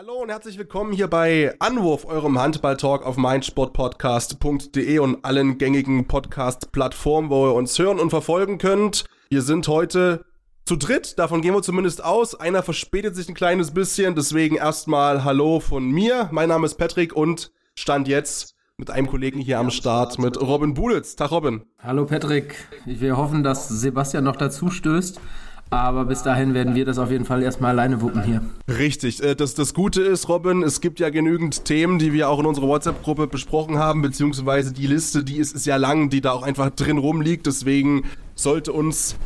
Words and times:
Hallo 0.00 0.22
und 0.22 0.28
herzlich 0.28 0.56
willkommen 0.58 0.92
hier 0.92 1.08
bei 1.08 1.56
Anwurf, 1.58 2.04
eurem 2.04 2.38
Handball-Talk 2.38 3.04
auf 3.04 3.16
meinsportpodcast.de 3.16 5.00
und 5.00 5.24
allen 5.24 5.58
gängigen 5.58 6.06
Podcast-Plattformen, 6.06 7.30
wo 7.30 7.48
ihr 7.48 7.54
uns 7.54 7.76
hören 7.80 7.98
und 7.98 8.10
verfolgen 8.10 8.58
könnt. 8.58 9.06
Wir 9.28 9.42
sind 9.42 9.66
heute 9.66 10.24
zu 10.66 10.76
dritt, 10.76 11.18
davon 11.18 11.42
gehen 11.42 11.52
wir 11.52 11.62
zumindest 11.62 12.04
aus. 12.04 12.36
Einer 12.36 12.62
verspätet 12.62 13.16
sich 13.16 13.28
ein 13.28 13.34
kleines 13.34 13.72
bisschen, 13.72 14.14
deswegen 14.14 14.54
erstmal 14.54 15.24
Hallo 15.24 15.58
von 15.58 15.90
mir. 15.90 16.28
Mein 16.30 16.50
Name 16.50 16.66
ist 16.66 16.76
Patrick 16.76 17.16
und 17.16 17.50
stand 17.74 18.06
jetzt 18.06 18.54
mit 18.76 18.92
einem 18.92 19.08
Kollegen 19.08 19.40
hier 19.40 19.58
am 19.58 19.72
Start, 19.72 20.20
mit 20.20 20.40
Robin 20.40 20.74
Bulitz. 20.74 21.16
Tag 21.16 21.32
Robin. 21.32 21.64
Hallo 21.82 22.06
Patrick, 22.06 22.54
wir 22.86 23.16
hoffen, 23.16 23.42
dass 23.42 23.66
Sebastian 23.68 24.22
noch 24.22 24.36
dazu 24.36 24.70
stößt. 24.70 25.20
Aber 25.70 26.06
bis 26.06 26.22
dahin 26.22 26.54
werden 26.54 26.74
wir 26.74 26.84
das 26.84 26.98
auf 26.98 27.10
jeden 27.10 27.24
Fall 27.24 27.42
erstmal 27.42 27.72
alleine 27.72 28.00
wuppen 28.00 28.22
hier. 28.22 28.42
Richtig. 28.68 29.22
Äh, 29.22 29.34
das, 29.34 29.54
das 29.54 29.74
Gute 29.74 30.02
ist, 30.02 30.28
Robin, 30.28 30.62
es 30.62 30.80
gibt 30.80 30.98
ja 30.98 31.10
genügend 31.10 31.64
Themen, 31.64 31.98
die 31.98 32.12
wir 32.12 32.30
auch 32.30 32.40
in 32.40 32.46
unserer 32.46 32.68
WhatsApp-Gruppe 32.68 33.26
besprochen 33.26 33.78
haben, 33.78 34.00
beziehungsweise 34.00 34.72
die 34.72 34.86
Liste, 34.86 35.24
die 35.24 35.36
ist, 35.36 35.54
ist 35.54 35.66
ja 35.66 35.76
lang, 35.76 36.08
die 36.08 36.20
da 36.20 36.32
auch 36.32 36.42
einfach 36.42 36.70
drin 36.70 36.98
rumliegt. 36.98 37.46
Deswegen 37.46 38.04
sollte 38.34 38.72
uns 38.72 39.16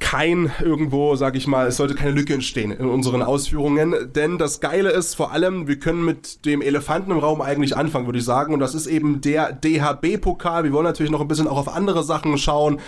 kein 0.00 0.50
irgendwo, 0.62 1.16
sag 1.16 1.36
ich 1.36 1.46
mal, 1.46 1.66
es 1.66 1.76
sollte 1.76 1.94
keine 1.94 2.12
Lücke 2.12 2.34
entstehen 2.34 2.70
in 2.70 2.86
unseren 2.86 3.22
Ausführungen. 3.22 3.94
Denn 4.14 4.38
das 4.38 4.60
Geile 4.60 4.90
ist 4.90 5.14
vor 5.14 5.32
allem, 5.32 5.68
wir 5.68 5.78
können 5.78 6.04
mit 6.04 6.44
dem 6.44 6.62
Elefanten 6.62 7.10
im 7.10 7.18
Raum 7.18 7.40
eigentlich 7.40 7.76
anfangen, 7.76 8.06
würde 8.06 8.18
ich 8.18 8.24
sagen. 8.24 8.54
Und 8.54 8.60
das 8.60 8.74
ist 8.74 8.86
eben 8.86 9.20
der 9.20 9.52
DHB-Pokal. 9.52 10.64
Wir 10.64 10.72
wollen 10.72 10.84
natürlich 10.84 11.12
noch 11.12 11.20
ein 11.20 11.28
bisschen 11.28 11.48
auch 11.48 11.58
auf 11.58 11.68
andere 11.68 12.02
Sachen 12.04 12.38
schauen. 12.38 12.80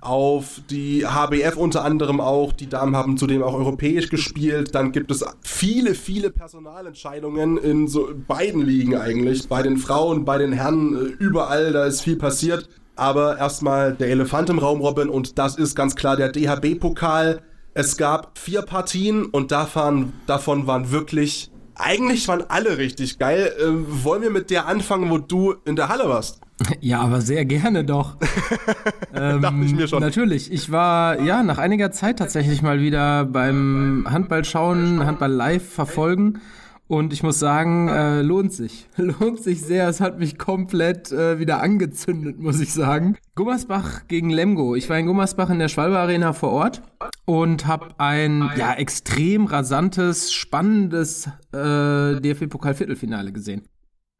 Auf 0.00 0.60
die 0.70 1.06
HBF 1.06 1.56
unter 1.56 1.84
anderem 1.84 2.20
auch. 2.20 2.52
Die 2.52 2.68
Damen 2.68 2.96
haben 2.96 3.16
zudem 3.16 3.42
auch 3.42 3.54
europäisch 3.54 4.08
gespielt. 4.08 4.74
Dann 4.74 4.92
gibt 4.92 5.10
es 5.10 5.24
viele, 5.40 5.94
viele 5.94 6.30
Personalentscheidungen 6.30 7.58
in 7.58 7.88
so 7.88 8.08
beiden 8.26 8.62
Ligen 8.62 8.96
eigentlich. 8.96 9.48
Bei 9.48 9.62
den 9.62 9.78
Frauen, 9.78 10.24
bei 10.24 10.38
den 10.38 10.52
Herren, 10.52 10.94
überall, 11.18 11.72
da 11.72 11.84
ist 11.86 12.02
viel 12.02 12.16
passiert. 12.16 12.68
Aber 12.98 13.38
erstmal 13.38 13.94
der 13.94 14.08
Elefant 14.08 14.50
im 14.50 14.58
Raum, 14.58 14.80
Robin, 14.80 15.08
und 15.08 15.38
das 15.38 15.56
ist 15.56 15.76
ganz 15.76 15.94
klar 15.94 16.16
der 16.16 16.32
DHB-Pokal. 16.32 17.40
Es 17.72 17.96
gab 17.96 18.36
vier 18.36 18.62
Partien 18.62 19.24
und 19.24 19.52
davon, 19.52 20.12
davon 20.26 20.66
waren 20.66 20.90
wirklich, 20.90 21.52
eigentlich 21.76 22.26
waren 22.26 22.42
alle 22.48 22.76
richtig 22.76 23.20
geil. 23.20 23.52
Ähm, 23.64 23.86
wollen 24.02 24.22
wir 24.22 24.30
mit 24.30 24.50
der 24.50 24.66
anfangen, 24.66 25.10
wo 25.10 25.18
du 25.18 25.54
in 25.64 25.76
der 25.76 25.88
Halle 25.88 26.08
warst? 26.08 26.40
Ja, 26.80 27.00
aber 27.02 27.20
sehr 27.20 27.44
gerne 27.44 27.84
doch. 27.84 28.16
ähm, 29.14 29.42
Dachte 29.42 29.64
ich 29.64 29.74
mir 29.74 29.86
schon. 29.86 30.00
Natürlich. 30.00 30.50
Ich 30.50 30.72
war 30.72 31.20
ja 31.20 31.44
nach 31.44 31.58
einiger 31.58 31.92
Zeit 31.92 32.18
tatsächlich 32.18 32.62
mal 32.62 32.80
wieder 32.80 33.26
beim 33.26 34.08
Handball 34.10 34.44
schauen, 34.44 35.06
Handball 35.06 35.30
live 35.30 35.72
verfolgen. 35.72 36.40
Und 36.88 37.12
ich 37.12 37.22
muss 37.22 37.38
sagen, 37.38 37.88
äh, 37.88 38.22
lohnt 38.22 38.52
sich. 38.52 38.88
Lohnt 38.96 39.40
sich 39.40 39.60
sehr. 39.60 39.88
Es 39.88 40.00
hat 40.00 40.18
mich 40.18 40.38
komplett 40.38 41.12
äh, 41.12 41.38
wieder 41.38 41.60
angezündet, 41.62 42.38
muss 42.40 42.60
ich 42.60 42.72
sagen. 42.72 43.16
Gummersbach 43.36 44.08
gegen 44.08 44.30
Lemgo. 44.30 44.74
Ich 44.74 44.88
war 44.88 44.98
in 44.98 45.06
Gummersbach 45.06 45.50
in 45.50 45.58
der 45.58 45.68
Schwalbe 45.68 45.98
Arena 45.98 46.32
vor 46.32 46.50
Ort 46.50 46.82
und 47.26 47.66
habe 47.66 47.88
ein 47.98 48.50
ja 48.56 48.72
extrem 48.74 49.46
rasantes, 49.46 50.32
spannendes 50.32 51.28
äh, 51.52 52.20
DFB-Pokal-Viertelfinale 52.20 53.32
gesehen. 53.32 53.62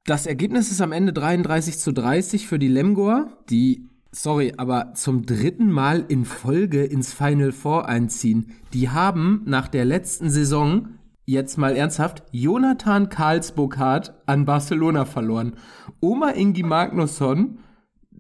Das 0.04 0.26
Ergebnis 0.26 0.70
ist 0.70 0.80
am 0.80 0.92
Ende 0.92 1.12
33 1.12 1.78
zu 1.78 1.92
30 1.92 2.46
für 2.46 2.58
die 2.58 2.68
Lemgoer, 2.68 3.28
die 3.50 3.88
sorry, 4.12 4.54
aber 4.56 4.94
zum 4.94 5.26
dritten 5.26 5.70
Mal 5.70 6.04
in 6.08 6.24
Folge 6.24 6.84
ins 6.84 7.12
Final 7.12 7.52
Four 7.52 7.88
einziehen. 7.88 8.54
Die 8.72 8.88
haben 8.90 9.42
nach 9.44 9.68
der 9.68 9.84
letzten 9.84 10.30
Saison 10.30 10.97
jetzt 11.28 11.58
mal 11.58 11.76
ernsthaft, 11.76 12.22
Jonathan 12.32 13.10
Karlsburg 13.10 13.78
an 13.78 14.46
Barcelona 14.46 15.04
verloren. 15.04 15.56
Oma 16.00 16.30
Ingi 16.30 16.62
Magnusson, 16.62 17.58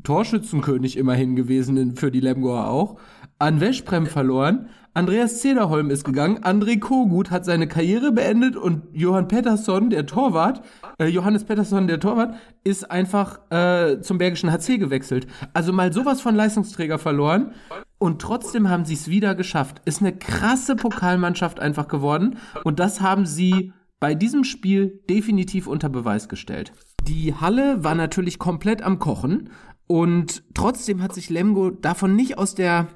Torschützenkönig 0.02 0.98
immerhin 0.98 1.34
gewesen 1.34 1.96
für 1.96 2.10
die 2.10 2.20
Lemgoer 2.20 2.68
auch, 2.68 3.00
an 3.38 3.60
Weschprem 3.60 4.06
verloren, 4.06 4.68
Andreas 4.92 5.40
Zederholm 5.40 5.90
ist 5.90 6.04
gegangen, 6.04 6.40
André 6.40 6.78
Kogut 6.80 7.30
hat 7.30 7.46
seine 7.46 7.66
Karriere 7.66 8.12
beendet 8.12 8.56
und 8.56 8.82
Johann 8.92 9.28
Pettersson, 9.28 9.88
der 9.88 10.04
Torwart, 10.06 10.60
äh, 10.98 11.06
Johannes 11.06 11.44
Pettersson, 11.44 11.86
der 11.86 12.00
Torwart, 12.00 12.34
ist 12.64 12.90
einfach 12.90 13.38
äh, 13.50 14.00
zum 14.00 14.18
Bergischen 14.18 14.52
HC 14.52 14.76
gewechselt. 14.76 15.26
Also 15.54 15.72
mal 15.72 15.92
sowas 15.92 16.20
von 16.20 16.34
Leistungsträger 16.34 16.98
verloren 16.98 17.52
und 17.98 18.20
trotzdem 18.20 18.68
haben 18.68 18.84
sie 18.84 18.94
es 18.94 19.08
wieder 19.08 19.34
geschafft. 19.34 19.82
Ist 19.84 20.00
eine 20.00 20.16
krasse 20.16 20.76
Pokalmannschaft 20.76 21.60
einfach 21.60 21.88
geworden 21.88 22.38
und 22.64 22.78
das 22.78 23.00
haben 23.00 23.26
sie 23.26 23.72
bei 24.00 24.14
diesem 24.14 24.44
Spiel 24.44 25.02
definitiv 25.10 25.66
unter 25.66 25.88
Beweis 25.88 26.28
gestellt. 26.28 26.72
Die 27.06 27.34
Halle 27.34 27.82
war 27.82 27.94
natürlich 27.94 28.38
komplett 28.38 28.82
am 28.82 28.98
Kochen 28.98 29.50
und 29.86 30.42
trotzdem 30.54 31.02
hat 31.02 31.14
sich 31.14 31.30
Lemgo 31.30 31.70
davon 31.70 32.14
nicht 32.14 32.38
aus 32.38 32.54
der 32.54 32.88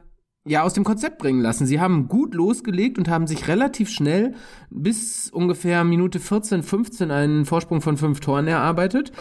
ja, 0.45 0.63
aus 0.65 0.75
dem 0.75 0.83
Konzept 0.83 1.19
bringen 1.19 1.41
lassen. 1.41 1.67
Sie 1.67 1.81
haben 1.81 2.09
gut 2.09 2.34
losgelegt 2.34 2.99
und 2.99 3.09
haben 3.09 3.29
sich 3.29 3.47
relativ 3.47 3.89
schnell 3.91 4.34
bis 4.71 5.31
ungefähr 5.31 5.84
Minute 5.84 6.19
14, 6.19 6.65
15 6.65 7.13
einen 7.13 7.45
Vorsprung 7.45 7.81
von 7.81 7.97
fünf 7.97 8.19
Toren 8.19 8.49
erarbeitet. 8.49 9.13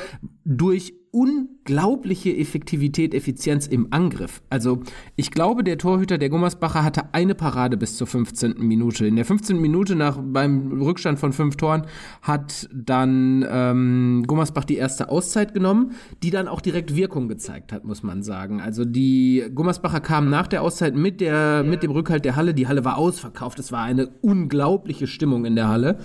Durch 0.45 0.95
unglaubliche 1.11 2.35
Effektivität, 2.35 3.13
Effizienz 3.13 3.67
im 3.67 3.87
Angriff. 3.91 4.41
Also 4.49 4.81
ich 5.17 5.31
glaube, 5.31 5.63
der 5.63 5.77
Torhüter 5.77 6.17
der 6.17 6.29
Gummersbacher 6.29 6.85
hatte 6.85 7.13
eine 7.13 7.35
Parade 7.35 7.75
bis 7.75 7.97
zur 7.97 8.07
15. 8.07 8.55
Minute. 8.59 9.05
In 9.05 9.17
der 9.17 9.25
15. 9.25 9.59
Minute 9.59 9.95
nach 9.95 10.17
beim 10.21 10.81
Rückstand 10.81 11.19
von 11.19 11.33
fünf 11.33 11.57
Toren 11.57 11.85
hat 12.21 12.69
dann 12.73 13.45
ähm, 13.49 14.23
Gummersbach 14.25 14.63
die 14.63 14.77
erste 14.77 15.09
Auszeit 15.09 15.53
genommen, 15.53 15.91
die 16.23 16.29
dann 16.29 16.47
auch 16.47 16.61
direkt 16.61 16.95
Wirkung 16.95 17.27
gezeigt 17.27 17.73
hat, 17.73 17.83
muss 17.83 18.03
man 18.03 18.23
sagen. 18.23 18.61
Also 18.61 18.85
die 18.85 19.43
Gummersbacher 19.53 19.99
kamen 19.99 20.29
nach 20.29 20.47
der 20.47 20.61
Auszeit 20.61 20.95
mit 20.95 21.19
der 21.19 21.63
mit 21.63 21.83
dem 21.83 21.91
Rückhalt 21.91 22.23
der 22.23 22.37
Halle. 22.37 22.53
Die 22.53 22.67
Halle 22.67 22.85
war 22.85 22.97
ausverkauft. 22.97 23.59
Es 23.59 23.73
war 23.73 23.83
eine 23.83 24.07
unglaubliche 24.21 25.07
Stimmung 25.07 25.43
in 25.43 25.57
der 25.57 25.67
Halle. 25.67 25.97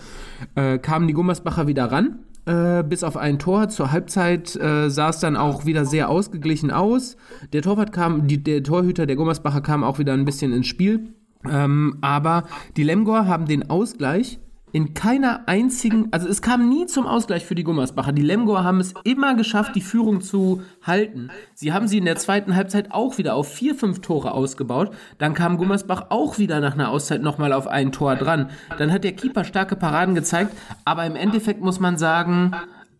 Äh, 0.56 0.78
kamen 0.78 1.06
die 1.06 1.14
Gummersbacher 1.14 1.68
wieder 1.68 1.92
ran 1.92 2.18
äh, 2.46 2.82
bis 2.82 3.04
auf 3.04 3.16
ein 3.16 3.38
Tor. 3.38 3.68
Zur 3.68 3.92
Halbzeit 3.92 4.56
äh, 4.56 4.88
sah 4.88 5.10
es 5.10 5.18
dann 5.18 5.36
auch 5.36 5.66
wieder 5.66 5.84
sehr 5.84 6.08
ausgeglichen 6.08 6.70
aus. 6.70 7.16
Der 7.52 7.62
Torwart 7.62 7.92
kam, 7.92 8.26
die, 8.26 8.42
der 8.42 8.62
Torhüter 8.62 9.06
der 9.06 9.16
Gummersbacher 9.16 9.60
kam 9.60 9.84
auch 9.84 9.98
wieder 9.98 10.14
ein 10.14 10.24
bisschen 10.24 10.52
ins 10.52 10.66
Spiel. 10.66 11.12
Ähm, 11.48 11.98
aber 12.00 12.44
die 12.76 12.82
Lemgor 12.82 13.26
haben 13.26 13.46
den 13.46 13.68
Ausgleich 13.68 14.38
in 14.72 14.94
keiner 14.94 15.42
einzigen, 15.46 16.08
also 16.10 16.28
es 16.28 16.42
kam 16.42 16.68
nie 16.68 16.86
zum 16.86 17.06
Ausgleich 17.06 17.46
für 17.46 17.54
die 17.54 17.64
Gummersbacher. 17.64 18.12
Die 18.12 18.22
Lemgoer 18.22 18.64
haben 18.64 18.80
es 18.80 18.94
immer 19.04 19.34
geschafft, 19.34 19.74
die 19.74 19.80
Führung 19.80 20.20
zu 20.20 20.62
halten. 20.82 21.30
Sie 21.54 21.72
haben 21.72 21.88
sie 21.88 21.98
in 21.98 22.04
der 22.04 22.16
zweiten 22.16 22.56
Halbzeit 22.56 22.92
auch 22.92 23.16
wieder 23.16 23.36
auf 23.36 23.52
vier, 23.52 23.74
fünf 23.74 24.00
Tore 24.00 24.32
ausgebaut. 24.32 24.90
Dann 25.18 25.34
kam 25.34 25.56
Gummersbach 25.56 26.06
auch 26.10 26.38
wieder 26.38 26.60
nach 26.60 26.74
einer 26.74 26.90
Auszeit 26.90 27.22
nochmal 27.22 27.52
auf 27.52 27.68
ein 27.68 27.92
Tor 27.92 28.16
dran. 28.16 28.50
Dann 28.76 28.92
hat 28.92 29.04
der 29.04 29.12
Keeper 29.12 29.44
starke 29.44 29.76
Paraden 29.76 30.14
gezeigt, 30.14 30.54
aber 30.84 31.06
im 31.06 31.16
Endeffekt 31.16 31.60
muss 31.60 31.80
man 31.80 31.96
sagen, 31.96 32.52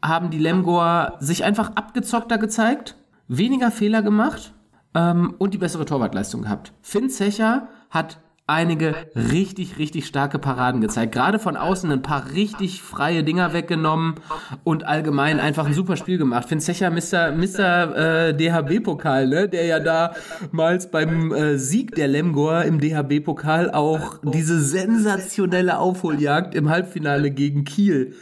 haben 0.03 0.31
die 0.31 0.39
Lemgoer 0.39 1.15
sich 1.21 1.45
einfach 1.45 1.73
abgezockter 1.75 2.39
gezeigt, 2.39 2.97
weniger 3.29 3.71
Fehler 3.71 4.03
gemacht 4.03 4.55
ähm, 4.95 5.35
und 5.39 5.53
die 5.53 5.59
bessere 5.59 5.85
Torwartleistung 5.85 6.43
gehabt. 6.43 6.73
Finn 6.81 7.11
Zecher 7.11 7.69
hat 7.91 8.19
einige 8.49 8.95
richtig, 9.15 9.79
richtig 9.79 10.07
starke 10.07 10.39
Paraden 10.39 10.81
gezeigt. 10.81 11.13
Gerade 11.13 11.39
von 11.39 11.57
außen 11.57 11.91
ein 11.91 12.03
paar 12.03 12.33
richtig 12.33 12.81
freie 12.81 13.25
Dinger 13.25 13.53
weggenommen 13.53 14.15
und 14.63 14.87
allgemein 14.87 15.41
einfach 15.41 15.67
ein 15.67 15.75
super 15.75 15.97
Spiel 15.97 16.17
gemacht. 16.17 16.49
Finn 16.49 16.61
Zecher, 16.61 16.91
Mr. 16.91 17.33
Mr. 17.33 18.29
Äh, 18.29 18.35
DHB-Pokal, 18.37 19.27
ne? 19.27 19.49
der 19.49 19.67
ja 19.67 19.81
damals 19.81 20.91
beim 20.91 21.33
äh, 21.33 21.59
Sieg 21.59 21.97
der 21.97 22.07
Lemgor 22.07 22.63
im 22.63 22.81
DHB-Pokal 22.81 23.71
auch 23.73 24.19
diese 24.23 24.61
sensationelle 24.61 25.79
Aufholjagd 25.79 26.55
im 26.55 26.71
Halbfinale 26.71 27.33
gegen 27.33 27.65
Kiel 27.65 28.15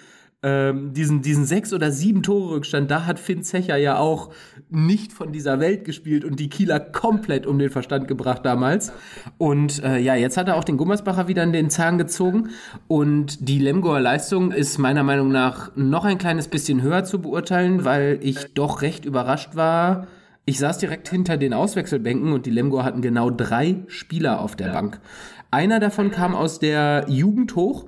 ähm, 0.44 0.93
diesen, 0.93 1.23
diesen 1.23 1.47
sechs 1.47 1.73
oder 1.73 1.91
sieben 1.91 2.23
Tore 2.23 2.56
Rückstand, 2.56 2.91
da 2.91 3.06
hat 3.06 3.19
Finn 3.19 3.43
Zecher 3.43 3.79
ja 3.79 3.97
auch 3.97 4.31
nicht 4.70 5.12
von 5.12 5.32
dieser 5.32 5.61
Welt 5.61 5.84
gespielt 5.84 6.25
und 6.25 6.40
die 6.40 6.49
Kieler 6.49 6.81
komplett 6.81 7.46
um 7.46 7.58
den 7.58 7.70
Verstand 7.70 8.08
gebracht 8.08 8.44
damals. 8.44 8.93
Und 9.38 9.82
äh, 9.82 9.99
ja, 9.99 10.14
jetzt 10.14 10.37
hat 10.37 10.49
er 10.49 10.56
auch 10.56 10.64
den 10.64 10.76
Gummersbacher 10.76 11.28
wieder 11.28 11.43
in 11.43 11.52
den 11.52 11.70
Zahn 11.70 11.99
gezogen. 11.99 12.50
Und 12.88 13.49
die 13.49 13.58
Lemgoer 13.58 14.00
Leistung 14.00 14.52
ist 14.52 14.78
meiner 14.78 15.02
Meinung 15.02 15.31
nach 15.31 15.70
noch 15.76 16.05
ein 16.05 16.19
kleines 16.19 16.49
bisschen 16.49 16.82
höher 16.82 17.05
zu 17.05 17.20
beurteilen, 17.20 17.84
weil 17.84 18.19
ich 18.22 18.55
doch 18.55 18.82
recht 18.82 19.05
überrascht 19.05 19.56
war. 19.56 20.06
Ich 20.46 20.58
saß 20.58 20.78
direkt 20.78 21.08
hinter 21.08 21.37
den 21.37 21.55
Auswechselbänken 21.55 22.32
und 22.32 22.44
die 22.44 22.50
Lemgoer 22.50 22.84
hatten 22.84 23.00
genau 23.00 23.31
drei 23.31 23.76
Spieler 23.87 24.40
auf 24.40 24.56
der 24.56 24.69
Bank. 24.69 25.00
Einer 25.50 25.81
davon 25.81 26.11
kam 26.11 26.34
aus 26.34 26.58
der 26.58 27.06
Jugend 27.08 27.55
hoch, 27.55 27.87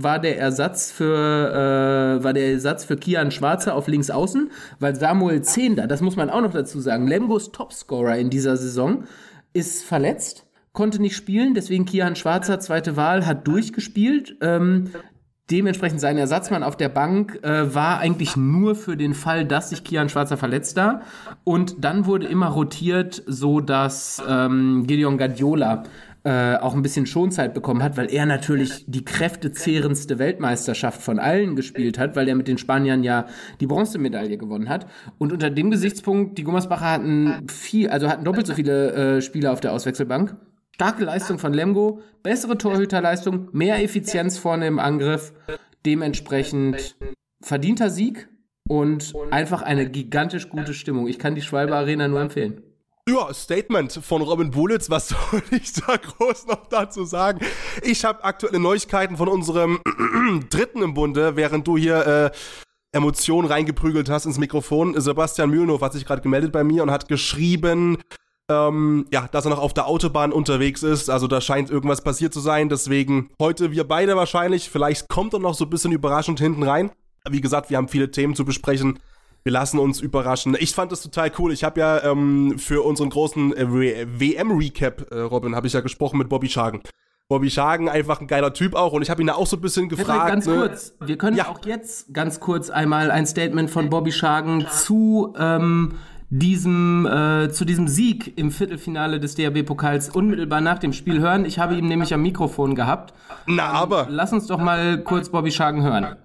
war 0.00 0.18
der 0.18 0.38
Ersatz 0.38 0.90
für 0.90 2.18
äh, 2.20 2.22
war 2.22 2.32
der 2.32 2.52
Ersatz 2.52 2.84
für 2.84 2.96
Kian 2.96 3.30
Schwarzer 3.30 3.74
auf 3.74 3.88
links 3.88 4.10
außen, 4.10 4.50
weil 4.78 4.94
Samuel 4.94 5.42
Zehnder, 5.42 5.86
das 5.86 6.00
muss 6.00 6.16
man 6.16 6.30
auch 6.30 6.40
noch 6.40 6.52
dazu 6.52 6.80
sagen, 6.80 7.06
Lembos 7.06 7.50
Topscorer 7.50 8.16
in 8.16 8.30
dieser 8.30 8.56
Saison 8.56 9.04
ist 9.52 9.84
verletzt, 9.84 10.46
konnte 10.72 11.02
nicht 11.02 11.16
spielen, 11.16 11.54
deswegen 11.54 11.84
Kian 11.84 12.14
Schwarzer 12.14 12.60
zweite 12.60 12.96
Wahl 12.96 13.26
hat 13.26 13.46
durchgespielt. 13.48 14.36
Ähm, 14.40 14.90
dementsprechend 15.50 16.00
sein 16.00 16.18
Ersatzmann 16.18 16.62
auf 16.62 16.76
der 16.76 16.90
Bank 16.90 17.40
äh, 17.42 17.74
war 17.74 17.98
eigentlich 17.98 18.36
nur 18.36 18.74
für 18.74 18.96
den 18.96 19.14
Fall, 19.14 19.44
dass 19.44 19.70
sich 19.70 19.82
Kian 19.82 20.08
Schwarzer 20.08 20.36
verletzt 20.36 20.76
da. 20.76 21.02
Und 21.42 21.84
dann 21.84 22.06
wurde 22.06 22.26
immer 22.26 22.48
rotiert, 22.48 23.22
so 23.26 23.60
dass 23.60 24.22
ähm, 24.28 24.84
Gideon 24.86 25.18
Guardiola 25.18 25.84
äh, 26.28 26.56
auch 26.56 26.74
ein 26.74 26.82
bisschen 26.82 27.06
Schonzeit 27.06 27.54
bekommen 27.54 27.82
hat, 27.82 27.96
weil 27.96 28.12
er 28.12 28.26
natürlich 28.26 28.84
die 28.86 29.02
kräftezehrendste 29.02 30.18
Weltmeisterschaft 30.18 31.00
von 31.00 31.18
allen 31.18 31.56
gespielt 31.56 31.98
hat, 31.98 32.16
weil 32.16 32.28
er 32.28 32.34
mit 32.34 32.48
den 32.48 32.58
Spaniern 32.58 33.02
ja 33.02 33.24
die 33.60 33.66
Bronzemedaille 33.66 34.36
gewonnen 34.36 34.68
hat. 34.68 34.86
Und 35.16 35.32
unter 35.32 35.48
dem 35.48 35.70
Gesichtspunkt, 35.70 36.36
die 36.36 36.44
Gummersbacher 36.44 36.90
hatten 36.90 37.46
viel, 37.48 37.88
also 37.88 38.10
hatten 38.10 38.26
doppelt 38.26 38.46
so 38.46 38.52
viele 38.52 38.92
äh, 38.92 39.22
Spieler 39.22 39.52
auf 39.52 39.60
der 39.60 39.72
Auswechselbank. 39.72 40.36
Starke 40.74 41.02
Leistung 41.02 41.38
von 41.38 41.54
Lemgo, 41.54 42.02
bessere 42.22 42.58
Torhüterleistung, 42.58 43.48
mehr 43.52 43.82
Effizienz 43.82 44.36
vorne 44.36 44.66
im 44.66 44.78
Angriff, 44.78 45.32
dementsprechend 45.86 46.98
verdienter 47.40 47.88
Sieg 47.88 48.28
und 48.68 49.14
einfach 49.30 49.62
eine 49.62 49.88
gigantisch 49.88 50.50
gute 50.50 50.74
Stimmung. 50.74 51.08
Ich 51.08 51.18
kann 51.18 51.34
die 51.34 51.40
Schwalbe 51.40 51.74
Arena 51.74 52.06
nur 52.06 52.20
empfehlen. 52.20 52.67
Ja, 53.08 53.32
Statement 53.32 54.00
von 54.02 54.20
Robin 54.20 54.50
Bulitz, 54.50 54.90
was 54.90 55.08
soll 55.08 55.42
ich 55.50 55.72
da 55.72 55.96
groß 55.96 56.46
noch 56.46 56.66
dazu 56.66 57.04
sagen? 57.04 57.40
Ich 57.82 58.04
habe 58.04 58.22
aktuelle 58.22 58.58
Neuigkeiten 58.58 59.16
von 59.16 59.28
unserem 59.28 59.80
Dritten 60.50 60.82
im 60.82 60.92
Bunde, 60.92 61.34
während 61.34 61.66
du 61.66 61.78
hier 61.78 62.06
äh, 62.06 62.30
Emotionen 62.92 63.48
reingeprügelt 63.48 64.10
hast 64.10 64.26
ins 64.26 64.36
Mikrofon. 64.36 65.00
Sebastian 65.00 65.48
Mühlenhof 65.48 65.80
hat 65.80 65.94
sich 65.94 66.04
gerade 66.04 66.20
gemeldet 66.20 66.52
bei 66.52 66.64
mir 66.64 66.82
und 66.82 66.90
hat 66.90 67.08
geschrieben, 67.08 67.96
ähm, 68.50 69.06
ja, 69.10 69.26
dass 69.32 69.46
er 69.46 69.52
noch 69.52 69.58
auf 69.58 69.72
der 69.72 69.86
Autobahn 69.86 70.30
unterwegs 70.30 70.82
ist. 70.82 71.08
Also 71.08 71.26
da 71.28 71.40
scheint 71.40 71.70
irgendwas 71.70 72.02
passiert 72.04 72.34
zu 72.34 72.40
sein. 72.40 72.68
Deswegen 72.68 73.30
heute 73.40 73.72
wir 73.72 73.84
beide 73.84 74.16
wahrscheinlich. 74.16 74.68
Vielleicht 74.68 75.08
kommt 75.08 75.32
er 75.32 75.38
noch 75.38 75.54
so 75.54 75.64
ein 75.64 75.70
bisschen 75.70 75.92
überraschend 75.92 76.40
hinten 76.40 76.62
rein. 76.62 76.90
Wie 77.30 77.40
gesagt, 77.40 77.70
wir 77.70 77.78
haben 77.78 77.88
viele 77.88 78.10
Themen 78.10 78.34
zu 78.34 78.44
besprechen. 78.44 78.98
Wir 79.48 79.52
lassen 79.52 79.78
uns 79.78 80.02
überraschen. 80.02 80.54
Ich 80.60 80.74
fand 80.74 80.92
das 80.92 81.00
total 81.00 81.32
cool. 81.38 81.54
Ich 81.54 81.64
habe 81.64 81.80
ja 81.80 82.04
ähm, 82.04 82.58
für 82.58 82.84
unseren 82.84 83.08
großen 83.08 83.56
äh, 83.56 83.66
WM-Recap, 84.20 85.10
äh, 85.10 85.20
Robin, 85.20 85.56
habe 85.56 85.66
ich 85.66 85.72
ja 85.72 85.80
gesprochen 85.80 86.18
mit 86.18 86.28
Bobby 86.28 86.50
Schagen. 86.50 86.82
Bobby 87.28 87.50
Schagen, 87.50 87.88
einfach 87.88 88.20
ein 88.20 88.26
geiler 88.26 88.52
Typ 88.52 88.74
auch. 88.74 88.92
Und 88.92 89.00
ich 89.00 89.08
habe 89.08 89.22
ihn 89.22 89.28
da 89.28 89.36
auch 89.36 89.46
so 89.46 89.56
ein 89.56 89.62
bisschen 89.62 89.88
gefragt. 89.88 90.28
Ganz 90.28 90.46
ne? 90.46 90.54
kurz, 90.54 90.92
wir 91.00 91.16
können 91.16 91.38
ja. 91.38 91.48
auch 91.48 91.64
jetzt 91.64 92.12
ganz 92.12 92.40
kurz 92.40 92.68
einmal 92.68 93.10
ein 93.10 93.26
Statement 93.26 93.70
von 93.70 93.88
Bobby 93.88 94.12
Schagen 94.12 94.66
zu 94.70 95.32
ähm, 95.38 95.94
diesem 96.28 97.06
äh, 97.06 97.48
zu 97.48 97.64
diesem 97.64 97.88
Sieg 97.88 98.36
im 98.36 98.50
Viertelfinale 98.50 99.18
des 99.18 99.34
DRB-Pokals 99.34 100.10
unmittelbar 100.10 100.60
nach 100.60 100.78
dem 100.78 100.92
Spiel 100.92 101.20
hören. 101.20 101.46
Ich 101.46 101.58
habe 101.58 101.74
ihn 101.74 101.88
nämlich 101.88 102.12
am 102.12 102.20
Mikrofon 102.20 102.74
gehabt. 102.74 103.14
Na 103.46 103.68
aber. 103.68 104.08
Ähm, 104.08 104.14
lass 104.14 104.30
uns 104.30 104.46
doch 104.46 104.58
mal 104.58 105.02
kurz 105.02 105.30
Bobby 105.30 105.52
Schagen 105.52 105.82
hören. 105.82 106.16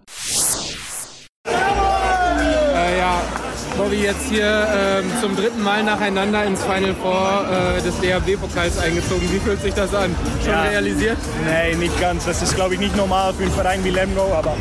Bobby 3.83 4.03
jetzt 4.03 4.29
hier 4.29 4.45
ähm, 4.45 5.11
zum 5.19 5.35
dritten 5.35 5.61
Mal 5.61 5.83
nacheinander 5.83 6.45
ins 6.45 6.63
Final 6.63 6.95
Four 7.01 7.45
äh, 7.51 7.81
des 7.81 7.99
DHB-Pokals 7.99 8.77
eingezogen. 8.77 9.29
Wie 9.29 9.39
fühlt 9.39 9.61
sich 9.61 9.73
das 9.73 9.93
an? 9.93 10.15
Schon 10.41 10.53
ja. 10.53 10.61
realisiert? 10.63 11.17
Nee, 11.45 11.75
nicht 11.75 11.99
ganz. 11.99 12.25
Das 12.25 12.41
ist, 12.41 12.55
glaube 12.55 12.75
ich, 12.75 12.79
nicht 12.79 12.95
normal 12.95 13.33
für 13.33 13.43
einen 13.43 13.51
Verein 13.51 13.83
wie 13.83 13.89
Lemgo, 13.89 14.33
aber 14.33 14.55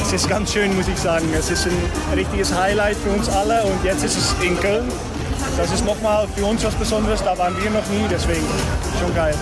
es 0.00 0.14
ist 0.14 0.30
ganz 0.30 0.52
schön, 0.52 0.74
muss 0.76 0.88
ich 0.88 0.96
sagen. 0.96 1.26
Es 1.38 1.50
ist 1.50 1.66
ein 1.66 1.76
richtiges 2.14 2.54
Highlight 2.54 2.96
für 2.96 3.10
uns 3.10 3.28
alle 3.28 3.64
und 3.64 3.84
jetzt 3.84 4.02
ist 4.02 4.16
es 4.16 4.34
in 4.42 4.58
Köln 4.58 4.90
das 5.56 5.72
ist 5.72 5.84
nochmal 5.84 6.26
für 6.36 6.44
uns 6.44 6.64
was 6.64 6.74
Besonderes, 6.74 7.22
da 7.22 7.36
waren 7.38 7.54
wir 7.62 7.70
noch 7.70 7.86
nie, 7.88 8.04
deswegen 8.10 8.44
schon 9.00 9.14
geil. 9.14 9.34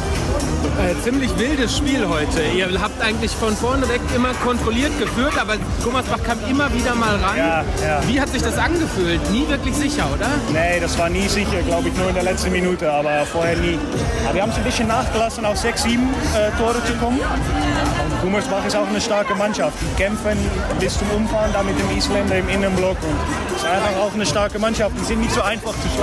Äh, 0.81 1.01
ziemlich 1.03 1.31
wildes 1.39 1.77
Spiel 1.77 2.07
heute. 2.09 2.43
Ihr 2.57 2.69
habt 2.81 3.01
eigentlich 3.03 3.31
von 3.33 3.55
vorne 3.57 3.89
weg 3.89 4.01
immer 4.15 4.33
kontrolliert 4.35 4.99
geführt, 4.99 5.35
aber 5.39 5.57
Gummersbach 5.85 6.23
kam 6.23 6.39
immer 6.49 6.73
wieder 6.73 6.95
mal 6.95 7.17
ran. 7.17 7.37
Ja, 7.37 7.65
ja. 7.85 8.01
Wie 8.09 8.21
hat 8.21 8.29
sich 8.31 8.43
das 8.43 8.57
angefühlt? 8.59 9.21
Nie 9.31 9.47
wirklich 9.49 9.75
sicher, 9.75 10.07
oder? 10.13 10.29
Nee, 10.53 10.81
das 10.81 10.99
war 10.99 11.09
nie 11.09 11.29
sicher, 11.29 11.63
glaube 11.67 11.89
ich, 11.89 11.95
nur 11.97 12.09
in 12.09 12.15
der 12.15 12.25
letzten 12.25 12.53
Minute, 12.53 12.91
aber 12.91 13.27
vorher 13.27 13.57
nie. 13.57 13.79
Aber 14.25 14.35
wir 14.35 14.43
haben 14.43 14.51
es 14.51 14.57
ein 14.57 14.65
bisschen 14.65 14.89
nachgelassen, 14.89 15.45
auf 15.45 15.59
6, 15.59 15.83
7 15.83 16.03
äh, 16.03 16.51
Tore 16.59 16.83
zu 16.85 16.95
kommen. 16.95 17.21
Und 17.21 18.23
Gummersbach 18.23 18.65
ist 18.65 18.77
auch 18.77 18.89
eine 18.89 19.01
starke 19.01 19.35
Mannschaft. 19.35 19.77
Die 19.81 20.03
kämpfen 20.03 20.39
bis 20.81 20.99
zum 20.99 21.11
Umfahren 21.11 21.53
da 21.53 21.63
mit 21.63 21.79
dem 21.79 21.97
Isländer 21.97 22.37
im 22.37 22.49
Innenblock. 22.49 22.97
Und 23.03 23.17
es 23.57 23.63
ist 23.63 23.69
einfach 23.69 24.01
auch 24.01 24.15
eine 24.15 24.27
starke 24.27 24.59
Mannschaft. 24.59 24.93
Die 24.99 25.05
sind 25.05 25.21
nicht 25.21 25.33
so 25.33 25.43
einfach 25.43 25.73
zu 25.73 25.89
schlagen. 25.95 26.02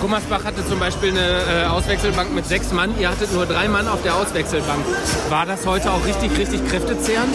Gummersbach 0.00 0.44
hatte 0.44 0.66
zum 0.66 0.78
Beispiel 0.78 1.10
eine 1.10 1.64
äh, 1.64 1.66
Auswechselbank 1.66 2.32
mit 2.32 2.46
sechs 2.46 2.72
Mann. 2.72 2.94
Ihr 2.98 3.10
hattet 3.10 3.32
nur 3.32 3.46
drei 3.46 3.68
Mann 3.68 3.88
auf 3.88 4.02
der 4.02 4.14
Auswechselbank. 4.14 4.84
War 5.28 5.46
das 5.46 5.66
heute 5.66 5.90
auch 5.90 6.04
richtig, 6.04 6.36
richtig 6.38 6.66
kräftezehrend? 6.68 7.34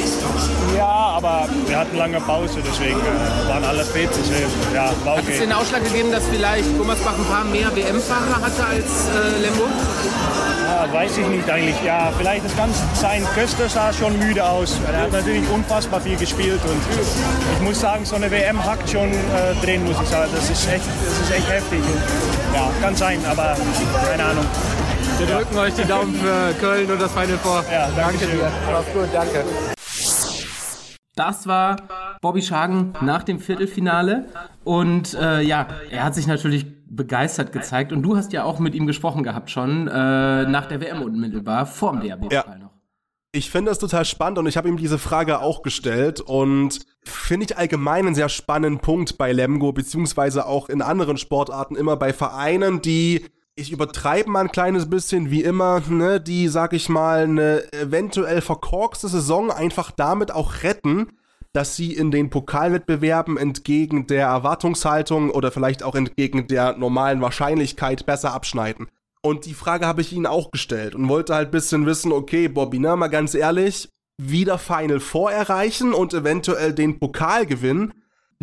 Ja, 0.78 0.86
aber 0.88 1.48
wir 1.68 1.78
hatten 1.78 1.98
lange 1.98 2.20
Pause, 2.22 2.60
deswegen 2.66 3.00
äh, 3.00 3.50
waren 3.50 3.66
alle 3.66 3.84
fit. 3.84 4.10
Ja, 4.74 4.92
war 5.04 5.16
okay. 5.16 5.24
Hat 5.24 5.30
es 5.30 5.40
den 5.40 5.52
Ausschlag 5.52 5.84
gegeben, 5.84 6.12
dass 6.12 6.24
vielleicht 6.32 6.78
Gummersbach 6.78 7.18
ein 7.18 7.26
paar 7.26 7.44
mehr 7.44 7.76
WM-Fahrer 7.76 8.42
hatte 8.42 8.66
als 8.66 9.08
äh, 9.10 9.42
Lemgo? 9.42 9.68
Ja, 10.66 10.92
weiß 10.92 11.18
ich 11.18 11.28
nicht 11.28 11.50
eigentlich. 11.50 11.76
Ja, 11.86 12.12
vielleicht 12.18 12.46
das 12.46 12.56
kann 12.56 12.70
sein. 12.94 13.26
Köster 13.36 13.70
sah 13.70 13.92
schon 13.94 14.18
müde 14.18 14.44
aus. 14.44 14.78
Er 14.92 15.02
hat 15.02 15.12
natürlich 15.12 15.48
unfassbar 15.50 16.02
viel 16.02 16.16
gespielt 16.18 16.62
und 16.64 16.82
ich 17.56 17.62
muss 17.62 17.80
sagen, 17.80 18.06
so 18.06 18.16
eine 18.16 18.32
WM 18.32 18.64
hackt 18.64 18.90
schon 18.90 19.12
äh, 19.12 19.54
drin, 19.64 19.84
muss 19.84 19.98
ich 20.02 20.10
sagen. 20.10 20.32
Das 20.34 20.50
ist 20.50 20.68
echt, 20.68 20.86
das 20.86 21.30
ist 21.30 21.36
echt 21.36 21.50
heftig. 21.50 21.80
Und, 21.80 22.03
ja, 22.54 22.72
kann 22.82 22.96
sein, 22.96 23.20
aber 23.26 23.56
keine 24.06 24.24
Ahnung. 24.24 24.46
Wir 25.18 25.28
drücken 25.28 25.58
euch 25.58 25.74
die 25.74 25.86
Daumen 25.86 26.16
für 26.16 26.54
Köln 26.60 26.92
und 26.92 27.02
das 27.02 27.12
Final 27.12 27.38
Four. 27.38 27.64
Ja, 27.72 27.90
danke, 27.96 28.20
danke 28.20 28.38
dir. 28.38 28.52
Mach's 28.72 28.94
gut, 28.94 29.10
danke. 29.14 29.44
Das 31.16 31.46
war 31.46 31.76
Bobby 32.22 32.42
Schagen 32.42 32.94
nach 33.02 33.24
dem 33.24 33.40
Viertelfinale. 33.40 34.26
Und 34.64 35.14
äh, 35.14 35.42
ja, 35.42 35.68
er 35.92 36.04
hat 36.04 36.16
sich 36.16 36.26
natürlich 36.26 36.66
begeistert 36.88 37.52
gezeigt. 37.52 37.92
Und 37.92 38.02
du 38.02 38.18
hast 38.18 38.34
ja 38.34 38.44
auch 38.44 38.60
mit 38.60 38.76
ihm 38.76 38.88
gesprochen 38.88 39.24
gehabt 39.24 39.52
schon, 39.52 39.88
äh, 39.88 39.92
nach 40.46 40.66
der 40.66 40.82
WM 40.82 41.02
unmittelbar, 41.02 41.66
vorm 41.66 42.02
DRB-Pokal 42.02 42.60
ja. 42.62 42.63
Ich 43.36 43.50
finde 43.50 43.72
das 43.72 43.80
total 43.80 44.06
spannend 44.06 44.38
und 44.38 44.46
ich 44.46 44.58
habe 44.58 44.70
ihm 44.70 44.78
diese 44.78 45.00
Frage 45.00 45.40
auch 45.40 45.64
gestellt 45.64 46.22
und 46.22 46.86
finde 47.04 47.48
ich 47.48 47.58
allgemein 47.58 48.06
einen 48.06 48.14
sehr 48.14 48.30
spannenden 48.30 48.80
Punkt 48.80 49.18
bei 49.18 49.32
Lemgo, 49.32 49.72
beziehungsweise 49.72 50.46
auch 50.46 50.70
in 50.70 50.84
anderen 50.84 51.18
Sportarten 51.18 51.76
immer 51.76 51.98
bei 51.98 52.14
Vereinen, 52.14 52.84
die 52.84 53.26
ich 53.56 53.72
übertreibe 53.72 54.30
mal 54.30 54.42
ein 54.42 54.52
kleines 54.52 54.88
bisschen, 54.88 55.32
wie 55.32 55.42
immer, 55.42 55.82
ne, 55.90 56.22
die, 56.22 56.48
sag 56.48 56.74
ich 56.74 56.90
mal, 56.90 57.24
eine 57.24 57.74
eventuell 57.74 58.42
verkorkste 58.42 59.08
Saison 59.08 59.50
einfach 59.50 59.90
damit 59.90 60.32
auch 60.32 60.62
retten, 60.62 61.08
dass 61.54 61.76
sie 61.76 61.92
in 61.92 62.12
den 62.12 62.30
Pokalwettbewerben 62.30 63.38
entgegen 63.38 64.06
der 64.06 64.28
Erwartungshaltung 64.28 65.32
oder 65.32 65.52
vielleicht 65.52 65.82
auch 65.82 65.96
entgegen 65.96 66.46
der 66.48 66.78
normalen 66.78 67.22
Wahrscheinlichkeit 67.22 68.06
besser 68.06 68.32
abschneiden. 68.32 68.90
Und 69.26 69.46
die 69.46 69.54
Frage 69.54 69.88
habe 69.88 70.02
ich 70.02 70.12
ihnen 70.14 70.26
auch 70.26 70.52
gestellt 70.52 70.96
und 70.96 71.08
wollte 71.08 71.34
halt 71.34 71.50
ein 71.50 71.52
bisschen 71.52 71.86
wissen, 71.86 72.12
okay, 72.12 72.48
Bobby, 72.48 72.80
na, 72.80 72.96
mal 72.96 73.08
ganz 73.08 73.34
ehrlich, 73.34 73.90
wieder 74.22 74.58
Final 74.58 75.00
Four 75.00 75.32
erreichen 75.32 75.94
und 75.94 76.14
eventuell 76.14 76.74
den 76.74 77.00
Pokal 77.00 77.46
gewinnen 77.46 77.94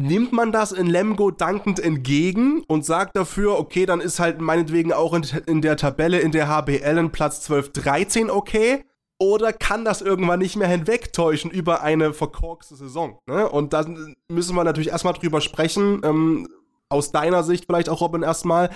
nimmt 0.01 0.33
man 0.33 0.51
das 0.51 0.73
in 0.73 0.87
Lemgo 0.87 1.31
dankend 1.31 1.79
entgegen 1.79 2.63
und 2.67 2.85
sagt 2.85 3.17
dafür, 3.17 3.59
okay, 3.59 3.87
dann 3.87 4.01
ist 4.01 4.19
halt 4.19 4.41
meinetwegen 4.41 4.93
auch 4.93 5.15
in, 5.15 5.27
in 5.47 5.61
der 5.61 5.77
Tabelle 5.77 6.21
in 6.21 6.33
der 6.33 6.49
HBL 6.49 6.99
in 6.99 7.13
Platz 7.13 7.43
12, 7.43 7.73
13 7.73 8.31
okay? 8.31 8.85
Oder 9.19 9.53
kann 9.53 9.85
das 9.85 10.01
irgendwann 10.01 10.39
nicht 10.39 10.57
mehr 10.57 10.69
hinwegtäuschen 10.69 11.51
über 11.51 11.83
eine 11.83 12.15
verkorkste 12.15 12.75
Saison? 12.75 13.19
Ne? 13.27 13.47
Und 13.47 13.75
da 13.75 13.85
müssen 14.29 14.57
wir 14.57 14.65
natürlich 14.65 14.89
erstmal 14.89 15.13
drüber 15.13 15.43
sprechen. 15.43 16.01
Ähm, 16.03 16.49
aus 16.89 17.13
deiner 17.13 17.43
Sicht 17.43 17.67
vielleicht 17.67 17.91
auch, 17.91 18.01
Robin, 18.01 18.23
erstmal. 18.23 18.71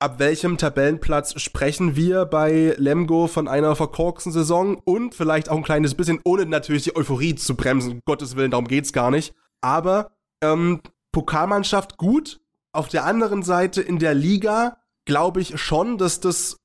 Ab 0.00 0.18
welchem 0.18 0.58
Tabellenplatz 0.58 1.40
sprechen 1.40 1.96
wir 1.96 2.26
bei 2.26 2.74
Lemgo 2.78 3.26
von 3.26 3.48
einer 3.48 3.76
verkorksten 3.76 4.32
Saison? 4.32 4.76
Und 4.84 5.14
vielleicht 5.14 5.48
auch 5.48 5.56
ein 5.56 5.62
kleines 5.62 5.94
bisschen, 5.94 6.20
ohne 6.24 6.46
natürlich 6.46 6.84
die 6.84 6.96
Euphorie 6.96 7.34
zu 7.36 7.56
bremsen. 7.56 8.00
Gottes 8.04 8.36
Willen, 8.36 8.50
darum 8.50 8.68
geht's 8.68 8.92
gar 8.92 9.10
nicht. 9.10 9.34
Aber 9.60 10.10
ähm, 10.42 10.80
Pokalmannschaft 11.12 11.96
gut. 11.96 12.40
Auf 12.72 12.88
der 12.88 13.04
anderen 13.04 13.42
Seite 13.42 13.80
in 13.80 13.98
der 13.98 14.14
Liga 14.14 14.78
glaube 15.04 15.40
ich 15.40 15.58
schon, 15.60 15.96
dass 15.96 16.20
das 16.20 16.58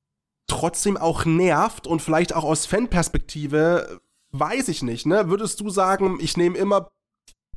trotzdem 0.47 0.97
auch 0.97 1.23
nervt 1.23 1.87
und 1.87 2.01
vielleicht 2.01 2.33
auch 2.33 2.43
aus 2.43 2.65
Fanperspektive, 2.65 4.01
weiß 4.31 4.67
ich 4.69 4.81
nicht, 4.81 5.05
ne? 5.05 5.29
Würdest 5.29 5.59
du 5.61 5.69
sagen, 5.69 6.17
ich 6.19 6.35
nehme 6.35 6.57
immer 6.57 6.89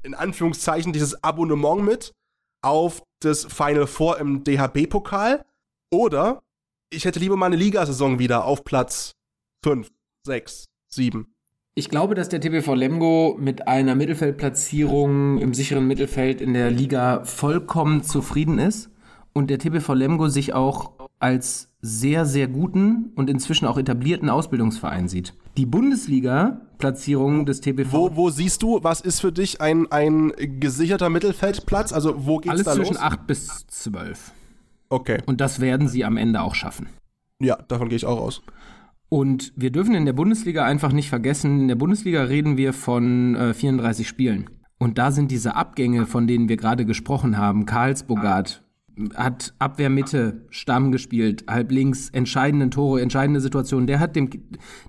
in 0.02 0.14
Anführungszeichen 0.14 0.92
dieses 0.92 1.24
Abonnement 1.24 1.82
mit 1.82 2.12
auf 2.60 3.02
das 3.20 3.44
Final 3.44 3.86
Four 3.86 4.18
im 4.18 4.44
DHB-Pokal? 4.44 5.44
Oder 5.92 6.42
ich 6.90 7.04
hätte 7.04 7.20
lieber 7.20 7.36
mal 7.36 7.46
eine 7.46 7.56
Ligasaison 7.56 8.18
wieder 8.18 8.46
auf 8.46 8.64
Platz 8.64 9.12
5, 9.62 9.90
6, 10.26 10.64
7. 10.88 11.26
Ich 11.74 11.90
glaube, 11.90 12.14
dass 12.14 12.30
der 12.30 12.40
TBV 12.40 12.74
Lemgo 12.74 13.36
mit 13.38 13.68
einer 13.68 13.94
Mittelfeldplatzierung 13.94 15.38
im 15.38 15.54
sicheren 15.54 15.86
Mittelfeld 15.86 16.40
in 16.40 16.54
der 16.54 16.70
Liga 16.70 17.24
vollkommen 17.24 18.02
zufrieden 18.02 18.58
ist 18.58 18.90
und 19.34 19.50
der 19.50 19.58
TBV 19.58 19.92
Lemgo 19.92 20.28
sich 20.28 20.54
auch 20.54 20.92
als 21.18 21.68
sehr, 21.82 22.24
sehr 22.24 22.48
guten 22.48 23.12
und 23.14 23.28
inzwischen 23.28 23.66
auch 23.66 23.76
etablierten 23.76 24.30
Ausbildungsverein 24.30 25.08
sieht. 25.08 25.34
Die 25.58 25.66
Bundesliga-Platzierung 25.66 27.44
des 27.44 27.60
TBV. 27.60 27.92
Wo, 27.92 28.16
wo 28.16 28.30
siehst 28.30 28.62
du, 28.62 28.82
was 28.82 29.02
ist 29.02 29.20
für 29.20 29.32
dich 29.32 29.60
ein, 29.60 29.90
ein 29.92 30.32
gesicherter 30.58 31.10
Mittelfeldplatz? 31.10 31.92
Also 31.92 32.26
wo 32.26 32.38
geht's 32.38 32.52
Alles 32.52 32.64
da 32.64 32.72
zwischen 32.72 32.94
los? 32.94 33.02
8 33.02 33.26
bis 33.26 33.66
12. 33.66 34.32
Okay. 34.92 35.22
Und 35.24 35.40
das 35.40 35.60
werden 35.60 35.88
sie 35.88 36.04
am 36.04 36.18
Ende 36.18 36.42
auch 36.42 36.54
schaffen. 36.54 36.86
Ja, 37.40 37.56
davon 37.56 37.88
gehe 37.88 37.96
ich 37.96 38.04
auch 38.04 38.20
aus. 38.20 38.42
Und 39.08 39.54
wir 39.56 39.70
dürfen 39.70 39.94
in 39.94 40.04
der 40.04 40.12
Bundesliga 40.12 40.66
einfach 40.66 40.92
nicht 40.92 41.08
vergessen, 41.08 41.60
in 41.62 41.68
der 41.68 41.76
Bundesliga 41.76 42.24
reden 42.24 42.58
wir 42.58 42.74
von 42.74 43.34
äh, 43.34 43.54
34 43.54 44.06
Spielen. 44.06 44.50
Und 44.78 44.98
da 44.98 45.10
sind 45.10 45.30
diese 45.30 45.56
Abgänge, 45.56 46.04
von 46.04 46.26
denen 46.26 46.50
wir 46.50 46.58
gerade 46.58 46.84
gesprochen 46.84 47.38
haben, 47.38 47.64
Karlsbogart 47.64 48.64
hat 49.14 49.54
Abwehrmitte, 49.58 50.44
Stamm 50.50 50.92
gespielt, 50.92 51.44
halb 51.48 51.72
links, 51.72 52.10
entscheidende 52.10 52.68
Tore, 52.68 53.00
entscheidende 53.00 53.40
Situationen. 53.40 53.86
Der 53.86 53.98
hat 53.98 54.14
dem, 54.14 54.28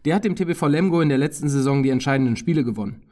der 0.03 0.15
hat 0.15 0.25
dem 0.25 0.36
TBV 0.36 0.67
Lemgo 0.67 1.00
in 1.00 1.07
der 1.07 1.17
letzten 1.17 1.48
Saison 1.48 1.81
die 1.81 1.91
entscheidenden 1.91 2.36
Spiele 2.36 2.65
gewonnen. 2.65 3.03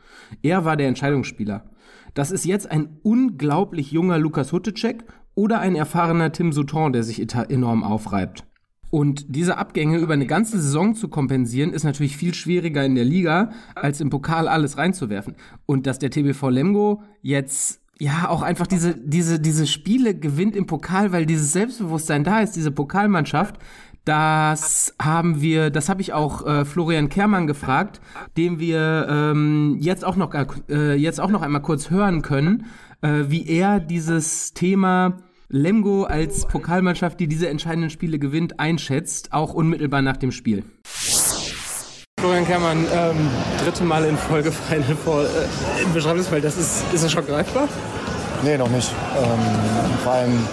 Er 0.41 0.65
war 0.65 0.75
der 0.75 0.89
Entscheidungsspieler. 0.89 1.71
Das 2.13 2.31
ist 2.31 2.43
jetzt 2.43 2.69
ein 2.69 2.97
unglaublich 3.03 3.93
junger 3.93 4.19
Lukas 4.19 4.51
Huttecek 4.51 5.05
oder 5.35 5.59
ein 5.59 5.75
erfahrener 5.75 6.31
Tim 6.31 6.51
Souton, 6.51 6.93
der 6.93 7.03
sich 7.03 7.19
enorm 7.49 7.83
aufreibt. 7.83 8.45
Und 8.91 9.33
diese 9.33 9.57
Abgänge 9.57 9.97
über 9.97 10.13
eine 10.13 10.27
ganze 10.27 10.59
Saison 10.59 10.95
zu 10.95 11.07
kompensieren, 11.07 11.71
ist 11.71 11.85
natürlich 11.85 12.17
viel 12.17 12.33
schwieriger 12.33 12.83
in 12.83 12.95
der 12.95 13.05
Liga, 13.05 13.51
als 13.73 14.01
im 14.01 14.09
Pokal 14.09 14.49
alles 14.49 14.77
reinzuwerfen. 14.77 15.35
Und 15.65 15.87
dass 15.87 15.97
der 15.97 16.11
TBV 16.11 16.49
Lemgo 16.49 17.01
jetzt 17.21 17.79
ja 17.99 18.27
auch 18.27 18.41
einfach 18.41 18.67
diese, 18.67 18.95
diese, 18.95 19.39
diese 19.39 19.65
Spiele 19.65 20.13
gewinnt 20.13 20.57
im 20.57 20.65
Pokal, 20.65 21.13
weil 21.13 21.25
dieses 21.25 21.53
Selbstbewusstsein 21.53 22.25
da 22.25 22.41
ist, 22.41 22.57
diese 22.57 22.71
Pokalmannschaft, 22.71 23.59
das 24.03 24.95
haben 24.99 25.41
wir, 25.41 25.69
das 25.69 25.87
habe 25.87 26.01
ich 26.01 26.11
auch 26.11 26.45
äh, 26.45 26.65
Florian 26.65 27.09
Kermann 27.09 27.45
gefragt, 27.45 28.01
den 28.35 28.59
wir 28.59 29.07
ähm, 29.07 29.77
jetzt 29.79 30.03
auch 30.03 30.15
noch 30.15 30.33
äh, 30.69 30.95
jetzt 30.95 31.21
auch 31.21 31.29
noch 31.29 31.43
einmal 31.43 31.61
kurz 31.61 31.91
hören 31.91 32.23
können, 32.23 32.65
äh, 33.01 33.25
wie 33.27 33.47
er 33.47 33.79
dieses 33.79 34.53
Thema 34.53 35.17
Lemgo 35.49 36.03
als 36.03 36.47
Pokalmannschaft, 36.47 37.19
die 37.19 37.27
diese 37.27 37.49
entscheidenden 37.49 37.89
Spiele 37.89 38.19
gewinnt, 38.19 38.59
einschätzt, 38.59 39.33
auch 39.33 39.53
unmittelbar 39.53 40.01
nach 40.01 40.17
dem 40.17 40.31
Spiel. 40.31 40.63
Florian 42.19 42.45
Kermann, 42.45 42.85
ähm, 42.93 43.17
dritte 43.63 43.83
Mal 43.83 44.05
in 44.05 44.15
Folge 44.15 44.51
Final 44.51 44.95
Four. 44.95 45.23
Äh, 45.23 45.85
beschreib 45.93 46.17
das 46.17 46.29
mal, 46.29 46.39
das 46.39 46.57
ist, 46.57 46.83
ist 46.93 47.03
das 47.03 47.11
schon 47.11 47.25
greifbar? 47.25 47.67
Nee, 48.43 48.57
noch 48.57 48.69
nicht. 48.69 48.91
Ähm, 49.17 49.99
vor 50.03 50.13
allem, 50.13 50.47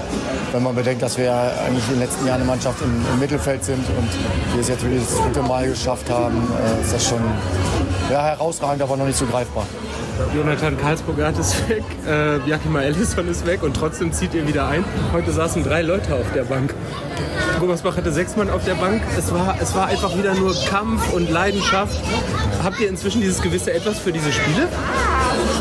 wenn 0.53 0.63
man 0.63 0.75
bedenkt, 0.75 1.03
dass 1.03 1.17
wir 1.17 1.33
eigentlich 1.33 1.85
in 1.89 1.95
den 1.95 2.01
letzten 2.01 2.27
Jahren 2.27 2.41
eine 2.41 2.45
Mannschaft 2.45 2.83
im, 2.83 2.95
im 3.13 3.19
Mittelfeld 3.19 3.65
sind 3.65 3.85
und 3.97 4.09
wir 4.53 4.61
es 4.61 4.69
jetzt 4.69 4.83
wirklich 4.83 5.05
das 5.05 5.17
dritte 5.17 5.43
Mal 5.43 5.69
geschafft 5.69 6.11
haben, 6.11 6.37
äh, 6.37 6.83
ist 6.83 6.93
das 6.93 7.09
schon 7.09 7.21
ja, 8.11 8.23
herausragend, 8.25 8.83
aber 8.83 8.97
noch 8.97 9.07
nicht 9.07 9.19
so 9.19 9.27
greifbar. 9.27 9.67
Jonathan 10.35 10.77
Karlsburgert 10.77 11.39
ist 11.39 11.69
weg, 11.69 11.85
äh, 12.07 12.39
Jakima 12.49 12.83
Ellison 12.83 13.29
ist 13.29 13.47
weg 13.47 13.63
und 13.63 13.75
trotzdem 13.75 14.13
zieht 14.13 14.35
ihr 14.35 14.47
wieder 14.47 14.69
ein. 14.69 14.85
Heute 15.13 15.33
saßen 15.33 15.63
drei 15.63 15.83
Leute 15.83 16.15
auf 16.15 16.27
der 16.35 16.43
Bank. 16.43 16.75
Gummersbach 17.61 17.97
hatte 17.97 18.13
sechs 18.13 18.37
Mann 18.37 18.51
auf 18.51 18.65
der 18.65 18.75
Bank. 18.75 19.01
Es 19.17 19.33
war, 19.33 19.57
es 19.61 19.75
war 19.75 19.87
einfach 19.87 20.17
wieder 20.17 20.35
nur 20.35 20.55
Kampf 20.69 21.13
und 21.13 21.31
Leidenschaft. 21.31 22.01
Habt 22.63 22.81
ihr 22.81 22.89
inzwischen 22.89 23.21
dieses 23.21 23.41
gewisse 23.41 23.73
Etwas 23.73 23.99
für 23.99 24.13
diese 24.13 24.33
Spiele? 24.33 24.69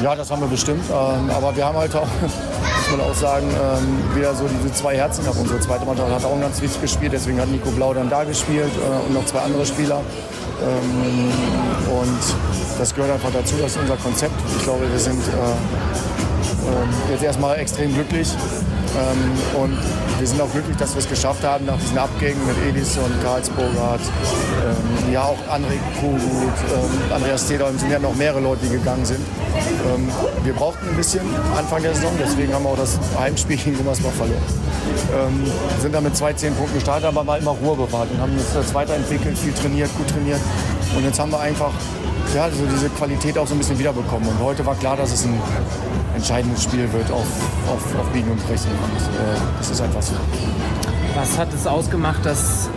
Ja, 0.04 0.16
das 0.16 0.30
haben 0.30 0.42
wir 0.42 0.48
bestimmt. 0.48 0.84
Ähm, 0.90 1.30
aber 1.32 1.56
wir 1.56 1.66
haben 1.66 1.78
halt 1.78 1.96
auch, 1.96 2.08
muss 2.22 2.92
man 2.92 3.02
auch 3.02 3.16
sagen, 3.16 3.48
ähm, 3.50 4.16
wieder 4.16 4.34
so 4.36 4.48
diese 4.48 4.72
zwei 4.74 4.96
Herzen 4.96 5.24
gehabt. 5.24 5.40
Unsere 5.40 5.60
zweite 5.60 5.86
Mannschaft 5.86 6.12
hat 6.12 6.26
auch 6.26 6.40
ganz 6.40 6.62
wichtig 6.62 6.82
gespielt. 6.82 7.14
Deswegen 7.14 7.42
hat 7.42 7.48
Nico 7.48 7.72
Blau 7.72 7.94
dann 7.94 8.10
da 8.10 8.24
gespielt 8.24 8.72
äh, 8.76 9.08
und 9.08 9.14
noch 9.14 9.26
zwei 9.26 9.40
andere 9.40 9.66
Spieler. 9.66 10.02
Ähm, 10.62 11.32
und 11.90 12.80
das 12.80 12.94
gehört 12.94 13.12
einfach 13.12 13.32
dazu, 13.32 13.56
das 13.60 13.72
ist 13.72 13.82
unser 13.82 13.98
Konzept. 13.98 14.34
Ich 14.58 14.64
glaube, 14.64 14.90
wir 14.90 15.00
sind 15.00 15.20
äh, 15.20 15.32
äh, 15.32 17.12
jetzt 17.12 17.24
erstmal 17.24 17.58
extrem 17.58 17.94
glücklich. 17.94 18.30
Ähm, 18.98 19.62
und 19.62 19.78
wir 20.20 20.28
sind 20.28 20.42
auch 20.42 20.52
glücklich, 20.52 20.76
dass 20.78 20.94
wir 20.94 21.00
es 21.00 21.10
geschafft 21.10 21.44
haben 21.44 21.66
nach 21.66 21.78
diesen 21.78 21.98
Abgängen 21.98 22.40
mit 22.48 22.58
Elis 22.68 22.98
und 22.98 23.24
Karlsburgert. 23.24 24.02
Ähm, 24.02 25.14
ja, 25.14 25.24
auch 25.24 25.38
André 25.50 25.78
Kugut, 26.00 26.22
ähm, 26.22 27.14
Andreas 27.14 27.46
Stedholm 27.46 27.78
sind 27.78 27.92
ja 27.92 28.00
noch 28.00 28.16
mehrere 28.16 28.40
Leute, 28.40 28.66
die 28.66 28.72
gegangen 28.72 29.06
sind. 29.06 29.20
Ähm, 29.94 30.10
wir 30.44 30.54
brauchten 30.54 30.90
ein 30.90 30.96
bisschen 30.96 31.22
Anfang 31.56 31.84
der 31.84 31.94
Saison, 31.94 32.12
deswegen 32.20 32.54
haben 32.54 32.64
wir 32.64 32.70
auch 32.70 32.78
das 32.78 33.00
Heimspiel 33.20 33.58
gegen 33.58 33.78
Gummersbach 33.78 34.12
verloren. 34.12 34.42
Ähm, 35.14 35.44
sind 35.80 35.94
dann 35.94 36.04
mit 36.04 36.16
zwei, 36.16 36.34
zehn 36.34 36.54
Punkten 36.56 36.76
gestartet, 36.76 37.06
aber 37.06 37.24
mal 37.24 37.40
immer 37.40 37.52
Ruhe 37.52 37.76
bewahrt 37.76 38.10
und 38.12 38.20
haben 38.20 38.34
uns 38.34 38.74
weiterentwickelt, 38.74 39.38
viel 39.38 39.54
trainiert, 39.54 39.90
gut 39.98 40.08
trainiert. 40.10 40.40
Und 40.96 41.04
jetzt 41.04 41.20
haben 41.20 41.32
wir 41.32 41.40
einfach 41.40 41.72
ja, 42.36 42.44
also 42.44 42.66
diese 42.66 42.90
Qualität 42.90 43.38
auch 43.38 43.48
so 43.48 43.56
ein 43.56 43.58
bisschen 43.60 43.80
wiederbekommen. 43.80 44.28
Und 44.28 44.40
heute 44.40 44.66
war 44.66 44.76
klar, 44.76 44.98
dass 44.98 45.12
es 45.12 45.26
ein 45.26 45.40
entscheidendes 46.18 46.64
Spiel 46.64 46.92
wird 46.92 47.10
auf, 47.12 47.28
auf, 47.70 48.00
auf 48.00 48.10
Biegen 48.12 48.32
und 48.32 48.46
Brechen. 48.48 48.72
Und 48.72 49.02
äh, 49.02 49.40
das 49.58 49.70
ist 49.70 49.82
einfach 49.82 50.02
so. 50.02 50.14
Was 51.16 51.38
hat 51.38 51.54
es 51.54 51.66
ausgemacht, 51.66 52.26
dass 52.26 52.70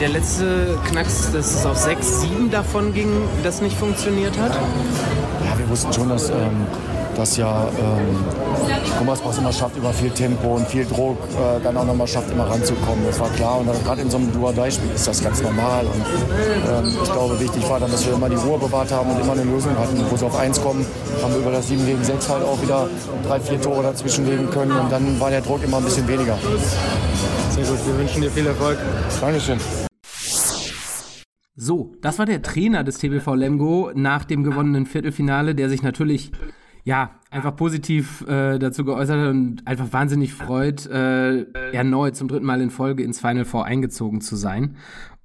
der 0.00 0.08
letzte 0.10 0.78
Knacks, 0.90 1.32
dass 1.32 1.54
es 1.54 1.66
auf 1.66 1.76
6, 1.76 2.22
7 2.22 2.50
davon 2.50 2.92
ging, 2.92 3.10
das 3.42 3.60
nicht 3.60 3.76
funktioniert 3.76 4.38
hat? 4.38 4.52
Ja, 4.54 5.58
wir 5.58 5.68
wussten 5.68 5.92
schon, 5.92 6.08
dass, 6.08 6.28
ähm, 6.28 6.66
dass 7.18 7.36
ja 7.36 7.68
ähm, 7.78 8.16
Gummersbach 8.98 9.36
immer 9.38 9.52
schafft, 9.52 9.76
über 9.76 9.92
viel 9.92 10.10
Tempo 10.10 10.54
und 10.54 10.66
viel 10.68 10.86
Druck 10.86 11.18
äh, 11.30 11.62
dann 11.62 11.76
auch 11.76 11.84
nochmal 11.84 12.06
schafft, 12.06 12.30
immer 12.30 12.48
ranzukommen. 12.48 13.04
Das 13.06 13.18
war 13.18 13.28
klar. 13.30 13.58
Und 13.58 13.66
gerade 13.84 14.02
in 14.02 14.10
so 14.10 14.18
einem 14.18 14.32
Dual-3-Spiel 14.32 14.90
ist 14.94 15.06
das 15.06 15.22
ganz 15.22 15.42
normal. 15.42 15.84
Und 15.86 16.02
ähm, 16.70 16.96
ich 17.02 17.12
glaube, 17.12 17.38
wichtig 17.40 17.68
war 17.68 17.80
dann, 17.80 17.90
dass 17.90 18.06
wir 18.06 18.14
immer 18.14 18.28
die 18.28 18.36
Ruhe 18.36 18.58
bewahrt 18.58 18.92
haben 18.92 19.10
und 19.10 19.20
immer 19.20 19.32
eine 19.32 19.44
Lösung 19.44 19.76
hatten. 19.76 19.98
Wo 20.08 20.16
sie 20.16 20.24
auf 20.24 20.38
1 20.38 20.62
kommen, 20.62 20.86
haben 21.22 21.32
wir 21.32 21.40
über 21.40 21.50
das 21.50 21.68
7 21.68 21.84
gegen 21.84 22.02
6 22.02 22.28
halt 22.28 22.44
auch 22.44 22.60
wieder 22.62 22.88
drei, 23.26 23.40
vier 23.40 23.60
Tore 23.60 23.82
dazwischen 23.82 24.26
legen 24.26 24.48
können. 24.50 24.72
Und 24.72 24.90
dann 24.90 25.18
war 25.20 25.30
der 25.30 25.40
Druck 25.40 25.62
immer 25.64 25.78
ein 25.78 25.84
bisschen 25.84 26.06
weniger. 26.06 26.38
Sehr 27.50 27.64
gut, 27.64 27.78
wir 27.86 27.98
wünschen 27.98 28.22
dir 28.22 28.30
viel 28.30 28.46
Erfolg. 28.46 28.78
Dankeschön. 29.20 29.58
So, 31.60 31.92
das 32.00 32.20
war 32.20 32.26
der 32.26 32.40
Trainer 32.40 32.84
des 32.84 32.98
TBV 32.98 33.34
Lemgo 33.34 33.90
nach 33.92 34.24
dem 34.24 34.44
gewonnenen 34.44 34.86
Viertelfinale, 34.86 35.56
der 35.56 35.68
sich 35.68 35.82
natürlich 35.82 36.30
ja 36.88 37.10
einfach 37.30 37.54
positiv 37.54 38.26
äh, 38.26 38.58
dazu 38.58 38.82
geäußert 38.82 39.20
hat 39.20 39.28
und 39.28 39.66
einfach 39.66 39.92
wahnsinnig 39.92 40.32
freut, 40.32 40.86
äh, 40.86 41.42
erneut 41.72 42.16
zum 42.16 42.28
dritten 42.28 42.46
Mal 42.46 42.62
in 42.62 42.70
Folge 42.70 43.02
ins 43.02 43.20
Final 43.20 43.44
Four 43.44 43.66
eingezogen 43.66 44.22
zu 44.22 44.36
sein. 44.36 44.76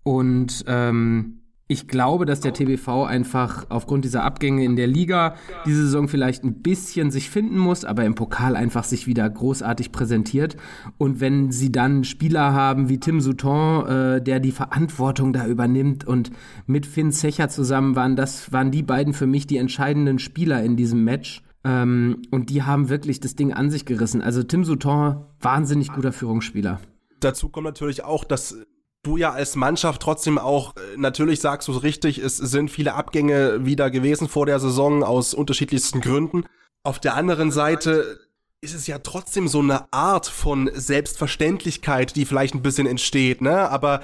Und 0.03 0.65
ähm, 0.67 1.39
ich 1.69 1.87
glaube, 1.87 2.25
dass 2.25 2.41
der 2.41 2.51
TBV 2.51 3.05
einfach 3.05 3.67
aufgrund 3.69 4.03
dieser 4.03 4.25
Abgänge 4.25 4.65
in 4.65 4.75
der 4.75 4.87
Liga 4.87 5.35
diese 5.65 5.83
Saison 5.83 6.09
vielleicht 6.09 6.43
ein 6.43 6.61
bisschen 6.61 7.11
sich 7.11 7.29
finden 7.29 7.57
muss, 7.57 7.85
aber 7.85 8.03
im 8.03 8.15
Pokal 8.15 8.57
einfach 8.57 8.83
sich 8.83 9.07
wieder 9.07 9.29
großartig 9.29 9.93
präsentiert. 9.93 10.57
Und 10.97 11.21
wenn 11.21 11.49
sie 11.53 11.71
dann 11.71 12.03
Spieler 12.03 12.51
haben 12.51 12.89
wie 12.89 12.99
Tim 12.99 13.21
Souton, 13.21 13.87
äh, 13.87 14.21
der 14.21 14.41
die 14.41 14.51
Verantwortung 14.51 15.31
da 15.31 15.47
übernimmt 15.47 16.05
und 16.05 16.31
mit 16.65 16.85
Finn 16.85 17.13
Zecher 17.13 17.47
zusammen 17.47 17.95
waren, 17.95 18.17
das 18.17 18.51
waren 18.51 18.71
die 18.71 18.83
beiden 18.83 19.13
für 19.13 19.27
mich 19.27 19.47
die 19.47 19.57
entscheidenden 19.57 20.19
Spieler 20.19 20.61
in 20.61 20.75
diesem 20.75 21.05
Match. 21.05 21.41
Ähm, 21.63 22.21
und 22.31 22.49
die 22.49 22.63
haben 22.63 22.89
wirklich 22.89 23.19
das 23.19 23.35
Ding 23.35 23.53
an 23.53 23.71
sich 23.71 23.85
gerissen. 23.85 24.21
Also 24.21 24.43
Tim 24.43 24.63
Souton, 24.65 25.25
wahnsinnig 25.39 25.91
guter 25.93 26.11
Führungsspieler. 26.11 26.79
Dazu 27.19 27.49
kommt 27.49 27.65
natürlich 27.65 28.03
auch, 28.03 28.23
dass 28.23 28.57
du 29.03 29.17
ja 29.17 29.31
als 29.31 29.55
Mannschaft 29.55 30.01
trotzdem 30.01 30.37
auch, 30.37 30.75
äh, 30.75 30.97
natürlich 30.97 31.39
sagst 31.39 31.67
du 31.67 31.73
es 31.73 31.83
richtig, 31.83 32.17
es 32.19 32.37
sind 32.37 32.71
viele 32.71 32.95
Abgänge 32.95 33.65
wieder 33.65 33.91
gewesen 33.91 34.27
vor 34.27 34.45
der 34.45 34.59
Saison 34.59 35.03
aus 35.03 35.33
unterschiedlichsten 35.33 36.01
Gründen. 36.01 36.45
Auf 36.83 36.99
der 36.99 37.15
anderen 37.15 37.51
Seite 37.51 38.19
ist 38.61 38.73
es 38.73 38.87
ja 38.87 38.99
trotzdem 38.99 39.47
so 39.47 39.59
eine 39.59 39.91
Art 39.91 40.27
von 40.27 40.69
Selbstverständlichkeit, 40.73 42.15
die 42.15 42.25
vielleicht 42.25 42.55
ein 42.55 42.61
bisschen 42.61 42.87
entsteht, 42.87 43.41
ne? 43.41 43.69
Aber 43.69 44.03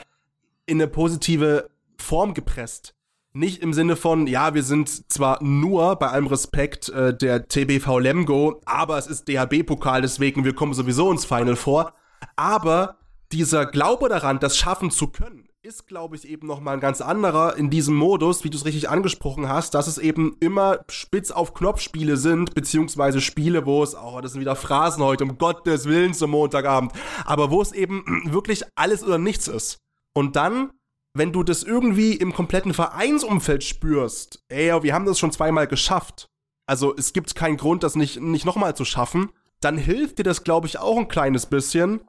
in 0.66 0.82
eine 0.82 0.88
positive 0.88 1.70
Form 1.98 2.34
gepresst. 2.34 2.94
Nicht 3.34 3.62
im 3.62 3.74
Sinne 3.74 3.96
von, 3.96 4.26
ja, 4.26 4.56
wir 4.56 4.64
sind 4.64 5.12
zwar 5.12 5.44
nur, 5.44 5.98
bei 5.98 6.08
allem 6.08 6.26
Respekt, 6.26 6.90
äh, 6.90 7.16
der 7.16 7.48
TBV 7.48 8.00
Lemgo, 8.00 8.60
aber 8.66 8.98
es 8.98 9.06
ist 9.06 9.28
DHB-Pokal, 9.28 10.02
deswegen 10.02 10.46
wir 10.46 10.56
kommen 10.56 10.74
sowieso 10.74 11.12
ins 11.12 11.26
Final 11.26 11.56
vor. 11.56 11.94
Aber 12.36 12.98
dieser 13.32 13.68
Glaube 13.68 14.10
daran, 14.10 14.40
das 14.40 14.58
schaffen 14.58 14.90
zu 14.90 15.10
können, 15.10 15.48
ist, 15.62 15.86
glaube 15.86 16.16
ich, 16.16 16.28
eben 16.28 16.48
nochmal 16.48 16.76
ein 16.76 16.80
ganz 16.80 17.02
anderer 17.02 17.56
in 17.56 17.70
diesem 17.70 17.94
Modus, 17.94 18.44
wie 18.44 18.50
du 18.50 18.58
es 18.58 18.66
richtig 18.66 18.90
angesprochen 18.90 19.48
hast, 19.48 19.76
dass 19.76 19.86
es 19.86 20.00
eben 20.00 20.36
immer 20.40 20.80
spitz 20.90 21.30
auf 21.30 21.54
Knopfspiele 21.54 22.18
sind, 22.18 22.56
beziehungsweise 22.56 23.22
Spiele, 23.22 23.68
wo 23.68 23.84
es, 23.84 23.94
oh, 23.94 24.22
das 24.22 24.32
sind 24.32 24.42
wieder 24.42 24.56
Phrasen 24.56 25.04
heute, 25.04 25.26
um 25.26 25.38
Gottes 25.38 25.86
Willen 25.86 26.16
zum 26.16 26.32
Montagabend, 26.32 26.94
aber 27.26 27.52
wo 27.52 27.62
es 27.62 27.74
eben 27.74 28.04
wirklich 28.26 28.64
alles 28.76 29.04
oder 29.04 29.20
nichts 29.20 29.48
ist. 29.48 29.78
Und 30.16 30.36
dann 30.36 30.72
wenn 31.14 31.34
du 31.34 31.44
das 31.44 31.64
irgendwie 31.64 32.14
im 32.14 32.34
kompletten 32.34 32.74
Vereinsumfeld 32.74 33.64
spürst, 33.64 34.44
ey, 34.50 34.72
wir 34.84 34.94
haben 34.94 35.06
das 35.06 35.20
schon 35.20 35.32
zweimal 35.32 35.68
geschafft, 35.68 36.30
also 36.66 36.96
es 36.96 37.14
gibt 37.14 37.34
keinen 37.36 37.58
Grund, 37.58 37.84
das 37.84 37.96
nicht, 37.96 38.22
nicht 38.22 38.46
nochmal 38.46 38.76
zu 38.76 38.86
schaffen, 38.86 39.32
dann 39.60 39.78
hilft 39.78 40.20
dir 40.20 40.24
das, 40.24 40.44
glaube 40.44 40.68
ich, 40.68 40.80
auch 40.80 40.98
ein 40.98 41.08
kleines 41.08 41.48
bisschen. 41.48 42.02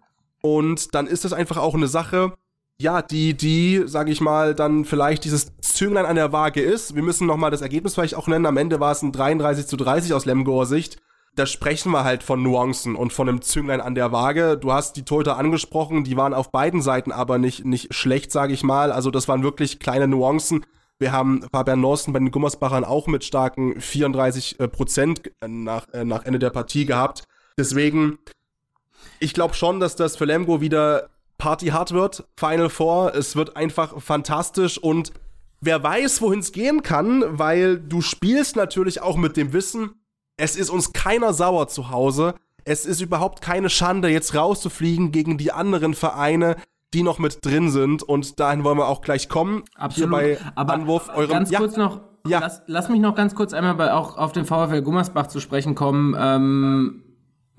Und 0.43 0.95
dann 0.95 1.07
ist 1.07 1.25
das 1.25 1.33
einfach 1.33 1.57
auch 1.57 1.75
eine 1.75 1.89
Sache, 1.89 2.35
ja, 2.81 3.03
die, 3.03 3.35
die, 3.35 3.83
sage 3.87 4.11
ich 4.11 4.21
mal, 4.21 4.55
dann 4.55 4.85
vielleicht 4.85 5.25
dieses 5.25 5.53
Zünglein 5.61 6.07
an 6.07 6.17
der 6.17 6.33
Waage 6.33 6.63
ist. 6.63 6.95
Wir 6.95 7.03
müssen 7.03 7.27
nochmal 7.27 7.51
das 7.51 7.61
Ergebnis 7.61 7.95
vielleicht 7.95 8.15
auch 8.15 8.27
nennen. 8.27 8.47
Am 8.47 8.57
Ende 8.57 8.81
war 8.81 8.93
es 8.93 9.03
ein 9.03 9.13
33 9.13 9.67
zu 9.67 9.77
30 9.77 10.15
aus 10.15 10.25
Lemgoer 10.25 10.67
Sicht 10.67 10.99
da 11.41 11.47
sprechen 11.47 11.91
wir 11.91 12.05
halt 12.05 12.23
von 12.23 12.43
Nuancen 12.43 12.95
und 12.95 13.15
von 13.15 13.27
einem 13.27 13.41
Zünglein 13.41 13.81
an 13.81 13.95
der 13.95 14.13
Waage. 14.13 14.59
Du 14.59 14.75
hast 14.75 14.99
die 14.99 15.07
Torhüter 15.07 15.39
angesprochen, 15.39 16.05
die 16.05 16.15
waren 16.15 16.35
auf 16.35 16.53
beiden 16.53 16.83
Seiten 16.83 17.13
aber 17.13 17.39
nicht, 17.39 17.65
nicht 17.65 17.95
schlecht, 17.95 18.31
sage 18.31 18.53
ich 18.53 18.63
mal. 18.63 18.93
Also 18.93 19.11
das 19.11 19.27
waren 19.27 19.43
wirklich 19.43 19.79
kleine 19.79 20.07
Nuancen. 20.07 20.67
Wir 20.99 21.13
haben 21.13 21.43
Fabian 21.51 21.81
Norsten 21.81 22.13
bei 22.13 22.19
den 22.19 22.31
Gummersbachern 22.31 22.85
auch 22.85 23.07
mit 23.07 23.25
starken 23.25 23.81
34 23.81 24.61
äh, 24.61 24.69
Prozent 24.69 25.33
nach, 25.41 25.89
äh, 25.95 26.05
nach 26.05 26.27
Ende 26.27 26.39
der 26.39 26.51
Partie 26.51 26.85
gehabt. 26.85 27.25
Deswegen, 27.57 28.19
ich 29.19 29.33
glaube 29.33 29.55
schon, 29.55 29.81
dass 29.81 29.97
das 29.97 30.17
für 30.17 30.27
Lemgo 30.27 30.61
wieder 30.61 31.09
Party 31.39 31.69
hart 31.69 31.93
wird. 31.93 32.25
Final 32.37 32.69
Four, 32.69 33.15
es 33.15 33.35
wird 33.35 33.57
einfach 33.57 33.99
fantastisch 33.99 34.77
und 34.77 35.11
wer 35.63 35.83
weiß, 35.83 36.21
wohin 36.21 36.41
es 36.41 36.53
gehen 36.53 36.83
kann, 36.83 37.25
weil 37.27 37.79
du 37.79 38.03
spielst 38.03 38.57
natürlich 38.57 39.01
auch 39.01 39.17
mit 39.17 39.39
dem 39.39 39.55
Wissen, 39.55 39.95
es 40.41 40.57
ist 40.57 40.71
uns 40.71 40.93
keiner 40.93 41.33
sauer 41.33 41.69
zu 41.69 41.91
Hause. 41.91 42.35
Es 42.65 42.87
ist 42.87 43.01
überhaupt 43.01 43.43
keine 43.43 43.71
Schande, 43.71 44.09
jetzt 44.09 44.35
rauszufliegen 44.35 45.13
gegen 45.13 45.39
die 45.39 45.53
anderen 45.53 45.95
Vereine, 45.95 46.57
die 46.95 47.03
noch 47.03 47.19
mit 47.19 47.45
drin 47.45 47.71
sind. 47.71 48.03
Und 48.03 48.41
dahin 48.41 48.65
wollen 48.65 48.79
wir 48.79 48.89
auch 48.89 49.03
gleich 49.03 49.29
kommen. 49.29 49.65
Absolut. 49.75 50.21
Hier 50.21 50.39
bei 50.39 50.53
Aber 50.55 50.73
Anwurf 50.73 51.11
eurem. 51.15 51.31
Ganz 51.31 51.51
ja. 51.51 51.59
kurz 51.59 51.77
noch. 51.77 52.01
Ja. 52.27 52.41
Lass, 52.41 52.63
lass, 52.67 52.89
mich 52.89 53.01
noch 53.01 53.15
ganz 53.15 53.35
kurz 53.35 53.55
einmal 53.55 53.75
bei, 53.75 53.93
auch 53.93 54.17
auf 54.17 54.33
den 54.33 54.45
VfL 54.45 54.83
Gummersbach 54.83 55.27
zu 55.29 55.41
sprechen 55.41 55.75
kommen. 55.75 56.15
Ähm, 56.19 57.03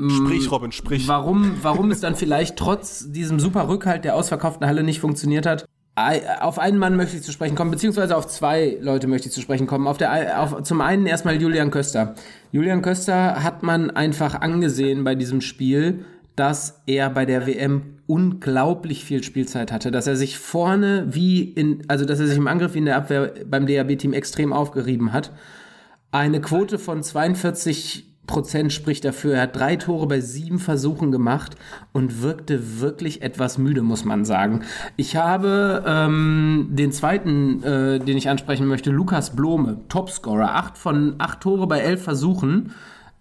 Sprich, 0.10 0.50
Robin, 0.50 0.72
sprich. 0.72 1.08
Warum, 1.08 1.58
warum 1.62 1.92
es 1.92 2.00
dann 2.00 2.16
vielleicht 2.16 2.58
trotz 2.58 3.12
diesem 3.12 3.40
super 3.40 3.68
Rückhalt 3.68 4.04
der 4.04 4.16
ausverkauften 4.16 4.66
Halle 4.66 4.82
nicht 4.82 5.00
funktioniert 5.00 5.46
hat? 5.46 5.66
Auf 5.96 6.58
einen 6.58 6.78
Mann 6.78 6.96
möchte 6.96 7.18
ich 7.18 7.24
zu 7.24 7.34
sprechen 7.34 7.56
kommen, 7.56 7.72
beziehungsweise 7.72 8.16
auf 8.16 8.26
zwei 8.28 8.78
Leute 8.80 9.08
möchte 9.08 9.28
ich 9.28 9.34
zu 9.34 9.42
sprechen 9.42 9.68
kommen. 9.68 9.88
Auf 9.88 9.98
der, 9.98 10.42
auf, 10.42 10.64
zum 10.64 10.80
einen 10.80 11.06
erstmal 11.06 11.42
Julian 11.42 11.70
Köster. 11.70 12.16
Julian 12.52 12.82
Köster 12.82 13.44
hat 13.44 13.62
man 13.62 13.92
einfach 13.92 14.40
angesehen 14.40 15.04
bei 15.04 15.16
diesem 15.16 15.42
Spiel, 15.42 16.06
dass 16.38 16.82
er 16.86 17.10
bei 17.10 17.26
der 17.26 17.46
WM 17.46 17.98
unglaublich 18.08 19.04
viel 19.04 19.22
Spielzeit 19.22 19.72
hatte, 19.72 19.92
dass 19.92 20.08
er 20.08 20.16
sich 20.16 20.38
vorne 20.38 21.08
wie 21.10 21.44
in, 21.44 21.84
also 21.90 22.06
dass 22.06 22.20
er 22.20 22.28
sich 22.28 22.38
im 22.38 22.48
Angriff 22.48 22.74
wie 22.74 22.80
in 22.80 22.86
der 22.86 22.96
Abwehr 22.96 23.34
beim 23.46 23.68
DAB-Team 23.68 24.14
extrem 24.14 24.54
aufgerieben 24.54 25.12
hat. 25.12 25.32
Eine 26.12 26.40
Quote 26.40 26.80
von 26.80 27.04
42 27.04 28.11
Prozent 28.28 28.72
spricht 28.72 29.04
dafür. 29.04 29.36
Er 29.36 29.42
hat 29.42 29.56
drei 29.56 29.76
Tore 29.76 30.08
bei 30.08 30.22
sieben 30.22 30.60
Versuchen 30.60 31.12
gemacht 31.12 31.56
und 31.92 32.22
wirkte 32.22 32.80
wirklich 32.80 33.22
etwas 33.22 33.58
müde, 33.58 33.82
muss 33.82 34.06
man 34.06 34.26
sagen. 34.26 34.62
Ich 34.96 35.16
habe 35.16 35.84
ähm, 35.86 36.70
den 36.72 36.92
zweiten, 36.92 37.64
äh, 37.64 38.00
den 38.00 38.18
ich 38.18 38.30
ansprechen 38.30 38.68
möchte, 38.68 38.92
Lukas 38.92 39.36
Blome, 39.36 39.82
Topscorer, 39.90 40.56
acht 40.56 40.78
von 40.78 41.16
acht 41.18 41.42
Tore 41.42 41.68
bei 41.68 41.80
elf 41.80 42.04
Versuchen. 42.04 42.74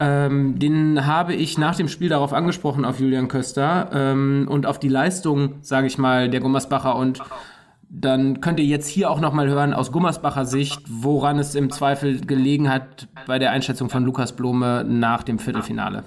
Ähm, 0.03 0.59
den 0.59 1.05
habe 1.05 1.35
ich 1.35 1.59
nach 1.59 1.77
dem 1.77 1.89
Spiel 1.89 2.09
darauf 2.09 2.33
angesprochen, 2.33 2.87
auf 2.87 3.01
Julian 3.01 3.29
Köster 3.29 3.91
ähm, 3.93 4.47
und 4.49 4.65
auf 4.65 4.79
die 4.79 4.89
Leistung, 4.89 5.57
sage 5.61 5.87
ich 5.89 5.99
mal, 5.99 6.31
der 6.31 6.41
Gummersbacher 6.41 6.97
und 6.97 7.21
dann 7.91 8.41
könnt 8.41 8.61
ihr 8.61 8.67
jetzt 8.67 8.87
hier 8.87 9.11
auch 9.11 9.21
nochmal 9.21 9.49
hören 9.49 9.75
aus 9.75 9.91
Gummersbacher 9.91 10.47
Sicht, 10.47 10.81
woran 10.89 11.39
es 11.39 11.57
im 11.57 11.71
Zweifel 11.71 12.21
gelegen 12.21 12.71
hat 12.71 13.09
bei 13.27 13.39
der 13.41 13.51
Einschätzung 13.51 13.91
von 13.91 14.05
Lukas 14.05 14.33
Blome 14.33 14.85
nach 14.85 15.25
dem 15.25 15.41
Viertelfinale. 15.41 16.05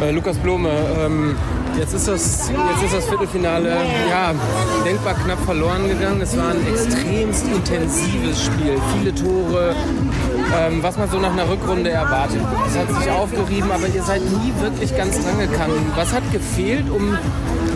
Äh, 0.00 0.12
Lukas 0.12 0.38
Blome, 0.38 0.70
ähm, 0.98 1.36
jetzt, 1.78 1.92
ist 1.92 2.08
das, 2.08 2.48
jetzt 2.48 2.84
ist 2.84 2.94
das 2.94 3.04
Viertelfinale 3.04 3.68
ja, 4.08 4.32
denkbar 4.84 5.14
knapp 5.14 5.38
verloren 5.44 5.88
gegangen. 5.88 6.22
Es 6.22 6.36
war 6.38 6.50
ein 6.50 6.66
extremst 6.66 7.46
intensives 7.46 8.44
Spiel, 8.44 8.80
viele 8.94 9.14
Tore, 9.14 9.74
ähm, 10.58 10.82
was 10.82 10.96
man 10.96 11.10
so 11.10 11.18
nach 11.18 11.32
einer 11.32 11.48
Rückrunde 11.48 11.90
erwartet. 11.90 12.40
Es 12.66 12.78
hat 12.78 12.88
sich 13.02 13.10
aufgerieben, 13.10 13.70
aber 13.70 13.88
ihr 13.88 14.02
seid 14.02 14.22
nie 14.22 14.54
wirklich 14.60 14.96
ganz 14.96 15.22
dran 15.22 15.38
gegangen. 15.38 15.92
Was 15.96 16.14
hat 16.14 16.22
gefehlt, 16.32 16.88
um 16.88 17.18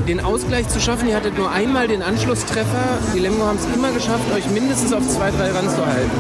den 0.09 0.21
Ausgleich 0.21 0.69
zu 0.69 0.81
schaffen. 0.81 1.09
Ihr 1.09 1.17
hattet 1.17 1.39
nur 1.39 1.51
einmal 1.51 1.89
den 1.89 2.03
Anschlusstreffer. 2.03 2.99
Die 3.15 3.19
Lemgo 3.21 3.47
haben 3.47 3.59
es 3.59 3.67
immer 3.75 3.91
geschafft, 3.91 4.25
euch 4.35 4.47
mindestens 4.51 4.93
auf 4.93 5.07
zwei, 5.09 5.31
drei 5.31 5.51
ranzuhalten. 5.51 6.11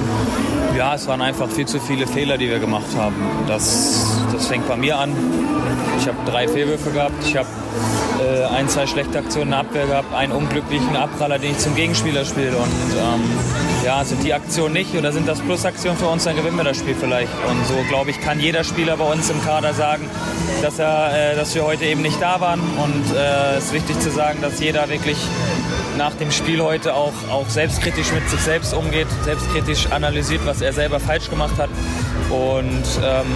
Ja, 0.77 0.97
es 0.97 1.07
waren 1.07 1.23
einfach 1.23 1.49
viel 1.49 1.67
zu 1.67 1.79
viele 1.79 2.05
Fehler, 2.05 2.37
die 2.37 2.49
wir 2.49 2.59
gemacht 2.59 2.97
haben. 2.97 3.15
Das, 3.47 4.05
das 4.33 4.49
fängt 4.49 4.67
bei 4.67 4.77
mir 4.77 4.99
an. 4.99 5.15
Ich 5.99 6.09
habe 6.09 6.19
drei 6.27 6.49
Fehlwürfe 6.49 6.91
gehabt. 6.91 7.15
Ich 7.25 7.37
habe 7.37 7.49
äh, 8.21 8.45
ein, 8.47 8.69
zwei 8.69 8.85
schlechte 8.87 9.19
Aktionen 9.19 9.45
in 9.45 9.51
der 9.51 9.61
Abwehr 9.61 9.87
gehabt, 9.87 10.13
einen 10.13 10.33
unglücklichen 10.33 10.97
Abpraller, 10.97 11.39
den 11.39 11.53
ich 11.53 11.59
zum 11.59 11.77
Gegenspieler 11.77 12.25
spiele. 12.25 12.57
Und 12.57 12.97
ähm, 12.99 13.23
ja, 13.85 14.03
sind 14.05 14.25
die 14.25 14.33
Aktionen 14.33 14.73
nicht 14.73 14.95
oder 14.95 15.13
sind 15.13 15.29
das 15.29 15.41
Plusaktionen 15.41 15.99
für 15.99 16.07
uns, 16.07 16.25
dann 16.25 16.37
gewinnen 16.37 16.57
wir 16.57 16.65
das 16.65 16.79
Spiel 16.79 16.95
vielleicht. 16.99 17.33
Und 17.49 17.67
so, 17.67 17.75
glaube 17.89 18.11
ich, 18.11 18.21
kann 18.21 18.41
jeder 18.41 18.65
Spieler 18.65 18.97
bei 18.97 19.05
uns 19.05 19.29
im 19.29 19.43
Kader 19.45 19.75
sagen, 19.75 20.09
dass, 20.63 20.79
er, 20.79 21.33
äh, 21.33 21.37
dass 21.37 21.55
wir 21.55 21.65
heute 21.65 21.85
eben 21.85 22.03
nicht 22.03 22.21
da 22.21 22.41
waren. 22.41 22.61
Und 22.61 23.15
äh, 23.15 23.57
es 23.57 23.67
ist 23.67 23.73
wichtig 23.75 24.01
zu 24.01 24.11
sagen, 24.11 24.41
dass 24.41 24.61
jeder 24.61 24.89
wirklich 24.89 25.19
nach 25.99 26.15
dem 26.15 26.31
Spiel 26.31 26.61
heute 26.63 26.95
auch, 26.95 27.13
auch 27.31 27.49
selbstkritisch 27.49 28.11
mit 28.13 28.29
sich 28.29 28.41
selbst 28.41 28.75
umgeht, 28.75 29.07
selbstkritisch 29.23 29.87
analysiert, 29.91 30.41
was 30.45 30.61
er 30.61 30.73
selber 30.73 30.99
falsch 30.99 31.29
gemacht 31.29 31.57
hat. 31.59 31.71
Und 32.31 32.85
ähm, 33.05 33.27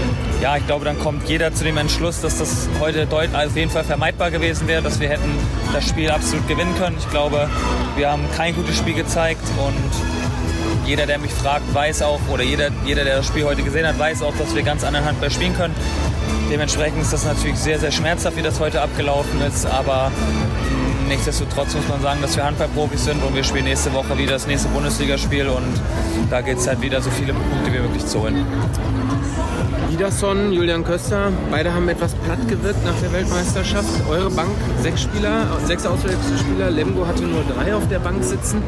ja, 0.41 0.57
ich 0.57 0.67
glaube, 0.67 0.85
dann 0.85 0.99
kommt 0.99 1.29
jeder 1.29 1.53
zu 1.53 1.65
dem 1.65 1.77
Entschluss, 1.77 2.21
dass 2.21 2.39
das 2.39 2.69
heute 2.81 3.07
deut 3.07 3.35
auf 3.35 3.55
jeden 3.55 3.71
Fall 3.71 3.85
vermeidbar 3.85 4.31
gewesen 4.31 4.67
wäre, 4.67 4.83
dass 4.83 4.99
wir 4.99 5.09
hätten 5.09 5.31
das 5.73 5.89
Spiel 5.89 6.11
absolut 6.11 6.49
gewinnen 6.49 6.75
können. 6.79 6.97
Ich 6.99 7.09
glaube, 7.11 7.49
wir 7.97 8.11
haben 8.11 8.25
kein 8.37 8.55
gutes 8.55 8.77
Spiel 8.77 8.95
gezeigt 8.95 9.43
und 9.59 10.38
jeder, 10.89 11.05
der 11.05 11.19
mich 11.19 11.33
fragt, 11.33 11.73
weiß 11.75 12.01
auch, 12.01 12.21
oder 12.31 12.43
jeder, 12.43 12.71
jeder, 12.87 13.05
der 13.05 13.19
das 13.19 13.27
Spiel 13.27 13.45
heute 13.45 13.63
gesehen 13.63 13.87
hat, 13.87 13.99
weiß 13.99 14.23
auch, 14.23 14.35
dass 14.39 14.55
wir 14.55 14.63
ganz 14.63 14.85
anderen 14.85 15.05
Handball 15.05 15.31
spielen 15.31 15.55
können. 15.55 15.75
Dementsprechend 16.51 17.03
ist 17.03 17.13
das 17.13 17.27
natürlich 17.27 17.59
sehr, 17.59 17.79
sehr 17.79 17.93
schmerzhaft, 17.93 18.39
wie 18.39 18.43
das 18.43 18.59
heute 18.59 18.81
abgelaufen 18.81 19.39
ist, 19.43 19.67
aber 19.67 20.11
nichtsdestotrotz 21.09 21.75
muss 21.75 21.89
man 21.89 22.01
sagen, 22.01 22.21
dass 22.23 22.37
wir 22.37 22.45
Handballprofis 22.45 23.05
sind 23.07 23.23
und 23.23 23.35
wir 23.35 23.45
spielen 23.45 23.65
nächste 23.65 23.93
Woche 23.93 24.17
wieder 24.17 24.33
das 24.33 24.47
nächste 24.47 24.69
Bundesligaspiel 24.69 25.49
und 25.49 25.81
da 26.31 26.41
geht 26.41 26.59
es 26.59 26.69
halt 26.69 26.81
wieder 26.81 27.01
so 27.01 27.11
viele 27.11 27.33
Punkte 27.33 27.73
wie 27.73 27.79
möglich 27.79 28.07
zu 28.07 28.21
holen. 28.21 28.47
Wiederson, 29.91 30.53
Julian 30.53 30.85
Köster, 30.85 31.33
beide 31.51 31.73
haben 31.73 31.89
etwas 31.89 32.15
platt 32.15 32.47
gewirkt 32.47 32.85
nach 32.85 32.95
der 33.03 33.13
Weltmeisterschaft. 33.13 33.89
Eure 34.09 34.31
Bank, 34.31 34.51
sechs 34.83 35.03
Spieler, 35.03 35.47
sechs 35.65 35.87
Auswechselspieler, 35.87 36.71
Lemgo 36.71 37.07
hatte 37.07 37.23
nur 37.23 37.43
drei 37.43 37.75
auf 37.75 37.89
der 37.89 37.99
Bank 37.99 38.23
sitzen. 38.23 38.63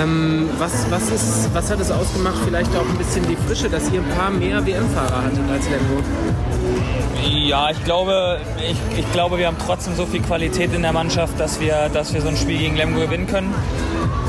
Ähm, 0.00 0.50
was, 0.58 0.88
was, 0.90 1.10
ist, 1.10 1.52
was 1.54 1.70
hat 1.70 1.80
es 1.80 1.90
ausgemacht? 1.90 2.36
Vielleicht 2.44 2.76
auch 2.76 2.88
ein 2.88 2.98
bisschen 2.98 3.26
die 3.26 3.36
Frische, 3.36 3.70
dass 3.70 3.90
ihr 3.90 4.00
ein 4.00 4.08
paar 4.16 4.30
mehr 4.30 4.64
WM-Fahrer 4.64 5.24
hattet 5.24 5.50
als 5.50 5.64
Lemgo? 5.68 6.02
Ja, 7.28 7.70
ich 7.70 7.82
glaube, 7.84 8.38
ich, 8.58 8.98
ich 8.98 9.12
glaube, 9.12 9.38
wir 9.38 9.46
haben 9.46 9.56
trotzdem 9.64 9.94
so 9.94 10.06
viel 10.06 10.20
Qualität 10.20 10.72
in 10.74 10.82
der 10.82 10.92
Mannschaft, 10.92 11.38
dass 11.38 11.60
wir, 11.60 11.69
dass 11.92 12.12
wir 12.12 12.20
so 12.20 12.28
ein 12.28 12.36
Spiel 12.36 12.58
gegen 12.58 12.76
Lemgo 12.76 13.00
gewinnen 13.00 13.26
können. 13.26 13.54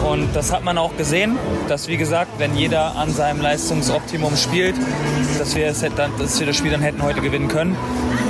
Und 0.10 0.36
das 0.36 0.52
hat 0.52 0.64
man 0.64 0.78
auch 0.78 0.98
gesehen, 0.98 1.38
dass, 1.68 1.88
wie 1.88 1.98
gesagt, 1.98 2.32
wenn 2.40 2.56
jeder 2.56 2.96
an 2.96 3.12
seinem 3.12 3.42
Leistungsoptimum 3.42 4.36
spielt, 4.36 4.76
dass 5.38 5.56
wir, 5.56 5.68
es 5.68 5.82
hätten, 5.84 6.12
dass 6.18 6.40
wir 6.40 6.48
das 6.48 6.56
Spiel 6.56 6.72
dann 6.72 6.82
hätten 6.82 7.04
heute 7.04 7.22
gewinnen 7.22 7.48
können. 7.48 7.76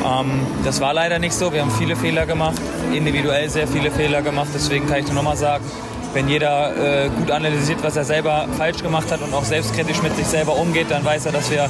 Ähm, 0.06 0.42
das 0.66 0.82
war 0.82 0.94
leider 0.94 1.20
nicht 1.20 1.34
so. 1.34 1.54
Wir 1.54 1.62
haben 1.62 1.72
viele 1.72 1.96
Fehler 1.96 2.26
gemacht, 2.26 2.62
individuell 2.94 3.50
sehr 3.50 3.68
viele 3.68 3.90
Fehler 3.90 4.22
gemacht. 4.22 4.50
Deswegen 4.54 4.88
kann 4.88 5.00
ich 5.00 5.06
nur 5.06 5.16
nochmal 5.16 5.38
sagen, 5.38 5.64
wenn 6.14 6.28
jeder 6.28 7.06
äh, 7.06 7.10
gut 7.10 7.32
analysiert, 7.32 7.84
was 7.84 7.96
er 7.96 8.04
selber 8.04 8.48
falsch 8.58 8.82
gemacht 8.82 9.12
hat 9.12 9.22
und 9.22 9.34
auch 9.34 9.46
selbstkritisch 9.46 10.02
mit 10.02 10.16
sich 10.16 10.28
selber 10.28 10.56
umgeht, 10.56 10.88
dann 10.90 11.04
weiß 11.06 11.26
er, 11.26 11.32
dass 11.32 11.50
wir 11.52 11.70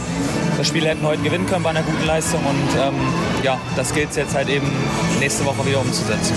das 0.58 0.68
Spiel 0.68 0.86
hätten 0.86 1.06
heute 1.06 1.22
gewinnen 1.22 1.46
können 1.48 1.64
bei 1.64 1.70
einer 1.70 1.84
guten 1.84 2.06
Leistung. 2.06 2.40
Und 2.42 2.80
ähm, 2.80 2.96
ja, 3.44 3.60
das 3.76 3.94
gilt 3.94 4.12
es 4.12 4.16
jetzt 4.16 4.36
halt 4.36 4.50
eben 4.50 4.68
nächste 5.20 5.46
Woche 5.46 5.66
wieder 5.66 5.80
umzusetzen. 5.80 6.36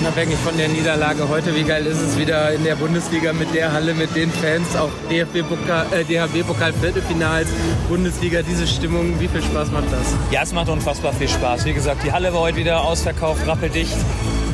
Unabhängig 0.00 0.36
von 0.44 0.56
der 0.56 0.68
Niederlage 0.68 1.28
heute, 1.28 1.54
wie 1.54 1.62
geil 1.62 1.86
ist 1.86 2.00
es 2.00 2.18
wieder 2.18 2.52
in 2.52 2.64
der 2.64 2.76
Bundesliga 2.76 3.32
mit 3.32 3.54
der 3.54 3.72
Halle, 3.72 3.94
mit 3.94 4.14
den 4.14 4.30
Fans, 4.30 4.76
auch 4.76 4.90
DFB-Pokal, 5.10 5.86
äh, 5.92 6.04
DHB-Pokal 6.04 6.72
Viertelfinals, 6.72 7.48
Bundesliga, 7.88 8.42
diese 8.42 8.66
Stimmung, 8.66 9.18
wie 9.20 9.28
viel 9.28 9.42
Spaß 9.42 9.70
macht 9.70 9.90
das? 9.90 10.14
Ja, 10.30 10.42
es 10.42 10.52
macht 10.52 10.68
unfassbar 10.68 11.12
viel 11.12 11.28
Spaß. 11.28 11.64
Wie 11.64 11.72
gesagt, 11.72 12.04
die 12.04 12.12
Halle 12.12 12.32
war 12.32 12.40
heute 12.40 12.56
wieder 12.56 12.82
ausverkauft, 12.82 13.46
rappeldicht 13.46 13.96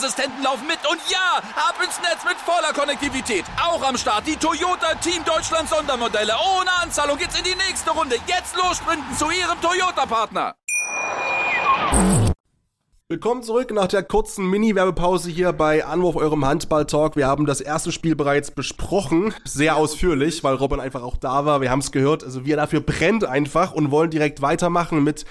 Sicherheitsassistenten 0.00 0.42
laufen 0.42 0.66
mit. 0.66 0.78
Und 0.90 1.00
ja, 1.10 1.38
ab 1.56 1.76
ins 1.84 2.00
Netz 2.00 2.24
mit 2.24 2.36
voller 2.38 2.72
Konnektivität. 2.72 3.44
Auch 3.62 3.82
am 3.86 3.96
Start 3.96 4.26
die 4.26 4.36
Toyota 4.36 4.94
Team 5.00 5.24
Deutschland 5.24 5.68
Sondermodelle. 5.68 6.32
Ohne 6.58 6.70
Anzahlung 6.82 7.18
geht's 7.18 7.38
in 7.38 7.44
die 7.44 7.54
nächste 7.68 7.90
Runde. 7.90 8.16
Jetzt 8.26 8.56
los 8.56 8.78
sprinten 8.78 9.14
zu 9.16 9.26
ihrem 9.26 9.60
Toyota-Partner. 9.60 10.54
Willkommen 13.08 13.42
zurück 13.42 13.72
nach 13.72 13.88
der 13.88 14.04
kurzen 14.04 14.48
Mini-Werbepause 14.48 15.30
hier 15.30 15.52
bei 15.52 15.84
Anwurf 15.84 16.14
eurem 16.14 16.44
Handball-Talk. 16.44 17.16
Wir 17.16 17.26
haben 17.26 17.44
das 17.44 17.60
erste 17.60 17.90
Spiel 17.90 18.14
bereits 18.14 18.52
besprochen, 18.52 19.34
sehr 19.44 19.74
ausführlich, 19.74 20.44
weil 20.44 20.54
Robin 20.54 20.78
einfach 20.78 21.02
auch 21.02 21.16
da 21.16 21.44
war. 21.44 21.60
Wir 21.60 21.72
haben 21.72 21.80
es 21.80 21.90
gehört, 21.90 22.22
also 22.22 22.44
wir 22.44 22.56
dafür 22.56 22.80
brennt 22.80 23.24
einfach 23.24 23.72
und 23.72 23.90
wollen 23.90 24.10
direkt 24.10 24.42
weitermachen 24.42 25.02
mit 25.02 25.24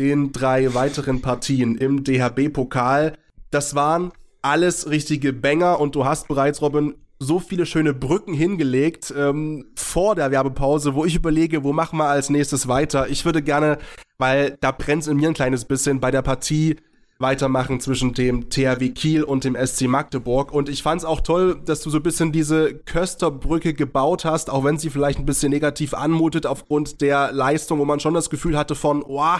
den 0.00 0.32
drei 0.32 0.74
weiteren 0.74 1.22
Partien 1.22 1.76
im 1.76 2.02
DHB-Pokal. 2.02 3.16
Das 3.52 3.74
waren 3.74 4.12
alles 4.40 4.88
richtige 4.88 5.34
Banger 5.34 5.78
und 5.78 5.94
du 5.94 6.06
hast 6.06 6.26
bereits, 6.26 6.62
Robin, 6.62 6.94
so 7.18 7.38
viele 7.38 7.66
schöne 7.66 7.92
Brücken 7.92 8.32
hingelegt 8.32 9.12
ähm, 9.16 9.66
vor 9.76 10.14
der 10.14 10.30
Werbepause, 10.30 10.94
wo 10.94 11.04
ich 11.04 11.14
überlege, 11.14 11.62
wo 11.62 11.74
machen 11.74 11.98
wir 11.98 12.06
als 12.06 12.30
nächstes 12.30 12.66
weiter. 12.66 13.08
Ich 13.08 13.26
würde 13.26 13.42
gerne, 13.42 13.76
weil 14.16 14.56
da 14.62 14.72
brennt 14.72 15.06
in 15.06 15.18
mir 15.18 15.28
ein 15.28 15.34
kleines 15.34 15.66
bisschen, 15.66 16.00
bei 16.00 16.10
der 16.10 16.22
Partie 16.22 16.76
weitermachen 17.18 17.78
zwischen 17.78 18.14
dem 18.14 18.48
THW 18.48 18.88
Kiel 18.88 19.22
und 19.22 19.44
dem 19.44 19.54
SC 19.54 19.82
Magdeburg. 19.82 20.50
Und 20.50 20.70
ich 20.70 20.82
fand 20.82 21.02
es 21.02 21.04
auch 21.04 21.20
toll, 21.20 21.60
dass 21.62 21.82
du 21.82 21.90
so 21.90 21.98
ein 21.98 22.02
bisschen 22.02 22.32
diese 22.32 22.72
Kösterbrücke 22.74 23.74
gebaut 23.74 24.24
hast, 24.24 24.48
auch 24.48 24.64
wenn 24.64 24.78
sie 24.78 24.88
vielleicht 24.88 25.18
ein 25.18 25.26
bisschen 25.26 25.50
negativ 25.50 25.92
anmutet 25.92 26.46
aufgrund 26.46 27.02
der 27.02 27.32
Leistung, 27.32 27.78
wo 27.78 27.84
man 27.84 28.00
schon 28.00 28.14
das 28.14 28.30
Gefühl 28.30 28.56
hatte 28.56 28.74
von, 28.74 29.04
oh, 29.06 29.36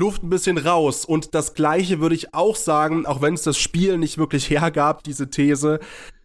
Luft 0.00 0.22
ein 0.22 0.30
bisschen 0.30 0.58
raus. 0.58 1.04
Und 1.04 1.34
das 1.34 1.54
gleiche 1.54 2.00
würde 2.00 2.16
ich 2.16 2.34
auch 2.34 2.56
sagen, 2.56 3.06
auch 3.06 3.22
wenn 3.22 3.34
es 3.34 3.42
das 3.42 3.58
Spiel 3.58 3.98
nicht 3.98 4.18
wirklich 4.18 4.50
hergab, 4.50 5.04
diese 5.04 5.30
These, 5.30 5.78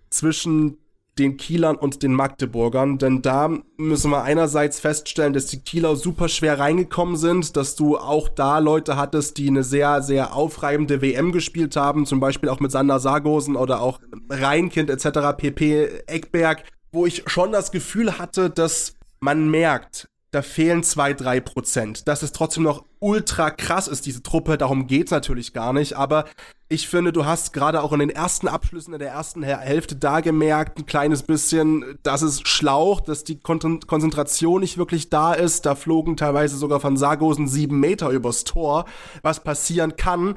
zwischen 0.10 0.78
den 1.20 1.38
Kielern 1.38 1.78
und 1.78 2.04
den 2.04 2.14
Magdeburgern, 2.14 2.98
denn 2.98 3.22
da 3.22 3.50
müssen 3.78 4.12
wir 4.12 4.24
einerseits 4.24 4.82
feststellen, 4.82 5.32
dass 5.32 5.46
die 5.46 5.62
Kieler 5.62 5.96
super 5.96 6.28
schwer 6.28 6.60
reingekommen 6.60 7.16
sind, 7.16 7.56
dass 7.56 7.76
du 7.76 7.98
auch 7.98 8.28
da 8.28 8.60
Leute 8.60 8.98
hattest, 8.98 9.38
die 9.38 9.48
eine 9.48 9.64
sehr, 9.64 10.02
sehr 10.02 10.36
aufreibende 10.36 11.02
WM 11.02 11.32
gespielt 11.32 11.78
haben, 11.78 12.06
zum 12.06 12.20
Beispiel 12.20 12.50
auch 12.50 12.60
mit 12.60 12.72
Sander 12.72 13.00
Sargosen 13.00 13.56
oder 13.56 13.82
auch 13.82 14.02
Reinkind 14.30 14.90
etc., 14.90 15.38
PP 15.38 16.04
Eckberg, 16.08 16.64
wo 16.92 17.06
ich 17.06 17.24
schon 17.28 17.54
das 17.54 17.72
Gefühl 17.72 18.20
hatte, 18.20 18.50
dass 18.50 18.96
man 19.22 19.50
merkt, 19.50 20.10
da 20.36 20.42
fehlen 20.42 20.84
zwei, 20.84 21.14
drei 21.14 21.40
Prozent. 21.40 22.10
Dass 22.10 22.22
es 22.22 22.34
trotzdem 22.34 22.64
noch 22.64 22.84
ultra 23.00 23.52
krass 23.52 23.88
ist, 23.88 24.06
diese 24.06 24.22
Truppe, 24.22 24.58
darum 24.58 24.86
geht's 24.86 25.12
natürlich 25.12 25.54
gar 25.54 25.72
nicht. 25.72 25.94
Aber 25.94 26.26
ich 26.68 26.90
finde, 26.90 27.14
du 27.14 27.26
hast 27.26 27.54
gerade 27.54 27.82
auch 27.82 27.94
in 27.94 28.00
den 28.00 28.10
ersten 28.10 28.50
Abschlüssen 28.50 28.94
in 28.94 29.00
der 29.00 29.12
ersten 29.12 29.44
Hälfte 29.44 29.96
da 29.96 30.20
gemerkt, 30.20 30.78
ein 30.78 30.86
kleines 30.86 31.24
bisschen, 31.24 31.98
dass 32.04 32.22
es 32.22 32.42
schlaucht, 32.42 33.08
dass 33.08 33.24
die 33.24 33.40
Kon 33.40 33.80
Konzentration 33.88 34.60
nicht 34.60 34.78
wirklich 34.78 35.10
da 35.10 35.34
ist. 35.34 35.66
Da 35.66 35.74
flogen 35.74 36.18
teilweise 36.18 36.58
sogar 36.58 36.82
von 36.82 36.98
Sargosen 36.98 37.48
sieben 37.48 37.80
Meter 37.80 38.10
übers 38.10 38.44
Tor, 38.44 38.84
was 39.22 39.42
passieren 39.42 39.96
kann, 39.96 40.36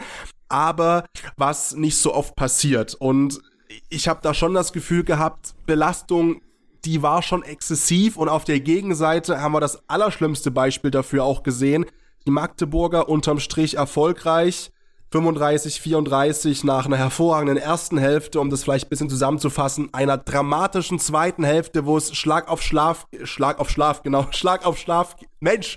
aber 0.49 1.07
was 1.37 1.75
nicht 1.75 1.99
so 1.99 2.15
oft 2.15 2.37
passiert. 2.37 2.95
Und 2.95 3.41
ich 3.89 4.07
habe 4.07 4.21
da 4.23 4.33
schon 4.33 4.55
das 4.55 4.73
Gefühl 4.73 5.03
gehabt, 5.03 5.55
Belastung 5.67 6.41
die 6.89 7.03
war 7.03 7.21
schon 7.21 7.43
exzessiv 7.43 8.17
und 8.17 8.31
auf 8.31 8.45
der 8.45 8.61
Gegenseite 8.61 9.43
haben 9.43 9.53
wir 9.53 9.61
das 9.61 9.87
allerschlimmste 9.91 10.51
Beispiel 10.51 10.91
dafür 10.91 11.23
auch 11.23 11.43
gesehen. 11.43 11.85
Die 12.27 12.31
Magdeburger 12.31 13.11
unterm 13.11 13.41
Strich 13.41 13.77
erfolgreich, 13.77 14.71
35, 15.13 15.83
34 15.83 16.65
nach 16.65 16.87
einer 16.87 16.97
hervorragenden 16.97 17.59
ersten 17.59 17.99
Hälfte, 17.99 18.41
um 18.41 18.49
das 18.49 18.65
vielleicht 18.65 18.87
ein 18.87 18.89
bisschen 18.89 19.11
zusammenzufassen, 19.11 19.93
einer 19.93 20.17
dramatischen 20.17 20.99
zweiten 20.99 21.45
Hälfte, 21.45 21.85
wo 21.85 21.99
es 21.99 22.17
Schlag 22.17 22.49
auf 22.49 22.63
Schlaf, 22.63 23.07
Schlag 23.25 23.59
auf 23.59 23.69
Schlaf, 23.69 24.03
genau, 24.03 24.27
Schlag 24.31 24.65
auf 24.65 24.79
Schlaf, 24.79 25.17
Mensch, 25.41 25.77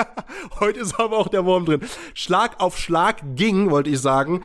heute 0.60 0.78
ist 0.78 1.00
aber 1.00 1.18
auch 1.18 1.28
der 1.28 1.44
Wurm 1.44 1.64
drin, 1.64 1.80
Schlag 2.14 2.60
auf 2.60 2.78
Schlag 2.78 3.16
ging, 3.34 3.72
wollte 3.72 3.90
ich 3.90 4.00
sagen. 4.00 4.44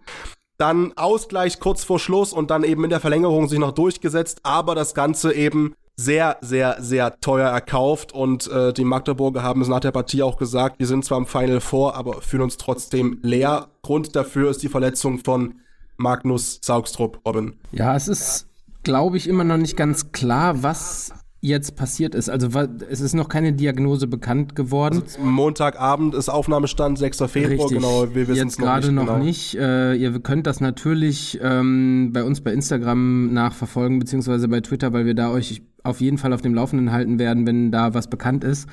Dann 0.58 0.92
Ausgleich 0.98 1.60
kurz 1.60 1.84
vor 1.84 2.00
Schluss 2.00 2.34
und 2.34 2.50
dann 2.50 2.64
eben 2.64 2.84
in 2.84 2.90
der 2.90 3.00
Verlängerung 3.00 3.48
sich 3.48 3.60
noch 3.60 3.72
durchgesetzt, 3.72 4.40
aber 4.42 4.74
das 4.76 4.94
Ganze 4.96 5.34
eben 5.34 5.76
sehr, 6.00 6.38
sehr, 6.40 6.78
sehr 6.80 7.20
teuer 7.20 7.50
erkauft 7.50 8.14
und 8.14 8.50
äh, 8.50 8.72
die 8.72 8.86
Magdeburger 8.86 9.44
haben 9.44 9.62
es 9.62 9.68
nach 9.68 9.82
der 9.82 9.92
Partie 9.92 10.24
auch 10.24 10.38
gesagt, 10.38 10.80
wir 10.80 10.88
sind 10.88 11.04
zwar 11.04 11.18
im 11.18 11.26
Final 11.26 11.60
Four, 11.60 11.96
aber 11.96 12.22
fühlen 12.22 12.44
uns 12.44 12.56
trotzdem 12.56 13.20
leer. 13.22 13.68
Grund 13.82 14.16
dafür 14.16 14.50
ist 14.50 14.64
die 14.64 14.70
Verletzung 14.70 15.20
von 15.20 15.56
Magnus 15.98 16.60
Saugstrup, 16.62 17.20
Robin. 17.26 17.56
Ja, 17.74 17.98
es 17.98 18.08
ist, 18.08 18.48
glaube 18.84 19.18
ich, 19.18 19.28
immer 19.28 19.44
noch 19.44 19.58
nicht 19.58 19.76
ganz 19.76 20.14
klar, 20.14 20.64
was 20.64 21.12
jetzt 21.42 21.76
passiert 21.76 22.16
ist. 22.16 22.30
Also 22.30 22.50
es 22.90 23.00
ist 23.00 23.14
noch 23.14 23.30
keine 23.30 23.54
Diagnose 23.54 24.08
bekannt 24.08 24.56
geworden. 24.56 25.02
Also, 25.04 25.22
Montagabend 25.22 26.14
ist 26.14 26.30
Aufnahmestand, 26.30 26.98
6. 26.98 27.24
Februar, 27.28 27.52
Richtig. 27.52 27.78
genau. 27.78 28.08
Wir 28.14 28.28
wissen 28.28 28.44
jetzt 28.44 28.58
gerade 28.58 28.92
noch, 28.92 29.08
genau. 29.08 29.20
nicht. 29.20 29.56
Äh, 29.56 29.96
ihr 29.96 30.20
könnt 30.20 30.48
das 30.48 30.60
natürlich 30.60 31.40
ähm, 31.42 32.12
bei 32.14 32.24
uns 32.24 32.42
bei 32.42 32.52
Instagram 32.52 33.34
nachverfolgen, 33.34 34.00
beziehungsweise 34.00 34.48
bei 34.48 34.60
Twitter, 34.62 34.92
weil 34.92 35.06
wir 35.06 35.16
da 35.16 35.32
euch 35.32 35.62
auf 35.84 36.02
jeden 36.02 36.18
Fall 36.18 36.34
auf 36.34 36.42
dem 36.42 36.54
Laufenden 36.54 36.92
halten 36.92 37.20
werden, 37.20 37.48
wenn 37.48 37.72
da 37.72 37.94
was 37.94 38.10
bekannt 38.10 38.44
ist. 38.44 38.68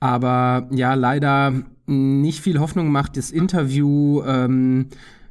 Aber 0.00 0.68
ja, 0.70 0.94
leider 0.94 1.52
nicht 1.86 2.40
viel 2.40 2.58
Hoffnung 2.60 2.90
macht 2.90 3.16
das 3.16 3.30
Interview 3.30 4.22
ähm, 4.26 4.86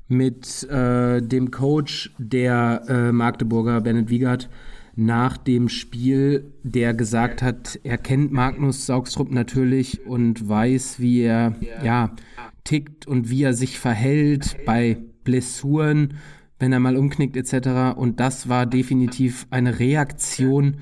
mit 0.07 0.63
äh, 0.69 1.21
dem 1.21 1.49
Coach 1.49 2.13
der 2.19 2.83
äh, 2.87 3.11
Magdeburger, 3.11 3.81
Bennett 3.81 4.09
Wiegert, 4.09 4.49
nach 4.95 5.37
dem 5.37 5.67
Spiel, 5.67 6.53
der 6.63 6.93
gesagt 6.93 7.41
hat, 7.41 7.79
er 7.83 7.97
kennt 7.97 8.31
Magnus 8.31 8.85
Saugstrup 8.85 9.31
natürlich 9.31 10.05
und 10.05 10.47
weiß, 10.47 10.99
wie 10.99 11.21
er 11.21 11.55
ja 11.83 12.15
tickt 12.63 13.05
und 13.05 13.29
wie 13.29 13.43
er 13.43 13.53
sich 13.53 13.79
verhält 13.79 14.57
bei 14.65 14.97
Blessuren, 15.23 16.15
wenn 16.59 16.71
er 16.71 16.79
mal 16.79 16.95
umknickt 16.95 17.35
etc. 17.35 17.97
Und 17.97 18.19
das 18.19 18.47
war 18.47 18.65
definitiv 18.65 19.47
eine 19.49 19.79
Reaktion 19.79 20.77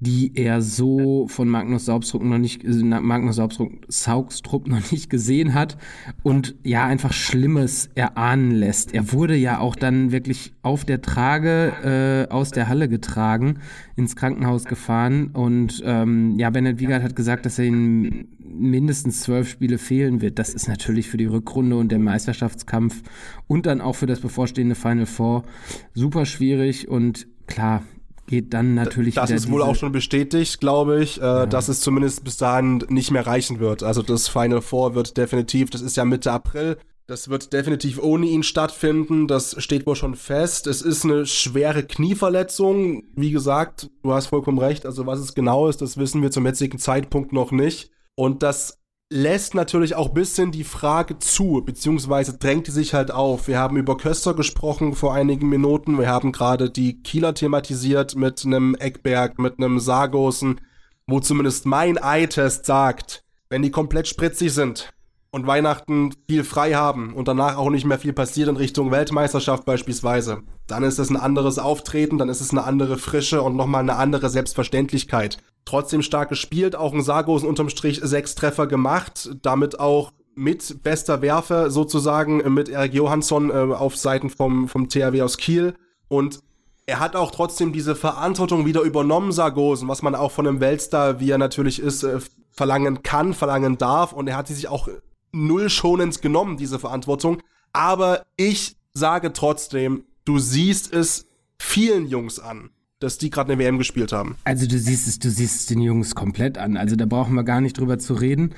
die 0.00 0.32
er 0.34 0.62
so 0.62 1.26
von 1.28 1.48
Magnus 1.48 1.86
Saugstrup 1.86 2.22
noch 2.22 2.38
nicht, 2.38 2.64
äh, 2.64 2.68
Magnus 2.68 3.36
Saugstrup 3.36 4.68
noch 4.68 4.90
nicht 4.90 5.10
gesehen 5.10 5.54
hat 5.54 5.76
und 6.22 6.54
ja 6.64 6.84
einfach 6.84 7.12
Schlimmes 7.12 7.88
erahnen 7.94 8.50
lässt. 8.50 8.92
Er 8.94 9.12
wurde 9.12 9.36
ja 9.36 9.58
auch 9.58 9.76
dann 9.76 10.12
wirklich 10.12 10.52
auf 10.62 10.84
der 10.84 11.02
Trage 11.02 12.26
äh, 12.28 12.32
aus 12.32 12.50
der 12.50 12.68
Halle 12.68 12.88
getragen, 12.88 13.58
ins 13.96 14.16
Krankenhaus 14.16 14.64
gefahren 14.64 15.28
und 15.28 15.82
ähm, 15.84 16.38
ja, 16.38 16.50
Bennett 16.50 16.80
Wiegert 16.80 17.02
hat 17.02 17.16
gesagt, 17.16 17.46
dass 17.46 17.58
er 17.58 17.66
ihn 17.66 18.28
mindestens 18.38 19.20
zwölf 19.20 19.48
Spiele 19.48 19.78
fehlen 19.78 20.20
wird. 20.20 20.38
Das 20.38 20.54
ist 20.54 20.68
natürlich 20.68 21.08
für 21.08 21.16
die 21.16 21.26
Rückrunde 21.26 21.76
und 21.76 21.90
den 21.90 22.02
Meisterschaftskampf 22.02 23.02
und 23.46 23.66
dann 23.66 23.80
auch 23.80 23.94
für 23.94 24.06
das 24.06 24.20
bevorstehende 24.20 24.74
Final 24.74 25.06
Four 25.06 25.44
super 25.92 26.24
schwierig 26.24 26.88
und 26.88 27.26
klar, 27.46 27.82
geht 28.26 28.52
dann 28.54 28.74
natürlich. 28.74 29.14
Das 29.14 29.30
ist 29.30 29.50
wohl 29.50 29.62
auch 29.62 29.76
schon 29.76 29.92
bestätigt, 29.92 30.60
glaube 30.60 31.02
ich, 31.02 31.20
äh, 31.20 31.24
ja. 31.24 31.46
dass 31.46 31.68
es 31.68 31.80
zumindest 31.80 32.24
bis 32.24 32.36
dahin 32.36 32.84
nicht 32.88 33.10
mehr 33.10 33.26
reichen 33.26 33.60
wird. 33.60 33.82
Also 33.82 34.02
das 34.02 34.28
Final 34.28 34.62
Four 34.62 34.94
wird 34.94 35.16
definitiv, 35.16 35.70
das 35.70 35.82
ist 35.82 35.96
ja 35.96 36.04
Mitte 36.04 36.32
April. 36.32 36.78
Das 37.06 37.28
wird 37.28 37.52
definitiv 37.52 38.02
ohne 38.02 38.26
ihn 38.26 38.42
stattfinden. 38.42 39.28
Das 39.28 39.62
steht 39.62 39.86
wohl 39.86 39.96
schon 39.96 40.14
fest. 40.14 40.66
Es 40.66 40.80
ist 40.80 41.04
eine 41.04 41.26
schwere 41.26 41.82
Knieverletzung. 41.82 43.04
Wie 43.14 43.30
gesagt, 43.30 43.90
du 44.02 44.14
hast 44.14 44.28
vollkommen 44.28 44.58
recht. 44.58 44.86
Also 44.86 45.04
was 45.06 45.20
es 45.20 45.34
genau 45.34 45.68
ist, 45.68 45.82
das 45.82 45.98
wissen 45.98 46.22
wir 46.22 46.30
zum 46.30 46.46
jetzigen 46.46 46.78
Zeitpunkt 46.78 47.32
noch 47.32 47.52
nicht. 47.52 47.90
Und 48.14 48.42
das 48.42 48.78
lässt 49.10 49.54
natürlich 49.54 49.94
auch 49.94 50.08
ein 50.08 50.14
bisschen 50.14 50.50
die 50.50 50.64
Frage 50.64 51.18
zu, 51.18 51.62
beziehungsweise 51.64 52.36
drängt 52.38 52.66
die 52.66 52.72
sich 52.72 52.94
halt 52.94 53.10
auf. 53.10 53.48
Wir 53.48 53.58
haben 53.58 53.76
über 53.76 53.96
Köster 53.96 54.34
gesprochen 54.34 54.94
vor 54.94 55.14
einigen 55.14 55.48
Minuten. 55.48 55.98
Wir 55.98 56.08
haben 56.08 56.32
gerade 56.32 56.70
die 56.70 57.02
Kieler 57.02 57.34
thematisiert 57.34 58.16
mit 58.16 58.44
einem 58.44 58.74
Eckberg, 58.74 59.38
mit 59.38 59.58
einem 59.58 59.78
Sargosen, 59.78 60.60
wo 61.06 61.20
zumindest 61.20 61.66
mein 61.66 61.96
Eye-Test 61.96 62.66
sagt, 62.66 63.24
wenn 63.50 63.62
die 63.62 63.70
komplett 63.70 64.08
spritzig 64.08 64.52
sind 64.52 64.92
und 65.30 65.46
Weihnachten 65.46 66.14
viel 66.28 66.42
frei 66.42 66.74
haben 66.74 67.12
und 67.12 67.28
danach 67.28 67.56
auch 67.56 67.70
nicht 67.70 67.84
mehr 67.84 67.98
viel 67.98 68.12
passiert 68.12 68.48
in 68.48 68.56
Richtung 68.56 68.90
Weltmeisterschaft 68.90 69.64
beispielsweise, 69.66 70.42
dann 70.66 70.82
ist 70.82 70.98
es 70.98 71.10
ein 71.10 71.16
anderes 71.16 71.58
Auftreten, 71.58 72.18
dann 72.18 72.28
ist 72.28 72.40
es 72.40 72.50
eine 72.50 72.64
andere 72.64 72.96
Frische 72.96 73.42
und 73.42 73.54
nochmal 73.54 73.82
eine 73.82 73.96
andere 73.96 74.30
Selbstverständlichkeit 74.30 75.38
trotzdem 75.64 76.02
stark 76.02 76.28
gespielt, 76.28 76.76
auch 76.76 76.92
ein 76.92 77.02
Sargosen 77.02 77.48
unterm 77.48 77.68
Strich 77.68 78.00
sechs 78.02 78.34
Treffer 78.34 78.66
gemacht, 78.66 79.30
damit 79.42 79.80
auch 79.80 80.12
mit 80.34 80.82
bester 80.82 81.22
Werfer 81.22 81.70
sozusagen 81.70 82.52
mit 82.52 82.68
Erik 82.68 82.94
Johansson 82.94 83.50
äh, 83.50 83.74
auf 83.74 83.96
Seiten 83.96 84.30
vom, 84.30 84.68
vom 84.68 84.88
THW 84.88 85.22
aus 85.22 85.36
Kiel. 85.36 85.74
Und 86.08 86.40
er 86.86 87.00
hat 87.00 87.16
auch 87.16 87.30
trotzdem 87.30 87.72
diese 87.72 87.94
Verantwortung 87.94 88.66
wieder 88.66 88.82
übernommen, 88.82 89.32
Sargosen, 89.32 89.88
was 89.88 90.02
man 90.02 90.14
auch 90.14 90.32
von 90.32 90.46
einem 90.46 90.60
Weltstar, 90.60 91.20
wie 91.20 91.30
er 91.30 91.38
natürlich 91.38 91.80
ist, 91.80 92.02
äh, 92.02 92.18
verlangen 92.50 93.02
kann, 93.02 93.32
verlangen 93.34 93.78
darf. 93.78 94.12
Und 94.12 94.28
er 94.28 94.36
hat 94.36 94.48
sie 94.48 94.54
sich 94.54 94.68
auch 94.68 94.88
null 95.32 95.70
schonend 95.70 96.20
genommen, 96.20 96.56
diese 96.56 96.78
Verantwortung. 96.78 97.42
Aber 97.72 98.22
ich 98.36 98.76
sage 98.92 99.32
trotzdem, 99.32 100.04
du 100.24 100.38
siehst 100.38 100.92
es 100.92 101.26
vielen 101.58 102.06
Jungs 102.06 102.38
an, 102.38 102.70
dass 103.04 103.18
die 103.18 103.30
gerade 103.30 103.52
eine 103.52 103.62
WM 103.62 103.78
gespielt 103.78 104.12
haben. 104.12 104.36
Also 104.44 104.66
du 104.66 104.78
siehst 104.78 105.06
es, 105.06 105.18
du 105.18 105.30
siehst 105.30 105.60
es 105.60 105.66
den 105.66 105.80
Jungs 105.80 106.14
komplett 106.14 106.58
an. 106.58 106.76
Also 106.76 106.96
da 106.96 107.06
brauchen 107.06 107.34
wir 107.34 107.44
gar 107.44 107.60
nicht 107.60 107.78
drüber 107.78 107.98
zu 107.98 108.14
reden, 108.14 108.54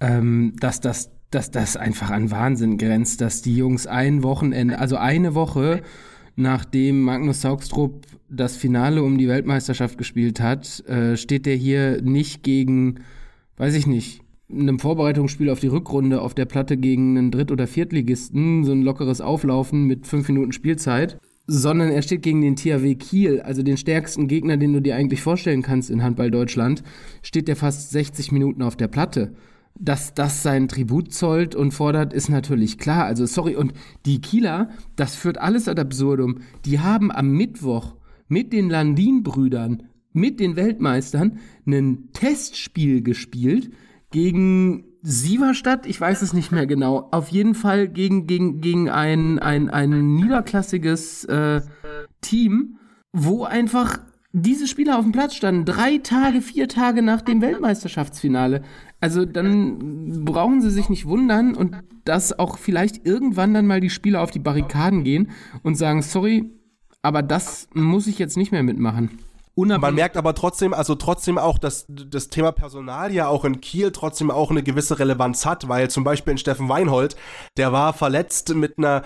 ähm, 0.00 0.54
dass 0.58 0.80
das 0.80 1.10
dass 1.30 1.52
das 1.52 1.76
einfach 1.76 2.10
an 2.10 2.32
Wahnsinn 2.32 2.76
grenzt, 2.76 3.20
dass 3.20 3.40
die 3.40 3.54
Jungs 3.54 3.86
ein 3.86 4.24
Wochenende, 4.24 4.80
also 4.80 4.96
eine 4.96 5.36
Woche 5.36 5.82
nachdem 6.34 7.02
Magnus 7.02 7.42
Saugstrup 7.42 8.06
das 8.28 8.56
Finale 8.56 9.02
um 9.02 9.18
die 9.18 9.28
Weltmeisterschaft 9.28 9.98
gespielt 9.98 10.40
hat, 10.40 10.84
äh, 10.88 11.16
steht 11.16 11.46
der 11.46 11.56
hier 11.56 12.02
nicht 12.02 12.42
gegen, 12.42 13.00
weiß 13.58 13.74
ich 13.74 13.86
nicht, 13.86 14.22
einem 14.50 14.78
Vorbereitungsspiel 14.78 15.50
auf 15.50 15.60
die 15.60 15.68
Rückrunde 15.68 16.20
auf 16.20 16.34
der 16.34 16.46
Platte 16.46 16.76
gegen 16.76 17.16
einen 17.16 17.30
Dritt- 17.30 17.52
oder 17.52 17.66
Viertligisten, 17.66 18.64
so 18.64 18.72
ein 18.72 18.82
lockeres 18.82 19.20
Auflaufen 19.20 19.84
mit 19.84 20.06
fünf 20.06 20.28
Minuten 20.28 20.52
Spielzeit, 20.52 21.18
sondern 21.52 21.90
er 21.90 22.02
steht 22.02 22.22
gegen 22.22 22.42
den 22.42 22.54
THW 22.54 22.94
Kiel, 22.94 23.40
also 23.40 23.64
den 23.64 23.76
stärksten 23.76 24.28
Gegner, 24.28 24.56
den 24.56 24.72
du 24.72 24.80
dir 24.80 24.94
eigentlich 24.94 25.20
vorstellen 25.20 25.62
kannst 25.62 25.90
in 25.90 26.00
Handball 26.00 26.30
Deutschland, 26.30 26.84
steht 27.22 27.48
der 27.48 27.56
fast 27.56 27.90
60 27.90 28.30
Minuten 28.30 28.62
auf 28.62 28.76
der 28.76 28.86
Platte. 28.86 29.34
Dass 29.74 30.14
das 30.14 30.44
sein 30.44 30.68
Tribut 30.68 31.12
zollt 31.12 31.56
und 31.56 31.72
fordert, 31.72 32.12
ist 32.12 32.28
natürlich 32.28 32.78
klar. 32.78 33.04
Also 33.04 33.26
sorry, 33.26 33.56
und 33.56 33.72
die 34.06 34.20
Kieler, 34.20 34.70
das 34.94 35.16
führt 35.16 35.38
alles 35.38 35.66
ad 35.66 35.80
absurdum. 35.80 36.38
Die 36.66 36.78
haben 36.78 37.10
am 37.10 37.32
Mittwoch 37.32 37.96
mit 38.28 38.52
den 38.52 38.70
Landin-Brüdern, 38.70 39.82
mit 40.12 40.38
den 40.38 40.54
Weltmeistern, 40.54 41.40
ein 41.66 42.10
Testspiel 42.12 43.02
gespielt 43.02 43.72
gegen 44.12 44.84
Sieverstadt, 45.02 45.86
ich 45.86 46.00
weiß 46.00 46.22
es 46.22 46.32
nicht 46.32 46.52
mehr 46.52 46.66
genau. 46.66 47.08
Auf 47.10 47.28
jeden 47.28 47.54
Fall 47.54 47.88
gegen, 47.88 48.26
gegen, 48.26 48.60
gegen 48.60 48.90
ein, 48.90 49.38
ein, 49.38 49.70
ein 49.70 50.14
niederklassiges 50.14 51.24
äh, 51.24 51.62
Team, 52.20 52.78
wo 53.12 53.44
einfach 53.44 54.00
diese 54.32 54.68
Spieler 54.68 54.98
auf 54.98 55.04
dem 55.04 55.12
Platz 55.12 55.34
standen, 55.34 55.64
drei 55.64 55.98
Tage, 55.98 56.40
vier 56.40 56.68
Tage 56.68 57.02
nach 57.02 57.22
dem 57.22 57.40
Weltmeisterschaftsfinale. 57.40 58.62
Also 59.00 59.24
dann 59.24 60.24
brauchen 60.24 60.60
sie 60.60 60.70
sich 60.70 60.88
nicht 60.88 61.06
wundern 61.06 61.54
und 61.54 61.76
dass 62.04 62.38
auch 62.38 62.58
vielleicht 62.58 63.06
irgendwann 63.06 63.54
dann 63.54 63.66
mal 63.66 63.80
die 63.80 63.90
Spieler 63.90 64.22
auf 64.22 64.30
die 64.30 64.38
Barrikaden 64.38 65.02
gehen 65.02 65.30
und 65.62 65.76
sagen, 65.76 66.02
sorry, 66.02 66.52
aber 67.02 67.22
das 67.22 67.68
muss 67.74 68.06
ich 68.06 68.18
jetzt 68.18 68.36
nicht 68.36 68.52
mehr 68.52 68.62
mitmachen. 68.62 69.10
Unabhängig. 69.54 69.82
Man 69.82 69.94
merkt 69.94 70.16
aber 70.16 70.34
trotzdem, 70.34 70.72
also 70.72 70.94
trotzdem 70.94 71.38
auch, 71.38 71.58
dass 71.58 71.86
das 71.88 72.28
Thema 72.28 72.52
Personal 72.52 73.12
ja 73.12 73.28
auch 73.28 73.44
in 73.44 73.60
Kiel 73.60 73.90
trotzdem 73.90 74.30
auch 74.30 74.50
eine 74.50 74.62
gewisse 74.62 74.98
Relevanz 74.98 75.44
hat, 75.44 75.68
weil 75.68 75.90
zum 75.90 76.04
Beispiel 76.04 76.32
in 76.32 76.38
Steffen 76.38 76.68
Weinhold, 76.68 77.16
der 77.56 77.72
war 77.72 77.92
verletzt 77.92 78.54
mit 78.54 78.78
einer 78.78 79.02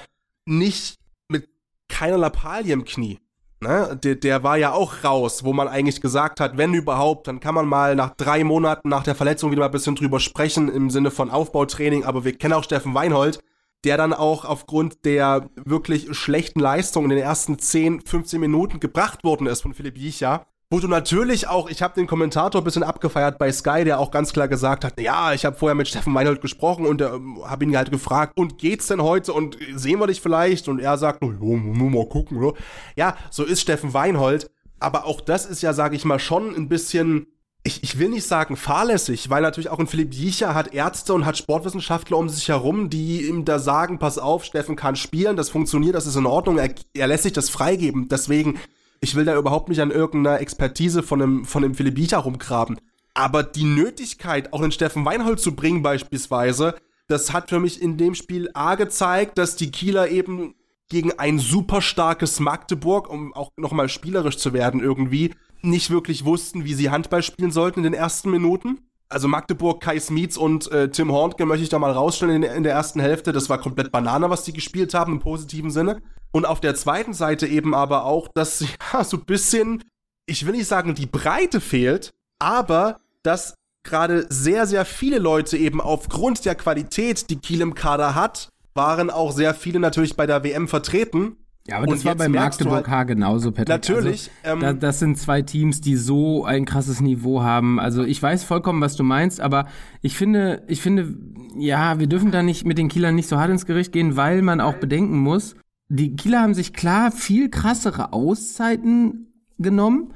nicht, 0.46 0.98
mit 1.28 1.48
keiner 1.88 2.18
Lappalie 2.18 2.72
im 2.72 2.85
Knie. 2.85 3.18
Ne? 3.61 3.98
Der, 4.02 4.16
der 4.16 4.42
war 4.42 4.59
ja 4.59 4.72
auch 4.72 5.04
raus, 5.04 5.42
wo 5.42 5.54
man 5.54 5.68
eigentlich 5.68 6.02
gesagt 6.02 6.38
hat, 6.38 6.59
wenn 6.59 6.74
überhaupt, 6.74 7.26
dann 7.28 7.40
kann 7.40 7.54
man 7.54 7.66
mal 7.66 7.96
nach 7.96 8.11
drei 8.14 8.44
Monaten 8.44 8.90
nach 8.90 9.04
der 9.04 9.14
Verletzung 9.14 9.50
wieder 9.50 9.61
mal 9.61 9.66
ein 9.66 9.72
bisschen 9.72 9.96
drüber 9.96 10.20
sprechen 10.20 10.68
im 10.68 10.90
Sinne 10.90 11.11
von 11.11 11.30
Aufbautraining, 11.30 12.04
aber 12.04 12.24
wir 12.24 12.37
kennen 12.37 12.52
auch 12.52 12.64
Steffen 12.64 12.94
Weinhold, 12.94 13.40
der 13.85 13.97
dann 13.97 14.12
auch 14.12 14.44
aufgrund 14.44 15.05
der 15.05 15.49
wirklich 15.57 16.14
schlechten 16.16 16.61
Leistung 16.61 17.05
in 17.05 17.11
den 17.11 17.18
ersten 17.18 17.59
10, 17.59 18.03
15 18.03 18.40
Minuten 18.40 18.81
gebracht 18.81 19.25
worden 19.25 19.47
ist 19.47 19.62
von 19.62 19.75
Philipp 19.75 19.99
Jicha, 19.99 20.47
wo 20.70 20.81
du 20.81 20.88
natürlich 20.88 21.47
auch, 21.47 21.68
ich 21.68 21.83
habe 21.83 21.94
den 21.94 22.07
Kommentator 22.07 22.61
ein 22.61 22.64
bisschen 22.64 22.83
abgefeiert 22.83 23.38
bei 23.38 23.53
Sky, 23.53 23.85
der 23.85 24.01
auch 24.01 24.11
ganz 24.11 24.33
klar 24.33 24.49
gesagt 24.49 24.85
hat, 24.85 24.99
ja, 25.01 25.33
ich 25.33 25.44
habe 25.44 25.57
vorher 25.57 25.75
mit 25.75 25.87
Steffen 25.87 26.12
Meinhold 26.12 26.40
gesprochen 26.40 26.87
und 26.87 27.01
äh, 27.01 27.11
habe 27.44 27.64
ihn 27.64 27.77
halt 27.77 27.92
gefragt, 27.92 28.33
und 28.37 28.59
geht's 28.59 28.88
denn 28.88 29.03
heute 29.03 29.33
und 29.33 29.57
sehen 29.75 30.01
wir 30.01 30.07
dich 30.07 30.20
vielleicht? 30.20 30.68
Und 30.68 30.81
er 30.81 30.99
sagt, 30.99 31.23
nur 31.23 31.90
mal 31.90 32.09
gucken, 32.09 32.38
oder? 32.38 32.59
Ja, 32.97 33.16
so 33.31 33.44
ist 33.44 33.61
Steffen 33.61 33.94
Weinhold, 33.94 34.51
aber 34.81 35.05
auch 35.05 35.20
das 35.20 35.47
ist 35.47 35.62
ja, 35.62 35.73
sage 35.73 35.97
ich 35.97 36.05
mal, 36.05 36.18
schon 36.18 36.55
ein 36.57 36.68
bisschen 36.68 37.27
ich, 37.66 37.83
ich 37.83 37.98
will 37.98 38.11
nicht 38.11 38.27
sagen 38.27 38.57
fahrlässig, 38.57 39.31
weil 39.31 39.40
natürlich 39.40 39.70
auch 39.70 39.79
ein 39.79 39.87
Philipp 39.87 40.12
Jiecher 40.12 40.55
hat 40.55 40.74
Ärzte 40.74 41.14
und 41.14 41.24
hat 41.24 41.38
Sportwissenschaftler 41.38 42.18
um 42.18 42.29
sich 42.29 42.48
herum, 42.48 42.90
die 42.90 43.27
ihm 43.27 43.46
da 43.46 43.59
sagen, 43.59 43.98
pass 43.98 44.18
auf, 44.18 44.44
Steffen 44.44 44.77
kann 44.77 44.96
spielen, 44.96 45.37
das 45.37 45.48
funktioniert, 45.48 45.94
das 45.94 46.07
ist 46.07 46.16
in 46.16 46.27
Ordnung, 46.27 46.59
er, 46.59 46.74
er 46.92 47.07
lässt 47.07 47.22
sich 47.22 47.33
das 47.33 47.48
freigeben. 47.48 48.09
Deswegen, 48.09 48.59
ich 49.00 49.14
will 49.14 49.24
da 49.24 49.35
überhaupt 49.35 49.70
nicht 49.70 49.81
an 49.81 49.90
irgendeiner 49.90 50.40
Expertise 50.40 51.03
von 51.03 51.22
einem, 51.22 51.44
von 51.46 51.64
einem 51.64 51.74
Philipp 51.74 51.98
Jiecher 51.98 52.18
rumgraben. 52.18 52.79
Aber 53.14 53.42
die 53.42 53.64
Nötigkeit, 53.64 54.53
auch 54.53 54.61
den 54.61 54.72
Steffen 54.72 55.07
Weinhold 55.07 55.40
zu 55.40 55.57
bringen 55.57 55.83
beispielsweise, 55.83 56.74
das 57.07 57.33
hat 57.33 57.48
für 57.48 57.61
mich 57.61 57.81
in 57.81 57.96
dem 57.96 58.14
Spiel 58.14 58.50
A 58.53 58.74
gezeigt, 58.74 59.38
dass 59.38 59.57
die 59.57 59.70
Kieler 59.70 60.09
eben 60.09 60.55
gegen 60.90 61.18
ein 61.18 61.38
super 61.38 61.81
starkes 61.81 62.40
Magdeburg, 62.40 63.09
um 63.09 63.33
auch 63.33 63.53
nochmal 63.57 63.88
spielerisch 63.88 64.37
zu 64.37 64.53
werden 64.53 64.81
irgendwie, 64.81 65.35
nicht 65.64 65.90
wirklich 65.90 66.24
wussten, 66.24 66.64
wie 66.64 66.74
sie 66.74 66.90
Handball 66.90 67.22
spielen 67.22 67.50
sollten 67.50 67.81
in 67.81 67.85
den 67.85 67.94
ersten 67.94 68.31
Minuten. 68.31 68.81
Also 69.09 69.29
Magdeburg, 69.29 69.83
Kai 69.83 70.00
Smietz 70.00 70.37
und 70.37 70.70
äh, 70.72 70.90
Tim 70.90 71.12
Hornke 71.12 71.46
möchte 71.46 71.62
ich 71.62 71.68
da 71.68 71.79
mal 71.79 71.92
rausstellen 71.92 72.42
in, 72.42 72.50
in, 72.50 72.62
der 72.62 72.72
ersten 72.72 73.00
Hälfte. 73.00 73.33
Das 73.33 73.48
war 73.48 73.59
komplett 73.59 73.92
Banane, 73.92 74.31
was 74.31 74.44
die 74.44 74.53
gespielt 74.53 74.94
haben 74.94 75.12
im 75.12 75.20
positiven 75.20 75.70
Sinne. 75.70 76.03
Und 76.33 76.46
auf 76.46 76.61
der 76.61 76.74
zweiten 76.74 77.12
Seite 77.12 77.46
eben 77.46 77.74
aber 77.74 78.07
auch, 78.07 78.29
dass 78.29 78.64
ja, 78.92 79.05
so 79.05 79.18
ein 79.18 79.24
bisschen, 79.24 79.85
ich 80.27 80.46
will 80.46 80.55
nicht 80.55 80.66
sagen, 80.66 80.94
die 80.94 81.07
Breite 81.07 81.61
fehlt, 81.61 82.12
aber 82.38 83.00
dass 83.22 83.55
gerade 83.85 84.27
sehr, 84.31 84.66
sehr 84.66 84.85
viele 84.85 85.18
Leute 85.18 85.57
eben 85.59 85.81
aufgrund 85.81 86.44
der 86.44 86.55
Qualität, 86.55 87.31
die 87.31 87.38
Kiel 87.38 87.61
im 87.61 87.74
Kader 87.74 88.14
hat, 88.14 88.48
waren 88.74 89.11
auch 89.11 89.31
sehr 89.31 89.55
viele 89.55 89.79
natürlich 89.79 90.16
bei 90.16 90.27
der 90.27 90.42
WM 90.42 90.66
vertreten 90.66 91.37
ja, 91.66 91.79
aber 91.79 91.87
das 91.87 92.00
und 92.00 92.05
war 92.05 92.14
bei 92.16 92.29
Magdeburg 92.29 92.88
halt, 92.88 93.09
genauso, 93.09 93.50
Patrick. 93.50 93.68
Natürlich. 93.68 94.31
Also, 94.42 94.55
ähm, 94.55 94.61
da, 94.61 94.72
das 94.74 94.98
sind 94.98 95.16
zwei 95.16 95.40
Teams, 95.40 95.81
die 95.81 95.96
so 95.96 96.44
ein 96.44 96.66
krasses 96.66 97.00
Niveau 97.00 97.42
haben. 97.42 97.81
Also 97.81 98.05
ich 98.05 98.22
weiß 98.22 98.44
vollkommen, 98.44 98.83
was 98.83 98.96
du 98.96 99.03
meinst, 99.03 99.40
aber 99.40 99.66
ich 100.03 100.16
finde, 100.16 100.62
ich 100.68 100.83
finde, 100.83 101.16
ja, 101.57 101.98
wir 101.98 102.07
dürfen 102.07 102.31
da 102.31 102.42
nicht 102.42 102.66
mit 102.66 102.77
den 102.77 102.88
Kielern 102.88 103.14
nicht 103.14 103.29
so 103.29 103.38
hart 103.38 103.50
ins 103.50 103.64
Gericht 103.64 103.92
gehen, 103.92 104.16
weil 104.16 104.42
man 104.42 104.61
auch 104.61 104.74
bedenken 104.74 105.18
muss, 105.18 105.57
die 105.88 106.16
Kieler 106.16 106.42
haben 106.42 106.55
sich 106.55 106.74
klar 106.74 107.11
viel 107.11 107.48
krassere 107.48 108.12
Auszeiten 108.12 109.33
genommen. 109.59 110.12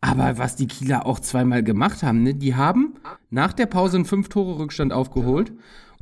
Aber 0.00 0.38
was 0.38 0.56
die 0.56 0.68
Kieler 0.68 1.06
auch 1.06 1.18
zweimal 1.20 1.62
gemacht 1.62 2.02
haben, 2.02 2.22
ne, 2.22 2.34
die 2.34 2.54
haben 2.54 2.94
nach 3.30 3.52
der 3.52 3.66
Pause 3.66 3.96
einen 3.96 4.04
Fünf-Tore-Rückstand 4.04 4.92
aufgeholt 4.92 5.52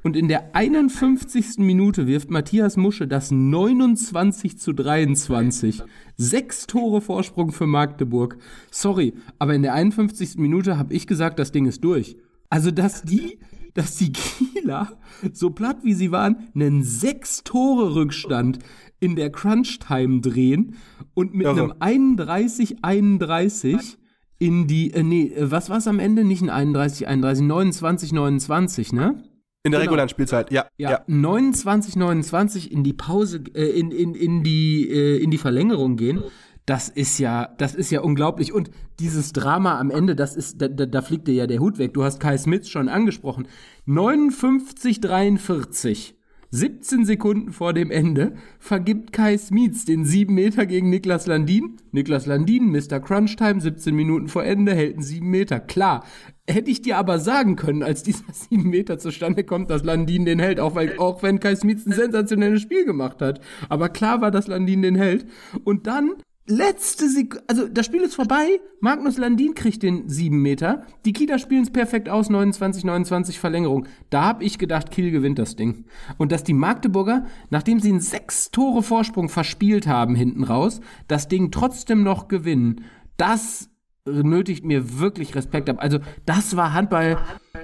und 0.02 0.16
in 0.16 0.28
der 0.28 0.54
51. 0.54 1.58
Minute 1.58 2.06
wirft 2.06 2.30
Matthias 2.30 2.76
Musche 2.76 3.08
das 3.08 3.30
29 3.30 4.58
zu 4.58 4.72
23. 4.72 5.82
Sechs 6.16 6.66
Tore 6.66 7.00
Vorsprung 7.00 7.52
für 7.52 7.66
Magdeburg. 7.66 8.38
Sorry, 8.70 9.14
aber 9.38 9.54
in 9.54 9.62
der 9.62 9.74
51. 9.74 10.36
Minute 10.36 10.78
habe 10.78 10.94
ich 10.94 11.06
gesagt, 11.06 11.38
das 11.38 11.52
Ding 11.52 11.66
ist 11.66 11.82
durch. 11.82 12.16
Also, 12.50 12.70
dass 12.70 13.02
die, 13.02 13.38
dass 13.74 13.96
die 13.96 14.12
Kieler, 14.12 14.92
so 15.32 15.50
platt 15.50 15.78
wie 15.82 15.94
sie 15.94 16.12
waren, 16.12 16.48
einen 16.54 16.82
sechs 16.82 17.42
Tore 17.42 17.94
Rückstand 17.94 18.58
in 19.00 19.16
der 19.16 19.30
Crunch-Time 19.30 20.20
drehen 20.20 20.76
und 21.14 21.34
mit 21.34 21.46
ja, 21.46 21.52
einem 21.52 21.72
31-31 21.72 23.96
in 24.38 24.66
die, 24.66 24.92
äh, 24.92 25.02
nee, 25.02 25.28
äh, 25.28 25.50
was 25.50 25.70
war 25.70 25.78
es 25.78 25.88
am 25.88 25.98
Ende? 25.98 26.24
Nicht 26.24 26.42
ein 26.42 26.50
31, 26.50 27.08
31, 27.08 27.46
29, 27.46 28.12
29, 28.12 28.92
ne? 28.92 29.24
In 29.66 29.72
der 29.72 29.80
genau. 29.80 29.90
regulären 29.90 30.08
Spielzeit, 30.08 30.52
ja. 30.52 30.66
Ja, 30.78 30.90
ja. 30.90 31.04
29, 31.08 31.96
29 31.96 32.70
in 32.70 32.84
die 32.84 32.92
Pause, 32.92 33.42
äh, 33.52 33.64
in, 33.64 33.90
in, 33.90 34.14
in, 34.14 34.44
die, 34.44 34.88
äh, 34.88 35.20
in 35.20 35.32
die 35.32 35.38
Verlängerung 35.38 35.96
gehen. 35.96 36.22
Das 36.66 36.88
ist 36.88 37.18
ja, 37.18 37.48
das 37.58 37.74
ist 37.74 37.90
ja 37.90 38.00
unglaublich. 38.00 38.52
Und 38.52 38.70
dieses 39.00 39.32
Drama 39.32 39.80
am 39.80 39.90
Ende, 39.90 40.14
das 40.14 40.36
ist, 40.36 40.62
da, 40.62 40.68
da, 40.68 40.86
da 40.86 41.02
fliegt 41.02 41.26
dir 41.26 41.34
ja 41.34 41.46
der 41.48 41.58
Hut 41.58 41.78
weg. 41.78 41.94
Du 41.94 42.04
hast 42.04 42.20
Kai 42.20 42.38
Smith 42.38 42.68
schon 42.68 42.88
angesprochen. 42.88 43.48
59, 43.86 45.00
43 45.00 46.14
17 46.50 47.04
Sekunden 47.04 47.52
vor 47.52 47.72
dem 47.72 47.90
Ende 47.90 48.34
vergibt 48.58 49.12
Kai 49.12 49.36
Smietz 49.36 49.84
den 49.84 50.04
7 50.04 50.32
Meter 50.32 50.66
gegen 50.66 50.90
Niklas 50.90 51.26
Landin. 51.26 51.76
Niklas 51.92 52.26
Landin, 52.26 52.70
Mr. 52.70 53.00
Crunchtime, 53.00 53.60
17 53.60 53.94
Minuten 53.94 54.28
vor 54.28 54.44
Ende, 54.44 54.74
hält 54.74 54.94
einen 54.94 55.02
7 55.02 55.28
Meter. 55.28 55.60
Klar, 55.60 56.04
hätte 56.48 56.70
ich 56.70 56.82
dir 56.82 56.98
aber 56.98 57.18
sagen 57.18 57.56
können, 57.56 57.82
als 57.82 58.02
dieser 58.02 58.24
7 58.32 58.68
Meter 58.68 58.98
zustande 58.98 59.44
kommt, 59.44 59.70
dass 59.70 59.84
Landin 59.84 60.24
den 60.24 60.38
hält, 60.38 60.60
auch, 60.60 60.74
weil, 60.74 60.98
auch 60.98 61.22
wenn 61.22 61.40
Kai 61.40 61.56
Smietz 61.56 61.86
ein 61.86 61.92
sensationelles 61.92 62.62
Spiel 62.62 62.84
gemacht 62.84 63.20
hat. 63.20 63.40
Aber 63.68 63.88
klar 63.88 64.20
war, 64.20 64.30
dass 64.30 64.46
Landin 64.46 64.82
den 64.82 64.94
hält. 64.94 65.26
Und 65.64 65.86
dann 65.86 66.14
letzte 66.46 67.08
Sekunde, 67.08 67.44
also 67.48 67.68
das 67.68 67.86
Spiel 67.86 68.02
ist 68.02 68.14
vorbei. 68.14 68.60
Magnus 68.80 69.16
Landin 69.18 69.54
kriegt 69.54 69.82
den 69.82 70.08
7 70.08 70.40
Meter. 70.40 70.86
Die 71.04 71.12
Kieler 71.12 71.38
spielen 71.38 71.62
es 71.62 71.70
perfekt 71.70 72.08
aus, 72.08 72.30
29, 72.30 72.84
29 72.84 73.38
Verlängerung. 73.38 73.86
Da 74.10 74.22
habe 74.22 74.44
ich 74.44 74.58
gedacht, 74.58 74.90
Kiel 74.90 75.10
gewinnt 75.10 75.38
das 75.38 75.56
Ding. 75.56 75.84
Und 76.18 76.32
dass 76.32 76.44
die 76.44 76.54
Magdeburger, 76.54 77.26
nachdem 77.50 77.80
sie 77.80 77.90
einen 77.90 78.00
sechs 78.00 78.50
Tore 78.50 78.82
Vorsprung 78.82 79.28
verspielt 79.28 79.86
haben 79.86 80.14
hinten 80.14 80.44
raus, 80.44 80.80
das 81.08 81.28
Ding 81.28 81.50
trotzdem 81.50 82.02
noch 82.02 82.28
gewinnen, 82.28 82.84
das 83.16 83.70
nötigt 84.06 84.64
mir 84.64 84.98
wirklich 84.98 85.34
Respekt 85.34 85.68
ab. 85.68 85.76
Also 85.80 85.98
das 86.24 86.56
war 86.56 86.72
Handball, 86.72 87.18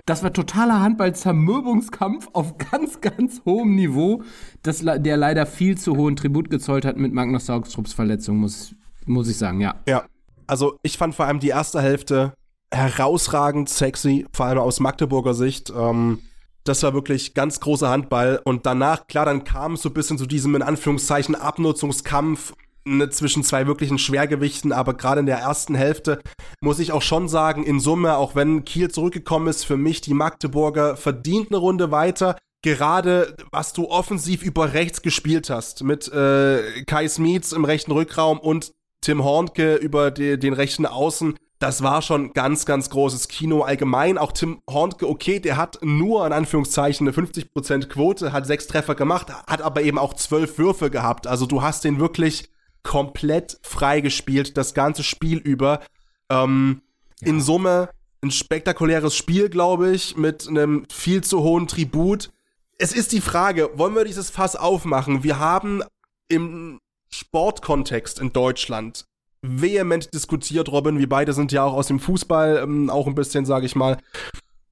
das 0.07 0.23
war 0.23 0.33
totaler 0.33 0.81
Handball-Zermürbungskampf 0.81 2.29
auf 2.33 2.59
ganz, 2.59 3.01
ganz 3.01 3.43
hohem 3.45 3.75
Niveau, 3.75 4.23
das, 4.63 4.85
der 4.85 5.17
leider 5.17 5.47
viel 5.47 5.79
zu 5.79 5.97
hohen 5.97 6.17
Tribut 6.17 6.51
gezollt 6.51 6.85
hat 6.85 6.97
mit 6.97 7.13
Magnus 7.13 7.47
Saugstrups 7.47 7.93
Verletzung, 7.93 8.39
muss, 8.39 8.75
muss 9.07 9.29
ich 9.29 9.39
sagen, 9.39 9.61
ja. 9.61 9.77
Ja, 9.89 10.05
also 10.47 10.79
ich 10.83 10.99
fand 10.99 11.15
vor 11.15 11.27
allem 11.27 11.41
die 11.41 11.49
erste 11.49 11.81
Hälfte 11.81 12.35
herausragend 12.73 13.69
sexy, 13.69 14.27
vor 14.33 14.47
allem 14.47 14.59
aus 14.59 14.81
Magdeburger 14.81 15.35
Sicht. 15.35 15.73
Ähm, 15.77 16.21
das 16.65 16.83
war 16.83 16.95
wirklich 16.95 17.35
ganz 17.35 17.61
großer 17.61 17.91
Handball. 17.91 18.41
Und 18.45 18.67
danach, 18.67 19.07
klar, 19.07 19.27
dann 19.27 19.45
kam 19.45 19.75
es 19.75 19.83
so 19.83 19.91
ein 19.91 19.95
bisschen 19.95 20.19
zu 20.19 20.27
diesem, 20.27 20.55
in 20.55 20.63
Anführungszeichen, 20.63 21.35
Abnutzungskampf 21.35 22.55
ne, 22.85 23.11
zwischen 23.11 23.45
zwei 23.45 23.67
wirklichen 23.67 23.99
Schwergewichten, 23.99 24.73
aber 24.73 24.95
gerade 24.95 25.21
in 25.21 25.27
der 25.27 25.39
ersten 25.39 25.75
Hälfte 25.75 26.21
muss 26.61 26.79
ich 26.79 26.93
auch 26.93 27.03
schon 27.03 27.29
sagen, 27.29 27.65
in 27.65 27.81
Summe, 27.81 28.17
auch 28.17 28.35
wenn 28.35 28.65
Kiel 28.65 28.91
zurückgekommen 28.91 29.49
ist, 29.49 29.65
für 29.65 29.77
mich 29.77 30.01
die 30.01 30.15
Magdeburger 30.15 30.97
verdient 30.97 31.49
eine 31.51 31.59
Runde 31.59 31.91
weiter. 31.91 32.37
Gerade 32.65 33.37
was 33.51 33.73
du 33.73 33.89
offensiv 33.89 34.43
über 34.43 34.73
rechts 34.73 35.03
gespielt 35.03 35.51
hast, 35.51 35.83
mit 35.83 36.13
äh, 36.13 36.85
Kai 36.87 37.09
Smietz 37.09 37.53
im 37.53 37.65
rechten 37.65 37.91
Rückraum 37.91 38.39
und 38.39 38.73
Tim 39.01 39.25
Hornke 39.25 39.75
über 39.75 40.13
die, 40.13 40.39
den 40.39 40.53
rechten 40.53 40.87
Außen, 40.87 41.35
das 41.63 41.83
war 41.83 42.03
schon 42.03 42.33
ganz, 42.33 42.67
ganz 42.67 42.91
großes 42.91 43.29
Kino 43.29 43.63
allgemein. 43.63 44.19
Auch 44.19 44.33
Tim 44.33 44.61
Hornke, 44.69 45.09
okay, 45.09 45.39
der 45.39 45.57
hat 45.57 45.79
nur 45.83 46.27
in 46.27 46.33
Anführungszeichen 46.33 47.07
eine 47.07 47.17
50% 47.17 47.87
Quote, 47.87 48.33
hat 48.33 48.47
sechs 48.47 48.67
Treffer 48.67 48.97
gemacht, 48.97 49.29
hat 49.47 49.63
aber 49.63 49.83
eben 49.83 49.97
auch 49.97 50.15
zwölf 50.15 50.59
Würfe 50.59 50.91
gehabt. 50.91 51.29
Also 51.29 51.47
du 51.47 51.63
hast 51.63 51.85
den 51.85 52.01
wirklich 52.01 52.52
komplett 52.83 53.59
freigespielt, 53.63 54.57
das 54.57 54.75
ganze 54.75 55.03
Spiel 55.03 55.39
über. 55.39 55.81
Ähm, 56.29 56.83
ja. 57.21 57.29
In 57.29 57.41
Summe 57.41 57.89
ein 58.23 58.31
spektakuläres 58.31 59.17
Spiel, 59.17 59.49
glaube 59.49 59.91
ich, 59.91 60.17
mit 60.17 60.47
einem 60.49 60.87
viel 60.91 61.23
zu 61.25 61.43
hohen 61.43 61.67
Tribut. 61.67 62.31
Es 62.79 62.93
ist 62.93 63.13
die 63.13 63.21
Frage, 63.21 63.71
wollen 63.75 63.95
wir 63.95 64.05
dieses 64.05 64.31
Fass 64.31 64.57
aufmachen? 64.57 65.25
Wir 65.25 65.39
haben 65.39 65.83
im 66.29 66.81
Sportkontext 67.11 68.21
in 68.21 68.33
Deutschland 68.33 69.05
vehement 69.43 70.15
diskutiert, 70.15 70.71
Robin. 70.71 70.99
Wir 70.99 71.09
beide 71.09 71.33
sind 71.33 71.53
ja 71.53 71.65
auch 71.65 71.75
aus 71.75 71.89
dem 71.89 72.01
Fußball, 72.01 72.61
ähm, 72.63 72.91
auch 72.91 73.07
ein 73.07 73.15
bisschen, 73.15 73.45
sage 73.45 73.67
ich 73.67 73.75
mal, 73.75 73.99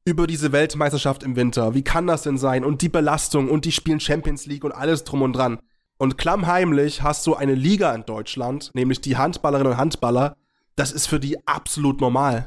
über 0.04 0.26
diese 0.26 0.52
Weltmeisterschaft 0.52 1.22
im 1.22 1.36
Winter. 1.36 1.74
Wie 1.74 1.82
kann 1.82 2.06
das 2.06 2.22
denn 2.22 2.38
sein? 2.38 2.64
Und 2.64 2.82
die 2.82 2.88
Belastung 2.88 3.50
und 3.50 3.64
die 3.64 3.72
spielen 3.72 4.00
Champions 4.00 4.46
League 4.46 4.64
und 4.64 4.72
alles 4.72 5.04
drum 5.04 5.22
und 5.22 5.34
dran. 5.34 5.58
Und 6.00 6.16
klammheimlich 6.16 7.02
hast 7.02 7.26
du 7.26 7.34
eine 7.34 7.54
Liga 7.54 7.94
in 7.94 8.06
Deutschland, 8.06 8.70
nämlich 8.72 9.02
die 9.02 9.18
Handballerinnen 9.18 9.74
und 9.74 9.78
Handballer. 9.78 10.34
Das 10.74 10.92
ist 10.92 11.06
für 11.06 11.20
die 11.20 11.46
absolut 11.46 12.00
normal. 12.00 12.46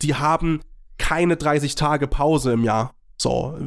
Die 0.00 0.14
haben 0.14 0.62
keine 0.96 1.36
30 1.36 1.74
Tage 1.74 2.08
Pause 2.08 2.52
im 2.52 2.64
Jahr. 2.64 2.94
So, 3.18 3.58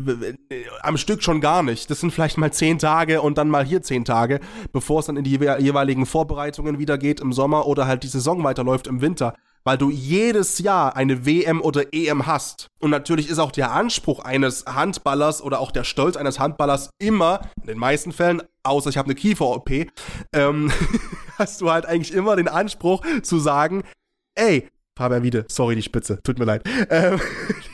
am 0.82 0.98
Stück 0.98 1.22
schon 1.22 1.40
gar 1.40 1.62
nicht. 1.62 1.92
Das 1.92 2.00
sind 2.00 2.10
vielleicht 2.10 2.40
mal 2.40 2.52
10 2.52 2.80
Tage 2.80 3.22
und 3.22 3.38
dann 3.38 3.50
mal 3.50 3.64
hier 3.64 3.84
10 3.84 4.06
Tage, 4.06 4.40
bevor 4.74 5.02
es 5.02 5.06
dann 5.06 5.18
in 5.18 5.24
die 5.24 5.30
jeweiligen 5.30 6.08
Vorbereitungen 6.08 6.80
wieder 6.80 6.98
geht 6.98 7.20
im 7.20 7.32
Sommer 7.32 7.68
oder 7.68 7.86
halt 7.86 8.02
die 8.02 8.08
Saison 8.08 8.44
weiterläuft 8.44 8.88
im 8.88 9.02
Winter 9.02 9.36
weil 9.68 9.78
du 9.78 9.90
jedes 9.90 10.60
Jahr 10.60 10.96
eine 10.96 11.26
WM 11.26 11.60
oder 11.60 11.94
EM 11.94 12.26
hast. 12.26 12.68
Und 12.80 12.90
natürlich 12.90 13.30
ist 13.30 13.38
auch 13.38 13.52
der 13.52 13.74
Anspruch 13.74 14.20
eines 14.20 14.66
Handballers 14.66 15.42
oder 15.42 15.60
auch 15.60 15.72
der 15.72 15.84
Stolz 15.84 16.16
eines 16.16 16.40
Handballers 16.40 16.90
immer, 17.00 17.42
in 17.60 17.68
den 17.68 17.78
meisten 17.78 18.14
Fällen, 18.14 18.42
außer 18.64 18.90
ich 18.90 18.98
habe 18.98 19.08
eine 19.08 19.16
Kiefer-OP, 19.16 19.70
ähm, 20.32 20.72
hast 21.38 21.60
du 21.60 21.70
halt 21.70 21.86
eigentlich 21.86 22.14
immer 22.14 22.38
den 22.38 22.48
Anspruch 22.48 23.06
zu 23.24 23.40
sagen, 23.40 23.84
ey, 24.36 24.70
Fabian 24.98 25.24
Wiede, 25.24 25.44
sorry, 25.50 25.76
die 25.76 25.84
Spitze, 25.84 26.24
tut 26.24 26.40
mir 26.40 26.46
leid. 26.46 26.64
Ähm, 26.90 27.20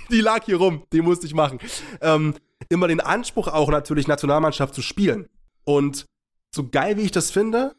die 0.09 0.21
lag 0.21 0.43
hier 0.45 0.57
rum, 0.57 0.81
die 0.91 1.03
musste 1.03 1.27
ich 1.27 1.35
machen. 1.35 1.59
Ähm, 2.01 2.33
immer 2.69 2.87
den 2.87 3.01
Anspruch 3.01 3.47
auch 3.47 3.69
natürlich 3.69 4.07
Nationalmannschaft 4.07 4.73
zu 4.73 4.81
spielen. 4.81 5.29
Und 5.63 6.07
so 6.55 6.67
geil 6.67 6.97
wie 6.97 7.03
ich 7.03 7.11
das 7.11 7.29
finde, 7.29 7.75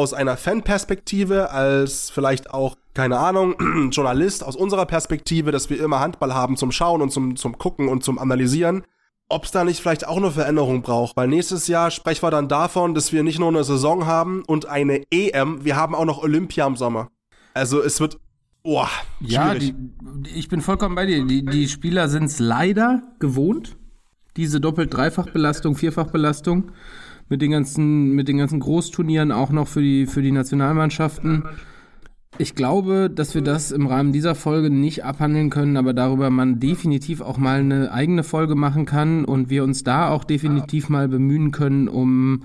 aus 0.00 0.14
einer 0.14 0.38
Fanperspektive, 0.38 1.50
als 1.50 2.08
vielleicht 2.08 2.52
auch, 2.54 2.76
keine 2.94 3.18
Ahnung, 3.18 3.90
Journalist 3.92 4.42
aus 4.42 4.56
unserer 4.56 4.86
Perspektive, 4.86 5.52
dass 5.52 5.68
wir 5.68 5.78
immer 5.78 6.00
Handball 6.00 6.32
haben 6.32 6.56
zum 6.56 6.72
Schauen 6.72 7.02
und 7.02 7.12
zum, 7.12 7.36
zum 7.36 7.58
Gucken 7.58 7.86
und 7.86 8.02
zum 8.02 8.18
Analysieren, 8.18 8.82
ob 9.28 9.44
es 9.44 9.50
da 9.50 9.62
nicht 9.62 9.80
vielleicht 9.80 10.08
auch 10.08 10.16
eine 10.16 10.30
Veränderung 10.30 10.80
braucht. 10.80 11.18
Weil 11.18 11.28
nächstes 11.28 11.68
Jahr 11.68 11.90
sprechen 11.90 12.22
wir 12.22 12.30
dann 12.30 12.48
davon, 12.48 12.94
dass 12.94 13.12
wir 13.12 13.22
nicht 13.22 13.38
nur 13.38 13.48
eine 13.48 13.62
Saison 13.62 14.06
haben 14.06 14.42
und 14.46 14.64
eine 14.64 15.02
EM, 15.10 15.66
wir 15.66 15.76
haben 15.76 15.94
auch 15.94 16.06
noch 16.06 16.22
Olympia 16.22 16.66
im 16.66 16.76
Sommer. 16.76 17.08
Also 17.52 17.82
es 17.82 18.00
wird 18.00 18.18
Boah, 18.62 18.90
ja, 19.20 19.54
die, 19.54 19.74
ich 20.34 20.48
bin 20.48 20.60
vollkommen 20.60 20.94
bei 20.94 21.06
dir. 21.06 21.24
Die, 21.24 21.44
die 21.44 21.66
Spieler 21.66 22.10
sind 22.10 22.24
es 22.24 22.38
leider 22.38 23.02
gewohnt, 23.18 23.78
diese 24.36 24.60
Doppelt-Dreifach-Belastung, 24.60 25.76
Vierfach-Belastung 25.76 26.72
mit 27.30 27.40
den 27.40 27.52
ganzen, 27.52 28.10
mit 28.10 28.28
den 28.28 28.36
ganzen 28.36 28.60
Großturnieren 28.60 29.32
auch 29.32 29.50
noch 29.50 29.68
für 29.68 29.80
die, 29.80 30.06
für 30.06 30.20
die 30.20 30.32
Nationalmannschaften. 30.32 31.44
Ich 32.38 32.54
glaube, 32.54 33.10
dass 33.14 33.34
wir 33.34 33.42
das 33.42 33.70
im 33.70 33.86
Rahmen 33.86 34.12
dieser 34.12 34.34
Folge 34.34 34.70
nicht 34.70 35.04
abhandeln 35.04 35.50
können, 35.50 35.76
aber 35.76 35.92
darüber 35.94 36.30
man 36.30 36.58
definitiv 36.58 37.20
auch 37.20 37.38
mal 37.38 37.60
eine 37.60 37.92
eigene 37.92 38.24
Folge 38.24 38.54
machen 38.54 38.84
kann 38.84 39.24
und 39.24 39.48
wir 39.48 39.62
uns 39.62 39.84
da 39.84 40.10
auch 40.10 40.24
definitiv 40.24 40.88
mal 40.88 41.08
bemühen 41.08 41.50
können, 41.50 41.86
um 41.88 42.44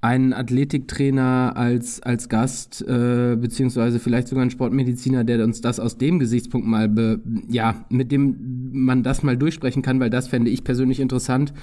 einen 0.00 0.34
Athletiktrainer 0.34 1.54
als, 1.56 2.02
als 2.02 2.28
Gast, 2.28 2.82
äh, 2.86 3.36
beziehungsweise 3.40 3.98
vielleicht 3.98 4.28
sogar 4.28 4.42
einen 4.42 4.50
Sportmediziner, 4.50 5.24
der 5.24 5.42
uns 5.44 5.62
das 5.62 5.80
aus 5.80 5.96
dem 5.96 6.18
Gesichtspunkt 6.18 6.66
mal, 6.66 6.90
be, 6.90 7.20
ja, 7.48 7.86
mit 7.88 8.12
dem 8.12 8.70
man 8.72 9.02
das 9.02 9.22
mal 9.22 9.36
durchsprechen 9.36 9.82
kann, 9.82 10.00
weil 10.00 10.10
das 10.10 10.28
fände 10.28 10.50
ich 10.50 10.62
persönlich 10.62 11.00
interessant 11.00 11.54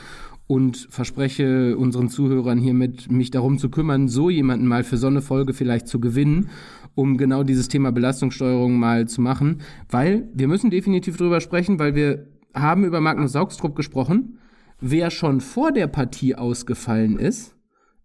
und 0.52 0.88
verspreche 0.90 1.78
unseren 1.78 2.10
Zuhörern 2.10 2.58
hiermit, 2.60 3.10
mich 3.10 3.32
darum 3.32 3.58
zu 3.58 3.70
kümmern, 3.70 4.10
so 4.10 4.30
jemanden 4.30 4.68
mal 4.68 4.84
für 4.84 4.98
so 4.98 5.08
eine 5.08 5.22
Folge 5.22 5.54
vielleicht 5.54 5.88
zu 5.88 6.02
gewinnen, 6.02 6.50
um 6.94 7.16
genau 7.16 7.44
dieses 7.44 7.70
Thema 7.70 7.94
Belastungssteuerung 7.94 8.78
mal 8.78 9.08
zu 9.08 9.22
machen, 9.22 9.62
weil 9.90 10.28
wir 10.34 10.50
müssen 10.50 10.70
definitiv 10.70 11.16
drüber 11.16 11.40
sprechen, 11.40 11.80
weil 11.80 11.96
wir 11.96 12.28
haben 12.54 12.84
über 12.84 13.00
Magnus 13.00 13.32
Saugstrup 13.32 13.78
gesprochen. 13.78 14.40
Wer 14.82 15.10
schon 15.10 15.40
vor 15.40 15.72
der 15.72 15.88
Partie 15.88 16.36
ausgefallen 16.36 17.18
ist, 17.18 17.56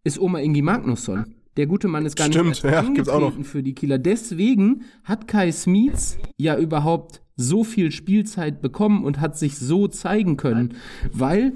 ist 0.04 0.20
Oma 0.20 0.38
Ingi 0.38 0.62
Magnusson. 0.62 1.34
Der 1.56 1.66
gute 1.66 1.88
Mann 1.88 2.06
ist 2.06 2.14
gar 2.14 2.28
Stimmt, 2.28 2.50
nicht 2.50 2.62
ja, 2.62 2.82
gibt's 2.82 3.08
auch 3.08 3.36
noch. 3.36 3.44
für 3.44 3.64
die 3.64 3.74
Kieler. 3.74 3.98
Deswegen 3.98 4.82
hat 5.02 5.26
Kai 5.26 5.50
Smits 5.50 6.16
ja 6.36 6.56
überhaupt 6.56 7.22
so 7.34 7.64
viel 7.64 7.90
Spielzeit 7.90 8.62
bekommen 8.62 9.04
und 9.04 9.20
hat 9.20 9.36
sich 9.36 9.58
so 9.58 9.88
zeigen 9.88 10.36
können. 10.36 10.74
Weil, 11.10 11.54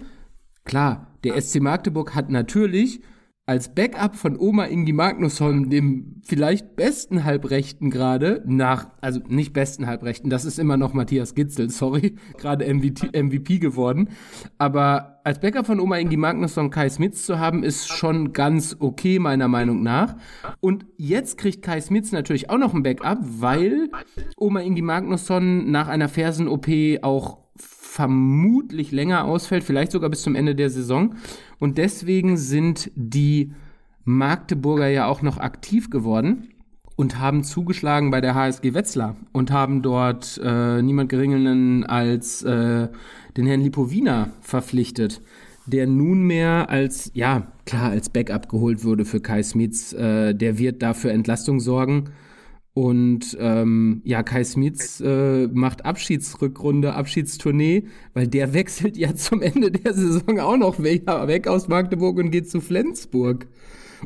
klar, 0.64 1.08
der 1.24 1.40
SC 1.40 1.61
Magdeburg 1.61 2.14
hat 2.14 2.30
natürlich 2.30 3.00
als 3.50 3.74
Backup 3.74 4.14
von 4.14 4.38
Oma 4.38 4.66
Ingi 4.66 4.92
Magnusson, 4.92 5.70
dem 5.70 6.20
vielleicht 6.22 6.76
besten 6.76 7.24
Halbrechten 7.24 7.90
gerade, 7.90 8.44
nach, 8.46 8.90
also 9.00 9.18
nicht 9.26 9.52
besten 9.52 9.88
Halbrechten, 9.88 10.30
das 10.30 10.44
ist 10.44 10.61
immer 10.61 10.76
noch 10.76 10.94
Matthias 10.94 11.34
Gitzel, 11.34 11.68
sorry, 11.68 12.14
gerade 12.38 12.72
MVP, 12.72 13.58
geworden. 13.58 14.11
Aber 14.56 15.20
als 15.24 15.40
Backup 15.40 15.66
von 15.66 15.80
Oma 15.80 15.98
Ingi 15.98 16.16
Magnusson 16.16 16.70
Kai 16.70 16.88
Smits 16.88 17.26
zu 17.26 17.40
haben, 17.40 17.64
ist 17.64 17.88
schon 17.88 18.32
ganz 18.32 18.76
okay, 18.78 19.18
meiner 19.18 19.48
Meinung 19.48 19.82
nach. 19.82 20.14
Und 20.61 20.86
jetzt 20.96 21.36
kriegt 21.36 21.62
Kai 21.62 21.80
Smits 21.80 22.12
natürlich 22.12 22.50
auch 22.50 22.58
noch 22.58 22.72
ein 22.72 22.84
Backup, 22.84 23.18
weil 23.20 23.90
Oma 24.36 24.61
Ingi 24.61 24.82
Magnusson 24.82 25.68
nach 25.72 25.88
einer 25.88 26.08
Fersen-OP 26.08 26.68
auch 27.02 27.49
vermutlich 27.91 28.93
länger 28.93 29.24
ausfällt, 29.24 29.64
vielleicht 29.64 29.91
sogar 29.91 30.11
bis 30.11 30.22
zum 30.22 30.36
Ende 30.36 30.55
der 30.55 30.70
Saison. 30.70 31.16
Und 31.59 31.76
deswegen 31.76 32.36
sind 32.36 32.91
die 32.95 33.53
Magdeburger 34.05 34.86
ja 34.86 35.07
auch 35.07 35.22
noch 35.22 35.38
aktiv 35.38 35.91
geworden 35.91 36.51
und 36.95 37.18
haben 37.18 37.43
zugeschlagen 37.43 38.12
bei 38.12 38.20
der 38.20 38.36
HSG 38.36 38.74
Wetzlar 38.74 39.16
und 39.32 39.51
haben 39.51 39.82
dort 39.82 40.41
äh, 40.43 40.80
niemand 40.82 41.09
Geringeren 41.09 41.84
als 41.84 42.45
äh, 42.45 42.88
den 43.36 43.47
Herrn 43.47 43.61
Lipovina 43.61 44.30
verpflichtet, 44.41 45.20
der 45.66 45.88
nunmehr 45.88 46.70
als, 46.70 47.11
ja, 47.14 47.49
klar, 47.66 47.91
als 47.91 48.09
Backup 48.09 48.49
geholt 48.49 48.84
wurde 48.84 49.05
für 49.05 49.20
Kai 49.20 49.43
Smits. 49.43 49.93
Äh, 49.95 50.34
der 50.34 50.59
wird 50.59 50.80
dafür 50.80 51.11
Entlastung 51.11 51.59
sorgen. 51.59 52.11
Und 52.72 53.36
ähm, 53.40 54.00
ja, 54.04 54.22
Kai 54.22 54.44
Smits 54.44 55.00
äh, 55.00 55.48
macht 55.48 55.84
Abschiedsrückrunde, 55.84 56.94
Abschiedstournee, 56.94 57.84
weil 58.14 58.28
der 58.28 58.54
wechselt 58.54 58.96
ja 58.96 59.14
zum 59.14 59.42
Ende 59.42 59.70
der 59.70 59.92
Saison 59.92 60.38
auch 60.38 60.56
noch 60.56 60.82
weg 60.82 61.48
aus 61.48 61.68
Magdeburg 61.68 62.18
und 62.18 62.30
geht 62.30 62.48
zu 62.48 62.60
Flensburg 62.60 63.48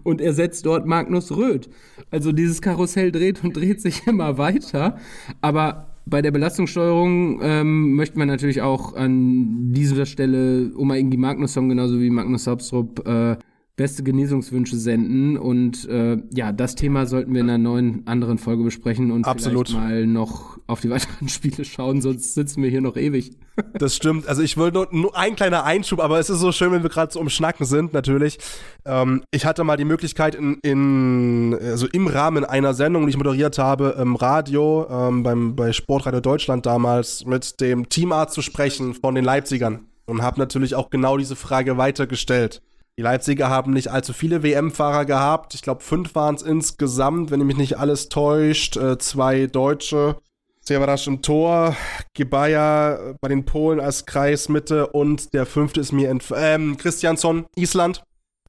und 0.03 0.21
ersetzt 0.21 0.67
dort 0.67 0.87
Magnus 0.87 1.31
Röth. 1.37 1.69
Also 2.11 2.33
dieses 2.33 2.63
Karussell 2.63 3.13
dreht 3.13 3.45
und 3.45 3.57
dreht 3.57 3.81
sich 3.81 4.03
immer 4.07 4.39
weiter. 4.39 4.99
Aber 5.41 5.95
bei 6.07 6.21
der 6.21 6.33
Belastungssteuerung 6.33 7.41
ähm, 7.43 7.95
möchte 7.95 8.19
man 8.19 8.29
natürlich 8.29 8.63
auch 8.63 8.95
an 8.95 9.73
dieser 9.73 10.07
Stelle 10.07 10.73
Oma 10.77 10.97
Ingi 10.97 11.17
Magnusson 11.17 11.69
genauso 11.69 12.01
wie 12.01 12.11
Magnus 12.11 12.47
Hauptstrup 12.47 13.07
äh, 13.07 13.37
beste 13.77 14.05
Genesungswünsche 14.05 14.77
senden. 14.77 15.37
Und 15.37 15.89
äh, 15.89 16.19
ja, 16.33 16.53
das 16.53 16.75
Thema 16.75 17.07
sollten 17.07 17.35
wir 17.35 17.41
in 17.41 17.51
einer 17.51 17.59
neuen 17.59 18.07
anderen 18.07 18.39
Folge 18.39 18.63
besprechen 18.63 19.11
und 19.11 19.27
Absolut. 19.27 19.69
vielleicht 19.69 19.83
mal 19.83 20.07
noch 20.07 20.59
auf 20.67 20.81
die 20.81 20.91
weiteren 20.91 21.29
Spiele 21.29 21.65
schauen, 21.65 22.01
sonst 22.01 22.35
sitzen 22.35 22.63
wir 22.63 22.71
hier 22.71 22.81
noch 22.81 22.97
ewig. 22.97 23.33
Das 23.79 23.95
stimmt. 23.95 24.27
Also 24.27 24.43
ich 24.43 24.57
wollte 24.57 24.79
nur, 24.79 24.89
nur 24.91 25.17
ein 25.17 25.37
kleiner 25.37 25.63
Einschub, 25.63 26.01
aber 26.01 26.19
es 26.19 26.29
ist 26.29 26.41
so 26.41 26.51
schön, 26.51 26.73
wenn 26.73 26.83
wir 26.83 26.91
gerade 26.91 27.13
so 27.13 27.21
um 27.21 27.29
Schnacken 27.29 27.65
sind, 27.65 27.93
natürlich. 27.93 28.39
Ähm, 28.85 29.23
ich 29.31 29.47
hatte 29.47 29.63
mal 29.63 29.77
die 29.77 29.85
Möglichkeit 29.85 30.35
in, 30.35 30.59
in, 30.63 31.57
also 31.61 31.87
im 31.87 32.09
Rahmen 32.09 32.45
einer 32.45 32.75
Sendung, 32.75 33.05
die 33.05 33.11
ich 33.11 33.17
moderiert 33.17 33.59
habe, 33.59 33.97
im 34.01 34.17
Radio, 34.17 34.89
ähm, 34.91 35.23
beim, 35.23 35.55
bei 35.55 35.73
Sportradio 35.73 36.21
Deutschland 36.21 36.67
damals, 36.67 37.27
mit 37.27 37.61
dem 37.61 37.89
Teamarzt 37.89 38.35
zu 38.35 38.43
sprechen 38.43 38.93
von 38.95 39.15
den 39.15 39.25
Leipzigern. 39.25 39.87
Und 40.07 40.21
habe 40.21 40.39
natürlich 40.41 40.75
auch 40.75 40.91
genau 40.91 41.17
diese 41.17 41.37
Frage 41.37 41.79
weitergestellt. 41.79 42.61
Die 42.97 43.03
Leipziger 43.03 43.49
haben 43.49 43.73
nicht 43.73 43.89
allzu 43.89 44.13
viele 44.13 44.43
WM-Fahrer 44.45 45.05
gehabt. 45.05 45.55
Ich 45.55 45.63
glaube, 45.63 45.83
fünf 45.83 46.15
waren 46.15 46.37
es 46.37 46.43
insgesamt, 46.43 47.31
wenn 47.31 47.45
mich 47.45 47.57
nicht 47.57 47.79
alles 47.79 48.09
täuscht. 48.09 48.77
Äh, 48.77 48.99
zwei 48.99 49.47
Deutsche. 49.47 50.17
Severasch 50.61 51.07
im 51.09 51.21
Tor, 51.21 51.77
Gebaya 52.15 53.17
bei 53.21 53.29
den 53.29 53.45
Polen 53.45 53.81
als 53.81 54.07
Kreismitte 54.07 54.87
und 54.87 55.35
der 55.35 55.45
fünfte 55.45 55.81
ist 55.81 55.93
mir 55.93 56.09
entf 56.09 56.33
ähm, 56.35 56.79
Christiansson, 56.79 57.45
Island. 57.55 58.03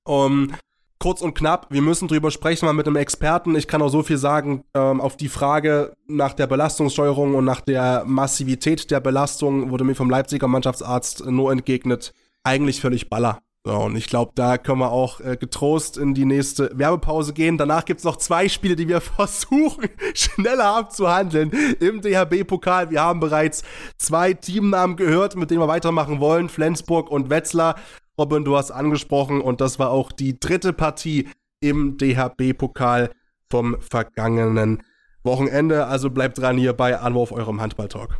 Um, 0.05 0.53
kurz 0.97 1.21
und 1.21 1.33
knapp, 1.33 1.67
wir 1.71 1.81
müssen 1.81 2.07
drüber 2.07 2.31
sprechen, 2.31 2.67
mal 2.67 2.73
mit 2.73 2.87
einem 2.87 2.95
Experten. 2.95 3.55
Ich 3.55 3.67
kann 3.67 3.81
auch 3.81 3.89
so 3.89 4.01
viel 4.01 4.17
sagen, 4.17 4.63
ähm, 4.73 5.01
auf 5.01 5.17
die 5.17 5.27
Frage 5.27 5.93
nach 6.07 6.33
der 6.33 6.47
Belastungssteuerung 6.47 7.35
und 7.35 7.43
nach 7.43 7.59
der 7.59 8.05
Massivität 8.05 8.91
der 8.91 9.01
Belastung 9.01 9.71
wurde 9.71 9.83
mir 9.83 9.95
vom 9.95 10.09
Leipziger 10.09 10.47
Mannschaftsarzt 10.47 11.25
nur 11.25 11.51
entgegnet, 11.51 12.13
eigentlich 12.43 12.79
völlig 12.79 13.09
Baller. 13.09 13.39
So, 13.67 13.73
und 13.73 13.95
ich 13.95 14.05
glaube, 14.05 14.31
da 14.35 14.59
können 14.59 14.77
wir 14.77 14.91
auch 14.91 15.19
äh, 15.21 15.37
getrost 15.37 15.97
in 15.97 16.13
die 16.13 16.25
nächste 16.25 16.69
Werbepause 16.75 17.33
gehen. 17.33 17.57
Danach 17.57 17.83
gibt's 17.83 18.03
noch 18.03 18.17
zwei 18.17 18.47
Spiele, 18.47 18.75
die 18.75 18.87
wir 18.87 19.01
versuchen, 19.01 19.89
schneller 20.13 20.75
abzuhandeln 20.75 21.49
im 21.79 21.99
DHB-Pokal. 21.99 22.91
Wir 22.91 23.01
haben 23.01 23.19
bereits 23.19 23.63
zwei 23.97 24.33
Teamnamen 24.33 24.97
gehört, 24.97 25.35
mit 25.35 25.49
denen 25.49 25.61
wir 25.61 25.67
weitermachen 25.67 26.19
wollen. 26.19 26.47
Flensburg 26.47 27.09
und 27.09 27.31
Wetzlar. 27.31 27.75
Robin, 28.19 28.45
du 28.45 28.55
hast 28.55 28.69
angesprochen 28.69 29.41
und 29.41 29.61
das 29.61 29.79
war 29.79 29.89
auch 29.89 30.11
die 30.11 30.39
dritte 30.39 30.71
Partie 30.71 31.27
im 31.59 31.97
DHB-Pokal 31.97 33.09
vom 33.49 33.81
vergangenen 33.81 34.83
Wochenende. 35.23 35.87
Also 35.87 36.11
bleibt 36.11 36.37
dran 36.37 36.59
hier 36.59 36.73
bei 36.73 36.99
Anwurf 36.99 37.31
eurem 37.31 37.59
Handball-Talk. 37.59 38.19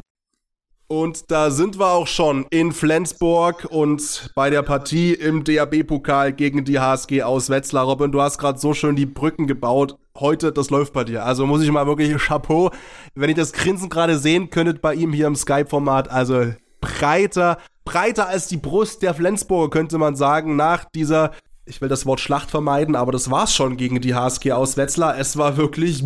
Und 0.91 1.31
da 1.31 1.51
sind 1.51 1.79
wir 1.79 1.87
auch 1.87 2.05
schon 2.05 2.45
in 2.49 2.73
Flensburg 2.73 3.65
und 3.69 4.29
bei 4.35 4.49
der 4.49 4.61
Partie 4.61 5.13
im 5.13 5.45
DAB-Pokal 5.45 6.33
gegen 6.33 6.65
die 6.65 6.79
HSG 6.79 7.23
aus 7.23 7.49
Wetzlar. 7.49 7.85
Robin, 7.85 8.11
du 8.11 8.19
hast 8.19 8.37
gerade 8.37 8.59
so 8.59 8.73
schön 8.73 8.97
die 8.97 9.05
Brücken 9.05 9.47
gebaut. 9.47 9.95
Heute, 10.19 10.51
das 10.51 10.69
läuft 10.69 10.91
bei 10.91 11.05
dir. 11.05 11.23
Also 11.23 11.47
muss 11.47 11.63
ich 11.63 11.71
mal 11.71 11.87
wirklich 11.87 12.13
Chapeau. 12.17 12.71
Wenn 13.15 13.29
ihr 13.29 13.37
das 13.37 13.53
Grinsen 13.53 13.87
gerade 13.87 14.17
sehen 14.17 14.49
könntet 14.49 14.81
bei 14.81 14.93
ihm 14.93 15.13
hier 15.13 15.27
im 15.27 15.35
Skype-Format, 15.37 16.11
also 16.11 16.51
breiter 16.81 17.57
breiter 17.85 18.27
als 18.27 18.49
die 18.49 18.57
Brust 18.57 19.01
der 19.01 19.13
Flensburger, 19.13 19.69
könnte 19.69 19.97
man 19.97 20.17
sagen, 20.17 20.57
nach 20.57 20.83
dieser, 20.83 21.31
ich 21.63 21.79
will 21.79 21.87
das 21.87 22.05
Wort 22.05 22.19
Schlacht 22.19 22.51
vermeiden, 22.51 22.97
aber 22.97 23.13
das 23.13 23.31
war's 23.31 23.55
schon 23.55 23.77
gegen 23.77 24.01
die 24.01 24.13
HSG 24.13 24.51
aus 24.51 24.75
Wetzlar. 24.75 25.17
Es 25.17 25.37
war 25.37 25.55
wirklich, 25.55 26.03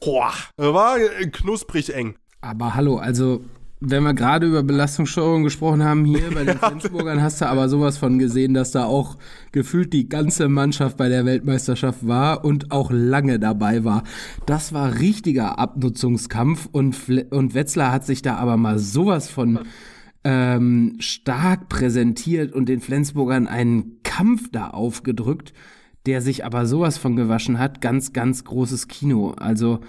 boah, 0.00 0.32
war 0.56 0.98
knusprig 1.30 1.94
eng. 1.94 2.16
Aber 2.40 2.74
hallo, 2.74 2.96
also 2.96 3.44
wenn 3.86 4.02
wir 4.02 4.14
gerade 4.14 4.46
über 4.46 4.62
Belastungssteuerung 4.62 5.44
gesprochen 5.44 5.84
haben, 5.84 6.04
hier 6.04 6.30
bei 6.32 6.44
den 6.44 6.58
Flensburgern 6.58 7.22
hast 7.22 7.40
du 7.40 7.46
aber 7.46 7.68
sowas 7.68 7.98
von 7.98 8.18
gesehen, 8.18 8.54
dass 8.54 8.70
da 8.70 8.84
auch 8.84 9.16
gefühlt 9.52 9.92
die 9.92 10.08
ganze 10.08 10.48
Mannschaft 10.48 10.96
bei 10.96 11.08
der 11.08 11.24
Weltmeisterschaft 11.24 12.06
war 12.06 12.44
und 12.44 12.72
auch 12.72 12.90
lange 12.90 13.38
dabei 13.38 13.84
war. 13.84 14.04
Das 14.46 14.72
war 14.72 14.98
richtiger 14.98 15.58
Abnutzungskampf 15.58 16.68
und, 16.72 16.96
und 17.30 17.54
Wetzlar 17.54 17.92
hat 17.92 18.06
sich 18.06 18.22
da 18.22 18.36
aber 18.36 18.56
mal 18.56 18.78
sowas 18.78 19.28
von 19.28 19.60
ähm, 20.24 20.96
stark 21.00 21.68
präsentiert 21.68 22.52
und 22.52 22.68
den 22.68 22.80
Flensburgern 22.80 23.46
einen 23.46 24.02
Kampf 24.02 24.50
da 24.50 24.70
aufgedrückt, 24.70 25.52
der 26.06 26.22
sich 26.22 26.44
aber 26.44 26.66
sowas 26.66 26.96
von 26.96 27.16
gewaschen 27.16 27.58
hat. 27.58 27.80
Ganz, 27.80 28.12
ganz 28.12 28.44
großes 28.44 28.88
Kino. 28.88 29.32
Also 29.32 29.80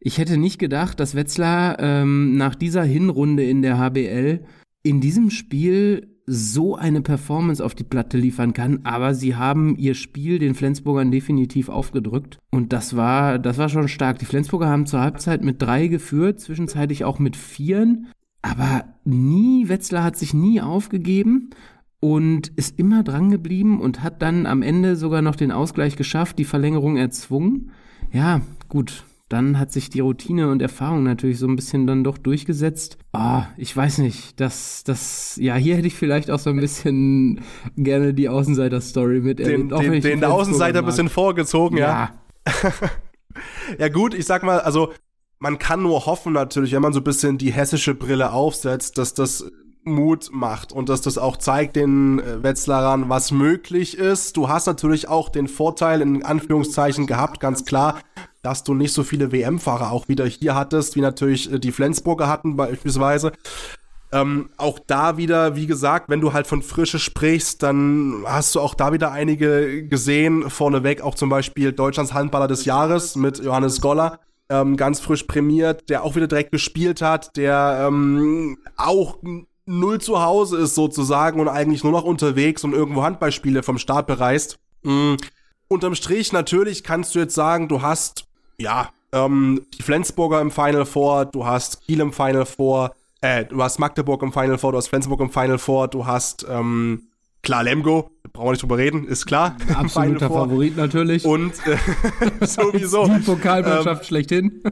ich 0.00 0.18
hätte 0.18 0.38
nicht 0.38 0.58
gedacht, 0.58 0.98
dass 0.98 1.14
Wetzlar 1.14 1.78
ähm, 1.78 2.36
nach 2.36 2.54
dieser 2.54 2.82
Hinrunde 2.82 3.44
in 3.44 3.62
der 3.62 3.78
HBL 3.78 4.40
in 4.82 5.00
diesem 5.00 5.30
Spiel 5.30 6.08
so 6.32 6.76
eine 6.76 7.02
Performance 7.02 7.64
auf 7.64 7.74
die 7.74 7.84
Platte 7.84 8.16
liefern 8.16 8.52
kann, 8.52 8.80
aber 8.84 9.14
sie 9.14 9.34
haben 9.34 9.76
ihr 9.76 9.94
Spiel 9.94 10.38
den 10.38 10.54
Flensburgern 10.54 11.10
definitiv 11.10 11.68
aufgedrückt 11.68 12.38
und 12.50 12.72
das 12.72 12.96
war, 12.96 13.38
das 13.38 13.58
war 13.58 13.68
schon 13.68 13.88
stark. 13.88 14.20
Die 14.20 14.26
Flensburger 14.26 14.68
haben 14.68 14.86
zur 14.86 15.00
Halbzeit 15.00 15.42
mit 15.42 15.60
drei 15.60 15.88
geführt, 15.88 16.40
zwischenzeitlich 16.40 17.04
auch 17.04 17.18
mit 17.18 17.36
vieren, 17.36 18.06
aber 18.42 18.84
nie, 19.04 19.68
Wetzlar 19.68 20.04
hat 20.04 20.16
sich 20.16 20.32
nie 20.32 20.60
aufgegeben 20.60 21.50
und 21.98 22.48
ist 22.48 22.78
immer 22.78 23.02
dran 23.02 23.30
geblieben 23.30 23.80
und 23.80 24.02
hat 24.02 24.22
dann 24.22 24.46
am 24.46 24.62
Ende 24.62 24.96
sogar 24.96 25.20
noch 25.22 25.36
den 25.36 25.52
Ausgleich 25.52 25.96
geschafft, 25.96 26.38
die 26.38 26.44
Verlängerung 26.44 26.96
erzwungen. 26.96 27.72
Ja, 28.12 28.40
gut, 28.68 29.04
dann 29.30 29.60
hat 29.60 29.70
sich 29.70 29.88
die 29.90 30.00
Routine 30.00 30.50
und 30.50 30.60
Erfahrung 30.60 31.04
natürlich 31.04 31.38
so 31.38 31.46
ein 31.46 31.54
bisschen 31.54 31.86
dann 31.86 32.02
doch 32.02 32.18
durchgesetzt. 32.18 32.98
Ah, 33.12 33.46
ich 33.56 33.74
weiß 33.74 33.98
nicht, 33.98 34.40
das, 34.40 34.82
das, 34.82 35.36
ja, 35.40 35.54
hier 35.54 35.76
hätte 35.76 35.86
ich 35.86 35.94
vielleicht 35.94 36.32
auch 36.32 36.40
so 36.40 36.50
ein 36.50 36.56
bisschen 36.56 37.40
gerne 37.76 38.12
die 38.12 38.28
Außenseiter-Story 38.28 39.20
mit 39.20 39.38
Den, 39.38 39.68
den, 39.68 40.02
den 40.02 40.24
Außenseiter 40.24 40.80
ein 40.80 40.84
bisschen 40.84 41.08
vorgezogen, 41.08 41.78
ja. 41.78 42.10
Ja. 42.44 42.72
ja, 43.78 43.88
gut, 43.88 44.14
ich 44.14 44.26
sag 44.26 44.42
mal, 44.42 44.58
also, 44.58 44.92
man 45.38 45.60
kann 45.60 45.80
nur 45.80 46.06
hoffen 46.06 46.32
natürlich, 46.32 46.72
wenn 46.72 46.82
man 46.82 46.92
so 46.92 46.98
ein 46.98 47.04
bisschen 47.04 47.38
die 47.38 47.52
hessische 47.52 47.94
Brille 47.94 48.32
aufsetzt, 48.32 48.98
dass 48.98 49.14
das 49.14 49.50
Mut 49.84 50.30
macht 50.32 50.72
und 50.72 50.88
dass 50.88 51.00
das 51.00 51.18
auch 51.18 51.36
zeigt 51.36 51.76
den 51.76 52.18
äh, 52.18 52.42
Wetzlarern, 52.42 53.08
was 53.08 53.30
möglich 53.30 53.96
ist. 53.96 54.36
Du 54.36 54.48
hast 54.48 54.66
natürlich 54.66 55.08
auch 55.08 55.28
den 55.28 55.48
Vorteil 55.48 56.00
in 56.02 56.24
Anführungszeichen 56.24 57.06
gehabt, 57.06 57.40
ganz 57.40 57.64
klar, 57.64 58.00
dass 58.42 58.64
du 58.64 58.74
nicht 58.74 58.92
so 58.92 59.02
viele 59.02 59.32
WM-Fahrer 59.32 59.90
auch 59.90 60.08
wieder 60.08 60.26
hier 60.26 60.54
hattest, 60.54 60.96
wie 60.96 61.00
natürlich 61.00 61.52
äh, 61.52 61.58
die 61.58 61.72
Flensburger 61.72 62.28
hatten 62.28 62.56
beispielsweise. 62.56 63.32
Ähm, 64.12 64.50
auch 64.56 64.80
da 64.80 65.16
wieder, 65.16 65.54
wie 65.54 65.66
gesagt, 65.66 66.08
wenn 66.08 66.20
du 66.20 66.32
halt 66.32 66.48
von 66.48 66.62
Frische 66.62 66.98
sprichst, 66.98 67.62
dann 67.62 68.24
hast 68.26 68.54
du 68.54 68.60
auch 68.60 68.74
da 68.74 68.92
wieder 68.92 69.12
einige 69.12 69.86
gesehen. 69.86 70.50
Vorneweg 70.50 71.00
auch 71.00 71.14
zum 71.14 71.28
Beispiel 71.28 71.72
Deutschlands 71.72 72.12
Handballer 72.12 72.48
des 72.48 72.64
Jahres 72.64 73.14
mit 73.14 73.38
Johannes 73.38 73.80
Goller, 73.80 74.18
ähm, 74.48 74.76
ganz 74.76 74.98
frisch 74.98 75.22
prämiert, 75.24 75.88
der 75.88 76.02
auch 76.02 76.16
wieder 76.16 76.26
direkt 76.26 76.50
gespielt 76.50 77.02
hat, 77.02 77.36
der 77.36 77.86
ähm, 77.86 78.58
auch 78.76 79.18
null 79.70 80.00
zu 80.00 80.22
Hause 80.22 80.58
ist 80.58 80.74
sozusagen 80.74 81.40
und 81.40 81.48
eigentlich 81.48 81.84
nur 81.84 81.92
noch 81.92 82.04
unterwegs 82.04 82.64
und 82.64 82.72
irgendwo 82.72 83.02
Handballspiele 83.02 83.62
vom 83.62 83.78
Start 83.78 84.06
bereist. 84.06 84.58
Mhm. 84.82 85.16
Unterm 85.68 85.94
Strich 85.94 86.32
natürlich 86.32 86.82
kannst 86.82 87.14
du 87.14 87.20
jetzt 87.20 87.34
sagen, 87.34 87.68
du 87.68 87.80
hast 87.80 88.26
ja, 88.58 88.90
ähm, 89.12 89.66
die 89.78 89.82
Flensburger 89.82 90.40
im 90.40 90.50
Final 90.50 90.84
Four, 90.84 91.24
du 91.24 91.46
hast 91.46 91.82
Kiel 91.82 92.00
im 92.00 92.12
Final 92.12 92.46
Four, 92.46 92.94
äh, 93.20 93.44
du 93.44 93.62
hast 93.62 93.78
Magdeburg 93.78 94.22
im 94.22 94.32
Final 94.32 94.58
Four, 94.58 94.72
du 94.72 94.78
hast 94.78 94.88
Flensburg 94.88 95.20
im 95.20 95.30
Final 95.30 95.58
Four, 95.58 95.88
du 95.88 96.06
hast, 96.06 96.46
ähm, 96.48 97.08
klar, 97.42 97.62
Lemgo, 97.62 98.10
brauchen 98.32 98.46
wir 98.46 98.50
nicht 98.52 98.62
drüber 98.62 98.78
reden, 98.78 99.04
ist 99.06 99.26
klar. 99.26 99.56
Absoluter 99.74 100.28
Favorit 100.28 100.76
natürlich. 100.76 101.24
Und 101.24 101.54
äh, 101.66 101.76
sowieso. 102.46 103.06
Die 103.06 103.20
Pokalmannschaft 103.20 104.02
ähm, 104.02 104.06
schlechthin. 104.06 104.62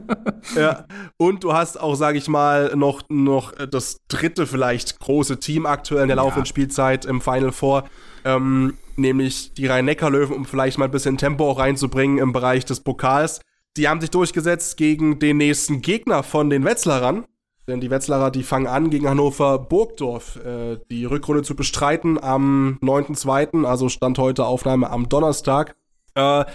ja, 0.55 0.85
und 1.17 1.43
du 1.43 1.53
hast 1.53 1.79
auch, 1.79 1.95
sage 1.95 2.17
ich 2.17 2.27
mal, 2.27 2.75
noch, 2.75 3.03
noch 3.09 3.53
das 3.53 4.01
dritte 4.07 4.47
vielleicht 4.47 4.99
große 4.99 5.39
Team 5.39 5.65
aktuell 5.65 6.03
in 6.03 6.07
der 6.07 6.17
laufenden 6.17 6.45
ja. 6.45 6.49
Spielzeit 6.49 7.05
im 7.05 7.21
Final 7.21 7.51
Four. 7.51 7.85
Ähm, 8.25 8.77
nämlich 8.95 9.53
die 9.53 9.67
Rhein-Neckar-Löwen, 9.67 10.35
um 10.35 10.45
vielleicht 10.45 10.77
mal 10.77 10.85
ein 10.85 10.91
bisschen 10.91 11.17
Tempo 11.17 11.49
auch 11.49 11.59
reinzubringen 11.59 12.17
im 12.17 12.33
Bereich 12.33 12.65
des 12.65 12.81
Pokals. 12.81 13.41
Die 13.77 13.87
haben 13.87 14.01
sich 14.01 14.11
durchgesetzt 14.11 14.77
gegen 14.77 15.19
den 15.19 15.37
nächsten 15.37 15.81
Gegner 15.81 16.23
von 16.23 16.49
den 16.49 16.65
Wetzlarern. 16.65 17.25
Denn 17.69 17.79
die 17.79 17.91
Wetzlarer, 17.91 18.31
die 18.31 18.41
fangen 18.41 18.65
an, 18.65 18.89
gegen 18.89 19.07
Hannover 19.07 19.59
Burgdorf 19.59 20.37
äh, 20.37 20.79
die 20.89 21.05
Rückrunde 21.05 21.43
zu 21.43 21.55
bestreiten 21.55 22.21
am 22.21 22.79
9.2., 22.81 23.63
also 23.63 23.89
Stand 23.89 24.17
heute 24.17 24.45
Aufnahme 24.45 24.89
am 24.89 25.07
Donnerstag. 25.07 25.75
Äh, 26.15 26.45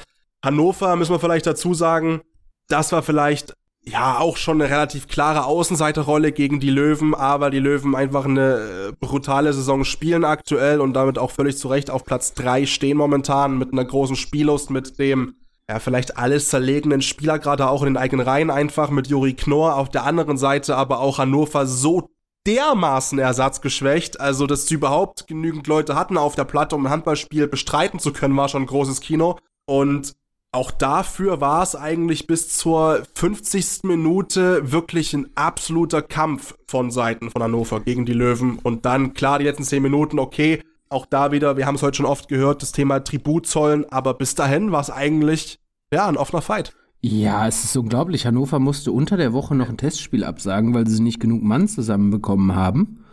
Hannover, 0.44 0.96
müssen 0.96 1.12
wir 1.12 1.20
vielleicht 1.20 1.46
dazu 1.46 1.72
sagen, 1.72 2.22
das 2.66 2.90
war 2.90 3.04
vielleicht 3.04 3.54
ja 3.84 4.18
auch 4.18 4.36
schon 4.36 4.60
eine 4.60 4.70
relativ 4.70 5.06
klare 5.06 5.44
Außenseiterrolle 5.44 6.32
gegen 6.32 6.58
die 6.58 6.70
Löwen, 6.70 7.14
aber 7.14 7.50
die 7.50 7.60
Löwen 7.60 7.94
einfach 7.94 8.24
eine 8.24 8.88
äh, 8.88 8.92
brutale 8.98 9.52
Saison 9.52 9.84
spielen 9.84 10.24
aktuell 10.24 10.80
und 10.80 10.94
damit 10.94 11.18
auch 11.18 11.30
völlig 11.30 11.58
zu 11.58 11.68
Recht 11.68 11.90
auf 11.90 12.04
Platz 12.04 12.34
3 12.34 12.66
stehen 12.66 12.96
momentan 12.96 13.56
mit 13.56 13.72
einer 13.72 13.84
großen 13.84 14.16
Spiellust, 14.16 14.70
mit 14.70 14.98
dem 14.98 15.36
ja, 15.68 15.78
vielleicht 15.78 16.18
alles 16.18 16.50
zerlegenen 16.50 17.00
Spieler, 17.00 17.38
gerade 17.38 17.68
auch 17.68 17.82
in 17.82 17.94
den 17.94 17.96
eigenen 17.96 18.26
Reihen 18.26 18.50
einfach 18.50 18.90
mit 18.90 19.06
Juri 19.06 19.34
Knorr. 19.34 19.76
Auf 19.76 19.88
der 19.88 20.04
anderen 20.04 20.36
Seite 20.36 20.76
aber 20.76 21.00
auch 21.00 21.18
Hannover 21.18 21.66
so 21.66 22.10
dermaßen 22.46 23.18
ersatzgeschwächt, 23.18 24.20
also 24.20 24.46
dass 24.46 24.66
sie 24.66 24.74
überhaupt 24.74 25.26
genügend 25.26 25.66
Leute 25.66 25.94
hatten 25.94 26.18
auf 26.18 26.34
der 26.34 26.44
Platte, 26.44 26.76
um 26.76 26.84
ein 26.84 26.92
Handballspiel 26.92 27.48
bestreiten 27.48 27.98
zu 27.98 28.12
können, 28.12 28.36
war 28.36 28.48
schon 28.48 28.64
ein 28.64 28.66
großes 28.66 29.00
Kino. 29.00 29.38
Und 29.66 30.14
auch 30.52 30.70
dafür 30.70 31.40
war 31.40 31.62
es 31.62 31.74
eigentlich 31.74 32.26
bis 32.26 32.56
zur 32.56 33.02
50. 33.14 33.84
Minute 33.84 34.70
wirklich 34.70 35.14
ein 35.14 35.30
absoluter 35.34 36.02
Kampf 36.02 36.54
von 36.68 36.90
Seiten 36.90 37.30
von 37.30 37.42
Hannover 37.42 37.80
gegen 37.80 38.04
die 38.04 38.12
Löwen. 38.12 38.58
Und 38.62 38.84
dann, 38.84 39.14
klar, 39.14 39.38
die 39.38 39.46
letzten 39.46 39.64
10 39.64 39.82
Minuten, 39.82 40.18
okay, 40.18 40.62
auch 40.88 41.06
da 41.06 41.32
wieder, 41.32 41.56
wir 41.56 41.66
haben 41.66 41.74
es 41.74 41.82
heute 41.82 41.96
schon 41.96 42.06
oft 42.06 42.28
gehört, 42.28 42.62
das 42.62 42.72
Thema 42.72 43.00
Tribut 43.00 43.46
zollen, 43.46 43.84
aber 43.90 44.14
bis 44.14 44.34
dahin 44.34 44.72
war 44.72 44.80
es 44.80 44.90
eigentlich, 44.90 45.58
ja, 45.92 46.06
ein 46.06 46.16
offener 46.16 46.42
Fight. 46.42 46.72
Ja, 47.00 47.46
es 47.46 47.64
ist 47.64 47.76
unglaublich. 47.76 48.24
Hannover 48.24 48.58
musste 48.58 48.90
unter 48.90 49.18
der 49.18 49.34
Woche 49.34 49.54
noch 49.54 49.68
ein 49.68 49.76
Testspiel 49.76 50.24
absagen, 50.24 50.72
weil 50.72 50.86
sie 50.86 51.02
nicht 51.02 51.20
genug 51.20 51.42
Mann 51.42 51.68
zusammenbekommen 51.68 52.54
haben. 52.54 53.04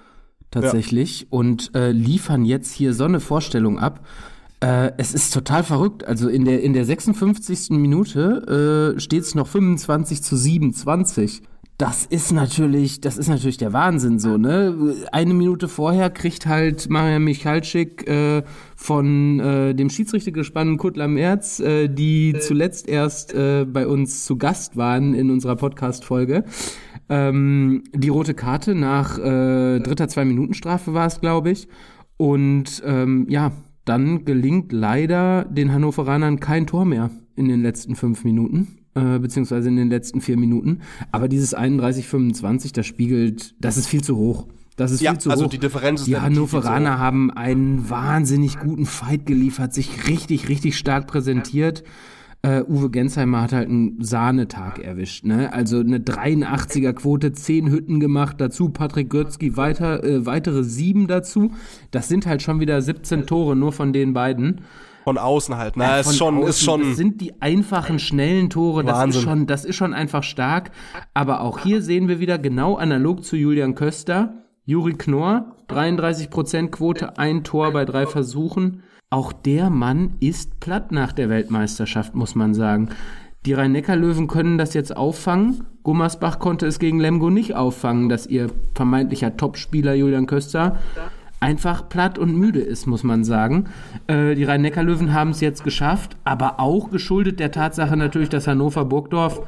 Tatsächlich. 0.49 1.22
Ja. 1.22 1.28
Und 1.32 1.76
äh, 1.76 1.91
liefern 1.91 2.45
jetzt 2.45 2.72
hier 2.74 2.93
so 2.93 3.03
eine 3.03 3.19
Vorstellung 3.19 3.80
ab. 3.80 4.05
Äh, 4.61 4.91
es 4.97 5.13
ist 5.13 5.34
total 5.34 5.63
verrückt. 5.63 6.05
Also 6.05 6.30
in 6.30 6.45
der, 6.45 6.61
in 6.61 6.72
der 6.72 6.86
56. 6.86 7.72
Minute 7.72 8.95
äh, 8.95 8.99
steht 8.99 9.24
es 9.24 9.36
noch 9.36 9.47
25 9.47 10.24
zu 10.24 10.38
27 10.38 11.41
das 11.82 12.05
ist 12.05 12.32
natürlich, 12.32 13.01
das 13.01 13.17
ist 13.17 13.27
natürlich 13.27 13.57
der 13.57 13.73
Wahnsinn 13.73 14.19
so, 14.19 14.38
ne? 14.38 14.95
Eine 15.11 15.34
Minute 15.34 15.67
vorher 15.67 16.11
kriegt 16.11 16.45
halt 16.45 16.91
Maria 16.91 17.17
Michalczyk 17.17 18.07
äh, 18.07 18.43
von 18.75 19.39
äh, 19.39 19.73
dem 19.73 19.89
Schiedsrichtergespann 19.89 20.77
Kutler 20.77 21.07
Merz, 21.07 21.59
äh, 21.59 21.88
die 21.88 22.36
zuletzt 22.39 22.88
erst 22.88 23.34
äh, 23.34 23.65
bei 23.65 23.88
uns 23.88 24.25
zu 24.25 24.38
Gast 24.38 24.77
waren 24.77 25.15
in 25.15 25.32
unserer 25.32 25.55
Podcast-Folge, 25.55 26.43
ähm, 27.09 27.84
die 27.95 28.09
rote 28.09 28.36
Karte 28.36 28.75
nach 28.75 29.17
äh, 29.17 29.79
dritter 29.79 30.07
Zwei-Minuten-Strafe 30.07 30.93
war 30.93 31.07
es, 31.07 31.19
glaube 31.19 31.49
ich. 31.49 31.67
Und 32.17 32.84
ähm, 32.86 33.25
ja, 33.27 33.53
dann 33.86 34.23
gelingt 34.23 34.71
leider 34.71 35.45
den 35.45 35.73
Hannoveranern 35.73 36.39
kein 36.39 36.67
Tor 36.67 36.86
mehr 36.86 37.09
in 37.36 37.47
den 37.47 37.63
letzten 37.63 37.95
fünf 37.95 38.23
Minuten 38.23 38.80
äh, 38.95 39.19
beziehungsweise 39.19 39.69
in 39.69 39.77
den 39.77 39.89
letzten 39.89 40.21
vier 40.21 40.37
Minuten. 40.37 40.81
Aber 41.11 41.27
dieses 41.27 41.55
31-25, 41.55 42.73
das 42.73 42.85
spiegelt, 42.85 43.55
das 43.59 43.77
ist 43.77 43.87
viel 43.87 44.03
zu 44.03 44.17
hoch. 44.17 44.47
Das 44.75 44.91
ist 44.91 45.01
ja, 45.01 45.11
viel 45.11 45.19
zu 45.19 45.29
also 45.29 45.45
hoch. 45.45 45.49
die 45.49 45.59
Differenz 45.59 46.01
ist 46.01 46.07
Die 46.07 46.17
Hannoveraner 46.17 46.97
haben 46.97 47.31
einen 47.31 47.89
wahnsinnig 47.89 48.59
guten 48.59 48.85
Fight 48.85 49.25
geliefert, 49.25 49.73
sich 49.73 50.07
richtig, 50.07 50.49
richtig 50.49 50.77
stark 50.77 51.07
präsentiert. 51.07 51.83
Uh, 52.43 52.63
Uwe 52.67 52.89
Gensheimer 52.89 53.43
hat 53.43 53.53
halt 53.53 53.69
einen 53.69 54.03
Sahnetag 54.03 54.79
erwischt. 54.79 55.25
Ne? 55.25 55.53
Also 55.53 55.79
eine 55.79 55.99
83er 55.99 56.93
Quote, 56.93 57.33
10 57.33 57.69
Hütten 57.69 57.99
gemacht, 57.99 58.37
dazu 58.41 58.69
Patrick 58.69 59.11
Götzky 59.11 59.57
weiter, 59.57 60.03
äh, 60.03 60.25
weitere 60.25 60.63
sieben 60.63 61.05
dazu. 61.05 61.51
Das 61.91 62.07
sind 62.07 62.25
halt 62.25 62.41
schon 62.41 62.59
wieder 62.59 62.81
17 62.81 63.27
Tore 63.27 63.55
nur 63.55 63.71
von 63.71 63.93
den 63.93 64.13
beiden. 64.13 64.61
Von 65.03 65.17
außen 65.17 65.57
halt, 65.57 65.77
ne? 65.77 65.83
Ja, 65.83 65.99
ist 65.99 66.17
schon, 66.17 66.37
außen, 66.37 66.49
ist 66.49 66.63
schon. 66.63 66.81
Das 66.81 66.97
sind 66.97 67.21
die 67.21 67.41
einfachen, 67.41 67.99
schnellen 67.99 68.49
Tore. 68.49 68.83
Das 68.83 69.15
ist 69.15 69.21
schon, 69.21 69.47
das 69.47 69.65
ist 69.65 69.75
schon 69.75 69.93
einfach 69.93 70.23
stark. 70.23 70.71
Aber 71.13 71.41
auch 71.41 71.59
hier 71.59 71.81
sehen 71.81 72.07
wir 72.07 72.19
wieder 72.19 72.37
genau 72.37 72.75
analog 72.75 73.23
zu 73.23 73.35
Julian 73.35 73.75
Köster. 73.75 74.33
Juri 74.65 74.93
Knorr, 74.93 75.55
33% 75.69 76.69
Quote, 76.69 77.17
ein 77.17 77.43
Tor 77.43 77.71
bei 77.71 77.83
drei 77.83 78.05
Versuchen. 78.05 78.83
Auch 79.09 79.33
der 79.33 79.69
Mann 79.69 80.15
ist 80.19 80.59
platt 80.59 80.91
nach 80.91 81.13
der 81.13 81.29
Weltmeisterschaft, 81.29 82.15
muss 82.15 82.35
man 82.35 82.53
sagen. 82.53 82.89
Die 83.45 83.53
Rhein-Neckar-Löwen 83.53 84.27
können 84.27 84.59
das 84.59 84.75
jetzt 84.75 84.95
auffangen. 84.95 85.63
Gummersbach 85.81 86.37
konnte 86.37 86.67
es 86.67 86.77
gegen 86.77 86.99
Lemgo 86.99 87.31
nicht 87.31 87.55
auffangen, 87.55 88.07
dass 88.07 88.27
ihr 88.27 88.51
vermeintlicher 88.75 89.35
Topspieler 89.35 89.95
Julian 89.95 90.27
Köster 90.27 90.77
einfach 91.41 91.89
platt 91.89 92.17
und 92.17 92.35
müde 92.35 92.61
ist, 92.61 92.85
muss 92.85 93.03
man 93.03 93.25
sagen. 93.25 93.69
Äh, 94.07 94.35
die 94.35 94.45
Rhein-Neckar-Löwen 94.45 95.13
haben 95.13 95.31
es 95.31 95.41
jetzt 95.41 95.63
geschafft, 95.63 96.15
aber 96.23 96.59
auch 96.59 96.89
geschuldet 96.89 97.39
der 97.39 97.51
Tatsache 97.51 97.97
natürlich, 97.97 98.29
dass 98.29 98.47
Hannover 98.47 98.85
Burgdorf 98.85 99.41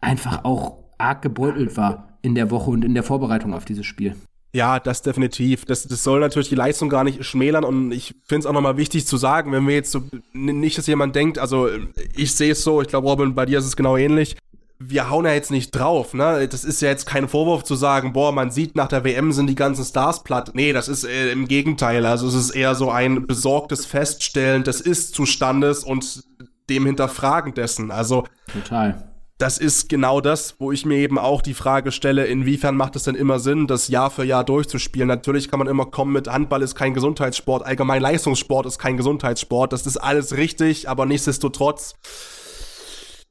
einfach 0.00 0.44
auch 0.44 0.78
arg 0.98 1.22
gebeutelt 1.22 1.76
war 1.76 2.18
in 2.20 2.34
der 2.34 2.50
Woche 2.50 2.70
und 2.70 2.84
in 2.84 2.94
der 2.94 3.02
Vorbereitung 3.02 3.54
auf 3.54 3.64
dieses 3.64 3.86
Spiel. 3.86 4.14
Ja, 4.54 4.78
das 4.78 5.02
definitiv. 5.02 5.64
Das, 5.64 5.86
das 5.86 6.04
soll 6.04 6.20
natürlich 6.20 6.48
die 6.48 6.54
Leistung 6.54 6.88
gar 6.88 7.02
nicht 7.02 7.24
schmälern 7.24 7.64
und 7.64 7.90
ich 7.90 8.14
finde 8.24 8.40
es 8.40 8.46
auch 8.46 8.52
nochmal 8.52 8.76
wichtig 8.76 9.06
zu 9.06 9.16
sagen, 9.16 9.50
wenn 9.50 9.66
wir 9.66 9.74
jetzt 9.74 9.90
so, 9.90 10.04
nicht, 10.32 10.78
dass 10.78 10.86
jemand 10.86 11.16
denkt, 11.16 11.38
also 11.38 11.68
ich 12.14 12.32
sehe 12.34 12.52
es 12.52 12.62
so, 12.62 12.80
ich 12.80 12.88
glaube, 12.88 13.08
Robin, 13.08 13.34
bei 13.34 13.46
dir 13.46 13.58
ist 13.58 13.64
es 13.64 13.76
genau 13.76 13.96
ähnlich. 13.96 14.36
Wir 14.78 15.08
hauen 15.08 15.24
ja 15.24 15.32
jetzt 15.32 15.50
nicht 15.50 15.70
drauf, 15.70 16.14
ne? 16.14 16.48
Das 16.48 16.64
ist 16.64 16.82
ja 16.82 16.88
jetzt 16.88 17.06
kein 17.06 17.28
Vorwurf 17.28 17.62
zu 17.64 17.74
sagen, 17.74 18.12
boah, 18.12 18.32
man 18.32 18.50
sieht 18.50 18.76
nach 18.76 18.88
der 18.88 19.04
WM 19.04 19.32
sind 19.32 19.46
die 19.46 19.54
ganzen 19.54 19.84
Stars 19.84 20.24
platt. 20.24 20.50
Nee, 20.54 20.72
das 20.72 20.88
ist 20.88 21.04
äh, 21.04 21.30
im 21.30 21.46
Gegenteil. 21.46 22.04
Also 22.06 22.26
es 22.28 22.34
ist 22.34 22.50
eher 22.50 22.74
so 22.74 22.90
ein 22.90 23.26
besorgtes 23.26 23.86
Feststellen 23.86 24.64
des 24.64 24.80
Ist-Zustandes 24.80 25.84
und 25.84 26.24
dem 26.68 26.86
Hinterfragen 26.86 27.54
dessen. 27.54 27.90
Also. 27.90 28.24
Total 28.52 29.10
das 29.38 29.58
ist 29.58 29.88
genau 29.88 30.20
das, 30.20 30.54
wo 30.60 30.70
ich 30.70 30.86
mir 30.86 30.98
eben 30.98 31.18
auch 31.18 31.42
die 31.42 31.54
Frage 31.54 31.90
stelle, 31.90 32.24
inwiefern 32.26 32.76
macht 32.76 32.94
es 32.94 33.02
denn 33.02 33.16
immer 33.16 33.40
Sinn, 33.40 33.66
das 33.66 33.88
Jahr 33.88 34.10
für 34.10 34.24
Jahr 34.24 34.44
durchzuspielen? 34.44 35.08
Natürlich 35.08 35.50
kann 35.50 35.58
man 35.58 35.66
immer 35.66 35.86
kommen 35.86 36.12
mit 36.12 36.28
Handball 36.28 36.62
ist 36.62 36.76
kein 36.76 36.94
Gesundheitssport, 36.94 37.64
allgemein 37.64 38.00
Leistungssport 38.00 38.64
ist 38.66 38.78
kein 38.78 38.96
Gesundheitssport, 38.96 39.72
das 39.72 39.86
ist 39.86 39.96
alles 39.96 40.36
richtig, 40.36 40.88
aber 40.88 41.04
nichtsdestotrotz 41.04 41.96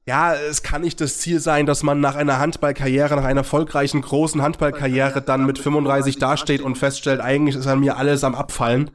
ja, 0.06 0.34
es 0.34 0.64
kann 0.64 0.82
nicht 0.82 1.00
das 1.00 1.20
Ziel 1.20 1.40
sein, 1.40 1.66
dass 1.66 1.82
man 1.82 2.02
nach 2.02 2.16
einer 2.16 2.38
Handballkarriere, 2.38 3.16
nach 3.16 3.24
einer 3.24 3.42
erfolgreichen 3.42 4.02
großen 4.02 4.42
Handballkarriere 4.42 5.22
dann 5.22 5.46
mit 5.46 5.60
35 5.60 6.18
dasteht 6.18 6.62
und 6.62 6.78
feststellt, 6.78 7.22
eigentlich 7.22 7.56
ist 7.56 7.68
an 7.68 7.80
mir 7.80 7.96
alles 7.98 8.26
am 8.26 8.36
Abfallen 8.36 8.92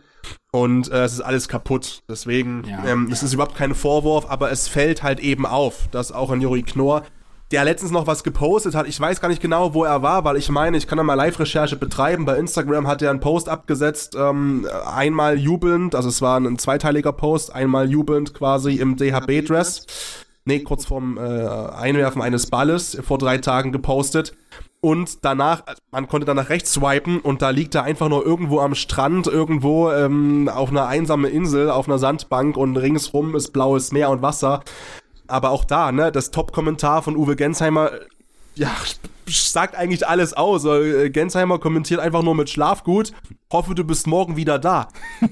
und 0.53 0.91
äh, 0.91 1.05
es 1.05 1.15
ist 1.15 1.21
alles 1.23 1.49
kaputt. 1.49 2.03
Deswegen, 2.11 2.65
ja, 2.65 2.85
ähm, 2.85 3.09
es 3.11 3.23
ist 3.23 3.33
überhaupt 3.33 3.57
kein 3.57 3.75
Vorwurf, 3.75 4.27
aber 4.29 4.51
es 4.51 4.69
fällt 4.69 5.03
halt 5.03 5.21
eben 5.21 5.47
auf, 5.47 5.89
dass 5.93 6.13
auch 6.13 6.31
ein 6.31 6.43
Juri 6.43 6.63
Knorr, 6.63 7.05
der 7.53 7.65
letztens 7.65 7.91
noch 7.91 8.07
was 8.07 8.23
gepostet 8.23 8.75
hat, 8.75 8.87
ich 8.87 9.01
weiß 9.01 9.23
gar 9.23 9.31
nicht 9.31 9.41
genau, 9.41 9.73
wo 9.73 9.85
er 9.85 10.03
war, 10.03 10.25
weil 10.25 10.37
ich 10.37 10.51
meine, 10.51 10.77
ich 10.77 10.87
kann 10.87 10.99
da 10.99 11.05
mal 11.05 11.15
Live-Recherche 11.15 11.77
betreiben. 11.77 12.27
Bei 12.27 12.37
Instagram 12.37 12.87
hat 12.87 13.01
er 13.01 13.09
einen 13.09 13.21
Post 13.21 13.49
abgesetzt, 13.49 14.15
ähm, 14.15 14.69
einmal 14.85 15.39
jubelnd, 15.39 15.95
also 15.95 16.11
es 16.11 16.21
war 16.21 16.39
ein 16.39 16.59
zweiteiliger 16.59 17.13
Post, 17.13 17.55
einmal 17.55 17.91
jubelnd 17.91 18.35
quasi 18.35 18.75
im 18.75 18.97
DHB-Dress 18.97 19.87
nee, 20.49 20.61
kurz 20.61 20.87
vorm 20.87 21.19
äh, 21.19 21.21
Einwerfen 21.21 22.23
eines 22.23 22.47
Balles 22.47 22.99
vor 23.07 23.19
drei 23.19 23.39
Tagen 23.39 23.71
gepostet. 23.71 24.33
Und 24.81 25.25
danach, 25.25 25.63
man 25.91 26.09
konnte 26.09 26.25
danach 26.25 26.51
rechts 26.51 26.73
swipen 26.73 27.21
und 27.21 27.43
da 27.43 27.51
liegt 27.51 27.75
er 27.75 27.83
einfach 27.83 28.09
nur 28.09 28.25
irgendwo 28.25 28.61
am 28.61 28.75
Strand, 28.75 29.27
irgendwo 29.27 29.91
ähm, 29.91 30.49
auf 30.49 30.71
einer 30.71 30.87
einsamen 30.87 31.31
Insel, 31.31 31.71
auf 31.71 31.89
einer 31.89 31.99
Sandbank 31.99 32.57
und 32.57 32.77
ringsrum 32.77 33.35
ist 33.35 33.53
blaues 33.53 33.93
Meer 33.93 34.11
und 34.11 34.23
Wasser. 34.23 34.63
Aber 35.27 35.51
auch 35.51 35.65
da, 35.65 35.93
ne, 35.93 36.11
das 36.11 36.31
Top-Kommentar 36.31 37.03
von 37.03 37.17
Uwe 37.17 37.37
Gensheimer, 37.37 37.91
ja, 38.55 38.71
sagt 39.27 39.75
eigentlich 39.75 40.07
alles 40.07 40.33
aus. 40.33 40.65
Äh, 40.65 41.11
Gensheimer 41.11 41.59
kommentiert 41.59 42.01
einfach 42.01 42.23
nur 42.23 42.37
mit 42.37 42.49
Schlafgut. 42.49 43.13
Hoffe, 43.53 43.75
du 43.75 43.85
bist 43.85 44.07
morgen 44.07 44.37
wieder 44.37 44.59
da. 44.59 44.89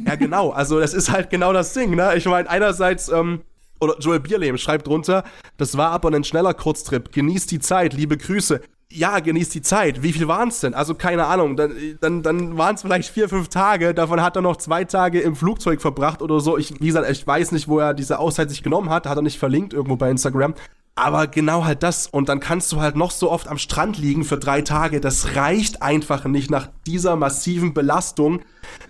ja, 0.06 0.16
genau. 0.16 0.50
Also, 0.50 0.80
das 0.80 0.92
ist 0.92 1.10
halt 1.10 1.30
genau 1.30 1.52
das 1.52 1.72
Ding, 1.72 1.94
ne? 1.94 2.14
Ich 2.16 2.26
meine, 2.26 2.50
einerseits, 2.50 3.08
ähm, 3.08 3.42
oder 3.80 3.98
Joel 3.98 4.20
Bierlehm 4.20 4.58
schreibt 4.58 4.86
drunter, 4.86 5.24
das 5.56 5.76
war 5.76 5.90
aber 5.90 6.10
ein 6.12 6.24
schneller 6.24 6.54
Kurztrip. 6.54 7.12
Genießt 7.12 7.50
die 7.50 7.60
Zeit, 7.60 7.92
liebe 7.92 8.16
Grüße. 8.16 8.60
Ja, 8.90 9.18
genießt 9.18 9.54
die 9.54 9.62
Zeit. 9.62 10.02
Wie 10.02 10.12
viel 10.12 10.28
waren 10.28 10.48
es 10.48 10.60
denn? 10.60 10.72
Also 10.72 10.94
keine 10.94 11.26
Ahnung. 11.26 11.56
Dann, 11.56 11.72
dann, 12.00 12.22
dann 12.22 12.56
waren 12.56 12.76
es 12.76 12.82
vielleicht 12.82 13.10
vier, 13.10 13.28
fünf 13.28 13.48
Tage. 13.48 13.94
Davon 13.94 14.22
hat 14.22 14.36
er 14.36 14.42
noch 14.42 14.56
zwei 14.56 14.84
Tage 14.84 15.20
im 15.20 15.34
Flugzeug 15.34 15.80
verbracht 15.80 16.22
oder 16.22 16.38
so. 16.38 16.56
Ich, 16.56 16.80
wie 16.80 16.86
gesagt, 16.86 17.10
ich 17.10 17.26
weiß 17.26 17.50
nicht, 17.50 17.66
wo 17.66 17.80
er 17.80 17.94
diese 17.94 18.20
Auszeit 18.20 18.48
sich 18.48 18.62
genommen 18.62 18.88
hat. 18.88 19.06
Hat 19.06 19.18
er 19.18 19.22
nicht 19.22 19.38
verlinkt 19.38 19.72
irgendwo 19.72 19.96
bei 19.96 20.08
Instagram. 20.08 20.54
Aber 20.94 21.26
genau 21.26 21.64
halt 21.64 21.82
das. 21.82 22.06
Und 22.06 22.28
dann 22.28 22.38
kannst 22.38 22.70
du 22.72 22.80
halt 22.80 22.94
noch 22.94 23.10
so 23.10 23.30
oft 23.30 23.48
am 23.48 23.58
Strand 23.58 23.98
liegen 23.98 24.24
für 24.24 24.38
drei 24.38 24.62
Tage. 24.62 25.00
Das 25.00 25.34
reicht 25.34 25.82
einfach 25.82 26.24
nicht 26.24 26.50
nach 26.50 26.70
dieser 26.86 27.16
massiven 27.16 27.74
Belastung. 27.74 28.40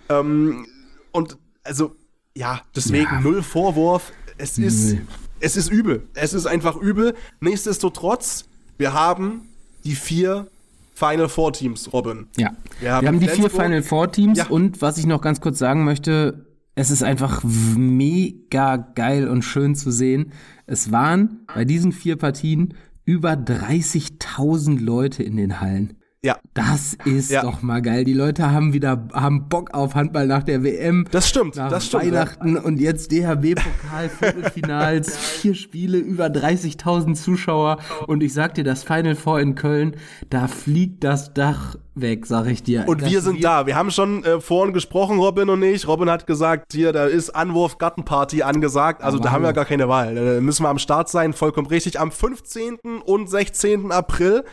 Ähm, 0.09 0.67
und 1.11 1.37
also, 1.63 1.95
ja, 2.35 2.61
deswegen 2.75 3.11
ja. 3.11 3.21
null 3.21 3.41
Vorwurf 3.41 4.13
es 4.37 4.57
ist, 4.57 4.93
nee. 4.93 5.01
es 5.39 5.57
ist 5.57 5.71
übel. 5.71 6.03
Es 6.13 6.33
ist 6.33 6.45
einfach 6.45 6.75
übel. 6.75 7.15
Nichtsdestotrotz, 7.39 8.45
wir 8.77 8.93
haben 8.93 9.41
die 9.83 9.95
vier 9.95 10.47
Final 10.93 11.29
Four 11.29 11.53
Teams, 11.53 11.93
Robin. 11.93 12.27
Ja. 12.37 12.55
Wir 12.79 12.91
haben, 12.93 13.01
wir 13.03 13.07
haben 13.09 13.19
die 13.19 13.27
vier 13.27 13.49
Final 13.49 13.83
Four 13.83 14.11
Teams 14.11 14.39
ja. 14.39 14.47
und 14.47 14.81
was 14.81 14.97
ich 14.97 15.05
noch 15.05 15.21
ganz 15.21 15.41
kurz 15.41 15.59
sagen 15.59 15.83
möchte, 15.83 16.45
es 16.73 16.91
ist 16.91 17.03
einfach 17.03 17.43
mega 17.43 18.77
geil 18.77 19.27
und 19.27 19.43
schön 19.43 19.75
zu 19.75 19.91
sehen. 19.91 20.31
Es 20.67 20.91
waren 20.91 21.45
bei 21.53 21.65
diesen 21.65 21.91
vier 21.91 22.17
Partien 22.17 22.75
über 23.03 23.31
30.000 23.31 24.79
Leute 24.79 25.23
in 25.23 25.37
den 25.37 25.59
Hallen. 25.59 25.96
Ja. 26.27 26.37
Das 26.53 26.97
ist 27.05 27.31
ja. 27.31 27.41
doch 27.41 27.61
mal 27.61 27.81
geil. 27.81 28.03
Die 28.03 28.11
Leute 28.11 28.51
haben 28.51 28.73
wieder 28.73 29.07
haben 29.13 29.47
Bock 29.47 29.73
auf 29.73 29.95
Handball 29.95 30.27
nach 30.27 30.43
der 30.43 30.61
WM. 30.61 31.07
Das 31.09 31.29
stimmt, 31.29 31.55
nach 31.55 31.69
das 31.69 31.85
stimmt. 31.85 32.03
Weihnachten 32.03 32.55
ja. 32.55 32.61
und 32.63 32.81
jetzt 32.81 33.13
DHB-Pokal, 33.13 34.09
Viertelfinals, 34.09 35.15
vier 35.39 35.55
Spiele, 35.55 35.97
über 35.97 36.25
30.000 36.25 37.13
Zuschauer. 37.13 37.77
Und 38.07 38.23
ich 38.23 38.33
sag 38.33 38.55
dir, 38.55 38.65
das 38.65 38.83
Final 38.83 39.15
Four 39.15 39.39
in 39.39 39.55
Köln, 39.55 39.95
da 40.29 40.49
fliegt 40.49 41.05
das 41.05 41.33
Dach 41.33 41.77
weg, 41.95 42.25
sag 42.25 42.47
ich 42.47 42.61
dir. 42.61 42.83
Und 42.87 43.03
das 43.03 43.09
wir 43.09 43.21
sind 43.21 43.41
da. 43.41 43.65
Wir 43.65 43.77
haben 43.77 43.89
schon 43.89 44.25
äh, 44.25 44.41
vorhin 44.41 44.73
gesprochen, 44.73 45.19
Robin 45.19 45.49
und 45.49 45.63
ich. 45.63 45.87
Robin 45.87 46.09
hat 46.09 46.27
gesagt, 46.27 46.73
hier, 46.73 46.91
da 46.91 47.05
ist 47.05 47.29
Anwurf 47.29 47.77
Gartenparty 47.77 48.43
angesagt. 48.43 49.01
Also 49.01 49.17
oh, 49.19 49.21
da 49.21 49.31
haben 49.31 49.45
wir 49.45 49.53
gar 49.53 49.63
keine 49.63 49.87
Wahl. 49.87 50.13
Da 50.13 50.41
müssen 50.41 50.63
wir 50.63 50.69
am 50.69 50.79
Start 50.79 51.07
sein, 51.07 51.31
vollkommen 51.31 51.67
richtig. 51.67 52.01
Am 52.01 52.11
15. 52.11 52.79
und 53.05 53.29
16. 53.29 53.93
April 53.93 54.43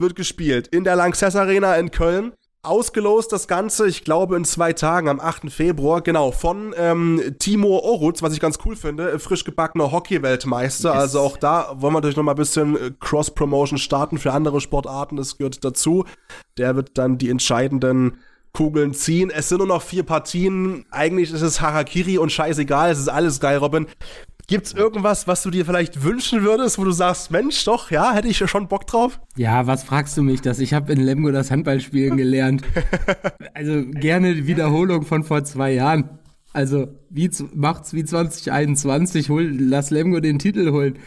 wird 0.00 0.16
gespielt 0.16 0.68
in 0.68 0.84
der 0.84 0.96
Lanxess 0.96 1.36
Arena 1.36 1.76
in 1.76 1.90
Köln. 1.90 2.32
Ausgelost 2.62 3.32
das 3.32 3.48
Ganze, 3.48 3.88
ich 3.88 4.04
glaube, 4.04 4.36
in 4.36 4.44
zwei 4.44 4.74
Tagen, 4.74 5.08
am 5.08 5.18
8. 5.18 5.50
Februar, 5.50 6.02
genau, 6.02 6.30
von 6.30 6.74
ähm, 6.76 7.36
Timo 7.38 7.78
Orutz, 7.78 8.20
was 8.20 8.34
ich 8.34 8.40
ganz 8.40 8.58
cool 8.66 8.76
finde, 8.76 9.18
frisch 9.18 9.44
gebackener 9.44 9.92
Hockey-Weltmeister. 9.92 10.90
Yes. 10.90 11.00
Also 11.00 11.20
auch 11.20 11.38
da 11.38 11.68
wollen 11.76 11.94
wir 11.94 11.98
natürlich 11.98 12.18
noch 12.18 12.22
mal 12.22 12.32
ein 12.32 12.36
bisschen 12.36 12.76
äh, 12.76 12.90
Cross-Promotion 13.00 13.78
starten 13.78 14.18
für 14.18 14.32
andere 14.32 14.60
Sportarten, 14.60 15.16
das 15.16 15.38
gehört 15.38 15.64
dazu. 15.64 16.04
Der 16.58 16.76
wird 16.76 16.98
dann 16.98 17.16
die 17.16 17.30
entscheidenden 17.30 18.18
Kugeln 18.52 18.92
ziehen. 18.94 19.30
Es 19.30 19.48
sind 19.48 19.58
nur 19.58 19.66
noch 19.66 19.82
vier 19.82 20.02
Partien. 20.02 20.84
Eigentlich 20.90 21.32
ist 21.32 21.42
es 21.42 21.60
Harakiri 21.60 22.18
und 22.18 22.32
scheißegal. 22.32 22.90
Es 22.90 22.98
ist 22.98 23.08
alles 23.08 23.40
geil, 23.40 23.58
Robin. 23.58 23.86
Gibt's 24.50 24.72
irgendwas, 24.72 25.28
was 25.28 25.44
du 25.44 25.50
dir 25.50 25.64
vielleicht 25.64 26.02
wünschen 26.02 26.42
würdest, 26.42 26.76
wo 26.76 26.82
du 26.82 26.90
sagst, 26.90 27.30
Mensch, 27.30 27.64
doch, 27.64 27.92
ja, 27.92 28.12
hätte 28.12 28.26
ich 28.26 28.36
schon 28.36 28.66
Bock 28.66 28.84
drauf? 28.84 29.20
Ja, 29.36 29.68
was 29.68 29.84
fragst 29.84 30.16
du 30.16 30.22
mich 30.22 30.40
das? 30.40 30.58
Ich 30.58 30.74
habe 30.74 30.92
in 30.92 30.98
Lemgo 30.98 31.30
das 31.30 31.52
Handballspielen 31.52 32.16
gelernt. 32.16 32.64
also 33.54 33.84
gerne 33.86 34.48
Wiederholung 34.48 35.04
von 35.04 35.22
vor 35.22 35.44
zwei 35.44 35.72
Jahren. 35.72 36.18
Also 36.52 36.88
wie, 37.10 37.30
macht's 37.54 37.94
wie 37.94 38.04
2021, 38.04 39.30
hol, 39.30 39.44
lass 39.56 39.90
Lemgo 39.90 40.18
den 40.18 40.40
Titel 40.40 40.72
holen. 40.72 40.98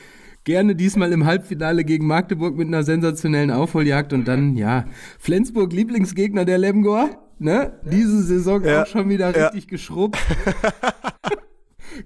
Gerne 0.46 0.74
diesmal 0.74 1.12
im 1.12 1.26
Halbfinale 1.26 1.84
gegen 1.84 2.08
Magdeburg 2.08 2.56
mit 2.56 2.70
einer 2.70 2.84
sensationellen 2.84 3.52
Aufholjagd 3.52 4.14
und 4.14 4.26
dann, 4.26 4.56
ja, 4.56 4.86
Flensburg 5.20 5.74
Lieblingsgegner 5.74 6.46
der 6.46 6.60
Lemgoer, 6.60 7.10
ne? 7.40 7.74
Diese 7.84 8.24
Saison 8.24 8.64
ja, 8.64 8.84
auch 8.84 8.88
schon 8.88 9.10
wieder 9.10 9.38
ja. 9.38 9.48
richtig 9.48 9.68
geschrubbt. 9.68 10.18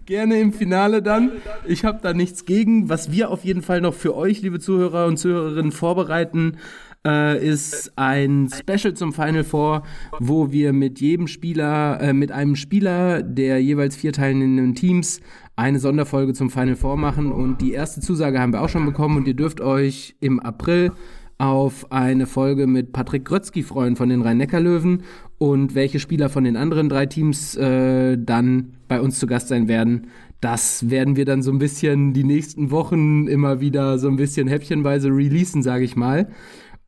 Gerne 0.06 0.40
im 0.40 0.54
Finale 0.54 1.02
dann. 1.02 1.32
Ich 1.66 1.86
habe 1.86 2.00
da 2.02 2.14
nichts 2.14 2.46
gegen. 2.46 2.90
Was 2.90 3.12
wir 3.12 3.32
auf 3.32 3.44
jeden 3.44 3.62
Fall 3.62 3.82
noch 3.82 3.94
für 3.94 4.16
euch, 4.16 4.42
liebe 4.42 4.60
Zuhörer 4.60 5.06
und 5.06 5.18
Zuhörerinnen, 5.18 5.72
vorbereiten, 5.72 6.58
äh, 7.06 7.46
ist 7.46 7.94
ein 7.96 8.50
Special 8.54 8.94
zum 8.94 9.14
Final 9.14 9.44
Four, 9.44 9.84
wo 10.20 10.52
wir 10.52 10.74
mit 10.74 11.00
jedem 11.00 11.28
Spieler, 11.28 12.00
äh, 12.02 12.14
mit 12.14 12.32
einem 12.32 12.56
Spieler 12.56 13.24
der 13.24 13.62
jeweils 13.62 13.96
vier 13.96 14.14
teilnehmenden 14.14 14.76
Teams 14.76 15.22
eine 15.56 15.80
Sonderfolge 15.80 16.34
zum 16.34 16.50
Final 16.50 16.76
Four 16.76 16.98
machen. 16.98 17.32
Und 17.32 17.62
die 17.62 17.72
erste 17.72 18.02
Zusage 18.02 18.40
haben 18.40 18.54
wir 18.54 18.62
auch 18.62 18.70
schon 18.70 18.86
bekommen 18.86 19.18
und 19.18 19.28
ihr 19.28 19.36
dürft 19.36 19.62
euch 19.62 20.16
im 20.20 20.40
April 20.40 20.92
auf 21.40 21.92
eine 21.92 22.26
Folge 22.26 22.66
mit 22.66 22.94
Patrick 22.94 23.26
Grötzky 23.26 23.62
freuen 23.62 23.96
von 23.96 24.10
den 24.10 24.22
Rhein-Neckar-Löwen 24.22 25.04
und 25.38 25.76
welche 25.76 26.00
Spieler 26.00 26.30
von 26.30 26.44
den 26.44 26.56
anderen 26.56 26.90
drei 26.90 27.06
Teams 27.06 27.56
äh, 27.56 28.18
dann 28.18 28.74
bei 28.88 29.02
uns 29.02 29.20
zu 29.20 29.28
Gast 29.28 29.50
sein 29.50 29.68
werden. 29.68 30.08
Das 30.42 30.90
werden 30.90 31.16
wir 31.16 31.26
dann 31.26 31.42
so 31.42 31.52
ein 31.52 31.60
bisschen 31.60 32.14
die 32.14 32.24
nächsten 32.24 32.72
Wochen 32.72 33.28
immer 33.28 33.60
wieder 33.60 33.98
so 33.98 34.08
ein 34.08 34.18
bisschen 34.18 34.48
häppchenweise 34.48 35.10
releasen, 35.10 35.64
sage 35.64 35.84
ich 35.84 35.96
mal. 35.96 36.28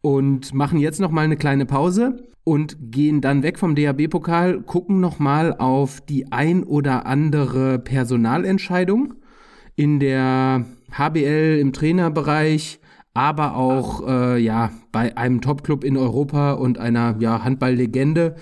und 0.02 0.54
machen 0.54 0.80
jetzt 0.80 1.00
noch 1.00 1.12
mal 1.12 1.26
eine 1.26 1.38
kleine 1.38 1.66
Pause 1.66 2.24
und 2.43 2.78
gehen 2.91 3.22
dann 3.22 3.43
weg 3.43 3.60
vom 3.60 3.76
DHB-Pokal, 3.76 4.62
gucken 4.62 5.00
noch 5.00 5.20
mal 5.20 5.54
auf 5.58 6.02
die 6.02 6.32
ein 6.32 6.64
oder 6.64 7.06
andere 7.06 7.80
Personalentscheidung 7.80 9.16
in 9.76 10.00
der 10.00 10.66
HBL 10.91 11.60
im 11.60 11.74
Trainerbereich, 11.74 12.80
aber 13.20 13.57
auch 13.57 14.07
äh, 14.07 14.38
ja 14.41 14.72
bei 14.93 15.17
einem 15.17 15.41
Topclub 15.41 15.84
in 15.84 15.97
Europa 15.97 16.53
und 16.53 16.78
einer 16.78 17.17
ja, 17.20 17.43
Handballlegende, 17.43 18.38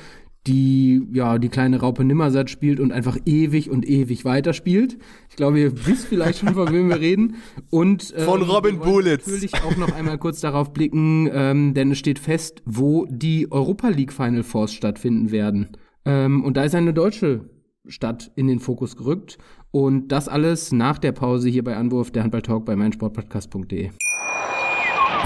die 0.46 1.02
ja 1.12 1.40
die 1.40 1.50
kleine 1.50 1.80
Raupe 1.80 2.04
Nimmersatt 2.04 2.52
spielt 2.52 2.80
und 2.80 2.92
einfach 2.92 3.18
ewig 3.26 3.72
und 3.72 3.90
ewig 3.90 4.24
weiterspielt. 4.24 5.00
Ich 5.32 5.36
glaube, 5.36 5.60
ihr 5.60 5.88
wisst 5.88 6.06
vielleicht 6.06 6.38
schon, 6.38 6.54
von 6.54 6.72
wem 6.72 6.90
wir 6.90 7.00
reden. 7.00 7.38
Und 7.72 8.14
ähm, 8.16 8.26
von 8.26 8.44
Robin 8.44 8.78
Bulitz. 8.78 9.26
Natürlich 9.26 9.56
auch 9.56 9.76
noch 9.78 9.96
einmal 9.96 10.20
kurz 10.20 10.42
darauf 10.42 10.74
blicken, 10.74 11.28
ähm, 11.34 11.74
denn 11.74 11.90
es 11.90 11.98
steht 11.98 12.20
fest, 12.20 12.62
wo 12.66 13.08
die 13.10 13.52
Europa 13.52 13.88
League 13.88 14.14
Final 14.14 14.44
Fours 14.44 14.74
stattfinden 14.74 15.32
werden. 15.32 15.70
Ähm, 16.06 16.44
und 16.44 16.56
da 16.56 16.64
ist 16.64 16.76
eine 16.76 16.94
deutsche 16.94 17.50
Stadt 17.88 18.32
in 18.36 18.46
den 18.46 18.60
Fokus 18.60 18.96
gerückt. 18.96 19.40
Und 19.72 20.10
das 20.10 20.30
alles 20.30 20.72
nach 20.72 21.00
der 21.00 21.14
Pause 21.14 21.50
hier 21.50 21.64
bei 21.64 21.76
Anwurf 21.76 22.12
der 22.12 22.22
Handball-Talk 22.22 22.64
bei 22.64 22.76
meinsportpodcast.de. 22.76 23.90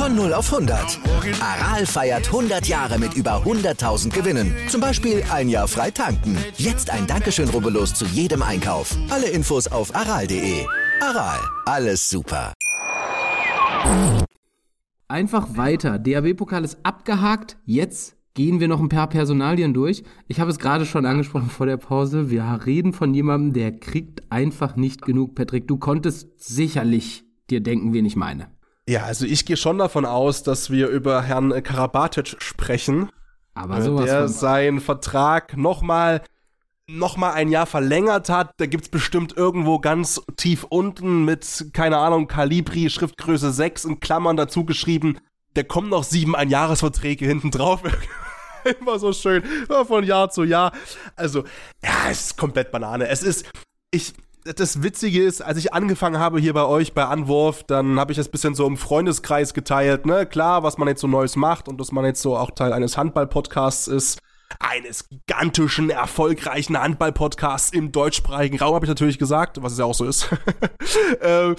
Von 0.00 0.16
0 0.16 0.32
auf 0.32 0.50
100. 0.50 0.98
Aral 1.42 1.84
feiert 1.84 2.28
100 2.28 2.66
Jahre 2.66 2.98
mit 2.98 3.12
über 3.12 3.44
100.000 3.44 4.08
Gewinnen. 4.08 4.56
Zum 4.66 4.80
Beispiel 4.80 5.22
ein 5.30 5.50
Jahr 5.50 5.68
frei 5.68 5.90
tanken. 5.90 6.38
Jetzt 6.56 6.88
ein 6.88 7.06
Dankeschön, 7.06 7.50
rubbellos 7.50 7.92
zu 7.92 8.06
jedem 8.06 8.42
Einkauf. 8.42 8.96
Alle 9.10 9.28
Infos 9.28 9.66
auf 9.66 9.94
aral.de. 9.94 10.64
Aral, 11.02 11.38
alles 11.66 12.08
super. 12.08 12.54
Einfach 15.06 15.58
weiter. 15.58 15.98
DAB-Pokal 15.98 16.64
ist 16.64 16.78
abgehakt. 16.82 17.58
Jetzt 17.66 18.16
gehen 18.32 18.58
wir 18.58 18.68
noch 18.68 18.80
ein 18.80 18.88
paar 18.88 19.10
Personalien 19.10 19.74
durch. 19.74 20.02
Ich 20.28 20.40
habe 20.40 20.50
es 20.50 20.58
gerade 20.58 20.86
schon 20.86 21.04
angesprochen 21.04 21.50
vor 21.50 21.66
der 21.66 21.76
Pause. 21.76 22.30
Wir 22.30 22.62
reden 22.64 22.94
von 22.94 23.12
jemandem, 23.12 23.52
der 23.52 23.78
kriegt 23.78 24.32
einfach 24.32 24.76
nicht 24.76 25.02
genug. 25.02 25.34
Patrick, 25.34 25.68
du 25.68 25.76
konntest 25.76 26.42
sicherlich 26.42 27.24
dir 27.50 27.60
denken, 27.60 27.92
wen 27.92 28.06
ich 28.06 28.16
meine. 28.16 28.48
Ja, 28.90 29.04
also 29.04 29.24
ich 29.24 29.46
gehe 29.46 29.56
schon 29.56 29.78
davon 29.78 30.04
aus, 30.04 30.42
dass 30.42 30.68
wir 30.68 30.88
über 30.88 31.22
Herrn 31.22 31.62
Karabatic 31.62 32.42
sprechen. 32.42 33.08
Aber 33.54 33.78
äh, 33.78 33.82
sowas 33.82 34.06
der 34.06 34.26
seinen 34.26 34.80
Vertrag 34.80 35.56
nochmal 35.56 36.22
noch 36.88 37.16
mal 37.16 37.30
ein 37.30 37.50
Jahr 37.50 37.66
verlängert 37.66 38.28
hat. 38.28 38.50
Da 38.56 38.66
gibt 38.66 38.82
es 38.82 38.90
bestimmt 38.90 39.36
irgendwo 39.36 39.78
ganz 39.78 40.20
tief 40.36 40.64
unten 40.64 41.24
mit, 41.24 41.66
keine 41.72 41.98
Ahnung, 41.98 42.26
Kalibri, 42.26 42.90
Schriftgröße 42.90 43.52
6 43.52 43.84
in 43.84 44.00
Klammern 44.00 44.36
dazu 44.36 44.64
geschrieben. 44.64 45.18
Da 45.54 45.62
kommen 45.62 45.90
noch 45.90 46.02
sieben 46.02 46.34
Einjahresverträge 46.34 47.24
hinten 47.26 47.52
drauf. 47.52 47.82
Immer 48.80 48.98
so 48.98 49.12
schön, 49.12 49.44
von 49.86 50.02
Jahr 50.02 50.30
zu 50.30 50.42
Jahr. 50.42 50.72
Also, 51.14 51.44
ja, 51.84 52.10
es 52.10 52.22
ist 52.22 52.36
komplett 52.36 52.72
Banane. 52.72 53.06
Es 53.06 53.22
ist, 53.22 53.48
ich, 53.92 54.14
das 54.56 54.82
Witzige 54.82 55.22
ist, 55.22 55.42
als 55.42 55.58
ich 55.58 55.72
angefangen 55.72 56.18
habe 56.18 56.40
hier 56.40 56.52
bei 56.52 56.64
euch 56.64 56.92
bei 56.92 57.04
Anwurf, 57.04 57.64
dann 57.64 57.98
habe 57.98 58.12
ich 58.12 58.16
das 58.16 58.28
bisschen 58.28 58.54
so 58.54 58.66
im 58.66 58.76
Freundeskreis 58.76 59.54
geteilt, 59.54 60.06
ne? 60.06 60.26
Klar, 60.26 60.62
was 60.62 60.78
man 60.78 60.88
jetzt 60.88 61.00
so 61.00 61.06
Neues 61.06 61.36
macht 61.36 61.68
und 61.68 61.80
dass 61.80 61.92
man 61.92 62.04
jetzt 62.04 62.22
so 62.22 62.36
auch 62.36 62.50
Teil 62.50 62.72
eines 62.72 62.96
Handball-Podcasts 62.96 63.88
ist. 63.88 64.18
Eines 64.58 65.08
gigantischen, 65.08 65.90
erfolgreichen 65.90 66.76
Handball-Podcasts 66.76 67.72
im 67.72 67.92
deutschsprachigen 67.92 68.58
Raum, 68.58 68.74
habe 68.74 68.84
ich 68.84 68.88
natürlich 68.88 69.18
gesagt, 69.18 69.62
was 69.62 69.72
es 69.72 69.78
ja 69.78 69.84
auch 69.84 69.94
so 69.94 70.04
ist. 70.04 70.28
ähm, 71.22 71.54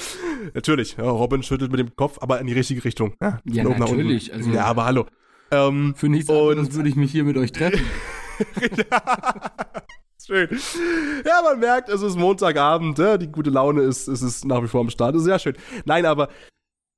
natürlich, 0.53 0.97
ja, 0.97 1.09
Robin 1.09 1.41
schüttelt 1.41 1.71
mit 1.71 1.79
dem 1.79 1.95
Kopf, 1.95 2.17
aber 2.19 2.41
in 2.41 2.47
die 2.47 2.53
richtige 2.53 2.83
Richtung. 2.83 3.13
Ja, 3.21 3.39
ja 3.45 3.63
natürlich. 3.63 4.33
Also, 4.33 4.49
ja, 4.49 4.65
aber 4.65 4.85
hallo. 4.85 5.05
Ähm, 5.51 5.93
für 5.95 6.09
nichts 6.09 6.29
anderes 6.29 6.73
würde 6.73 6.89
ich 6.89 6.95
mich 6.95 7.11
hier 7.11 7.23
mit 7.23 7.37
euch 7.37 7.53
treffen. 7.53 7.85
Schön. 10.26 10.49
Ja, 11.26 11.41
man 11.43 11.59
merkt, 11.59 11.89
es 11.89 12.01
ist 12.01 12.15
Montagabend, 12.15 12.97
ja, 12.97 13.17
die 13.17 13.32
gute 13.32 13.49
Laune 13.49 13.82
ist, 13.82 14.07
ist, 14.07 14.22
ist 14.22 14.45
nach 14.45 14.61
wie 14.63 14.67
vor 14.67 14.82
am 14.82 14.89
Start. 14.89 15.15
Ist 15.15 15.24
sehr 15.24 15.39
schön. 15.39 15.55
Nein, 15.86 16.05
aber, 16.05 16.30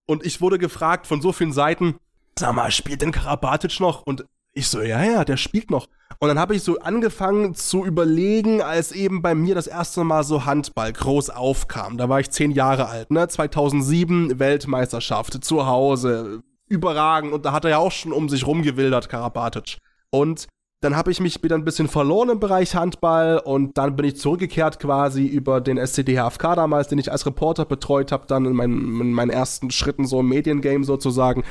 und 0.05 0.25
ich 0.25 0.41
wurde 0.41 0.57
gefragt 0.57 1.07
von 1.07 1.21
so 1.21 1.31
vielen 1.31 1.53
Seiten, 1.53 1.95
sag 2.37 2.53
mal, 2.53 2.71
spielt 2.71 3.01
denn 3.01 3.11
Karabatic 3.11 3.79
noch? 3.79 4.03
Und 4.03 4.25
ich 4.53 4.67
so, 4.67 4.81
ja, 4.81 5.03
ja, 5.03 5.25
der 5.25 5.37
spielt 5.37 5.71
noch. 5.71 5.87
Und 6.19 6.27
dann 6.27 6.39
habe 6.39 6.55
ich 6.55 6.63
so 6.63 6.79
angefangen 6.79 7.55
zu 7.55 7.85
überlegen, 7.85 8.61
als 8.61 8.91
eben 8.91 9.21
bei 9.21 9.35
mir 9.35 9.55
das 9.55 9.67
erste 9.67 10.03
Mal 10.03 10.23
so 10.23 10.45
Handball 10.45 10.93
groß 10.93 11.31
aufkam. 11.31 11.97
Da 11.97 12.07
war 12.07 12.19
ich 12.19 12.29
zehn 12.29 12.51
Jahre 12.51 12.87
alt, 12.87 13.09
ne? 13.11 13.27
2007 13.27 14.39
Weltmeisterschaft, 14.39 15.43
zu 15.43 15.65
Hause, 15.65 16.43
überragend. 16.67 17.33
Und 17.33 17.45
da 17.45 17.51
hat 17.51 17.65
er 17.65 17.71
ja 17.71 17.77
auch 17.79 17.91
schon 17.91 18.13
um 18.13 18.29
sich 18.29 18.45
rumgewildert, 18.45 19.09
Karabatic. 19.09 19.79
Und 20.11 20.47
dann 20.83 20.97
habe 20.97 21.11
ich 21.11 21.19
mich 21.19 21.41
wieder 21.41 21.55
ein 21.55 21.63
bisschen 21.63 21.87
verloren 21.87 22.29
im 22.29 22.39
Bereich 22.39 22.75
Handball 22.75 23.39
und 23.39 23.77
dann 23.77 23.95
bin 23.95 24.05
ich 24.05 24.17
zurückgekehrt 24.17 24.79
quasi 24.79 25.25
über 25.25 25.61
den 25.61 25.77
SCD 25.77 26.17
HFK 26.19 26.55
damals, 26.55 26.89
den 26.89 26.97
ich 26.97 27.11
als 27.11 27.25
Reporter 27.25 27.65
betreut 27.65 28.11
habe, 28.11 28.27
dann 28.27 28.45
in, 28.45 28.53
mein, 28.53 28.71
in 28.71 29.13
meinen 29.13 29.31
ersten 29.31 29.71
Schritten 29.71 30.05
so 30.05 30.19
im 30.19 30.27
Mediengame 30.27 30.83
sozusagen. 30.83 31.43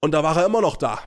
Und 0.00 0.12
da 0.12 0.22
war 0.22 0.36
er 0.36 0.46
immer 0.46 0.60
noch 0.60 0.76
da. 0.76 1.00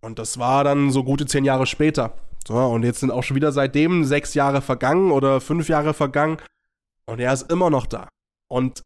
Und 0.00 0.18
das 0.18 0.38
war 0.38 0.62
dann 0.62 0.90
so 0.92 1.02
gute 1.02 1.26
zehn 1.26 1.44
Jahre 1.44 1.66
später. 1.66 2.12
So, 2.46 2.54
und 2.54 2.84
jetzt 2.84 3.00
sind 3.00 3.10
auch 3.10 3.22
schon 3.22 3.36
wieder 3.36 3.52
seitdem 3.52 4.04
sechs 4.04 4.34
Jahre 4.34 4.62
vergangen 4.62 5.10
oder 5.10 5.40
fünf 5.40 5.68
Jahre 5.68 5.94
vergangen. 5.94 6.38
Und 7.06 7.20
er 7.20 7.32
ist 7.32 7.50
immer 7.50 7.70
noch 7.70 7.86
da. 7.86 8.08
Und 8.48 8.84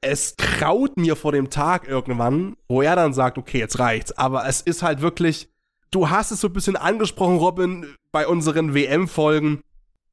es 0.00 0.36
kraut 0.36 0.96
mir 0.96 1.14
vor 1.14 1.32
dem 1.32 1.50
Tag 1.50 1.88
irgendwann, 1.88 2.56
wo 2.68 2.82
er 2.82 2.96
dann 2.96 3.12
sagt, 3.12 3.38
okay, 3.38 3.58
jetzt 3.58 3.78
reicht's. 3.78 4.12
Aber 4.18 4.46
es 4.46 4.60
ist 4.60 4.82
halt 4.82 5.00
wirklich, 5.00 5.48
du 5.94 6.10
hast 6.10 6.30
es 6.32 6.40
so 6.40 6.48
ein 6.48 6.52
bisschen 6.52 6.76
angesprochen, 6.76 7.36
Robin, 7.36 7.94
bei 8.10 8.26
unseren 8.26 8.74
WM-Folgen. 8.74 9.60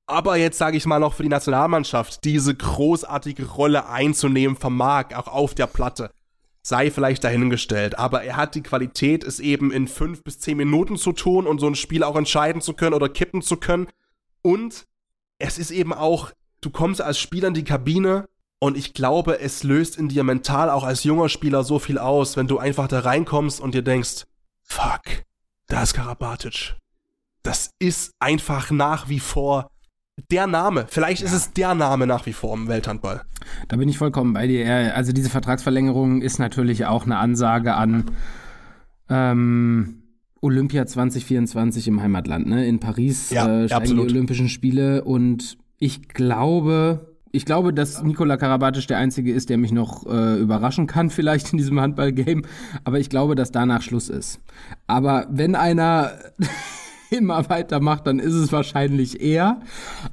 Aber 0.05 0.35
jetzt 0.35 0.57
sage 0.57 0.77
ich 0.77 0.85
mal 0.85 0.99
noch 0.99 1.13
für 1.13 1.23
die 1.23 1.29
Nationalmannschaft, 1.29 2.23
diese 2.23 2.53
großartige 2.53 3.45
Rolle 3.45 3.87
einzunehmen 3.87 4.57
vermag, 4.57 5.15
auch 5.15 5.27
auf 5.27 5.55
der 5.55 5.67
Platte. 5.67 6.11
Sei 6.63 6.91
vielleicht 6.91 7.23
dahingestellt, 7.23 7.97
aber 7.97 8.23
er 8.23 8.35
hat 8.35 8.53
die 8.53 8.61
Qualität, 8.61 9.23
es 9.23 9.39
eben 9.39 9.71
in 9.71 9.87
fünf 9.87 10.23
bis 10.23 10.39
zehn 10.39 10.57
Minuten 10.57 10.97
zu 10.97 11.11
tun 11.11 11.47
und 11.47 11.59
so 11.59 11.67
ein 11.67 11.75
Spiel 11.75 12.03
auch 12.03 12.15
entscheiden 12.15 12.61
zu 12.61 12.73
können 12.73 12.93
oder 12.93 13.09
kippen 13.09 13.41
zu 13.41 13.57
können. 13.57 13.87
Und 14.43 14.85
es 15.39 15.57
ist 15.57 15.71
eben 15.71 15.93
auch, 15.93 16.31
du 16.59 16.69
kommst 16.69 17.01
als 17.01 17.17
Spieler 17.17 17.47
in 17.47 17.55
die 17.55 17.63
Kabine 17.63 18.27
und 18.59 18.77
ich 18.77 18.93
glaube, 18.93 19.39
es 19.39 19.63
löst 19.63 19.97
in 19.97 20.09
dir 20.09 20.23
mental 20.23 20.69
auch 20.69 20.83
als 20.83 21.03
junger 21.03 21.29
Spieler 21.29 21.63
so 21.63 21.79
viel 21.79 21.97
aus, 21.97 22.37
wenn 22.37 22.47
du 22.47 22.59
einfach 22.59 22.87
da 22.87 22.99
reinkommst 22.99 23.59
und 23.59 23.73
dir 23.73 23.81
denkst, 23.81 24.25
fuck, 24.61 25.01
da 25.71 25.83
ist 25.83 25.93
Karabatic. 25.93 26.75
Das 27.43 27.71
ist 27.79 28.11
einfach 28.19 28.71
nach 28.71 29.07
wie 29.07 29.19
vor 29.19 29.71
der 30.29 30.45
Name. 30.45 30.85
Vielleicht 30.89 31.21
ja. 31.21 31.27
ist 31.27 31.33
es 31.33 31.53
der 31.53 31.73
Name 31.75 32.05
nach 32.05 32.25
wie 32.25 32.33
vor 32.33 32.53
im 32.53 32.67
Welthandball. 32.67 33.21
Da 33.69 33.77
bin 33.77 33.87
ich 33.87 33.97
vollkommen 33.97 34.33
bei 34.33 34.47
dir. 34.47 34.93
Also 34.95 35.13
diese 35.13 35.29
Vertragsverlängerung 35.29 36.21
ist 36.21 36.39
natürlich 36.39 36.85
auch 36.85 37.05
eine 37.05 37.17
Ansage 37.17 37.73
an 37.73 38.11
ähm, 39.09 40.03
Olympia 40.41 40.85
2024 40.85 41.87
im 41.87 42.01
Heimatland. 42.01 42.47
Ne? 42.47 42.67
In 42.67 42.79
Paris 42.79 43.29
ja, 43.29 43.61
äh, 43.61 43.67
steigen 43.67 43.95
die 43.95 44.01
Olympischen 44.01 44.49
Spiele 44.49 45.03
und 45.05 45.57
ich 45.77 46.09
glaube, 46.09 47.10
ich 47.31 47.45
glaube, 47.45 47.73
dass 47.73 48.03
Nikola 48.03 48.37
Karabatic 48.37 48.87
der 48.87 48.97
Einzige 48.97 49.31
ist, 49.33 49.49
der 49.49 49.57
mich 49.57 49.71
noch 49.71 50.05
äh, 50.05 50.39
überraschen 50.39 50.87
kann, 50.87 51.09
vielleicht 51.09 51.51
in 51.51 51.57
diesem 51.57 51.79
Handballgame. 51.79 52.43
Aber 52.83 52.99
ich 52.99 53.09
glaube, 53.09 53.35
dass 53.35 53.51
danach 53.51 53.81
Schluss 53.81 54.09
ist. 54.09 54.39
Aber 54.87 55.27
wenn 55.29 55.55
einer 55.55 56.11
immer 57.09 57.49
weitermacht, 57.49 58.07
dann 58.07 58.19
ist 58.19 58.33
es 58.33 58.51
wahrscheinlich 58.51 59.21
er. 59.21 59.61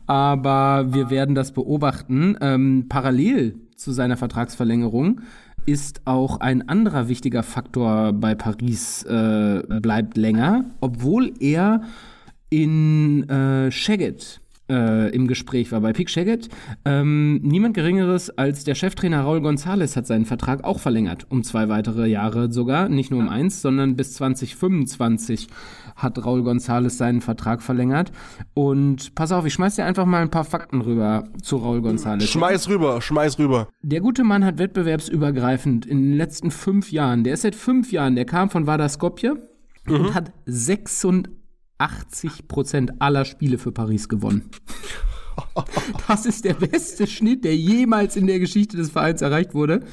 Aber 0.07 0.93
wir 0.93 1.11
werden 1.11 1.35
das 1.35 1.53
beobachten. 1.53 2.37
Ähm, 2.41 2.87
parallel 2.89 3.57
zu 3.77 3.93
seiner 3.93 4.17
Vertragsverlängerung 4.17 5.21
ist 5.67 6.03
auch 6.07 6.41
ein 6.41 6.69
anderer 6.69 7.09
wichtiger 7.09 7.43
Faktor 7.43 8.15
bei 8.15 8.35
Paris 8.35 9.03
äh, 9.05 9.63
bleibt 9.81 10.17
länger, 10.17 10.65
obwohl 10.81 11.35
er 11.41 11.83
in 12.49 13.29
äh, 13.29 13.71
Szeged 13.71 14.41
äh, 14.69 15.11
im 15.11 15.27
Gespräch 15.27 15.73
war 15.73 15.81
bei 15.81 15.93
Pick 15.93 16.11
Shaggett. 16.11 16.49
Ähm, 16.85 17.41
niemand 17.43 17.75
Geringeres 17.75 18.31
als 18.31 18.65
der 18.65 18.75
Cheftrainer 18.75 19.23
Raul 19.23 19.39
González 19.39 19.97
hat 19.97 20.07
seinen 20.07 20.25
Vertrag 20.25 20.65
auch 20.65 20.79
verlängert, 20.79 21.27
um 21.31 21.43
zwei 21.43 21.69
weitere 21.69 22.07
Jahre 22.07 22.53
sogar. 22.53 22.89
Nicht 22.89 23.11
nur 23.11 23.21
um 23.21 23.29
eins, 23.29 23.63
sondern 23.63 23.97
bis 23.97 24.15
2025 24.15 25.49
hat 25.97 26.25
Raul 26.25 26.43
González 26.43 26.91
seinen 26.91 27.21
Vertrag 27.21 27.63
verlängert. 27.63 28.13
Und 28.55 29.15
pass 29.15 29.33
auf, 29.33 29.45
ich 29.47 29.55
schmeiß 29.55 29.77
dir 29.77 29.85
einfach 29.85 30.07
mal 30.07 30.23
ein 30.23 30.31
paar 30.31 30.45
Fakten 30.45 30.81
rüber 30.81 31.25
zu 31.43 31.57
Raul 31.57 31.81
González. 31.81 32.27
Schmeiß 32.27 32.69
rüber, 32.69 33.01
schmeiß 33.01 33.39
rüber. 33.39 33.69
Der 33.83 34.01
gute 34.01 34.25
Mann 34.25 34.45
hat 34.45 34.59
wettbewerbsübergreifend 34.59 35.87
in 35.87 36.03
den 36.03 36.17
letzten 36.17 36.51
fünf 36.51 36.93
Jahren, 36.93 37.25
der 37.25 37.35
ist 37.35 37.43
seit 37.43 37.55
fünf 37.55 37.93
Jahren, 37.93 38.17
der 38.17 38.25
kam 38.25 38.51
von 38.51 38.67
Vardar 38.67 38.89
Skopje 38.89 39.37
und 39.89 40.15
hat 40.15 40.33
86 40.47 41.38
Prozent 42.49 43.01
aller 43.01 43.25
Spiele 43.25 43.59
für 43.59 43.73
Paris 43.73 44.09
gewonnen. 44.09 44.51
Das 46.09 46.27
ist 46.27 46.45
der 46.45 46.55
beste 46.55 47.07
Schnitt, 47.07 47.45
der 47.45 47.57
jemals 47.57 48.17
in 48.17 48.27
der 48.27 48.41
Geschichte 48.41 48.77
des 48.77 48.91
Vereins 48.91 49.23
erreicht 49.23 49.55
wurde. 49.55 49.85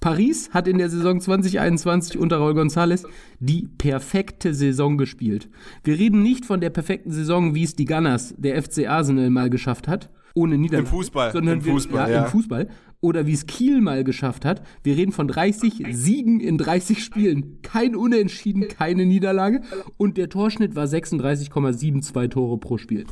Paris 0.00 0.50
hat 0.52 0.66
in 0.66 0.78
der 0.78 0.88
Saison 0.88 1.20
2021 1.20 2.18
unter 2.18 2.38
Raul 2.38 2.52
González 2.52 3.06
die 3.38 3.68
perfekte 3.78 4.54
Saison 4.54 4.96
gespielt. 4.96 5.48
Wir 5.84 5.98
reden 5.98 6.22
nicht 6.22 6.46
von 6.46 6.60
der 6.60 6.70
perfekten 6.70 7.12
Saison, 7.12 7.54
wie 7.54 7.64
es 7.64 7.76
die 7.76 7.84
Gunners, 7.84 8.34
der 8.38 8.62
FC 8.62 8.88
Arsenal 8.88 9.30
mal 9.30 9.50
geschafft 9.50 9.88
hat, 9.88 10.10
ohne 10.34 10.58
Niederlage. 10.58 10.88
Im 10.88 10.90
Fußball, 10.90 11.32
Sondern 11.32 11.58
im 11.58 11.64
wir, 11.64 11.72
Fußball, 11.72 12.10
ja, 12.10 12.16
ja. 12.16 12.24
im 12.24 12.30
Fußball. 12.30 12.68
Oder 13.00 13.26
wie 13.26 13.32
es 13.32 13.46
Kiel 13.46 13.80
mal 13.80 14.04
geschafft 14.04 14.44
hat. 14.44 14.62
Wir 14.82 14.96
reden 14.96 15.12
von 15.12 15.26
30 15.26 15.86
Siegen 15.90 16.40
in 16.40 16.58
30 16.58 17.02
Spielen. 17.02 17.62
Kein 17.62 17.96
Unentschieden, 17.96 18.68
keine 18.68 19.06
Niederlage. 19.06 19.62
Und 19.96 20.16
der 20.16 20.28
Torschnitt 20.28 20.76
war 20.76 20.84
36,72 20.84 22.28
Tore 22.28 22.58
pro 22.58 22.78
Spiel. 22.78 23.06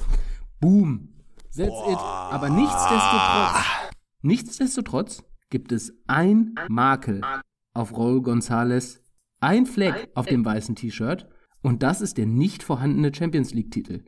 Boom. 0.60 1.08
That's 1.56 1.68
it. 1.88 1.98
Aber 1.98 2.50
nichtsdestotrotz, 2.50 3.64
nichtsdestotrotz 4.22 5.24
gibt 5.50 5.72
es 5.72 5.92
ein 6.06 6.54
Makel 6.68 7.22
auf 7.74 7.96
Raul 7.96 8.18
González, 8.18 9.00
ein 9.40 9.66
Fleck 9.66 10.08
auf 10.14 10.26
dem 10.26 10.44
weißen 10.44 10.76
T-Shirt. 10.76 11.28
Und 11.62 11.82
das 11.82 12.00
ist 12.00 12.18
der 12.18 12.26
nicht 12.26 12.62
vorhandene 12.62 13.12
Champions 13.14 13.52
League-Titel. 13.52 14.04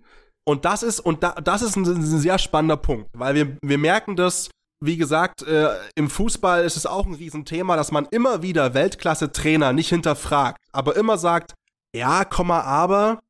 Und 0.51 0.65
das 0.65 0.83
ist, 0.83 0.99
und 0.99 1.23
da, 1.23 1.31
das 1.35 1.63
ist 1.63 1.77
ein, 1.77 1.87
ein 1.87 2.03
sehr 2.03 2.37
spannender 2.37 2.77
Punkt, 2.77 3.09
weil 3.13 3.37
wir, 3.37 3.57
wir 3.63 3.79
merken 3.79 4.17
das, 4.17 4.51
wie 4.85 4.97
gesagt, 4.97 5.43
äh, 5.43 5.69
im 5.95 6.11
Fußball 6.11 6.65
ist 6.65 6.77
es 6.77 6.87
auch 6.87 7.07
ein 7.07 7.15
Riesenthema, 7.15 7.77
dass 7.77 7.93
man 7.93 8.09
immer 8.11 8.43
wieder 8.43 8.75
Weltklasse-Trainer 8.75 9.73
nicht 9.73 9.91
hinterfragt, 9.91 10.59
aber 10.73 10.97
immer 10.97 11.19
sagt, 11.19 11.55
ja, 11.95 12.25
Komma, 12.25 12.63
aber, 12.63 13.21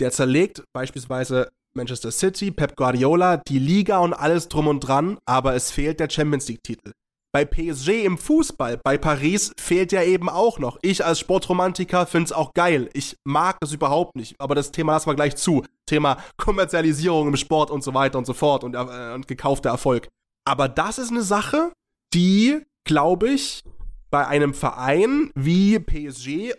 der 0.00 0.10
zerlegt 0.10 0.62
beispielsweise 0.72 1.50
Manchester 1.76 2.12
City, 2.12 2.50
Pep 2.50 2.76
Guardiola, 2.76 3.36
die 3.36 3.58
Liga 3.58 3.98
und 3.98 4.14
alles 4.14 4.48
drum 4.48 4.66
und 4.66 4.80
dran, 4.80 5.18
aber 5.26 5.54
es 5.54 5.70
fehlt 5.70 6.00
der 6.00 6.08
Champions 6.08 6.48
League-Titel. 6.48 6.92
Bei 7.32 7.44
PSG 7.44 8.04
im 8.04 8.18
Fußball, 8.18 8.78
bei 8.82 8.98
Paris, 8.98 9.52
fehlt 9.56 9.92
ja 9.92 10.02
eben 10.02 10.28
auch 10.28 10.58
noch. 10.58 10.78
Ich 10.82 11.04
als 11.04 11.20
Sportromantiker 11.20 12.06
finde 12.06 12.26
es 12.26 12.32
auch 12.32 12.52
geil. 12.54 12.90
Ich 12.92 13.16
mag 13.24 13.58
das 13.60 13.72
überhaupt 13.72 14.16
nicht. 14.16 14.34
Aber 14.40 14.56
das 14.56 14.72
Thema 14.72 14.92
lassen 14.92 15.10
wir 15.10 15.14
gleich 15.14 15.36
zu. 15.36 15.64
Thema 15.86 16.18
Kommerzialisierung 16.36 17.28
im 17.28 17.36
Sport 17.36 17.70
und 17.70 17.84
so 17.84 17.94
weiter 17.94 18.18
und 18.18 18.26
so 18.26 18.32
fort 18.32 18.64
und, 18.64 18.74
äh, 18.74 19.14
und 19.14 19.28
gekaufter 19.28 19.70
Erfolg. 19.70 20.08
Aber 20.44 20.68
das 20.68 20.98
ist 20.98 21.12
eine 21.12 21.22
Sache, 21.22 21.72
die, 22.12 22.58
glaube 22.84 23.30
ich, 23.30 23.62
bei 24.10 24.26
einem 24.26 24.52
Verein 24.52 25.30
wie 25.36 25.78
PSG, 25.78 26.54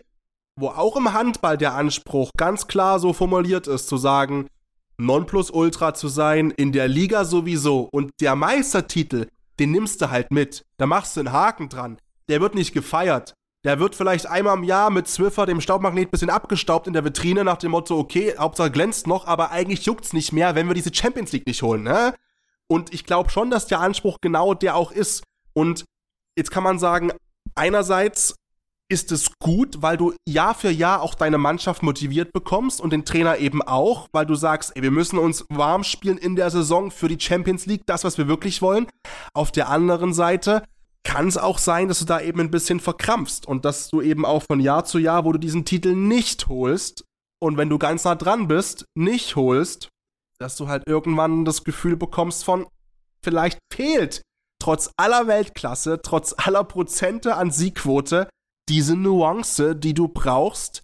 wo 0.58 0.68
auch 0.68 0.96
im 0.96 1.12
Handball 1.12 1.58
der 1.58 1.74
Anspruch 1.74 2.30
ganz 2.38 2.66
klar 2.66 2.98
so 2.98 3.12
formuliert 3.12 3.66
ist, 3.66 3.88
zu 3.88 3.98
sagen, 3.98 4.46
Nonplusultra 4.96 5.92
zu 5.92 6.08
sein, 6.08 6.50
in 6.50 6.72
der 6.72 6.88
Liga 6.88 7.24
sowieso 7.24 7.88
und 7.92 8.12
der 8.20 8.36
Meistertitel, 8.36 9.26
den 9.58 9.70
nimmst 9.70 10.00
du 10.00 10.10
halt 10.10 10.30
mit. 10.30 10.64
Da 10.76 10.86
machst 10.86 11.16
du 11.16 11.20
einen 11.20 11.32
Haken 11.32 11.68
dran. 11.68 11.98
Der 12.28 12.40
wird 12.40 12.54
nicht 12.54 12.72
gefeiert. 12.72 13.34
Der 13.64 13.78
wird 13.78 13.94
vielleicht 13.94 14.26
einmal 14.26 14.56
im 14.56 14.64
Jahr 14.64 14.90
mit 14.90 15.06
Zwiffer, 15.06 15.46
dem 15.46 15.60
Staubmagnet, 15.60 16.10
bisschen 16.10 16.30
abgestaubt 16.30 16.88
in 16.88 16.94
der 16.94 17.04
Vitrine 17.04 17.44
nach 17.44 17.58
dem 17.58 17.70
Motto, 17.70 17.96
okay, 17.96 18.34
Hauptsache 18.36 18.72
glänzt 18.72 19.06
noch, 19.06 19.26
aber 19.26 19.52
eigentlich 19.52 19.86
juckt's 19.86 20.12
nicht 20.12 20.32
mehr, 20.32 20.56
wenn 20.56 20.66
wir 20.66 20.74
diese 20.74 20.92
Champions 20.92 21.30
League 21.32 21.46
nicht 21.46 21.62
holen, 21.62 21.84
ne? 21.84 22.14
Und 22.66 22.92
ich 22.92 23.04
glaube 23.04 23.30
schon, 23.30 23.50
dass 23.50 23.66
der 23.68 23.80
Anspruch 23.80 24.18
genau 24.20 24.54
der 24.54 24.74
auch 24.74 24.90
ist. 24.90 25.22
Und 25.52 25.84
jetzt 26.36 26.50
kann 26.50 26.64
man 26.64 26.78
sagen, 26.78 27.12
einerseits 27.54 28.34
ist 28.92 29.10
es 29.10 29.30
gut, 29.38 29.80
weil 29.80 29.96
du 29.96 30.12
Jahr 30.28 30.54
für 30.54 30.70
Jahr 30.70 31.00
auch 31.00 31.14
deine 31.14 31.38
Mannschaft 31.38 31.82
motiviert 31.82 32.34
bekommst 32.34 32.78
und 32.78 32.92
den 32.92 33.06
Trainer 33.06 33.38
eben 33.38 33.62
auch, 33.62 34.06
weil 34.12 34.26
du 34.26 34.34
sagst, 34.34 34.76
ey, 34.76 34.82
wir 34.82 34.90
müssen 34.90 35.18
uns 35.18 35.46
warm 35.48 35.82
spielen 35.82 36.18
in 36.18 36.36
der 36.36 36.50
Saison 36.50 36.90
für 36.90 37.08
die 37.08 37.18
Champions 37.18 37.64
League, 37.64 37.86
das, 37.86 38.04
was 38.04 38.18
wir 38.18 38.28
wirklich 38.28 38.60
wollen. 38.60 38.86
Auf 39.32 39.50
der 39.50 39.70
anderen 39.70 40.12
Seite 40.12 40.62
kann 41.04 41.26
es 41.26 41.38
auch 41.38 41.56
sein, 41.56 41.88
dass 41.88 42.00
du 42.00 42.04
da 42.04 42.20
eben 42.20 42.38
ein 42.38 42.50
bisschen 42.50 42.80
verkrampfst 42.80 43.46
und 43.46 43.64
dass 43.64 43.88
du 43.88 44.02
eben 44.02 44.26
auch 44.26 44.42
von 44.42 44.60
Jahr 44.60 44.84
zu 44.84 44.98
Jahr, 44.98 45.24
wo 45.24 45.32
du 45.32 45.38
diesen 45.38 45.64
Titel 45.64 45.94
nicht 45.94 46.48
holst 46.48 47.04
und 47.40 47.56
wenn 47.56 47.70
du 47.70 47.78
ganz 47.78 48.04
nah 48.04 48.14
dran 48.14 48.46
bist, 48.46 48.84
nicht 48.94 49.36
holst, 49.36 49.88
dass 50.38 50.56
du 50.56 50.68
halt 50.68 50.86
irgendwann 50.86 51.46
das 51.46 51.64
Gefühl 51.64 51.96
bekommst 51.96 52.44
von, 52.44 52.66
vielleicht 53.24 53.58
fehlt 53.72 54.20
trotz 54.60 54.90
aller 54.98 55.26
Weltklasse, 55.28 56.00
trotz 56.02 56.34
aller 56.36 56.62
Prozente 56.62 57.36
an 57.36 57.50
Siegquote, 57.50 58.28
diese 58.72 58.96
Nuance, 58.96 59.76
die 59.76 59.92
du 59.92 60.08
brauchst, 60.08 60.80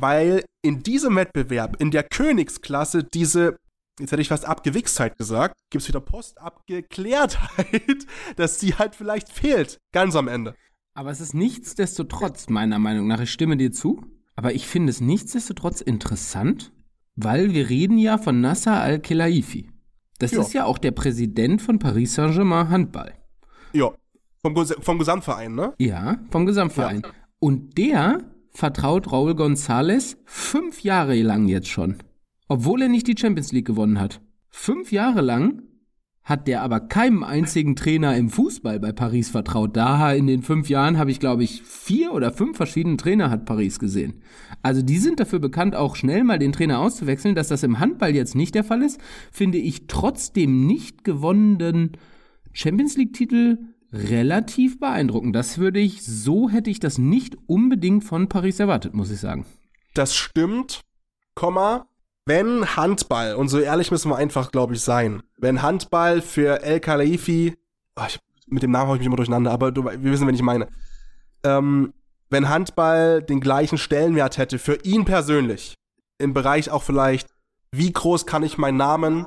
weil 0.00 0.42
in 0.62 0.82
diesem 0.82 1.16
Wettbewerb, 1.16 1.76
in 1.82 1.90
der 1.90 2.02
Königsklasse, 2.02 3.04
diese, 3.04 3.58
jetzt 4.00 4.10
hätte 4.10 4.22
ich 4.22 4.28
fast 4.28 4.46
Abgewichsheit 4.46 5.18
gesagt, 5.18 5.54
gibt 5.70 5.82
es 5.82 5.88
wieder 5.88 6.00
Postabgeklärtheit, 6.00 8.06
dass 8.36 8.56
die 8.56 8.74
halt 8.74 8.94
vielleicht 8.94 9.28
fehlt, 9.28 9.76
ganz 9.92 10.16
am 10.16 10.28
Ende. 10.28 10.54
Aber 10.94 11.10
es 11.10 11.20
ist 11.20 11.34
nichtsdestotrotz, 11.34 12.48
meiner 12.48 12.78
Meinung 12.78 13.06
nach, 13.06 13.20
ich 13.20 13.30
stimme 13.30 13.58
dir 13.58 13.70
zu, 13.70 14.02
aber 14.34 14.54
ich 14.54 14.66
finde 14.66 14.88
es 14.90 15.02
nichtsdestotrotz 15.02 15.82
interessant, 15.82 16.72
weil 17.16 17.52
wir 17.52 17.68
reden 17.68 17.98
ja 17.98 18.16
von 18.16 18.40
Nasser 18.40 18.80
Al-Khelaifi. 18.80 19.68
Das 20.18 20.32
Ja. 20.32 20.40
ist 20.40 20.54
ja 20.54 20.64
auch 20.64 20.78
der 20.78 20.92
Präsident 20.92 21.60
von 21.60 21.78
Paris 21.78 22.14
Saint-Germain 22.14 22.70
Handball. 22.70 23.12
Ja, 23.74 23.92
vom, 24.40 24.56
vom 24.56 24.98
Gesamtverein, 24.98 25.54
ne? 25.54 25.74
Ja, 25.78 26.18
vom 26.30 26.46
Gesamtverein. 26.46 27.02
Und 27.38 27.76
der 27.78 28.24
vertraut 28.50 29.12
Raul 29.12 29.32
González 29.32 30.16
fünf 30.24 30.80
Jahre 30.82 31.20
lang 31.22 31.46
jetzt 31.48 31.68
schon. 31.68 31.96
Obwohl 32.48 32.82
er 32.82 32.88
nicht 32.88 33.06
die 33.06 33.16
Champions 33.18 33.52
League 33.52 33.66
gewonnen 33.66 34.00
hat. 34.00 34.20
Fünf 34.48 34.92
Jahre 34.92 35.20
lang 35.20 35.62
hat 36.26 36.48
der 36.48 36.62
aber 36.62 36.80
keinem 36.80 37.22
einzigen 37.22 37.76
Trainer 37.76 38.16
im 38.16 38.30
Fußball 38.30 38.80
bei 38.80 38.90
Paris 38.90 39.30
vertraut. 39.30 39.76
Daher 39.76 40.16
in 40.16 40.26
den 40.26 40.42
fünf 40.42 40.68
Jahren 40.68 40.98
habe 40.98 41.12
ich, 41.12 41.20
glaube 41.20 41.44
ich, 41.44 41.62
vier 41.62 42.12
oder 42.12 42.32
fünf 42.32 42.56
verschiedene 42.56 42.96
Trainer 42.96 43.30
hat 43.30 43.44
Paris 43.44 43.78
gesehen. 43.78 44.22
Also 44.60 44.82
die 44.82 44.98
sind 44.98 45.20
dafür 45.20 45.38
bekannt, 45.38 45.76
auch 45.76 45.94
schnell 45.94 46.24
mal 46.24 46.40
den 46.40 46.50
Trainer 46.50 46.80
auszuwechseln. 46.80 47.36
Dass 47.36 47.46
das 47.46 47.62
im 47.62 47.78
Handball 47.78 48.12
jetzt 48.12 48.34
nicht 48.34 48.56
der 48.56 48.64
Fall 48.64 48.82
ist, 48.82 49.00
finde 49.30 49.58
ich 49.58 49.86
trotz 49.86 50.32
dem 50.32 50.66
nicht 50.66 51.04
gewonnenen 51.04 51.92
Champions 52.52 52.96
League-Titel 52.96 53.58
relativ 53.96 54.78
beeindruckend. 54.78 55.34
Das 55.34 55.58
würde 55.58 55.80
ich, 55.80 56.04
so 56.04 56.48
hätte 56.48 56.70
ich 56.70 56.80
das 56.80 56.98
nicht 56.98 57.36
unbedingt 57.46 58.04
von 58.04 58.28
Paris 58.28 58.60
erwartet, 58.60 58.94
muss 58.94 59.10
ich 59.10 59.20
sagen. 59.20 59.46
Das 59.94 60.14
stimmt, 60.14 60.82
Komma, 61.34 61.86
wenn 62.26 62.76
Handball, 62.76 63.34
und 63.36 63.48
so 63.48 63.58
ehrlich 63.58 63.90
müssen 63.90 64.10
wir 64.10 64.16
einfach, 64.16 64.50
glaube 64.50 64.74
ich, 64.74 64.80
sein, 64.80 65.22
wenn 65.38 65.62
Handball 65.62 66.20
für 66.20 66.62
El 66.62 66.80
Khalifi, 66.80 67.54
oh, 67.96 68.02
ich, 68.08 68.18
mit 68.46 68.62
dem 68.62 68.72
Namen 68.72 68.88
habe 68.88 68.96
ich 68.96 69.00
mich 69.00 69.06
immer 69.06 69.16
durcheinander, 69.16 69.52
aber 69.52 69.72
du, 69.72 69.84
wir 69.84 70.02
wissen, 70.02 70.26
wen 70.26 70.34
ich 70.34 70.42
meine, 70.42 70.68
ähm, 71.44 71.92
wenn 72.28 72.48
Handball 72.48 73.22
den 73.22 73.40
gleichen 73.40 73.78
Stellenwert 73.78 74.38
hätte 74.38 74.58
für 74.58 74.74
ihn 74.84 75.04
persönlich, 75.04 75.76
im 76.18 76.34
Bereich 76.34 76.70
auch 76.70 76.82
vielleicht, 76.82 77.28
wie 77.70 77.92
groß 77.92 78.26
kann 78.26 78.42
ich 78.42 78.58
meinen 78.58 78.76
Namen, 78.76 79.26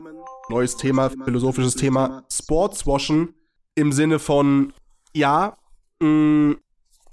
neues 0.49 0.76
Thema, 0.76 1.09
philosophisches 1.09 1.76
Thema, 1.76 2.24
Sportswashen, 2.32 3.36
im 3.80 3.91
Sinne 3.91 4.19
von, 4.19 4.73
ja, 5.13 5.55
mh, 5.99 6.55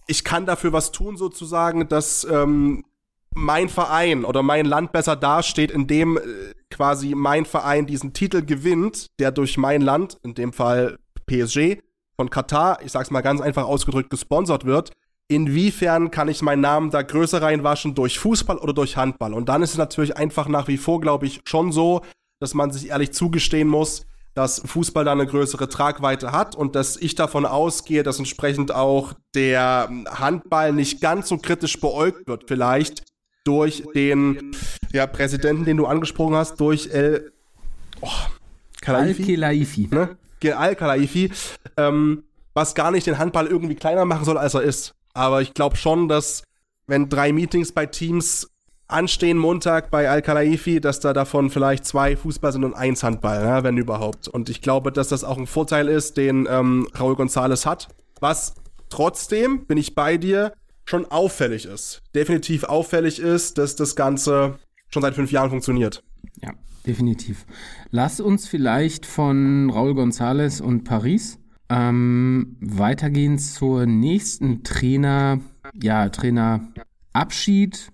ich 0.07 0.25
kann 0.25 0.47
dafür 0.47 0.73
was 0.73 0.93
tun, 0.93 1.17
sozusagen, 1.17 1.89
dass 1.89 2.25
ähm, 2.31 2.85
mein 3.35 3.69
Verein 3.69 4.25
oder 4.25 4.43
mein 4.43 4.67
Land 4.67 4.93
besser 4.93 5.17
dasteht, 5.17 5.71
indem 5.71 6.17
äh, 6.17 6.21
quasi 6.71 7.15
mein 7.15 7.45
Verein 7.45 7.87
diesen 7.87 8.13
Titel 8.13 8.43
gewinnt, 8.43 9.09
der 9.19 9.31
durch 9.31 9.59
mein 9.59 9.83
Land, 9.83 10.19
in 10.23 10.35
dem 10.35 10.53
Fall 10.53 10.99
PSG, 11.27 11.79
von 12.17 12.31
Katar, 12.31 12.79
ich 12.83 12.93
sag's 12.93 13.11
mal 13.11 13.21
ganz 13.21 13.41
einfach 13.41 13.65
ausgedrückt, 13.65 14.11
gesponsert 14.11 14.65
wird. 14.65 14.91
Inwiefern 15.29 16.11
kann 16.11 16.29
ich 16.29 16.41
meinen 16.41 16.63
Namen 16.63 16.91
da 16.91 17.03
größer 17.03 17.43
reinwaschen 17.43 17.95
durch 17.95 18.19
Fußball 18.19 18.59
oder 18.59 18.73
durch 18.73 18.97
Handball? 18.97 19.35
Und 19.35 19.49
dann 19.49 19.63
ist 19.63 19.73
es 19.73 19.79
natürlich 19.79 20.17
einfach 20.17 20.49
nach 20.49 20.69
wie 20.69 20.79
vor, 20.79 21.01
glaube 21.01 21.27
ich, 21.27 21.41
schon 21.45 21.73
so, 21.73 22.03
dass 22.39 22.55
man 22.55 22.71
sich 22.71 22.89
ehrlich 22.89 23.13
zugestehen 23.13 23.69
muss, 23.69 24.07
dass 24.37 24.61
Fußball 24.67 25.07
da 25.07 25.13
eine 25.13 25.27
größere 25.27 25.67
Tragweite 25.67 26.31
hat 26.31 26.55
und 26.55 26.77
dass 26.77 26.99
ich 26.99 27.15
davon 27.15 27.47
ausgehe, 27.47 28.03
dass 28.03 28.19
entsprechend 28.19 28.71
auch 28.71 29.15
der 29.35 29.89
Handball 30.11 30.75
nicht 30.75 31.01
ganz 31.01 31.29
so 31.31 31.39
kritisch 31.39 31.81
beäugt 31.81 32.29
wird, 32.29 32.45
vielleicht 32.47 33.03
durch 33.45 33.83
den 33.95 34.55
ja, 34.93 35.07
Präsidenten, 35.07 35.65
den 35.65 35.79
du 35.79 35.87
angesprochen 35.87 36.35
hast, 36.35 36.61
durch 36.61 36.91
El. 36.93 37.33
Oh, 38.03 38.11
Al-Khelaifi. 38.85 39.89
Ne? 39.91 40.19
Al-Khelaifi, 40.55 41.33
ähm, 41.79 42.25
was 42.53 42.75
gar 42.75 42.91
nicht 42.91 43.07
den 43.07 43.17
Handball 43.17 43.47
irgendwie 43.47 43.75
kleiner 43.75 44.05
machen 44.05 44.27
soll, 44.27 44.37
als 44.37 44.53
er 44.53 44.63
ist. 44.63 44.95
Aber 45.15 45.41
ich 45.41 45.55
glaube 45.55 45.77
schon, 45.77 46.09
dass 46.09 46.43
wenn 46.87 47.09
drei 47.09 47.33
Meetings 47.33 47.73
bei 47.73 47.87
Teams 47.87 48.51
anstehen 48.89 49.39
Montag 49.39 49.91
bei 49.91 50.09
Al-Khelaifi, 50.09 50.81
dass 50.81 51.01
da 51.01 51.13
davon 51.13 51.51
vielleicht 51.51 51.85
zwei 51.85 52.17
Fußball 52.17 52.53
sind 52.53 52.65
und 52.65 52.75
eins 52.75 53.03
Handball, 53.03 53.43
ja, 53.45 53.65
wenn 53.65 53.77
überhaupt. 53.77 54.29
Und 54.29 54.49
ich 54.49 54.61
glaube, 54.63 54.93
dass 54.93 55.09
das 55.09 55.25
auch 55.25 55.39
ein 55.39 55.47
Vorteil 55.47 55.89
ist, 55.89 56.17
den 56.17 56.47
ähm, 56.49 56.89
Raul 56.99 57.15
González 57.15 57.67
hat. 57.67 57.89
Was 58.21 58.55
trotzdem, 58.89 59.67
bin 59.67 59.79
ich 59.79 59.95
bei 59.95 60.17
dir, 60.17 60.53
schon 60.85 61.05
auffällig 61.07 61.67
ist. 61.67 62.03
Definitiv 62.15 62.65
auffällig 62.65 63.19
ist, 63.19 63.59
dass 63.59 63.77
das 63.77 63.97
Ganze 63.97 64.59
schon 64.89 65.03
seit 65.03 65.15
fünf 65.15 65.33
Jahren 65.33 65.51
funktioniert. 65.51 66.05
Ja, 66.41 66.53
definitiv. 66.87 67.45
Lass 67.91 68.21
uns 68.21 68.47
vielleicht 68.47 69.05
von 69.05 69.71
Raul 69.71 69.93
González 69.93 70.63
und 70.63 70.85
Paris 70.85 71.39
ähm, 71.69 72.57
weitergehen 72.61 73.39
zur 73.39 73.87
nächsten 73.87 74.63
Trainer, 74.63 75.41
ja, 75.75 76.09
Trainerabschied. 76.09 77.91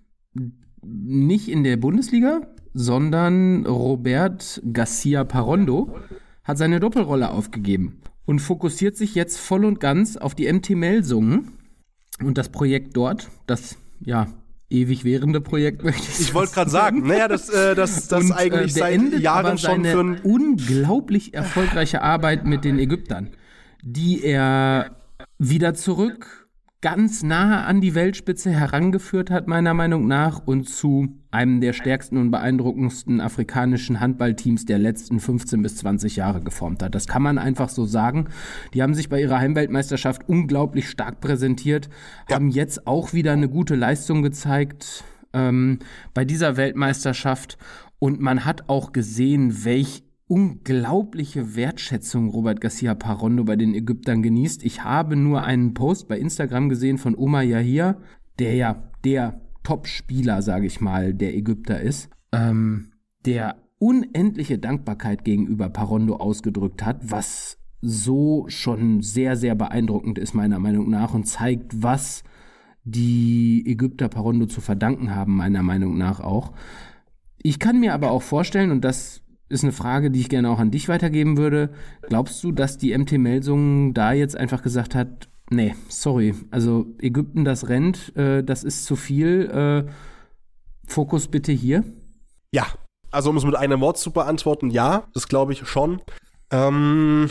Nicht 0.85 1.49
in 1.49 1.65
der 1.65 1.77
Bundesliga, 1.77 2.43
sondern 2.75 3.67
Robert 3.67 4.61
Garcia 4.73 5.25
Parondo 5.25 5.97
hat 6.45 6.59
seine 6.59 6.81
Doppelrolle 6.81 7.31
aufgegeben 7.31 8.01
und 8.25 8.41
fokussiert 8.41 8.97
sich 8.97 9.15
jetzt 9.15 9.39
voll 9.39 9.65
und 9.65 9.81
ganz 9.81 10.17
auf 10.17 10.35
die 10.35 10.53
MT 10.53 10.71
Melsungen 10.71 11.53
und 12.21 12.39
das 12.39 12.49
Projekt 12.49 12.97
dort, 12.97 13.29
das 13.47 13.77
ja 14.01 14.27
ewig 14.71 15.05
währende 15.05 15.41
Projekt, 15.41 15.85
möchte 15.85 16.03
ich 16.03 16.21
Ich 16.21 16.35
wollte 16.35 16.55
gerade 16.55 16.71
sagen, 16.71 17.07
naja, 17.07 17.29
das, 17.29 17.49
äh, 17.49 17.75
das, 17.75 18.09
das 18.09 18.25
und, 18.25 18.33
eigentlich 18.33 18.77
äh, 18.77 18.81
seit 18.81 19.21
Jahren 19.21 19.59
schon 19.59 19.85
für 19.85 20.01
ein 20.01 20.21
unglaublich 20.23 21.35
erfolgreiche 21.35 22.03
Arbeit 22.03 22.47
mit 22.47 22.65
den 22.65 22.79
Ägyptern, 22.79 23.31
die 23.83 24.25
er 24.25 24.97
wieder 25.39 25.75
zurück 25.75 26.42
ganz 26.83 27.23
nahe 27.23 27.65
an 27.65 27.81
die 27.81 27.95
Weltspitze 27.95 28.51
herangeführt 28.51 29.31
hat, 29.31 29.47
meiner 29.47 29.73
Meinung 29.73 30.09
nach, 30.09 30.43
und 30.45 30.69
zu 30.69 31.17
einem 31.31 31.61
der 31.61 31.73
stärksten 31.73 32.19
und 32.19 32.31
beeindruckendsten 32.33 33.21
afrikanischen 33.21 34.01
Handballteams 34.01 34.67
der 34.67 34.79
letzten 34.79 35.21
15 35.21 35.63
bis 35.63 35.77
20 35.77 36.17
Jahre 36.17 36.43
geformt 36.43 36.83
hat. 36.83 36.95
Das 36.95 37.07
kann 37.07 37.23
man 37.23 37.39
einfach 37.39 37.69
so 37.69 37.87
sagen. 37.87 38.27
Die 38.75 38.83
haben 38.83 38.95
sich 38.95 39.09
bei 39.09 39.21
ihrer 39.21 39.39
Heimweltmeisterschaft 39.39 40.29
unglaublich 40.29 40.91
stark 40.91 41.21
präsentiert, 41.21 41.89
ja. 42.29 42.35
haben 42.35 42.51
jetzt 42.51 42.87
auch 42.87 43.13
wieder 43.13 43.33
eine 43.33 43.49
gute 43.49 43.77
Leistung 43.77 44.23
gezeigt 44.23 45.05
ähm, 45.33 45.79
bei 46.15 46.25
dieser 46.25 46.57
Weltmeisterschaft. 46.57 47.59
Und 48.01 48.21
man 48.21 48.45
hat 48.45 48.69
auch 48.69 48.93
gesehen, 48.93 49.65
welch 49.65 50.03
unglaubliche 50.33 51.57
Wertschätzung 51.57 52.31
Robert 52.31 52.63
Garcia 52.63 52.95
Parondo 52.95 53.45
bei 53.45 53.55
den 53.55 53.75
Ägyptern 53.75 54.23
genießt. 54.23 54.65
Ich 54.65 54.83
habe 54.83 55.15
nur 55.15 55.43
einen 55.43 55.75
Post 55.75 56.09
bei 56.09 56.19
Instagram 56.19 56.71
gesehen 56.71 56.97
von 56.97 57.15
Omar 57.15 57.43
Yahia, 57.43 57.99
der 58.39 58.55
ja 58.55 58.91
der 59.05 59.43
Top-Spieler, 59.63 60.41
sage 60.41 60.65
ich 60.65 60.81
mal, 60.81 61.13
der 61.13 61.37
Ägypter 61.37 61.83
ist, 61.83 62.09
ähm, 62.33 62.93
der 63.27 63.57
unendliche 63.79 64.59
Dankbarkeit 64.59 65.23
gegenüber 65.23 65.69
Parondo 65.69 66.17
ausgedrückt 66.17 66.83
hat, 66.83 67.11
was 67.11 67.59
so 67.83 68.47
schon 68.49 69.03
sehr, 69.03 69.37
sehr 69.37 69.55
beeindruckend 69.55 70.19
ist, 70.19 70.33
meiner 70.33 70.59
Meinung 70.59 70.89
nach, 70.89 71.13
und 71.13 71.25
zeigt, 71.25 71.83
was 71.83 72.25
die 72.85 73.65
Ägypter 73.67 74.09
Parondo 74.09 74.47
zu 74.47 74.63
verdanken 74.63 75.15
haben, 75.15 75.37
meiner 75.37 75.63
Meinung 75.63 75.99
nach 75.99 76.21
auch. 76.21 76.55
Ich 77.37 77.59
kann 77.59 77.81
mir 77.81 77.93
aber 77.93 78.11
auch 78.11 78.23
vorstellen, 78.23 78.71
und 78.71 78.83
das 78.83 79.23
ist 79.53 79.63
eine 79.63 79.73
Frage, 79.73 80.11
die 80.11 80.21
ich 80.21 80.29
gerne 80.29 80.51
auch 80.51 80.59
an 80.59 80.71
dich 80.71 80.89
weitergeben 80.89 81.37
würde. 81.37 81.71
Glaubst 82.09 82.43
du, 82.43 82.53
dass 82.53 82.79
die 82.79 82.97
MT 82.97 83.13
Melsungen 83.13 83.95
da 83.95 84.13
jetzt 84.13 84.37
einfach 84.37 84.63
gesagt 84.63 84.95
hat, 84.95 85.29
nee, 85.51 85.75
sorry, 85.89 86.35
also 86.51 86.87
Ägypten, 86.99 87.45
das 87.45 87.69
rennt, 87.69 88.17
äh, 88.17 88.43
das 88.43 88.65
ist 88.65 88.85
zu 88.85 88.97
viel, 88.97 89.51
äh, 89.51 89.91
Fokus 90.87 91.29
bitte 91.29 91.53
hier? 91.53 91.85
Ja, 92.53 92.67
also 93.11 93.31
um 93.31 93.37
es 93.37 93.45
mit 93.45 93.55
einem 93.55 93.81
Wort 93.81 93.99
zu 93.99 94.11
beantworten, 94.11 94.71
ja, 94.71 95.05
das 95.15 95.29
glaube 95.29 95.53
ich 95.53 95.67
schon. 95.69 96.01
Ähm, 96.51 97.31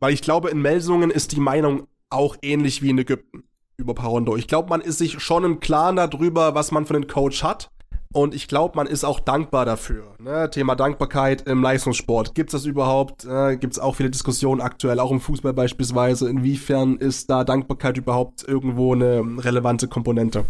weil 0.00 0.12
ich 0.12 0.22
glaube, 0.22 0.50
in 0.50 0.60
Melsungen 0.60 1.10
ist 1.10 1.32
die 1.32 1.40
Meinung 1.40 1.86
auch 2.10 2.36
ähnlich 2.42 2.82
wie 2.82 2.90
in 2.90 2.98
Ägypten 2.98 3.44
über 3.76 3.94
Parondo. 3.94 4.36
Ich 4.36 4.48
glaube, 4.48 4.68
man 4.68 4.80
ist 4.80 4.98
sich 4.98 5.20
schon 5.20 5.44
im 5.44 5.60
Klaren 5.60 5.96
darüber, 5.96 6.54
was 6.54 6.72
man 6.72 6.86
für 6.86 6.94
einen 6.94 7.06
Coach 7.06 7.42
hat. 7.42 7.70
Und 8.12 8.34
ich 8.34 8.46
glaube, 8.46 8.76
man 8.76 8.86
ist 8.86 9.04
auch 9.04 9.20
dankbar 9.20 9.64
dafür. 9.64 10.14
Ne? 10.18 10.50
Thema 10.50 10.74
Dankbarkeit 10.74 11.48
im 11.48 11.62
Leistungssport. 11.62 12.34
Gibt 12.34 12.50
es 12.50 12.60
das 12.62 12.66
überhaupt? 12.66 13.24
Äh, 13.24 13.56
Gibt 13.56 13.72
es 13.72 13.78
auch 13.78 13.96
viele 13.96 14.10
Diskussionen 14.10 14.60
aktuell, 14.60 15.00
auch 15.00 15.10
im 15.10 15.20
Fußball 15.20 15.54
beispielsweise. 15.54 16.28
Inwiefern 16.28 16.96
ist 16.96 17.30
da 17.30 17.44
Dankbarkeit 17.44 17.96
überhaupt 17.96 18.46
irgendwo 18.46 18.92
eine 18.94 19.22
relevante 19.38 19.88
Komponente? 19.88 20.44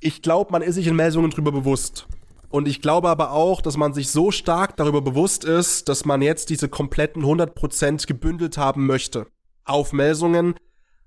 Ich 0.00 0.20
glaube, 0.20 0.52
man 0.52 0.62
ist 0.62 0.74
sich 0.74 0.86
in 0.86 0.96
Melsungen 0.96 1.30
drüber 1.30 1.52
bewusst. 1.52 2.06
Und 2.50 2.68
ich 2.68 2.80
glaube 2.80 3.08
aber 3.08 3.32
auch, 3.32 3.60
dass 3.60 3.76
man 3.76 3.94
sich 3.94 4.10
so 4.10 4.30
stark 4.30 4.76
darüber 4.76 5.02
bewusst 5.02 5.44
ist, 5.44 5.88
dass 5.88 6.04
man 6.04 6.22
jetzt 6.22 6.50
diese 6.50 6.68
kompletten 6.68 7.24
100% 7.24 8.06
gebündelt 8.06 8.56
haben 8.56 8.86
möchte 8.86 9.26
auf 9.64 9.92
Melsungen, 9.92 10.54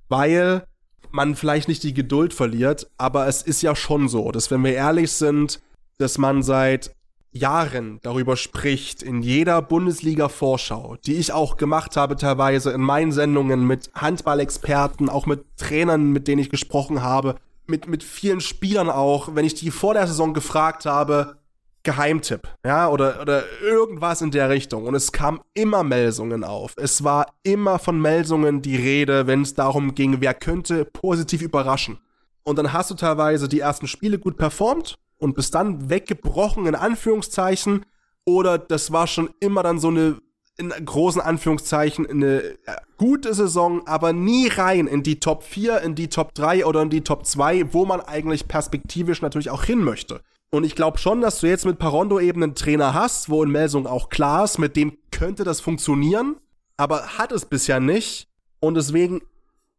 weil 0.08 0.66
man 1.14 1.36
vielleicht 1.36 1.68
nicht 1.68 1.84
die 1.84 1.94
Geduld 1.94 2.34
verliert, 2.34 2.90
aber 2.98 3.28
es 3.28 3.42
ist 3.42 3.62
ja 3.62 3.76
schon 3.76 4.08
so, 4.08 4.32
dass 4.32 4.52
wenn 4.52 4.64
wir 4.64 4.74
ehrlich 4.74 5.12
sind, 5.12 5.62
dass 5.98 6.18
man 6.18 6.44
seit 6.44 6.96
Jahren 7.34 8.00
darüber 8.04 8.36
spricht, 8.36 9.02
in 9.02 9.22
jeder 9.22 9.62
Bundesliga-Vorschau, 9.62 10.98
die 11.06 11.16
ich 11.16 11.32
auch 11.32 11.56
gemacht 11.56 11.96
habe 11.96 12.18
teilweise 12.18 12.72
in 12.72 12.82
meinen 12.82 13.12
Sendungen 13.12 13.66
mit 13.66 13.90
Handballexperten, 13.96 15.08
auch 15.08 15.26
mit 15.26 15.46
Trainern, 15.58 16.12
mit 16.12 16.28
denen 16.28 16.42
ich 16.42 16.50
gesprochen 16.50 17.02
habe, 17.02 17.36
mit, 17.68 17.88
mit 17.88 18.04
vielen 18.04 18.42
Spielern 18.42 18.90
auch, 18.90 19.34
wenn 19.34 19.46
ich 19.46 19.56
die 19.56 19.72
vor 19.72 19.94
der 19.94 20.08
Saison 20.08 20.34
gefragt 20.34 20.86
habe, 20.86 21.38
Geheimtipp, 21.84 22.48
ja, 22.66 22.90
oder, 22.90 23.22
oder 23.22 23.44
irgendwas 23.62 24.22
in 24.22 24.32
der 24.32 24.50
Richtung. 24.50 24.86
Und 24.86 24.96
es 24.96 25.12
kam 25.12 25.42
immer 25.54 25.84
Melsungen 25.84 26.44
auf. 26.44 26.74
Es 26.78 27.04
war 27.04 27.34
immer 27.44 27.80
von 27.80 28.00
Melsungen 28.00 28.62
die 28.62 28.76
Rede, 28.76 29.28
wenn 29.28 29.42
es 29.42 29.56
darum 29.56 29.96
ging, 29.96 30.18
wer 30.20 30.34
könnte 30.34 30.86
positiv 30.86 31.42
überraschen. 31.42 32.00
Und 32.44 32.58
dann 32.58 32.74
hast 32.74 32.92
du 32.92 32.96
teilweise 32.96 33.48
die 33.48 33.60
ersten 33.60 33.88
Spiele 33.88 34.20
gut 34.20 34.38
performt 34.38 34.98
und 35.18 35.36
bist 35.36 35.56
dann 35.56 35.90
weggebrochen, 35.90 36.66
in 36.66 36.76
Anführungszeichen. 36.76 37.86
Oder 38.26 38.58
das 38.58 38.92
war 38.92 39.08
schon 39.08 39.30
immer 39.40 39.64
dann 39.64 39.80
so 39.80 39.90
eine, 39.90 40.20
in 40.58 40.70
großen 40.70 41.22
Anführungszeichen, 41.22 42.08
eine 42.08 42.58
gute 42.98 43.34
Saison, 43.34 43.88
aber 43.88 44.14
nie 44.14 44.48
rein 44.48 44.88
in 44.88 45.02
die 45.02 45.20
Top 45.20 45.44
4, 45.44 45.82
in 45.82 45.96
die 45.96 46.10
Top 46.10 46.34
3 46.36 46.66
oder 46.66 46.82
in 46.84 46.90
die 46.90 47.02
Top 47.02 47.26
2, 47.26 47.74
wo 47.74 47.86
man 47.86 48.02
eigentlich 48.02 48.48
perspektivisch 48.48 49.22
natürlich 49.22 49.50
auch 49.50 49.64
hin 49.64 49.84
möchte. 49.84 50.22
Und 50.54 50.66
ich 50.66 50.76
glaube 50.76 50.98
schon, 50.98 51.22
dass 51.22 51.40
du 51.40 51.48
jetzt 51.48 51.66
mit 51.66 51.80
Parondo 51.80 52.20
eben 52.20 52.44
einen 52.44 52.56
Trainer 52.56 52.94
hast, 52.94 53.30
wo 53.30 53.42
in 53.42 53.52
Melsung 53.52 53.88
auch 53.88 54.10
klar 54.10 54.44
ist, 54.44 54.58
mit 54.58 54.76
dem 54.76 54.98
könnte 55.10 55.46
das 55.46 55.62
funktionieren, 55.62 56.36
aber 56.76 57.18
hat 57.18 57.32
es 57.32 57.46
bisher 57.46 57.80
nicht. 57.80 58.28
Und 58.60 58.76
deswegen 58.76 59.22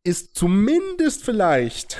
ist 0.03 0.35
zumindest 0.35 1.25
vielleicht, 1.25 1.99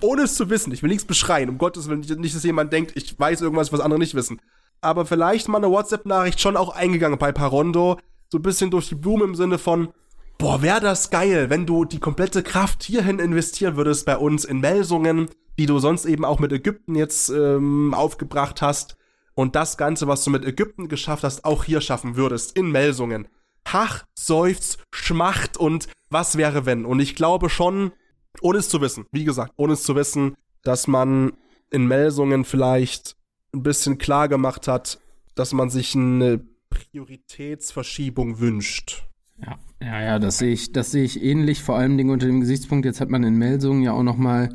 ohne 0.00 0.22
es 0.22 0.34
zu 0.34 0.50
wissen, 0.50 0.72
ich 0.72 0.82
will 0.82 0.90
nichts 0.90 1.06
beschreien, 1.06 1.48
um 1.48 1.58
Gottes 1.58 1.88
Willen, 1.88 2.00
nicht, 2.00 2.36
dass 2.36 2.44
jemand 2.44 2.72
denkt, 2.72 2.92
ich 2.96 3.18
weiß 3.18 3.40
irgendwas, 3.40 3.72
was 3.72 3.80
andere 3.80 3.98
nicht 3.98 4.14
wissen. 4.14 4.40
Aber 4.82 5.06
vielleicht 5.06 5.48
mal 5.48 5.58
eine 5.58 5.70
WhatsApp-Nachricht 5.70 6.38
schon 6.38 6.56
auch 6.56 6.76
eingegangen 6.76 7.18
bei 7.18 7.32
Parondo, 7.32 7.98
so 8.28 8.38
ein 8.38 8.42
bisschen 8.42 8.70
durch 8.70 8.90
die 8.90 8.94
Blume 8.94 9.24
im 9.24 9.34
Sinne 9.34 9.56
von, 9.56 9.88
boah, 10.36 10.60
wäre 10.60 10.80
das 10.80 11.08
geil, 11.10 11.48
wenn 11.48 11.64
du 11.64 11.86
die 11.86 11.98
komplette 11.98 12.42
Kraft 12.42 12.82
hierhin 12.82 13.18
investieren 13.18 13.76
würdest 13.76 14.04
bei 14.04 14.18
uns 14.18 14.44
in 14.44 14.60
Melsungen, 14.60 15.30
die 15.58 15.66
du 15.66 15.78
sonst 15.78 16.04
eben 16.04 16.24
auch 16.24 16.38
mit 16.38 16.52
Ägypten 16.52 16.94
jetzt 16.94 17.30
ähm, 17.30 17.94
aufgebracht 17.94 18.62
hast 18.62 18.96
und 19.34 19.54
das 19.54 19.76
Ganze, 19.76 20.06
was 20.08 20.24
du 20.24 20.30
mit 20.30 20.44
Ägypten 20.44 20.88
geschafft 20.88 21.24
hast, 21.24 21.44
auch 21.44 21.64
hier 21.64 21.80
schaffen 21.80 22.16
würdest, 22.16 22.56
in 22.56 22.70
Melsungen. 22.70 23.28
Hach, 23.66 24.04
Seufz, 24.14 24.78
Schmacht 24.92 25.56
und 25.56 25.88
was 26.10 26.36
wäre 26.36 26.66
wenn? 26.66 26.84
Und 26.84 27.00
ich 27.00 27.16
glaube 27.16 27.50
schon, 27.50 27.92
ohne 28.40 28.58
es 28.58 28.68
zu 28.68 28.80
wissen, 28.80 29.06
wie 29.12 29.24
gesagt, 29.24 29.52
ohne 29.56 29.74
es 29.74 29.82
zu 29.82 29.96
wissen, 29.96 30.36
dass 30.62 30.86
man 30.86 31.32
in 31.70 31.86
Melsungen 31.86 32.44
vielleicht 32.44 33.16
ein 33.52 33.62
bisschen 33.62 33.98
klar 33.98 34.28
gemacht 34.28 34.68
hat, 34.68 35.00
dass 35.34 35.52
man 35.52 35.70
sich 35.70 35.94
eine 35.94 36.40
Prioritätsverschiebung 36.70 38.40
wünscht. 38.40 39.06
Ja, 39.38 39.58
ja, 39.80 40.02
ja, 40.02 40.18
das 40.18 40.38
sehe 40.38 40.52
ich, 40.52 40.72
das 40.72 40.90
sehe 40.90 41.04
ich 41.04 41.22
ähnlich, 41.22 41.62
vor 41.62 41.76
allem 41.76 41.98
unter 42.08 42.26
dem 42.26 42.40
Gesichtspunkt, 42.40 42.86
jetzt 42.86 43.00
hat 43.00 43.10
man 43.10 43.22
in 43.24 43.36
Melsungen 43.36 43.82
ja 43.82 43.92
auch 43.92 44.02
noch 44.02 44.16
mal 44.16 44.48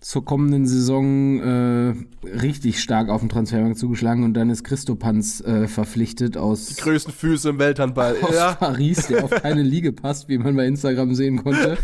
zur 0.00 0.24
kommenden 0.24 0.66
Saison 0.66 1.40
äh, 1.40 1.94
richtig 2.28 2.80
stark 2.80 3.08
auf 3.08 3.20
den 3.20 3.28
Transfermarkt 3.28 3.78
zugeschlagen 3.78 4.22
und 4.22 4.34
dann 4.34 4.48
ist 4.48 4.62
Christopanz 4.62 5.40
äh, 5.40 5.66
verpflichtet 5.66 6.36
aus 6.36 6.66
Die 6.66 6.80
größten 6.80 7.12
Füße 7.12 7.50
im 7.50 7.58
Welthandball. 7.58 8.16
aus 8.22 8.34
Ja. 8.34 8.52
Paris, 8.52 9.08
der 9.08 9.24
auf 9.24 9.30
keine 9.30 9.62
Liege 9.62 9.92
passt, 9.92 10.28
wie 10.28 10.38
man 10.38 10.54
bei 10.54 10.66
Instagram 10.66 11.14
sehen 11.14 11.42
konnte. 11.42 11.78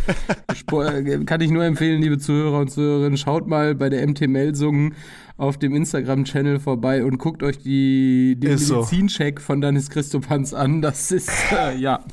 Äh, 0.73 1.25
kann 1.25 1.41
ich 1.41 1.51
nur 1.51 1.65
empfehlen, 1.65 2.03
liebe 2.03 2.19
Zuhörer 2.19 2.61
und 2.61 2.71
Zuhörerinnen, 2.71 3.19
schaut 3.19 3.49
mal 3.49 3.75
bei 3.75 3.89
der 3.89 4.07
MT 4.07 4.29
Melsungen 4.29 4.95
auf 5.37 5.59
dem 5.59 5.75
Instagram-Channel 5.75 6.61
vorbei 6.61 7.05
und 7.05 7.19
guckt 7.19 7.43
euch 7.43 7.59
die, 7.59 8.37
den 8.39 8.53
Ist 8.53 8.69
so. 8.69 8.77
Medizincheck 8.77 9.41
von 9.41 9.61
Danis 9.61 9.91
Christopanz 9.91 10.55
an. 10.55 10.81
Das 10.81 11.11
ist, 11.11 11.31
äh, 11.53 11.77
ja, 11.77 12.05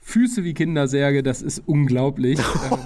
Füße 0.00 0.44
wie 0.44 0.52
Kindersärge, 0.52 1.22
das 1.22 1.40
ist 1.40 1.62
unglaublich. 1.66 2.38
Ähm, 2.70 2.78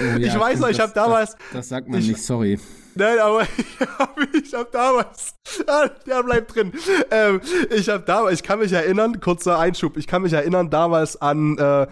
oh 0.00 0.18
Ich 0.18 0.38
weiß 0.38 0.58
noch, 0.60 0.68
ich 0.68 0.76
das- 0.76 0.86
hab 0.88 0.94
damals- 0.94 1.32
Das, 1.32 1.40
das 1.52 1.68
sagt 1.68 1.88
man 1.88 2.00
ich- 2.00 2.08
nicht, 2.08 2.22
sorry. 2.22 2.58
Nein, 2.96 3.18
aber 3.18 3.42
ich 3.42 3.88
hab, 3.98 4.16
ich 4.34 4.54
hab 4.54 4.70
damals. 4.70 5.34
Ah, 5.66 5.88
der 6.06 6.22
bleibt 6.22 6.54
drin. 6.54 6.72
Ähm, 7.10 7.40
ich 7.70 7.88
hab 7.88 8.06
damals, 8.06 8.34
ich 8.34 8.42
kann 8.44 8.60
mich 8.60 8.72
erinnern, 8.72 9.20
kurzer 9.20 9.58
Einschub, 9.58 9.96
ich 9.96 10.06
kann 10.06 10.22
mich 10.22 10.32
erinnern 10.32 10.70
damals 10.70 11.20
an 11.20 11.58
äh, 11.58 11.86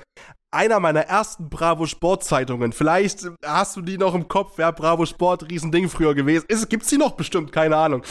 einer 0.52 0.80
meiner 0.80 1.00
ersten 1.00 1.48
Bravo 1.48 1.86
Sport 1.86 2.24
Zeitungen. 2.24 2.72
Vielleicht 2.72 3.30
hast 3.44 3.76
du 3.76 3.80
die 3.80 3.98
noch 3.98 4.14
im 4.14 4.28
Kopf, 4.28 4.58
ja, 4.58 4.70
Bravo 4.70 5.06
Sport, 5.06 5.50
Riesending 5.50 5.88
früher 5.88 6.14
gewesen. 6.14 6.44
Ist, 6.48 6.68
gibt's 6.68 6.88
die 6.88 6.98
noch 6.98 7.12
bestimmt? 7.12 7.52
Keine 7.52 7.76
Ahnung. 7.76 8.02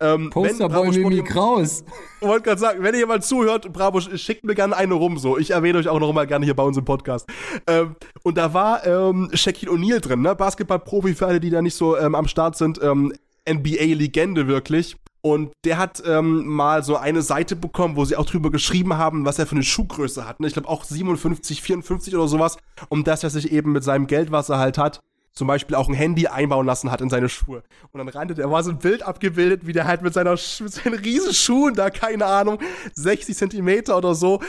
Ähm, 0.00 0.30
Posterboy 0.30 0.90
Mimi 0.90 1.24
Kraus. 1.24 1.84
Ich 2.20 2.26
wollte 2.26 2.44
gerade 2.44 2.60
sagen, 2.60 2.82
wenn 2.82 2.94
ihr 2.94 3.00
jemand 3.00 3.24
zuhört, 3.24 3.72
Bravo, 3.72 4.00
schickt 4.00 4.44
mir 4.44 4.54
gerne 4.54 4.76
eine 4.76 4.94
rum 4.94 5.18
so. 5.18 5.38
Ich 5.38 5.50
erwähne 5.50 5.78
euch 5.78 5.88
auch 5.88 5.98
noch 5.98 6.12
mal 6.12 6.26
gerne 6.26 6.44
hier 6.44 6.54
bei 6.54 6.62
uns 6.62 6.76
im 6.76 6.84
Podcast. 6.84 7.26
Ähm, 7.66 7.96
und 8.22 8.36
da 8.36 8.52
war 8.52 8.86
ähm, 8.86 9.30
Shaquille 9.32 9.72
O'Neal 9.72 10.00
drin, 10.00 10.20
ne? 10.20 10.36
Basketballprofi 10.36 11.14
für 11.14 11.26
alle, 11.26 11.40
die 11.40 11.50
da 11.50 11.62
nicht 11.62 11.74
so 11.74 11.96
ähm, 11.96 12.14
am 12.14 12.28
Start 12.28 12.56
sind. 12.56 12.80
Ähm, 12.82 13.12
NBA-Legende 13.48 14.48
wirklich. 14.48 14.96
Und 15.26 15.50
der 15.64 15.76
hat 15.76 16.04
ähm, 16.06 16.46
mal 16.46 16.84
so 16.84 16.94
eine 16.94 17.20
Seite 17.20 17.56
bekommen, 17.56 17.96
wo 17.96 18.04
sie 18.04 18.14
auch 18.14 18.26
drüber 18.26 18.52
geschrieben 18.52 18.96
haben, 18.96 19.24
was 19.24 19.40
er 19.40 19.46
für 19.48 19.56
eine 19.56 19.64
Schuhgröße 19.64 20.24
hat. 20.24 20.38
Ne? 20.38 20.46
Ich 20.46 20.52
glaube 20.52 20.68
auch 20.68 20.84
57, 20.84 21.62
54 21.62 22.14
oder 22.14 22.28
sowas. 22.28 22.58
Und 22.90 23.08
dass 23.08 23.24
er 23.24 23.30
sich 23.30 23.50
eben 23.50 23.72
mit 23.72 23.82
seinem 23.82 24.06
Geld, 24.06 24.30
was 24.30 24.50
er 24.50 24.58
halt 24.58 24.78
hat, 24.78 25.00
zum 25.36 25.46
Beispiel 25.46 25.76
auch 25.76 25.88
ein 25.88 25.94
Handy 25.94 26.26
einbauen 26.26 26.66
lassen 26.66 26.90
hat 26.90 27.02
in 27.02 27.10
seine 27.10 27.28
Schuhe. 27.28 27.62
Und 27.92 27.98
dann 27.98 28.08
rannte 28.08 28.34
der, 28.34 28.50
war 28.50 28.64
so 28.64 28.70
ein 28.70 28.78
Bild 28.78 29.02
abgebildet, 29.02 29.66
wie 29.66 29.74
der 29.74 29.86
halt 29.86 30.00
mit 30.00 30.14
seiner 30.14 30.30
mit 30.32 30.72
seinen 30.72 30.94
riesen 30.94 31.34
Schuhen 31.34 31.74
da, 31.74 31.90
keine 31.90 32.24
Ahnung, 32.24 32.58
60 32.94 33.36
Zentimeter 33.36 33.98
oder 33.98 34.14
so, 34.14 34.40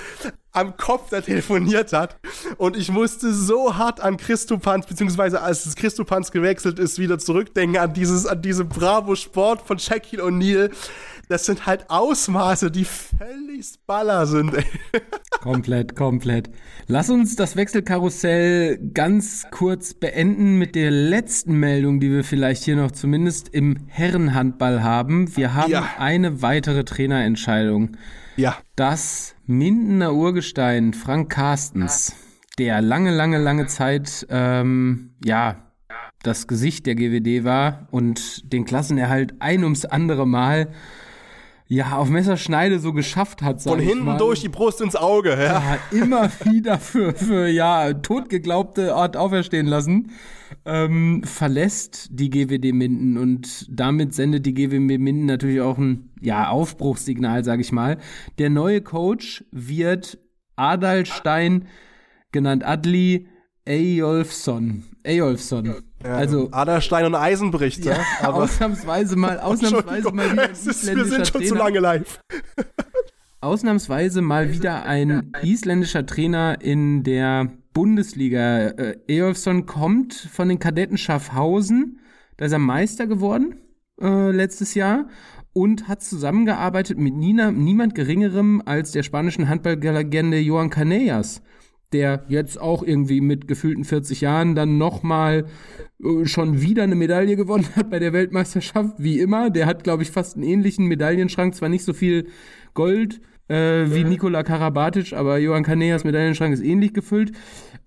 am 0.53 0.77
Kopf 0.77 1.09
da 1.09 1.19
telefoniert 1.19 1.91
hat. 1.91 2.17
Und 2.57 2.77
ich 2.77 2.89
musste 2.89 3.33
so 3.33 3.75
hart 3.75 3.99
an 3.99 4.15
Christopanz, 4.15 4.87
beziehungsweise 4.87 5.41
als 5.41 5.65
es 5.65 5.75
Christopanz 5.75 6.31
gewechselt 6.31 6.79
ist, 6.79 6.99
wieder 6.99 7.19
zurückdenken 7.19 7.77
an 7.77 7.93
dieses, 7.93 8.25
an 8.25 8.41
diese 8.41 8.63
Bravo 8.63 9.15
Sport 9.15 9.67
von 9.67 9.77
Shaquille 9.77 10.23
O'Neal. 10.23 10.71
Das 11.29 11.45
sind 11.45 11.65
halt 11.65 11.89
Ausmaße, 11.89 12.71
die 12.71 12.85
völlig 12.85 13.73
baller 13.85 14.25
sind, 14.27 14.53
ey. 14.53 14.63
Komplett, 15.41 15.95
komplett. 15.95 16.49
Lass 16.87 17.09
uns 17.09 17.35
das 17.35 17.55
Wechselkarussell 17.57 18.77
ganz 18.93 19.45
kurz 19.51 19.93
beenden 19.93 20.57
mit 20.57 20.73
der 20.75 20.89
letzten 20.89 21.53
Meldung, 21.59 21.99
die 21.99 22.09
wir 22.11 22.23
vielleicht 22.23 22.63
hier 22.63 22.77
noch 22.77 22.91
zumindest 22.91 23.49
im 23.49 23.77
Herrenhandball 23.87 24.83
haben. 24.83 25.35
Wir 25.35 25.53
haben 25.53 25.71
Ja. 25.71 25.85
eine 25.97 26.41
weitere 26.41 26.85
Trainerentscheidung. 26.85 27.97
Ja. 28.37 28.57
Das 28.77 29.35
Mindener 29.45 30.13
Urgestein 30.13 30.93
Frank 30.93 31.29
Carstens, 31.31 32.15
der 32.57 32.81
lange, 32.81 33.11
lange, 33.13 33.37
lange 33.37 33.67
Zeit, 33.67 34.25
ähm, 34.29 35.11
ja, 35.25 35.63
das 36.23 36.47
Gesicht 36.47 36.85
der 36.85 36.95
GWD 36.95 37.43
war 37.43 37.87
und 37.91 38.51
den 38.51 38.65
Klassenerhalt 38.65 39.35
ein 39.39 39.63
ums 39.63 39.85
andere 39.85 40.25
Mal 40.27 40.69
ja, 41.69 41.97
auf 41.97 42.09
Messerschneide 42.09 42.79
so 42.79 42.93
geschafft 42.93 43.41
hat, 43.41 43.61
sag 43.61 43.71
Von 43.71 43.79
hinten 43.79 44.05
mal. 44.05 44.17
durch 44.17 44.39
die 44.39 44.49
Brust 44.49 44.79
ins 44.79 44.95
Auge, 44.95 45.31
ja. 45.31 45.37
Ja, 45.37 45.77
immer 45.91 46.31
wieder 46.45 46.79
für, 46.79 47.13
für 47.13 47.47
ja, 47.47 47.93
totgeglaubte 47.93 48.95
Art 48.95 49.17
auferstehen 49.17 49.67
lassen, 49.67 50.11
ähm, 50.65 51.23
verlässt 51.25 52.07
die 52.11 52.29
GWD 52.29 52.73
Minden 52.73 53.17
und 53.17 53.65
damit 53.69 54.13
sendet 54.13 54.45
die 54.45 54.53
GWD 54.53 54.97
Minden 54.97 55.25
natürlich 55.25 55.59
auch 55.59 55.77
ein 55.77 56.09
ja, 56.21 56.49
Aufbruchssignal, 56.49 57.43
sag 57.43 57.59
ich 57.59 57.73
mal. 57.73 57.97
Der 58.37 58.49
neue 58.49 58.81
Coach 58.81 59.43
wird 59.51 60.17
Adalstein, 60.55 61.67
genannt 62.31 62.65
Adli 62.65 63.27
Eyolfsson. 63.65 64.85
Eyolfsson. 65.03 65.75
Also 66.03 66.49
Aderstein 66.51 67.05
und 67.05 67.15
Eisenbricht, 67.15 67.83
ja. 67.83 67.97
ja, 68.21 68.31
ausnahmsweise 68.31 69.15
mal, 69.15 69.39
ausnahmsweise 69.39 70.11
mal 70.11 70.31
wieder 70.31 70.43
ein 70.43 70.51
es 70.51 70.67
ist, 70.67 70.85
wir 70.85 70.93
isländischer 70.93 71.15
sind 71.15 71.27
schon 71.27 71.41
zu 71.41 71.47
Trainer. 71.49 71.63
lange 71.63 71.79
live. 71.79 72.19
Ausnahmsweise 73.41 74.21
mal 74.21 74.51
wieder 74.51 74.85
ein 74.85 75.31
isländischer 75.41 76.05
Trainer 76.05 76.61
in 76.61 77.03
der 77.03 77.51
Bundesliga. 77.73 78.69
Äh, 78.69 78.97
Eyolfsson 79.07 79.65
kommt 79.65 80.13
von 80.13 80.49
den 80.49 80.59
Kadetten 80.59 80.97
Schaffhausen. 80.97 81.99
Da 82.37 82.45
ist 82.45 82.51
er 82.51 82.59
Meister 82.59 83.07
geworden 83.07 83.55
äh, 84.01 84.31
letztes 84.31 84.75
Jahr 84.75 85.07
und 85.53 85.87
hat 85.87 86.03
zusammengearbeitet 86.03 86.99
mit 86.99 87.15
Nina, 87.15 87.51
niemand 87.51 87.95
Geringerem 87.95 88.61
als 88.65 88.91
der 88.91 89.01
spanischen 89.01 89.49
Handballlegende 89.49 90.37
Johan 90.37 90.69
Canellas, 90.69 91.41
der 91.93 92.25
jetzt 92.27 92.59
auch 92.59 92.83
irgendwie 92.83 93.21
mit 93.21 93.47
gefühlten 93.47 93.85
40 93.85 94.21
Jahren 94.21 94.55
dann 94.55 94.77
nochmal 94.77 95.45
äh, 96.03 96.25
schon 96.25 96.61
wieder 96.61 96.83
eine 96.83 96.95
Medaille 96.95 97.35
gewonnen 97.35 97.67
hat 97.75 97.89
bei 97.89 97.99
der 97.99 98.13
Weltmeisterschaft, 98.13 98.95
wie 98.97 99.19
immer. 99.19 99.49
Der 99.49 99.65
hat, 99.65 99.83
glaube 99.83 100.03
ich, 100.03 100.11
fast 100.11 100.35
einen 100.35 100.43
ähnlichen 100.43 100.87
Medaillenschrank, 100.87 101.55
zwar 101.55 101.69
nicht 101.69 101.83
so 101.83 101.93
viel 101.93 102.27
Gold 102.73 103.21
äh, 103.47 103.85
wie 103.87 104.03
Nikola 104.03 104.43
Karabatic, 104.43 105.13
aber 105.13 105.37
Johann 105.37 105.63
Canellas 105.63 106.03
Medaillenschrank 106.03 106.53
ist 106.53 106.63
ähnlich 106.63 106.93
gefüllt. 106.93 107.31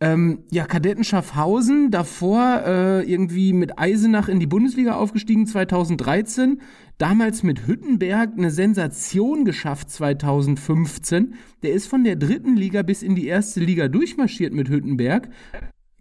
Ähm, 0.02 0.44
ja, 0.50 0.64
Kadetten 0.64 1.04
Schaffhausen, 1.04 1.90
davor 1.90 2.62
äh, 2.64 3.02
irgendwie 3.02 3.52
mit 3.52 3.78
Eisenach 3.78 4.28
in 4.28 4.40
die 4.40 4.46
Bundesliga 4.46 4.94
aufgestiegen 4.94 5.46
2013, 5.46 6.62
damals 6.96 7.42
mit 7.42 7.66
Hüttenberg 7.66 8.30
eine 8.34 8.50
Sensation 8.50 9.44
geschafft 9.44 9.90
2015. 9.90 11.34
Der 11.62 11.72
ist 11.72 11.86
von 11.86 12.02
der 12.02 12.16
dritten 12.16 12.56
Liga 12.56 12.82
bis 12.82 13.02
in 13.02 13.14
die 13.14 13.26
erste 13.26 13.60
Liga 13.60 13.88
durchmarschiert 13.88 14.54
mit 14.54 14.70
Hüttenberg. 14.70 15.28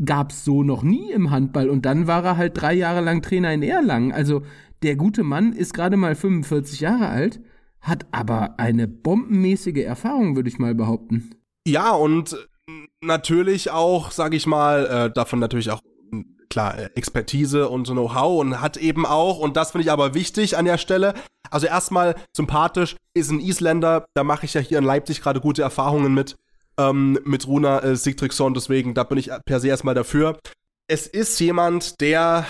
Gab's 0.04 0.45
so 0.45 0.64
noch 0.64 0.82
nie 0.82 1.12
im 1.12 1.30
Handball 1.30 1.70
und 1.70 1.86
dann 1.86 2.08
war 2.08 2.24
er 2.24 2.38
halt 2.38 2.54
drei 2.56 2.74
Jahre 2.74 3.02
lang 3.02 3.22
Trainer 3.22 3.54
in 3.54 3.64
Erlangen. 3.64 4.14
Also 4.14 4.43
der 4.82 4.95
gute 4.95 5.24
Mann 5.24 5.52
ist 5.52 5.74
gerade 5.74 5.97
mal 5.97 6.16
45 6.16 6.80
Jahre 6.80 7.10
alt, 7.10 7.41
hat 7.82 8.08
aber 8.14 8.62
eine 8.62 8.88
bombenmäßige 8.88 9.84
Erfahrung, 9.84 10.38
würde 10.38 10.47
ich 10.47 10.58
mal 10.58 10.74
behaupten. 10.74 11.32
Ja, 11.68 11.91
und 11.91 12.47
natürlich 13.02 13.72
auch, 13.72 14.12
sag 14.12 14.34
ich 14.34 14.45
mal, 14.45 14.86
äh, 14.86 15.12
davon 15.12 15.39
natürlich 15.39 15.72
auch 15.72 15.82
klar 16.50 16.78
Expertise 16.95 17.70
und 17.70 17.88
Know-how 17.88 18.39
und 18.39 18.60
hat 18.60 18.78
eben 18.78 19.06
auch, 19.06 19.39
und 19.39 19.56
das 19.56 19.72
finde 19.72 19.84
ich 19.84 19.91
aber 19.91 20.14
wichtig 20.14 20.58
an 20.58 20.66
der 20.66 20.78
Stelle, 20.78 21.14
also 21.52 21.68
erstmal 21.68 22.16
sympathisch, 22.36 22.95
ist 23.14 23.32
ein 23.32 23.39
Isländer, 23.39 24.06
da 24.16 24.24
mache 24.24 24.45
ich 24.45 24.54
ja 24.54 24.62
hier 24.62 24.80
in 24.80 24.84
Leipzig 24.84 25.22
gerade 25.22 25.41
gute 25.41 25.62
Erfahrungen 25.62 26.14
mit, 26.14 26.36
ähm, 26.78 27.20
mit 27.24 27.47
Runa 27.47 27.80
äh, 27.80 27.95
Sigtrygson, 27.95 28.54
deswegen 28.54 28.93
da 28.93 29.04
bin 29.04 29.18
ich 29.18 29.30
per 29.45 29.60
se 29.60 29.68
erstmal 29.68 29.95
dafür. 29.95 30.39
Es 30.88 31.06
ist 31.06 31.39
jemand, 31.39 32.02
der, 32.02 32.45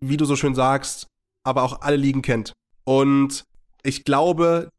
wie 0.00 0.16
du 0.16 0.24
so 0.24 0.36
schön 0.36 0.54
sagst, 0.54 1.08
aber 1.42 1.62
auch 1.64 1.80
alle 1.80 1.96
Ligen 1.96 2.22
kennt. 2.22 2.52
Und 2.84 3.44
ich 3.82 4.04
glaube, 4.04 4.70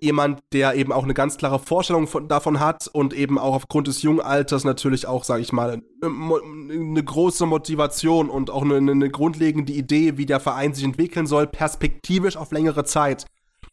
jemand, 0.00 0.40
der 0.52 0.74
eben 0.74 0.92
auch 0.92 1.04
eine 1.04 1.14
ganz 1.14 1.36
klare 1.36 1.58
Vorstellung 1.58 2.06
von, 2.06 2.28
davon 2.28 2.60
hat 2.60 2.88
und 2.92 3.12
eben 3.12 3.38
auch 3.38 3.54
aufgrund 3.54 3.88
des 3.88 4.02
jungen 4.02 4.20
Alters 4.20 4.64
natürlich 4.64 5.06
auch, 5.06 5.24
sage 5.24 5.42
ich 5.42 5.52
mal, 5.52 5.82
eine, 6.02 7.04
große 7.04 7.46
Motivation 7.46 8.30
und 8.30 8.50
auch 8.50 8.62
eine, 8.62 8.76
eine 8.76 9.10
grundlegende 9.10 9.72
Idee, 9.72 10.16
wie 10.16 10.26
der 10.26 10.40
Verein 10.40 10.74
sich 10.74 10.84
entwickeln 10.84 11.26
soll, 11.26 11.46
perspektivisch 11.46 12.36
auf 12.36 12.52
längere 12.52 12.84
Zeit. 12.84 13.26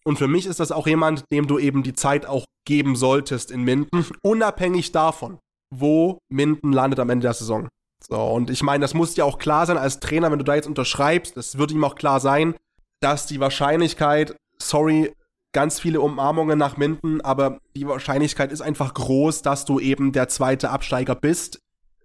Und 0.05 0.17
für 0.17 0.27
mich 0.27 0.45
ist 0.45 0.59
das 0.59 0.71
auch 0.71 0.87
jemand, 0.87 1.23
dem 1.31 1.47
du 1.47 1.59
eben 1.59 1.83
die 1.83 1.93
Zeit 1.93 2.25
auch 2.25 2.45
geben 2.65 2.95
solltest 2.95 3.51
in 3.51 3.63
Minden, 3.63 4.05
unabhängig 4.23 4.91
davon, 4.91 5.39
wo 5.73 6.19
Minden 6.29 6.71
landet 6.71 6.99
am 6.99 7.09
Ende 7.09 7.23
der 7.23 7.33
Saison. 7.33 7.67
So, 8.07 8.21
und 8.21 8.49
ich 8.49 8.63
meine, 8.63 8.81
das 8.81 8.93
muss 8.93 9.15
dir 9.15 9.25
auch 9.25 9.37
klar 9.37 9.65
sein 9.65 9.77
als 9.77 9.99
Trainer, 9.99 10.31
wenn 10.31 10.39
du 10.39 10.45
da 10.45 10.55
jetzt 10.55 10.67
unterschreibst, 10.67 11.35
das 11.35 11.57
wird 11.57 11.71
ihm 11.71 11.83
auch 11.83 11.95
klar 11.95 12.19
sein, 12.19 12.55
dass 13.01 13.25
die 13.25 13.39
Wahrscheinlichkeit, 13.39 14.35
sorry, 14.59 15.11
ganz 15.57 15.79
viele 15.79 16.01
Umarmungen 16.01 16.59
nach 16.59 16.77
Minden, 16.77 17.19
aber 17.21 17.57
die 17.75 17.87
Wahrscheinlichkeit 17.87 18.51
ist 18.51 18.61
einfach 18.61 18.93
groß, 18.93 19.41
dass 19.41 19.65
du 19.65 19.79
eben 19.79 20.11
der 20.11 20.27
zweite 20.27 20.69
Absteiger 20.69 21.15
bist. 21.15 21.61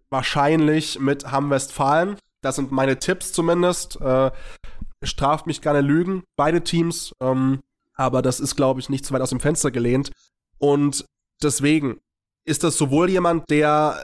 Wahrscheinlich 0.08 0.98
mit 0.98 1.30
Hamm 1.30 1.50
Westfalen. 1.50 2.16
Das 2.40 2.56
sind 2.56 2.72
meine 2.72 2.98
Tipps 2.98 3.34
zumindest. 3.34 4.00
Äh, 4.00 4.30
straft 5.04 5.46
mich 5.46 5.60
gerne 5.60 5.82
Lügen, 5.82 6.22
beide 6.34 6.64
Teams. 6.64 7.12
Ähm, 7.20 7.60
aber 7.92 8.22
das 8.22 8.40
ist, 8.40 8.56
glaube 8.56 8.80
ich, 8.80 8.88
nicht 8.88 9.04
zu 9.04 9.12
weit 9.12 9.20
aus 9.20 9.28
dem 9.28 9.40
Fenster 9.40 9.70
gelehnt. 9.70 10.12
Und 10.56 11.04
deswegen 11.42 12.00
ist 12.46 12.64
das 12.64 12.78
sowohl 12.78 13.10
jemand, 13.10 13.50
der 13.50 14.00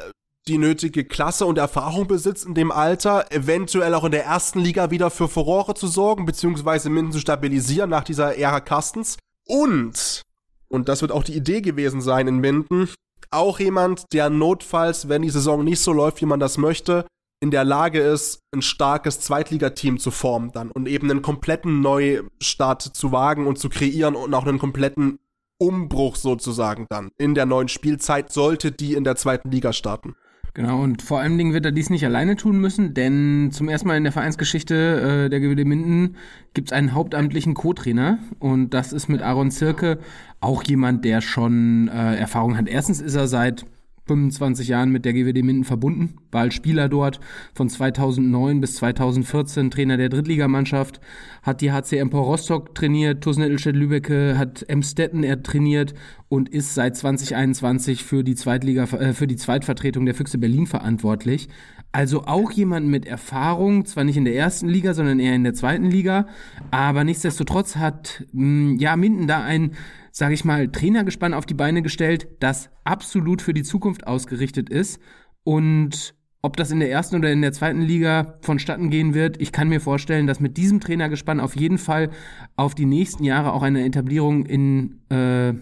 die 0.46 0.58
nötige 0.58 1.06
Klasse 1.06 1.46
und 1.46 1.56
Erfahrung 1.56 2.06
besitzt 2.06 2.44
in 2.44 2.52
dem 2.52 2.70
Alter, 2.70 3.32
eventuell 3.32 3.94
auch 3.94 4.04
in 4.04 4.12
der 4.12 4.26
ersten 4.26 4.60
Liga 4.60 4.90
wieder 4.90 5.08
für 5.10 5.26
Furore 5.26 5.72
zu 5.72 5.86
sorgen, 5.86 6.26
beziehungsweise 6.26 6.90
Minden 6.90 7.12
zu 7.12 7.18
stabilisieren 7.18 7.88
nach 7.88 8.04
dieser 8.04 8.36
Ära 8.36 8.60
Carstens. 8.60 9.16
Und, 9.48 10.22
und 10.68 10.88
das 10.88 11.00
wird 11.00 11.12
auch 11.12 11.24
die 11.24 11.34
Idee 11.36 11.60
gewesen 11.60 12.00
sein 12.00 12.28
in 12.28 12.38
Minden, 12.38 12.88
auch 13.30 13.58
jemand, 13.58 14.12
der 14.12 14.30
notfalls, 14.30 15.08
wenn 15.08 15.22
die 15.22 15.30
Saison 15.30 15.64
nicht 15.64 15.80
so 15.80 15.92
läuft, 15.92 16.20
wie 16.20 16.26
man 16.26 16.40
das 16.40 16.58
möchte, 16.58 17.06
in 17.40 17.50
der 17.50 17.64
Lage 17.64 18.00
ist, 18.00 18.40
ein 18.52 18.62
starkes 18.62 19.20
Zweitligateam 19.20 19.98
zu 19.98 20.10
formen 20.10 20.50
dann 20.52 20.70
und 20.70 20.88
eben 20.88 21.10
einen 21.10 21.22
kompletten 21.22 21.80
Neustart 21.80 22.82
zu 22.82 23.12
wagen 23.12 23.46
und 23.46 23.58
zu 23.58 23.68
kreieren 23.68 24.16
und 24.16 24.34
auch 24.34 24.46
einen 24.46 24.58
kompletten 24.58 25.18
Umbruch 25.58 26.16
sozusagen 26.16 26.86
dann 26.88 27.10
in 27.16 27.34
der 27.34 27.46
neuen 27.46 27.68
Spielzeit, 27.68 28.32
sollte 28.32 28.72
die 28.72 28.94
in 28.94 29.04
der 29.04 29.16
zweiten 29.16 29.50
Liga 29.50 29.72
starten. 29.72 30.14
Genau, 30.59 30.82
und 30.82 31.02
vor 31.02 31.20
allen 31.20 31.39
Dingen 31.39 31.52
wird 31.52 31.66
er 31.66 31.70
dies 31.70 31.89
nicht 31.89 32.05
alleine 32.05 32.35
tun 32.35 32.59
müssen, 32.59 32.93
denn 32.93 33.51
zum 33.52 33.68
ersten 33.68 33.86
Mal 33.86 33.97
in 33.97 34.02
der 34.02 34.12
Vereinsgeschichte 34.12 35.26
äh, 35.26 35.30
der 35.30 35.39
GWD 35.39 35.64
Minden 35.64 36.16
gibt 36.52 36.70
es 36.70 36.72
einen 36.72 36.94
hauptamtlichen 36.94 37.55
Co-Trainer 37.55 38.18
und 38.40 38.70
das 38.74 38.93
ist 38.93 39.09
mit 39.09 39.22
Aaron 39.22 39.52
Zirke 39.52 40.01
auch 40.40 40.64
jemand, 40.64 41.05
der 41.05 41.20
schon 41.20 41.86
äh, 41.86 42.16
Erfahrung 42.16 42.56
hat. 42.56 42.66
Erstens 42.66 43.01
ist 43.01 43.14
er 43.14 43.28
seit 43.28 43.66
25 44.09 44.66
Jahren 44.66 44.90
mit 44.90 45.05
der 45.05 45.12
GWD 45.12 45.44
Minden 45.44 45.62
verbunden, 45.62 46.16
war 46.32 46.40
als 46.40 46.55
Spieler 46.55 46.89
dort 46.89 47.20
von 47.55 47.68
2009 47.68 48.60
bis 48.60 48.74
2014 48.76 49.70
Trainer 49.70 49.97
der 49.97 50.09
Drittligamannschaft, 50.09 51.01
hat 51.43 51.60
die 51.60 51.70
HC 51.70 51.98
Empor 51.98 52.24
Rostock 52.24 52.74
trainiert, 52.74 53.22
TuS 53.22 53.39
Lübecke 53.39 54.36
hat 54.36 54.64
Emstetten 54.68 55.22
er 55.22 55.40
trainiert 55.40 55.94
und 56.28 56.48
ist 56.48 56.74
seit 56.74 56.96
2021 56.96 58.05
für 58.05 58.22
die 58.22 58.34
Zweitliga 58.34 58.84
äh, 58.84 59.12
für 59.12 59.26
die 59.26 59.36
Zweitvertretung 59.36 60.05
der 60.05 60.14
Füchse 60.14 60.38
Berlin 60.38 60.66
verantwortlich. 60.66 61.48
Also 61.90 62.24
auch 62.26 62.50
jemand 62.50 62.86
mit 62.86 63.06
Erfahrung, 63.06 63.86
zwar 63.86 64.05
nicht 64.05 64.18
in 64.18 64.26
der 64.26 64.36
ersten 64.36 64.68
Liga, 64.68 64.92
sondern 64.92 65.20
eher 65.20 65.34
in 65.34 65.44
der 65.44 65.55
zweiten 65.55 65.86
Liga, 65.86 66.26
aber 66.70 67.02
nichtsdestotrotz 67.05 67.76
hat 67.76 68.24
mh, 68.32 68.42
hm, 68.42 68.76
ja 68.78 68.96
Minden 68.96 69.26
da 69.26 69.42
ein 69.42 69.72
sage 70.18 70.34
ich 70.34 70.44
mal, 70.44 70.68
Trainergespann 70.68 71.32
auf 71.32 71.46
die 71.46 71.55
Beine 71.55 71.80
gestellt, 71.80 72.28
das 72.40 72.70
absolut 72.82 73.40
für 73.40 73.55
die 73.55 73.62
Zukunft 73.62 74.06
ausgerichtet 74.06 74.68
ist. 74.68 75.00
Und 75.44 76.14
ob 76.42 76.56
das 76.56 76.70
in 76.70 76.80
der 76.80 76.90
ersten 76.90 77.16
oder 77.16 77.30
in 77.30 77.40
der 77.40 77.52
zweiten 77.52 77.82
Liga 77.82 78.38
vonstatten 78.42 78.90
gehen 78.90 79.14
wird, 79.14 79.40
ich 79.40 79.52
kann 79.52 79.68
mir 79.68 79.80
vorstellen, 79.80 80.26
dass 80.26 80.40
mit 80.40 80.56
diesem 80.56 80.80
Trainergespann 80.80 81.40
auf 81.40 81.56
jeden 81.56 81.78
Fall 81.78 82.10
auf 82.56 82.74
die 82.74 82.84
nächsten 82.84 83.24
Jahre 83.24 83.52
auch 83.52 83.62
eine 83.62 83.84
Etablierung 83.84 84.44
in 84.44 85.00
äh, 85.09 85.55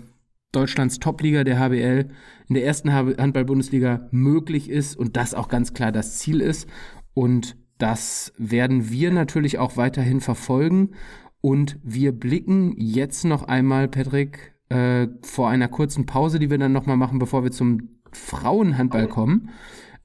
Deutschlands 0.57 0.99
Topliga 0.99 1.45
der 1.45 1.59
HBL 1.59 2.09
in 2.49 2.55
der 2.55 2.65
ersten 2.65 2.93
Handball-Bundesliga 2.93 4.09
möglich 4.11 4.71
ist 4.71 4.97
und 4.97 5.17
das 5.17 5.35
auch 5.35 5.49
ganz 5.49 5.75
klar 5.75 5.93
das 5.93 6.19
Ziel 6.19 6.41
ist. 6.41 6.69
Und 7.15 7.57
das 7.79 8.33
werden 8.39 8.91
wir 8.91 9.11
natürlich 9.11 9.59
auch 9.59 9.77
weiterhin 9.77 10.21
verfolgen. 10.21 10.93
Und 11.41 11.79
wir 11.83 12.13
blicken 12.13 12.75
jetzt 12.79 13.25
noch 13.25 13.43
einmal, 13.43 13.89
Patrick, 13.89 14.55
äh, 14.69 15.09
vor 15.23 15.51
einer 15.51 15.69
kurzen 15.69 16.07
Pause, 16.07 16.39
die 16.39 16.51
wir 16.51 16.59
dann 16.59 16.73
nochmal 16.73 16.97
machen, 16.97 17.19
bevor 17.19 17.45
wir 17.45 17.53
zum 17.53 18.01
Frauenhandball 18.13 19.09
kommen, 19.09 19.51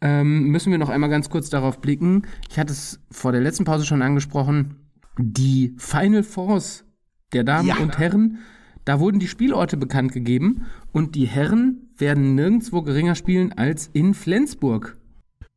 ähm, 0.01 0.49
müssen 0.49 0.71
wir 0.71 0.79
noch 0.79 0.89
einmal 0.89 1.09
ganz 1.09 1.29
kurz 1.29 1.49
darauf 1.49 1.79
blicken. 1.79 2.23
Ich 2.49 2.59
hatte 2.59 2.73
es 2.73 2.99
vor 3.09 3.31
der 3.31 3.41
letzten 3.41 3.63
Pause 3.63 3.85
schon 3.85 4.01
angesprochen. 4.01 4.75
Die 5.17 5.73
Final 5.77 6.23
Fours 6.23 6.85
der 7.33 7.43
Damen 7.43 7.67
ja. 7.67 7.77
und 7.77 7.97
Herren, 7.97 8.39
da 8.85 8.99
wurden 8.99 9.19
die 9.19 9.27
Spielorte 9.27 9.77
bekannt 9.77 10.11
gegeben 10.11 10.65
und 10.91 11.15
die 11.15 11.25
Herren 11.25 11.93
werden 11.97 12.35
nirgendwo 12.35 12.81
geringer 12.81 13.15
spielen 13.15 13.53
als 13.53 13.89
in 13.93 14.13
Flensburg. 14.13 14.97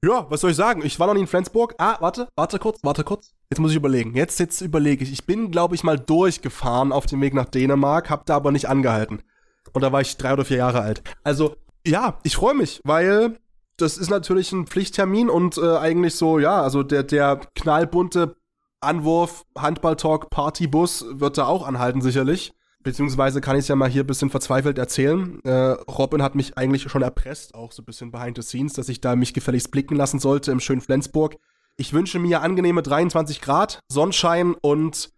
Ja, 0.04 0.26
was 0.28 0.42
soll 0.42 0.50
ich 0.50 0.56
sagen? 0.56 0.82
Ich 0.84 1.00
war 1.00 1.06
noch 1.06 1.14
nie 1.14 1.20
in 1.20 1.26
Flensburg. 1.26 1.74
Ah, 1.78 1.96
warte, 2.00 2.28
warte 2.36 2.58
kurz, 2.58 2.78
warte 2.82 3.04
kurz. 3.04 3.32
Jetzt 3.50 3.58
muss 3.58 3.70
ich 3.70 3.76
überlegen. 3.76 4.14
Jetzt, 4.14 4.38
jetzt 4.38 4.60
überlege 4.60 5.02
ich. 5.02 5.12
Ich 5.12 5.24
bin, 5.24 5.50
glaube 5.50 5.74
ich, 5.74 5.82
mal 5.82 5.98
durchgefahren 5.98 6.92
auf 6.92 7.06
dem 7.06 7.22
Weg 7.22 7.32
nach 7.32 7.46
Dänemark, 7.46 8.10
hab 8.10 8.26
da 8.26 8.36
aber 8.36 8.52
nicht 8.52 8.68
angehalten. 8.68 9.22
Und 9.72 9.82
da 9.82 9.92
war 9.92 10.02
ich 10.02 10.16
drei 10.18 10.34
oder 10.34 10.44
vier 10.44 10.58
Jahre 10.58 10.82
alt. 10.82 11.02
Also, 11.22 11.56
ja, 11.86 12.18
ich 12.22 12.36
freue 12.36 12.54
mich, 12.54 12.82
weil 12.84 13.38
das 13.78 13.96
ist 13.96 14.10
natürlich 14.10 14.52
ein 14.52 14.66
Pflichttermin 14.66 15.30
und 15.30 15.56
äh, 15.56 15.76
eigentlich 15.76 16.14
so, 16.14 16.38
ja, 16.38 16.62
also 16.62 16.82
der, 16.82 17.02
der 17.02 17.40
knallbunte 17.54 18.36
Anwurf, 18.80 19.44
Handball-Talk, 19.56 20.30
Partybus 20.30 21.06
wird 21.08 21.38
da 21.38 21.46
auch 21.46 21.66
anhalten, 21.66 22.02
sicherlich. 22.02 22.52
Beziehungsweise 22.84 23.40
kann 23.40 23.56
ich 23.56 23.62
es 23.62 23.68
ja 23.68 23.76
mal 23.76 23.88
hier 23.88 24.04
ein 24.04 24.06
bisschen 24.06 24.28
verzweifelt 24.28 24.76
erzählen. 24.76 25.40
Äh, 25.42 25.50
Robin 25.50 26.22
hat 26.22 26.34
mich 26.34 26.58
eigentlich 26.58 26.82
schon 26.82 27.00
erpresst, 27.00 27.54
auch 27.54 27.72
so 27.72 27.82
ein 27.82 27.86
bisschen 27.86 28.12
behind 28.12 28.36
the 28.36 28.42
scenes, 28.42 28.74
dass 28.74 28.90
ich 28.90 29.00
da 29.00 29.16
mich 29.16 29.32
gefälligst 29.32 29.70
blicken 29.70 29.96
lassen 29.96 30.18
sollte 30.18 30.52
im 30.52 30.60
schönen 30.60 30.82
Flensburg. 30.82 31.36
Ich 31.76 31.94
wünsche 31.94 32.18
mir 32.18 32.42
angenehme 32.42 32.82
23 32.82 33.40
Grad, 33.40 33.80
Sonnenschein 33.88 34.54
und 34.60 35.10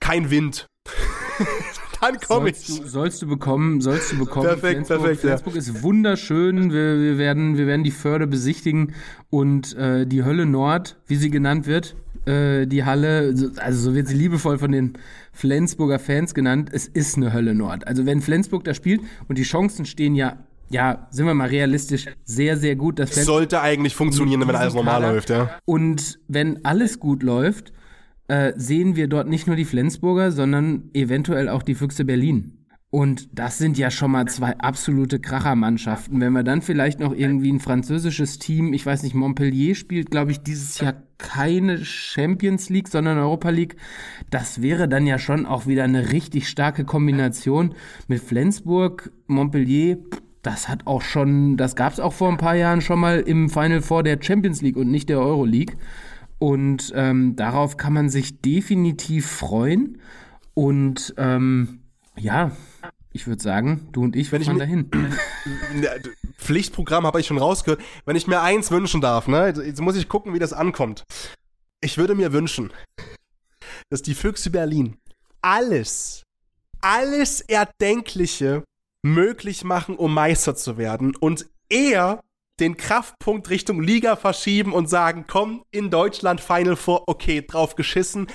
kein 0.00 0.30
Wind. 0.30 0.66
Dann 2.00 2.18
komme 2.18 2.50
ich. 2.50 2.66
Du, 2.66 2.84
sollst 2.84 3.22
du 3.22 3.28
bekommen, 3.28 3.80
sollst 3.80 4.10
du 4.10 4.18
bekommen. 4.18 4.46
Perfekt, 4.46 4.88
Flensburg, 4.88 4.98
perfekt. 4.98 5.20
Flensburg 5.20 5.54
ja. 5.54 5.60
ist 5.60 5.82
wunderschön. 5.84 6.72
Wir, 6.72 6.98
wir, 6.98 7.18
werden, 7.18 7.56
wir 7.56 7.68
werden 7.68 7.84
die 7.84 7.92
Förde 7.92 8.26
besichtigen 8.26 8.94
und 9.30 9.76
äh, 9.76 10.04
die 10.08 10.24
Hölle 10.24 10.44
Nord, 10.44 10.96
wie 11.06 11.14
sie 11.14 11.30
genannt 11.30 11.66
wird, 11.66 11.94
äh, 12.26 12.66
die 12.66 12.84
Halle, 12.84 13.34
also 13.56 13.90
so 13.90 13.94
wird 13.94 14.08
sie 14.08 14.16
liebevoll 14.16 14.58
von 14.58 14.72
den 14.72 14.94
Flensburger 15.32 15.98
Fans 15.98 16.34
genannt, 16.34 16.70
es 16.72 16.86
ist 16.86 17.16
eine 17.16 17.32
Hölle 17.32 17.54
Nord. 17.54 17.86
Also 17.86 18.06
wenn 18.06 18.20
Flensburg 18.20 18.64
da 18.64 18.74
spielt 18.74 19.00
und 19.28 19.38
die 19.38 19.44
Chancen 19.44 19.84
stehen 19.84 20.14
ja 20.14 20.38
ja, 20.72 21.06
sind 21.10 21.26
wir 21.26 21.34
mal 21.34 21.48
realistisch, 21.48 22.06
sehr, 22.24 22.56
sehr 22.56 22.76
gut. 22.76 22.98
Das 22.98 23.14
sollte 23.14 23.60
eigentlich 23.60 23.94
funktionieren, 23.94 24.40
wenn 24.48 24.56
alles 24.56 24.72
normal 24.72 25.02
läuft, 25.02 25.28
ja. 25.28 25.50
Und 25.66 26.18
wenn 26.28 26.64
alles 26.64 26.98
gut 26.98 27.22
läuft, 27.22 27.74
äh, 28.28 28.54
sehen 28.56 28.96
wir 28.96 29.06
dort 29.06 29.28
nicht 29.28 29.46
nur 29.46 29.56
die 29.56 29.66
Flensburger, 29.66 30.32
sondern 30.32 30.88
eventuell 30.94 31.50
auch 31.50 31.62
die 31.62 31.74
Füchse 31.74 32.06
Berlin. 32.06 32.61
Und 32.94 33.30
das 33.32 33.56
sind 33.56 33.78
ja 33.78 33.90
schon 33.90 34.10
mal 34.10 34.26
zwei 34.26 34.58
absolute 34.58 35.18
Krachermannschaften. 35.18 36.20
Wenn 36.20 36.34
wir 36.34 36.42
dann 36.42 36.60
vielleicht 36.60 37.00
noch 37.00 37.14
irgendwie 37.14 37.50
ein 37.50 37.58
französisches 37.58 38.38
Team, 38.38 38.74
ich 38.74 38.84
weiß 38.84 39.02
nicht, 39.02 39.14
Montpellier 39.14 39.74
spielt, 39.74 40.10
glaube 40.10 40.30
ich, 40.30 40.42
dieses 40.42 40.78
Jahr 40.78 41.02
keine 41.16 41.82
Champions 41.82 42.68
League, 42.68 42.88
sondern 42.88 43.16
Europa 43.16 43.48
League. 43.48 43.76
Das 44.28 44.60
wäre 44.60 44.88
dann 44.88 45.06
ja 45.06 45.18
schon 45.18 45.46
auch 45.46 45.66
wieder 45.66 45.84
eine 45.84 46.12
richtig 46.12 46.50
starke 46.50 46.84
Kombination 46.84 47.74
mit 48.08 48.20
Flensburg, 48.20 49.10
Montpellier. 49.26 49.96
Das 50.42 50.68
hat 50.68 50.86
auch 50.86 51.00
schon, 51.00 51.56
das 51.56 51.76
gab 51.76 51.94
es 51.94 52.00
auch 52.00 52.12
vor 52.12 52.28
ein 52.28 52.36
paar 52.36 52.56
Jahren 52.56 52.82
schon 52.82 53.00
mal 53.00 53.20
im 53.20 53.48
Final 53.48 53.80
Four 53.80 54.02
der 54.02 54.18
Champions 54.20 54.60
League 54.60 54.76
und 54.76 54.90
nicht 54.90 55.08
der 55.08 55.18
Euro 55.18 55.46
League. 55.46 55.78
Und 56.38 56.92
ähm, 56.94 57.36
darauf 57.36 57.78
kann 57.78 57.94
man 57.94 58.10
sich 58.10 58.42
definitiv 58.42 59.24
freuen. 59.24 59.96
Und 60.52 61.14
ähm, 61.16 61.78
ja, 62.18 62.52
ich 63.12 63.26
würde 63.26 63.42
sagen, 63.42 63.88
du 63.92 64.02
und 64.02 64.16
ich, 64.16 64.32
wenn 64.32 64.42
fahren 64.42 64.58
dahin. 64.58 64.90
Pflichtprogramm 66.36 67.06
habe 67.06 67.20
ich 67.20 67.26
schon 67.26 67.38
rausgehört. 67.38 67.80
Wenn 68.04 68.16
ich 68.16 68.26
mir 68.26 68.40
eins 68.40 68.70
wünschen 68.70 69.00
darf, 69.00 69.28
ne, 69.28 69.54
jetzt 69.64 69.80
muss 69.80 69.96
ich 69.96 70.08
gucken, 70.08 70.34
wie 70.34 70.38
das 70.38 70.52
ankommt. 70.52 71.04
Ich 71.80 71.98
würde 71.98 72.14
mir 72.14 72.32
wünschen, 72.32 72.72
dass 73.90 74.02
die 74.02 74.14
Füchse 74.14 74.50
Berlin 74.50 74.96
alles, 75.40 76.22
alles 76.80 77.40
Erdenkliche 77.40 78.64
möglich 79.02 79.64
machen, 79.64 79.96
um 79.96 80.14
Meister 80.14 80.54
zu 80.54 80.78
werden 80.78 81.16
und 81.16 81.46
eher 81.68 82.20
den 82.60 82.76
Kraftpunkt 82.76 83.50
Richtung 83.50 83.80
Liga 83.80 84.16
verschieben 84.16 84.72
und 84.72 84.88
sagen, 84.88 85.24
komm, 85.26 85.64
in 85.70 85.90
Deutschland 85.90 86.40
Final 86.40 86.76
Four, 86.76 87.08
okay, 87.08 87.42
drauf 87.42 87.74
geschissen, 87.74 88.28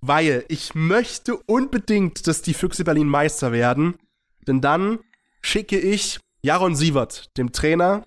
weil 0.00 0.44
ich 0.48 0.74
möchte 0.74 1.36
unbedingt, 1.46 2.26
dass 2.26 2.42
die 2.42 2.54
Füchse 2.54 2.84
Berlin 2.84 3.06
Meister 3.06 3.52
werden. 3.52 3.94
Denn 4.46 4.60
dann 4.60 4.98
schicke 5.40 5.78
ich 5.78 6.20
Jaron 6.42 6.74
Sievert, 6.74 7.36
dem 7.36 7.52
Trainer, 7.52 8.04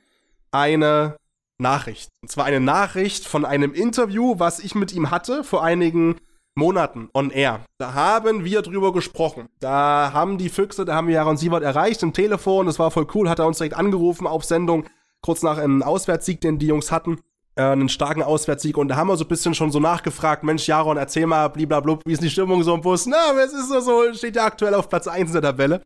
eine 0.52 1.18
Nachricht. 1.58 2.10
Und 2.22 2.30
zwar 2.30 2.46
eine 2.46 2.60
Nachricht 2.60 3.26
von 3.26 3.46
einem 3.46 3.74
Interview, 3.74 4.36
was 4.38 4.60
ich 4.60 4.76
mit 4.76 4.94
ihm 4.94 5.12
hatte 5.12 5.44
vor 5.44 5.64
einigen 5.64 6.16
Monaten 6.56 7.10
on 7.14 7.32
air. 7.32 7.62
Da 7.78 7.94
haben 7.94 8.46
wir 8.46 8.62
drüber 8.62 8.94
gesprochen. 8.94 9.50
Da 9.60 10.12
haben 10.14 10.38
die 10.38 10.50
Füchse, 10.50 10.86
da 10.86 10.96
haben 10.96 11.08
wir 11.08 11.16
Jaron 11.16 11.38
Sievert 11.38 11.64
erreicht 11.64 12.02
im 12.04 12.14
Telefon. 12.14 12.66
Das 12.66 12.80
war 12.80 12.92
voll 12.92 13.08
cool. 13.14 13.30
Hat 13.30 13.40
er 13.40 13.48
uns 13.48 13.58
direkt 13.58 13.76
angerufen 13.76 14.26
auf 14.26 14.46
Sendung, 14.46 14.86
kurz 15.22 15.44
nach 15.44 15.58
einem 15.58 15.84
Auswärtssieg, 15.84 16.40
den 16.42 16.58
die 16.58 16.68
Jungs 16.68 16.92
hatten. 16.92 17.20
Äh, 17.56 17.64
einen 17.64 17.90
starken 17.90 18.24
Auswärtssieg. 18.24 18.78
Und 18.78 18.90
da 18.90 18.96
haben 18.96 19.08
wir 19.08 19.18
so 19.18 19.26
ein 19.26 19.30
bisschen 19.30 19.54
schon 19.54 19.72
so 19.72 19.80
nachgefragt: 19.80 20.44
Mensch, 20.44 20.68
Jaron, 20.68 20.98
erzähl 20.98 21.26
mal, 21.26 21.50
blablabla, 21.50 22.00
wie 22.06 22.14
ist 22.14 22.24
die 22.24 22.30
Stimmung 22.30 22.64
so 22.64 22.74
im 22.74 22.82
Bus? 22.82 23.06
Na, 23.06 23.32
es 23.44 23.54
ist 23.54 23.70
so, 23.70 23.80
so 23.80 24.14
steht 24.14 24.36
ja 24.36 24.46
aktuell 24.46 24.74
auf 24.74 24.90
Platz 24.90 25.08
1 25.08 25.30
in 25.30 25.34
der 25.34 25.42
Tabelle. 25.42 25.82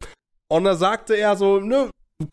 Und 0.49 0.63
da 0.63 0.75
sagte 0.75 1.15
er 1.15 1.37
so, 1.37 1.59
ne, 1.59 1.89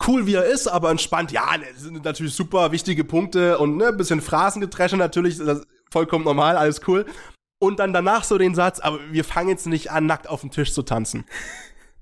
cool 0.07 0.25
wie 0.25 0.33
er 0.33 0.45
ist, 0.45 0.67
aber 0.67 0.89
entspannt, 0.89 1.31
ja, 1.31 1.57
das 1.57 1.67
ne, 1.67 1.79
sind 1.79 2.03
natürlich 2.03 2.33
super 2.33 2.71
wichtige 2.71 3.03
Punkte 3.03 3.57
und 3.59 3.77
ne, 3.77 3.93
bisschen 3.93 4.21
Phrasengedresche 4.21 4.97
natürlich, 4.97 5.37
das 5.37 5.63
vollkommen 5.91 6.25
normal, 6.25 6.57
alles 6.57 6.81
cool. 6.87 7.05
Und 7.59 7.79
dann 7.79 7.93
danach 7.93 8.23
so 8.23 8.37
den 8.37 8.55
Satz, 8.55 8.79
aber 8.79 8.99
wir 9.11 9.23
fangen 9.23 9.49
jetzt 9.49 9.67
nicht 9.67 9.91
an, 9.91 10.05
nackt 10.05 10.27
auf 10.27 10.41
dem 10.41 10.51
Tisch 10.51 10.73
zu 10.73 10.83
tanzen. 10.83 11.25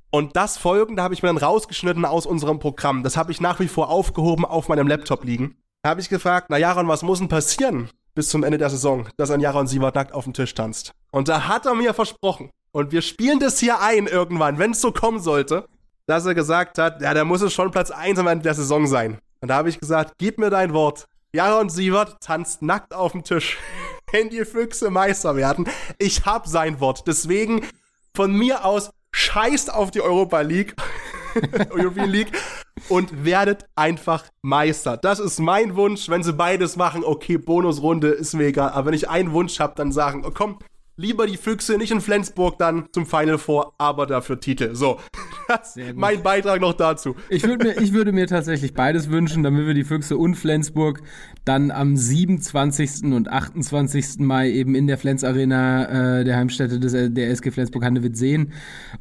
Und 0.09 0.35
das 0.37 0.57
folgende 0.57 1.03
habe 1.03 1.13
ich 1.13 1.21
mir 1.21 1.27
dann 1.27 1.37
rausgeschnitten 1.37 2.05
aus 2.05 2.25
unserem 2.25 2.59
Programm. 2.59 3.03
Das 3.03 3.17
habe 3.17 3.31
ich 3.31 3.41
nach 3.41 3.59
wie 3.59 3.67
vor 3.67 3.89
aufgehoben 3.89 4.45
auf 4.45 4.69
meinem 4.69 4.87
Laptop 4.87 5.25
liegen. 5.25 5.57
Da 5.83 5.89
habe 5.89 6.01
ich 6.01 6.09
gefragt, 6.09 6.47
na 6.49 6.57
Jaron, 6.57 6.87
was 6.87 7.03
muss 7.03 7.19
denn 7.19 7.27
passieren 7.27 7.89
bis 8.13 8.29
zum 8.29 8.43
Ende 8.43 8.57
der 8.57 8.69
Saison, 8.69 9.09
dass 9.17 9.31
ein 9.31 9.41
Jaron 9.41 9.67
Sievert 9.67 9.95
nackt 9.95 10.13
auf 10.13 10.23
dem 10.23 10.33
Tisch 10.33 10.53
tanzt? 10.53 10.93
Und 11.11 11.27
da 11.27 11.47
hat 11.47 11.65
er 11.65 11.75
mir 11.75 11.93
versprochen, 11.93 12.49
und 12.71 12.91
wir 12.91 13.01
spielen 13.01 13.39
das 13.39 13.59
hier 13.59 13.81
ein 13.81 14.07
irgendwann, 14.07 14.57
wenn 14.57 14.71
es 14.71 14.81
so 14.81 14.91
kommen 14.91 15.19
sollte, 15.19 15.67
dass 16.07 16.25
er 16.25 16.35
gesagt 16.35 16.77
hat, 16.77 17.01
ja, 17.01 17.13
da 17.13 17.23
muss 17.23 17.41
es 17.41 17.53
schon 17.53 17.71
Platz 17.71 17.91
1 17.91 18.19
am 18.19 18.27
Ende 18.27 18.43
der 18.43 18.53
Saison 18.53 18.87
sein. 18.87 19.19
Und 19.41 19.49
da 19.49 19.55
habe 19.55 19.69
ich 19.69 19.79
gesagt, 19.79 20.13
gib 20.17 20.37
mir 20.37 20.49
dein 20.49 20.73
Wort. 20.73 21.07
Jaron 21.33 21.69
Sievert 21.69 22.17
tanzt 22.21 22.61
nackt 22.61 22.93
auf 22.93 23.11
dem 23.11 23.23
Tisch. 23.23 23.57
wenn 24.15 24.29
die 24.29 24.45
Füchse 24.45 24.89
Meister 24.89 25.35
werden. 25.35 25.67
Ich 25.97 26.25
hab 26.25 26.47
sein 26.47 26.79
Wort. 26.79 27.03
Deswegen 27.05 27.65
von 28.13 28.33
mir 28.33 28.63
aus 28.63 28.91
scheißt 29.11 29.73
auf 29.73 29.91
die 29.91 30.01
Europa 30.01 30.39
League. 30.39 30.73
European 31.71 32.09
League 32.09 32.31
und 32.87 33.25
werdet 33.25 33.65
einfach 33.75 34.23
Meister. 34.41 34.95
Das 34.95 35.19
ist 35.19 35.39
mein 35.39 35.75
Wunsch. 35.75 36.07
Wenn 36.07 36.23
sie 36.23 36.31
beides 36.31 36.77
machen, 36.77 37.03
okay, 37.03 37.37
Bonusrunde 37.37 38.07
ist 38.07 38.33
mir 38.35 38.45
egal. 38.45 38.69
Aber 38.69 38.87
wenn 38.87 38.93
ich 38.93 39.09
einen 39.09 39.33
Wunsch 39.33 39.59
habe, 39.59 39.73
dann 39.75 39.91
sagen, 39.91 40.23
oh, 40.25 40.31
komm, 40.33 40.59
lieber 40.97 41.27
die 41.27 41.37
Füchse, 41.37 41.77
nicht 41.77 41.91
in 41.91 42.01
Flensburg 42.01 42.57
dann 42.57 42.87
zum 42.91 43.05
Final 43.05 43.37
Four, 43.37 43.73
aber 43.77 44.05
dafür 44.05 44.39
Titel. 44.39 44.75
So, 44.75 44.99
das 45.47 45.75
mein 45.95 46.23
Beitrag 46.23 46.61
noch 46.61 46.73
dazu. 46.73 47.15
Ich, 47.29 47.43
würd 47.43 47.63
mir, 47.63 47.81
ich 47.81 47.93
würde 47.93 48.11
mir 48.11 48.27
tatsächlich 48.27 48.73
beides 48.73 49.09
wünschen, 49.09 49.43
damit 49.43 49.67
wir 49.67 49.73
die 49.73 49.83
Füchse 49.83 50.17
und 50.17 50.35
Flensburg 50.35 51.01
dann 51.43 51.71
am 51.71 51.95
27. 51.95 53.03
und 53.13 53.29
28. 53.29 54.19
Mai 54.19 54.51
eben 54.51 54.75
in 54.75 54.87
der 54.87 54.97
Flens 54.97 55.23
Arena 55.23 56.19
äh, 56.19 56.23
der 56.23 56.37
Heimstätte 56.37 56.79
des, 56.79 56.93
der 56.93 57.29
SG 57.29 57.51
Flensburg-Handewitt 57.51 58.17
sehen. 58.17 58.53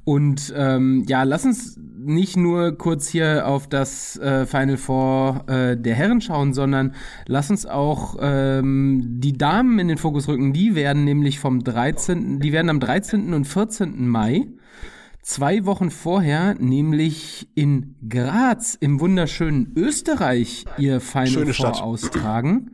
Und 0.04 0.52
ähm, 0.56 1.04
ja, 1.08 1.22
lass 1.22 1.44
uns 1.44 1.78
nicht 2.04 2.36
nur 2.36 2.76
kurz 2.76 3.08
hier 3.08 3.46
auf 3.48 3.66
das 3.66 4.18
äh, 4.18 4.46
Final 4.46 4.76
Four 4.76 5.44
äh, 5.48 5.76
der 5.76 5.94
Herren 5.94 6.20
schauen, 6.20 6.52
sondern 6.52 6.94
lass 7.26 7.50
uns 7.50 7.64
auch 7.64 8.16
ähm, 8.20 9.16
die 9.20 9.32
Damen 9.32 9.78
in 9.78 9.88
den 9.88 9.96
Fokus 9.96 10.28
rücken. 10.28 10.52
Die 10.52 10.74
werden 10.74 11.04
nämlich 11.04 11.38
vom 11.38 11.64
13., 11.85 12.40
die 12.40 12.52
werden 12.52 12.70
am 12.70 12.81
13. 12.81 13.35
und 13.35 13.44
14. 13.44 14.09
Mai 14.09 14.47
zwei 15.20 15.66
Wochen 15.66 15.90
vorher, 15.90 16.55
nämlich 16.55 17.48
in 17.55 17.94
Graz 18.09 18.74
im 18.81 19.01
wunderschönen 19.01 19.73
Österreich, 19.77 20.65
ihr 20.78 21.01
Final 21.01 21.27
Schöne 21.27 21.44
Four 21.47 21.55
Stadt. 21.55 21.82
austragen. 21.82 22.70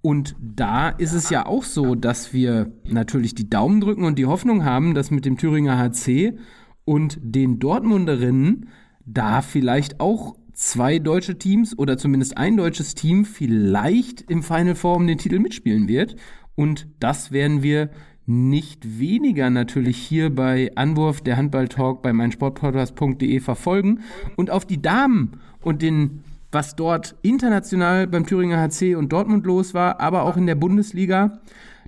Und 0.00 0.36
da 0.40 0.90
ist 0.90 1.12
es 1.12 1.30
ja 1.30 1.46
auch 1.46 1.64
so, 1.64 1.94
dass 1.96 2.32
wir 2.32 2.72
natürlich 2.84 3.34
die 3.34 3.50
Daumen 3.50 3.80
drücken 3.80 4.04
und 4.04 4.16
die 4.18 4.26
Hoffnung 4.26 4.64
haben, 4.64 4.94
dass 4.94 5.10
mit 5.10 5.24
dem 5.24 5.38
Thüringer 5.38 5.78
HC 5.78 6.38
und 6.84 7.18
den 7.20 7.58
Dortmunderinnen 7.58 8.68
da 9.04 9.42
vielleicht 9.42 9.98
auch 10.00 10.36
zwei 10.54 11.00
deutsche 11.00 11.38
Teams 11.38 11.76
oder 11.76 11.98
zumindest 11.98 12.36
ein 12.36 12.56
deutsches 12.56 12.94
Team 12.94 13.24
vielleicht 13.24 14.22
im 14.22 14.44
Final 14.44 14.76
Four 14.76 14.96
um 14.96 15.06
den 15.06 15.18
Titel 15.18 15.40
mitspielen 15.40 15.88
wird. 15.88 16.14
Und 16.54 16.88
das 17.00 17.32
werden 17.32 17.62
wir 17.62 17.90
nicht 18.26 18.98
weniger 18.98 19.50
natürlich 19.50 19.96
hier 19.96 20.34
bei 20.34 20.70
Anwurf 20.76 21.20
der 21.20 21.36
Handball-Talk 21.36 22.02
bei 22.02 22.12
meinsportpodcast.de 22.12 23.40
verfolgen 23.40 24.00
und 24.36 24.50
auf 24.50 24.64
die 24.64 24.80
Damen 24.80 25.40
und 25.60 25.82
den 25.82 26.22
was 26.52 26.76
dort 26.76 27.16
international 27.22 28.06
beim 28.06 28.26
Thüringer 28.26 28.58
HC 28.60 28.94
und 28.94 29.12
Dortmund 29.12 29.46
los 29.46 29.72
war, 29.72 30.00
aber 30.00 30.22
auch 30.24 30.36
in 30.36 30.46
der 30.46 30.54
Bundesliga, 30.54 31.40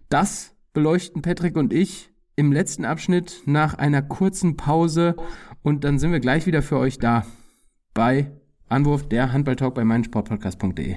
das 0.08 0.54
beleuchten 0.72 1.22
Patrick 1.22 1.56
und 1.56 1.72
ich 1.72 2.10
im 2.34 2.50
letzten 2.50 2.84
Abschnitt 2.84 3.42
nach 3.44 3.74
einer 3.74 4.02
kurzen 4.02 4.56
Pause 4.56 5.16
und 5.62 5.84
dann 5.84 5.98
sind 5.98 6.12
wir 6.12 6.20
gleich 6.20 6.46
wieder 6.46 6.62
für 6.62 6.78
euch 6.78 6.98
da 6.98 7.24
bei 7.92 8.32
Anwurf 8.68 9.08
der 9.08 9.32
Handball-Talk 9.32 9.74
bei 9.74 9.84
meinsportpodcast.de. 9.84 10.96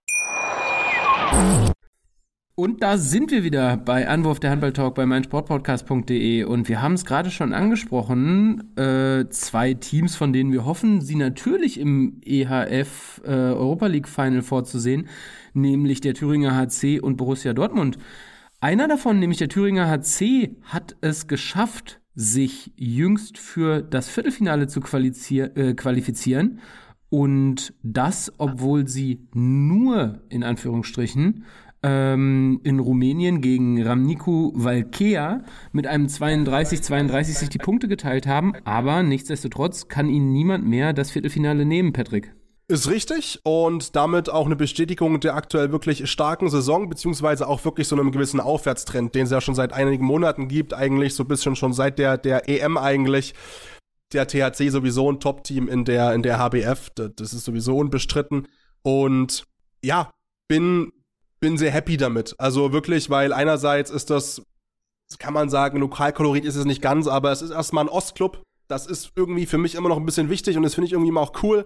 Und 2.61 2.83
da 2.83 2.99
sind 2.99 3.31
wir 3.31 3.43
wieder 3.43 3.75
bei 3.75 4.07
Anwurf 4.07 4.39
der 4.39 4.51
Handball-Talk 4.51 4.93
bei 4.93 5.07
meinsportpodcast.de 5.07 6.43
und 6.43 6.69
wir 6.69 6.79
haben 6.79 6.93
es 6.93 7.05
gerade 7.05 7.31
schon 7.31 7.53
angesprochen, 7.53 8.77
äh, 8.77 9.27
zwei 9.31 9.73
Teams, 9.73 10.15
von 10.15 10.31
denen 10.31 10.51
wir 10.51 10.63
hoffen, 10.63 11.01
sie 11.01 11.15
natürlich 11.15 11.79
im 11.79 12.21
EHF 12.23 13.19
äh, 13.25 13.29
Europa 13.29 13.87
League 13.87 14.07
Final 14.07 14.43
vorzusehen, 14.43 15.07
nämlich 15.55 16.01
der 16.01 16.13
Thüringer 16.13 16.55
HC 16.55 16.99
und 16.99 17.17
Borussia 17.17 17.53
Dortmund. 17.53 17.97
Einer 18.59 18.87
davon, 18.87 19.17
nämlich 19.17 19.39
der 19.39 19.49
Thüringer 19.49 19.89
HC, 19.89 20.55
hat 20.65 20.95
es 21.01 21.25
geschafft, 21.25 21.99
sich 22.13 22.73
jüngst 22.75 23.39
für 23.39 23.81
das 23.81 24.07
Viertelfinale 24.07 24.67
zu 24.67 24.81
äh, 24.81 25.73
qualifizieren. 25.73 26.59
Und 27.09 27.73
das, 27.81 28.31
obwohl 28.37 28.87
sie 28.87 29.27
nur 29.33 30.21
in 30.29 30.43
Anführungsstrichen 30.43 31.43
ähm, 31.83 32.59
in 32.63 32.79
Rumänien 32.79 33.41
gegen 33.41 33.81
Ramniku 33.81 34.51
Valkea 34.55 35.43
mit 35.71 35.87
einem 35.87 36.07
32-32 36.07 37.23
sich 37.23 37.49
die 37.49 37.57
Punkte 37.57 37.87
geteilt 37.87 38.27
haben. 38.27 38.53
Aber 38.65 39.03
nichtsdestotrotz 39.03 39.87
kann 39.87 40.09
ihnen 40.09 40.31
niemand 40.31 40.65
mehr 40.65 40.93
das 40.93 41.11
Viertelfinale 41.11 41.65
nehmen, 41.65 41.93
Patrick. 41.93 42.33
Ist 42.67 42.89
richtig 42.89 43.39
und 43.43 43.97
damit 43.97 44.29
auch 44.29 44.45
eine 44.45 44.55
Bestätigung 44.55 45.19
der 45.19 45.35
aktuell 45.35 45.73
wirklich 45.73 46.09
starken 46.09 46.49
Saison, 46.49 46.87
beziehungsweise 46.87 47.45
auch 47.45 47.65
wirklich 47.65 47.85
so 47.89 47.97
einem 47.97 48.13
gewissen 48.13 48.39
Aufwärtstrend, 48.39 49.13
den 49.13 49.25
es 49.25 49.31
ja 49.31 49.41
schon 49.41 49.55
seit 49.55 49.73
einigen 49.73 50.05
Monaten 50.05 50.47
gibt, 50.47 50.73
eigentlich 50.73 51.13
so 51.13 51.23
ein 51.23 51.27
bisschen 51.27 51.57
schon 51.57 51.73
seit 51.73 51.99
der, 51.99 52.17
der 52.17 52.47
EM 52.47 52.77
eigentlich. 52.77 53.33
Der 54.13 54.25
THC 54.25 54.69
sowieso 54.69 55.11
ein 55.11 55.19
Top-Team 55.19 55.67
in 55.67 55.83
der, 55.83 56.13
in 56.13 56.21
der 56.23 56.37
HBF, 56.39 56.91
das 56.95 57.11
das 57.17 57.33
ist 57.33 57.43
sowieso 57.43 57.75
unbestritten. 57.75 58.47
Und 58.83 59.45
ja, 59.83 60.09
bin, 60.47 60.93
bin 61.41 61.57
sehr 61.57 61.71
happy 61.71 61.97
damit. 61.97 62.35
Also 62.37 62.71
wirklich, 62.71 63.09
weil 63.09 63.33
einerseits 63.33 63.91
ist 63.91 64.09
das, 64.09 64.41
kann 65.19 65.33
man 65.33 65.49
sagen, 65.49 65.79
Lokalkolorit 65.79 66.45
ist 66.45 66.55
es 66.55 66.63
nicht 66.65 66.81
ganz, 66.81 67.07
aber 67.07 67.31
es 67.33 67.41
ist 67.41 67.51
erstmal 67.51 67.83
ein 67.85 67.89
Ostclub. 67.89 68.41
Das 68.69 68.87
ist 68.87 69.11
irgendwie 69.17 69.45
für 69.45 69.57
mich 69.57 69.75
immer 69.75 69.89
noch 69.89 69.97
ein 69.97 70.05
bisschen 70.05 70.29
wichtig 70.29 70.55
und 70.55 70.63
das 70.63 70.75
finde 70.75 70.85
ich 70.85 70.93
irgendwie 70.93 71.09
immer 71.09 71.19
auch 71.19 71.43
cool 71.43 71.65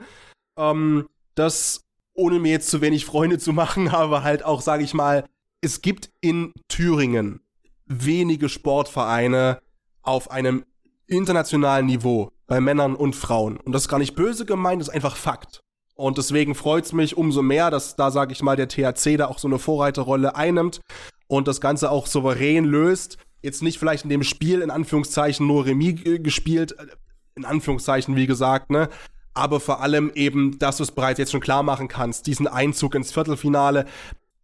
ähm, 0.57 1.07
dass, 1.35 1.81
ohne 2.13 2.39
mir 2.39 2.51
jetzt 2.51 2.69
zu 2.69 2.81
wenig 2.81 3.05
Freunde 3.05 3.37
zu 3.37 3.53
machen, 3.53 3.89
aber 3.93 4.23
halt 4.23 4.43
auch, 4.43 4.61
sage 4.61 4.83
ich 4.83 4.93
mal, 4.93 5.25
es 5.61 5.81
gibt 5.81 6.11
in 6.21 6.53
Thüringen 6.67 7.41
wenige 7.85 8.49
Sportvereine 8.49 9.59
auf 10.01 10.31
einem 10.31 10.65
internationalen 11.07 11.85
Niveau 11.85 12.31
bei 12.47 12.59
Männern 12.59 12.95
und 12.95 13.15
Frauen. 13.15 13.57
Und 13.57 13.73
das 13.73 13.83
ist 13.83 13.89
gar 13.89 13.99
nicht 13.99 14.15
böse 14.15 14.45
gemeint, 14.45 14.81
das 14.81 14.89
ist 14.89 14.93
einfach 14.93 15.15
Fakt. 15.15 15.61
Und 15.95 16.17
deswegen 16.17 16.55
freut's 16.55 16.91
mich 16.91 17.17
umso 17.17 17.41
mehr, 17.41 17.71
dass 17.71 17.95
da, 17.95 18.11
sage 18.11 18.33
ich 18.33 18.41
mal, 18.41 18.57
der 18.57 18.67
THC 18.67 19.17
da 19.17 19.27
auch 19.27 19.39
so 19.39 19.47
eine 19.47 19.59
Vorreiterrolle 19.59 20.35
einnimmt 20.35 20.81
und 21.27 21.47
das 21.47 21.61
Ganze 21.61 21.89
auch 21.89 22.05
souverän 22.05 22.65
löst. 22.65 23.17
Jetzt 23.41 23.63
nicht 23.63 23.79
vielleicht 23.79 24.03
in 24.03 24.09
dem 24.09 24.23
Spiel, 24.23 24.61
in 24.61 24.71
Anführungszeichen, 24.71 25.47
nur 25.47 25.65
Remis 25.65 26.05
äh, 26.05 26.19
gespielt, 26.19 26.73
äh, 26.77 26.87
in 27.35 27.45
Anführungszeichen, 27.45 28.15
wie 28.15 28.27
gesagt, 28.27 28.71
ne? 28.71 28.89
aber 29.35 29.59
vor 29.59 29.81
allem 29.81 30.11
eben, 30.15 30.57
dass 30.57 30.77
du 30.77 30.83
es 30.83 30.91
bereits 30.91 31.19
jetzt 31.19 31.31
schon 31.31 31.41
klar 31.41 31.61
machen 31.61 31.87
kannst, 31.87 32.25
diesen 32.25 32.47
Einzug 32.47 32.95
ins 32.95 33.11
Viertelfinale. 33.11 33.85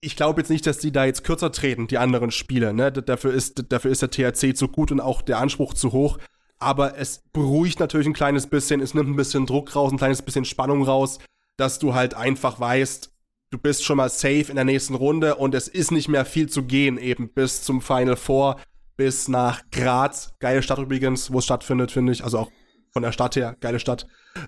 Ich 0.01 0.15
glaube 0.15 0.41
jetzt 0.41 0.49
nicht, 0.49 0.67
dass 0.67 0.79
die 0.79 0.91
da 0.91 1.05
jetzt 1.05 1.23
kürzer 1.23 1.51
treten, 1.51 1.87
die 1.87 1.97
anderen 1.97 2.31
Spiele. 2.31 2.73
Ne? 2.73 2.91
Dafür, 2.91 3.33
ist, 3.33 3.65
dafür 3.69 3.91
ist 3.91 4.01
der 4.01 4.11
THC 4.11 4.55
zu 4.55 4.67
gut 4.67 4.91
und 4.91 4.99
auch 4.99 5.21
der 5.21 5.39
Anspruch 5.39 5.73
zu 5.73 5.93
hoch. 5.93 6.17
Aber 6.59 6.97
es 6.97 7.23
beruhigt 7.31 7.79
natürlich 7.79 8.05
ein 8.05 8.13
kleines 8.13 8.47
bisschen, 8.47 8.81
es 8.81 8.93
nimmt 8.93 9.09
ein 9.09 9.15
bisschen 9.15 9.45
Druck 9.45 9.75
raus, 9.75 9.91
ein 9.91 9.97
kleines 9.97 10.21
bisschen 10.21 10.45
Spannung 10.45 10.83
raus, 10.83 11.19
dass 11.61 11.77
du 11.77 11.93
halt 11.93 12.15
einfach 12.15 12.59
weißt, 12.59 13.11
du 13.51 13.57
bist 13.59 13.85
schon 13.85 13.97
mal 13.97 14.09
safe 14.09 14.45
in 14.49 14.55
der 14.55 14.65
nächsten 14.65 14.95
Runde 14.95 15.35
und 15.35 15.53
es 15.53 15.67
ist 15.67 15.91
nicht 15.91 16.09
mehr 16.09 16.25
viel 16.25 16.49
zu 16.49 16.63
gehen, 16.63 16.97
eben 16.97 17.29
bis 17.29 17.61
zum 17.61 17.81
Final 17.81 18.15
Four, 18.15 18.59
bis 18.97 19.27
nach 19.27 19.61
Graz. 19.71 20.33
Geile 20.39 20.63
Stadt 20.63 20.79
übrigens, 20.79 21.31
wo 21.31 21.38
es 21.38 21.45
stattfindet, 21.45 21.91
finde 21.91 22.13
ich. 22.13 22.23
Also 22.23 22.39
auch 22.39 22.51
von 22.91 23.03
der 23.03 23.11
Stadt 23.11 23.35
her, 23.35 23.55
geile 23.59 23.79
Stadt. 23.79 24.07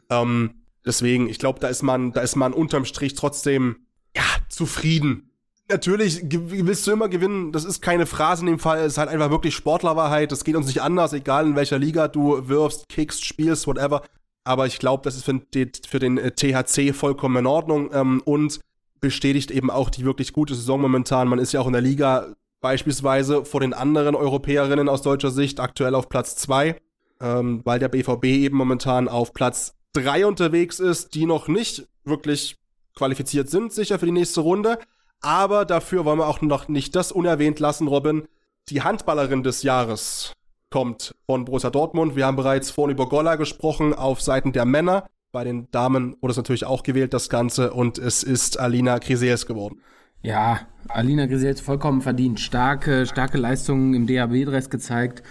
Ähm, 0.10 0.64
deswegen, 0.85 1.30
ich 1.30 1.38
glaube, 1.38 1.60
da 1.60 1.68
ist 1.68 1.84
man, 1.84 2.14
da 2.14 2.22
ist 2.22 2.35
man 2.35 2.52
unterm 2.52 2.85
Strich 2.85 3.14
trotzdem, 3.14 3.85
ja, 4.15 4.23
zufrieden. 4.49 5.30
Natürlich 5.69 6.22
willst 6.30 6.88
du 6.88 6.91
immer 6.91 7.10
gewinnen, 7.10 7.52
das 7.52 7.64
ist 7.64 7.81
keine 7.81 8.06
Phrase 8.06 8.41
in 8.41 8.48
dem 8.48 8.60
Fall, 8.60 8.80
es 8.80 8.94
ist 8.94 8.98
halt 8.98 9.10
einfach 9.10 9.30
wirklich 9.30 9.56
Sportlerwahrheit, 9.56 10.31
das 10.31 10.44
geht 10.44 10.56
uns 10.56 10.68
nicht 10.68 10.81
anders, 10.81 11.14
egal 11.14 11.45
in 11.45 11.56
welcher 11.56 11.80
Liga 11.80 12.07
du 12.07 12.48
wirfst, 12.49 12.90
kickst, 12.90 13.23
spielst, 13.23 13.65
whatever. 13.65 14.02
Aber 14.44 14.65
ich 14.68 14.80
glaube, 14.80 15.03
das 15.03 15.15
ist 15.15 15.26
für 15.26 15.99
den, 15.99 16.15
den 16.15 16.18
äh, 16.18 16.32
THC 16.32 16.94
vollkommen 16.94 17.38
in 17.38 17.45
Ordnung 17.45 17.91
ähm, 17.94 18.22
und 18.26 18.60
bestätigt 18.99 19.52
eben 19.52 19.70
auch 19.70 19.90
die 19.90 20.06
wirklich 20.06 20.34
gute 20.34 20.56
Saison 20.56 20.82
momentan. 20.82 21.28
Man 21.28 21.40
ist 21.40 21.53
ja 21.53 21.61
auch 21.61 21.68
in 21.68 21.74
der 21.74 21.82
Liga 21.82 22.34
beispielsweise 22.61 23.45
vor 23.45 23.60
den 23.60 23.74
anderen 23.74 24.15
Europäerinnen 24.15 24.90
aus 24.90 25.02
deutscher 25.02 25.32
Sicht 25.32 25.60
aktuell 25.60 25.95
auf 25.95 26.10
Platz 26.10 26.36
zwei 26.36 26.78
ähm, 27.24 27.61
weil 27.64 27.80
der 27.80 27.88
BVB 27.88 28.26
eben 28.26 28.57
momentan 28.57 29.07
auf 29.07 29.34
Platz 29.34 29.76
3 29.94 30.26
unterwegs 30.26 30.80
ist, 30.80 31.15
die 31.15 31.26
noch 31.26 31.48
nicht 31.48 31.88
wirklich 32.03 32.57
qualifiziert 32.95 33.49
sind, 33.49 33.72
sicher 33.72 33.98
für 33.98 34.06
die 34.06 34.11
nächste 34.11 34.41
Runde. 34.41 34.78
Aber 35.22 35.64
dafür 35.64 36.03
wollen 36.03 36.20
wir 36.20 36.28
auch 36.28 36.41
noch 36.41 36.68
nicht 36.68 36.95
das 36.95 37.11
unerwähnt 37.11 37.60
lassen, 37.60 37.88
Robin. 37.88 38.28
Die 38.70 38.82
Handballerin 38.82 39.41
des 39.41 39.64
Jahres 39.64 40.34
kommt 40.74 41.14
von 41.28 41.45
Borussia 41.45 41.70
Dortmund. 41.70 42.16
Wir 42.16 42.26
haben 42.26 42.36
bereits 42.36 42.72
vorhin 42.72 42.95
über 42.95 43.08
Golla 43.08 43.36
gesprochen 43.36 43.94
auf 43.94 44.22
Seiten 44.22 44.54
der 44.54 44.66
Männer. 44.66 45.06
Bei 45.32 45.44
den 45.44 45.70
Damen 45.70 46.16
wurde 46.20 46.32
es 46.32 46.38
natürlich 46.38 46.66
auch 46.66 46.82
gewählt, 46.82 47.14
das 47.14 47.30
Ganze. 47.30 47.74
Und 47.74 48.00
es 48.00 48.24
ist 48.24 48.60
Alina 48.60 48.98
Krisees 48.98 49.45
geworden. 49.45 49.82
Ja, 50.24 50.62
Alina 50.88 51.28
Grisels 51.28 51.62
vollkommen 51.62 52.02
verdient. 52.02 52.40
Starke, 52.40 53.06
starke 53.06 53.38
Leistungen 53.38 53.94
im 53.94 54.08
DAB-Dress 54.08 54.72
gezeigt. 54.72 55.22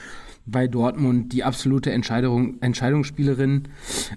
Bei 0.47 0.69
Dortmund 0.69 1.32
die 1.32 1.43
absolute 1.43 1.90
Entscheidung, 1.90 2.60
Entscheidungsspielerin. 2.60 3.66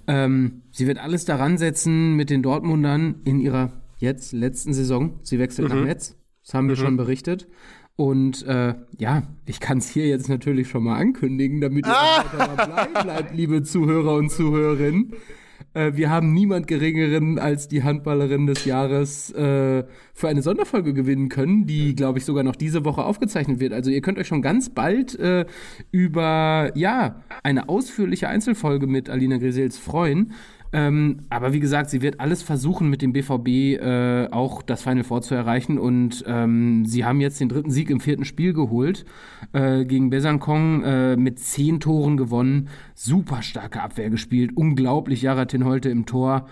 Ähm, 0.06 0.62
sie 0.70 0.86
wird 0.86 1.00
alles 1.00 1.26
daran 1.26 1.58
setzen 1.58 2.14
mit 2.14 2.30
den 2.30 2.44
Dortmundern 2.44 3.22
in 3.24 3.40
ihrer 3.40 3.72
jetzt 3.98 4.32
letzten 4.32 4.76
Saison. 4.76 5.20
Sie 5.24 5.40
wechselt 5.40 5.70
mhm. 5.70 5.76
nach 5.76 5.86
Metz. 5.86 6.16
Das 6.46 6.54
haben 6.54 6.68
wir 6.68 6.76
mhm. 6.76 6.82
schon 6.82 6.98
berichtet. 6.98 7.48
Und 7.98 8.46
äh, 8.46 8.76
ja, 8.98 9.24
ich 9.46 9.60
kann 9.60 9.78
es 9.78 9.90
hier 9.90 10.08
jetzt 10.08 10.28
natürlich 10.28 10.68
schon 10.68 10.84
mal 10.84 10.98
ankündigen, 10.98 11.62
damit 11.62 11.86
ihr 11.86 11.96
ah! 11.96 12.26
weiter 12.26 12.68
dabei 12.68 13.02
bleibt, 13.04 13.36
liebe 13.36 13.64
Zuhörer 13.64 14.16
und 14.16 14.32
Zuhörerinnen. 14.32 15.14
Äh, 15.74 15.94
wir 15.96 16.10
haben 16.10 16.34
niemand 16.34 16.68
Geringeren 16.68 17.40
als 17.40 17.68
die 17.68 17.84
Handballerin 17.84 18.48
des 18.48 18.66
Jahres 18.66 19.32
äh, 19.32 19.84
für 20.14 20.28
eine 20.28 20.42
Sonderfolge 20.42 20.94
gewinnen 20.94 21.30
können, 21.30 21.68
die, 21.68 21.96
glaube 21.96 22.20
ich, 22.20 22.26
sogar 22.26 22.44
noch 22.44 22.56
diese 22.56 22.86
Woche 22.86 23.04
aufgezeichnet 23.04 23.60
wird. 23.60 23.74
Also 23.74 23.92
ihr 23.92 24.02
könnt 24.02 24.18
euch 24.18 24.28
schon 24.28 24.42
ganz 24.42 24.70
bald 24.70 25.18
äh, 25.20 25.46
über 25.92 26.72
ja 26.76 27.22
eine 27.44 27.70
ausführliche 27.70 28.28
Einzelfolge 28.28 28.88
mit 28.88 29.10
Alina 29.10 29.38
Grisels 29.38 29.78
freuen. 29.78 30.34
Ähm, 30.76 31.22
aber 31.30 31.54
wie 31.54 31.62
gesagt, 31.62 31.90
sie 31.90 32.02
wird 32.02 32.20
alles 32.20 32.44
versuchen, 32.44 32.90
mit 32.90 33.02
dem 33.02 33.14
BVB 33.14 33.48
äh, 33.48 34.28
auch 34.30 34.62
das 34.62 34.82
Final 34.82 35.06
Four 35.06 35.22
zu 35.22 35.34
erreichen. 35.34 35.80
Und 35.80 36.26
ähm, 36.28 36.86
sie 36.86 37.06
haben 37.06 37.22
jetzt 37.22 37.40
den 37.40 37.48
dritten 37.48 37.72
Sieg 37.72 37.90
im 37.90 38.02
vierten 38.02 38.26
Spiel 38.26 38.52
geholt 38.52 39.06
äh, 39.54 39.86
gegen 39.86 40.10
Besankong 40.10 40.84
äh, 40.84 41.16
mit 41.16 41.40
zehn 41.40 41.80
Toren 41.80 42.18
gewonnen. 42.18 42.68
Super 42.94 43.42
starke 43.42 43.82
Abwehr 43.82 44.10
gespielt. 44.10 44.52
Unglaublich, 44.56 45.22
Jaratin 45.22 45.64
Holte 45.64 45.90
im 45.90 46.06
Tor 46.06 46.46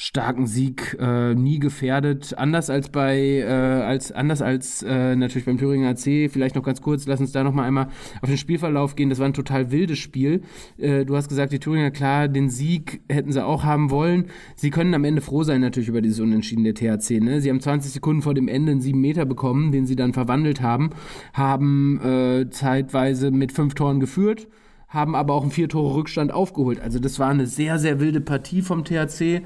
starken 0.00 0.46
Sieg, 0.46 0.96
äh, 1.00 1.34
nie 1.34 1.58
gefährdet. 1.58 2.38
Anders 2.38 2.70
als 2.70 2.88
bei, 2.88 3.18
äh, 3.18 3.44
als 3.46 4.12
anders 4.12 4.42
als 4.42 4.84
äh, 4.84 5.16
natürlich 5.16 5.44
beim 5.44 5.58
Thüringer 5.58 5.88
AC. 5.88 6.30
Vielleicht 6.30 6.54
noch 6.54 6.62
ganz 6.62 6.80
kurz, 6.80 7.04
lass 7.08 7.18
uns 7.18 7.32
da 7.32 7.42
noch 7.42 7.52
mal 7.52 7.64
einmal 7.64 7.88
auf 8.22 8.28
den 8.28 8.38
Spielverlauf 8.38 8.94
gehen. 8.94 9.10
Das 9.10 9.18
war 9.18 9.26
ein 9.26 9.34
total 9.34 9.72
wildes 9.72 9.98
Spiel. 9.98 10.42
Äh, 10.78 11.04
du 11.04 11.16
hast 11.16 11.28
gesagt, 11.28 11.52
die 11.52 11.58
Thüringer 11.58 11.90
klar, 11.90 12.28
den 12.28 12.48
Sieg 12.48 13.00
hätten 13.08 13.32
sie 13.32 13.44
auch 13.44 13.64
haben 13.64 13.90
wollen. 13.90 14.26
Sie 14.54 14.70
können 14.70 14.94
am 14.94 15.02
Ende 15.02 15.20
froh 15.20 15.42
sein 15.42 15.60
natürlich 15.60 15.88
über 15.88 16.00
dieses 16.00 16.20
Unentschieden 16.20 16.62
der 16.62 16.74
THC. 16.74 17.18
Ne? 17.18 17.40
Sie 17.40 17.50
haben 17.50 17.60
20 17.60 17.90
Sekunden 17.90 18.22
vor 18.22 18.34
dem 18.34 18.46
Ende 18.46 18.70
einen 18.70 18.80
7 18.80 19.00
Meter 19.00 19.24
bekommen, 19.24 19.72
den 19.72 19.84
sie 19.84 19.96
dann 19.96 20.12
verwandelt 20.12 20.62
haben, 20.62 20.90
haben 21.32 22.00
äh, 22.04 22.50
zeitweise 22.50 23.32
mit 23.32 23.50
fünf 23.50 23.74
Toren 23.74 23.98
geführt 23.98 24.46
haben 24.90 25.14
aber 25.14 25.34
auch 25.34 25.42
einen 25.42 25.50
vier 25.50 25.68
Tore 25.68 25.96
Rückstand 25.96 26.32
aufgeholt. 26.32 26.80
Also 26.80 26.98
das 26.98 27.18
war 27.18 27.28
eine 27.28 27.46
sehr, 27.46 27.78
sehr 27.78 28.00
wilde 28.00 28.22
Partie 28.22 28.62
vom 28.62 28.84
THC. 28.84 29.42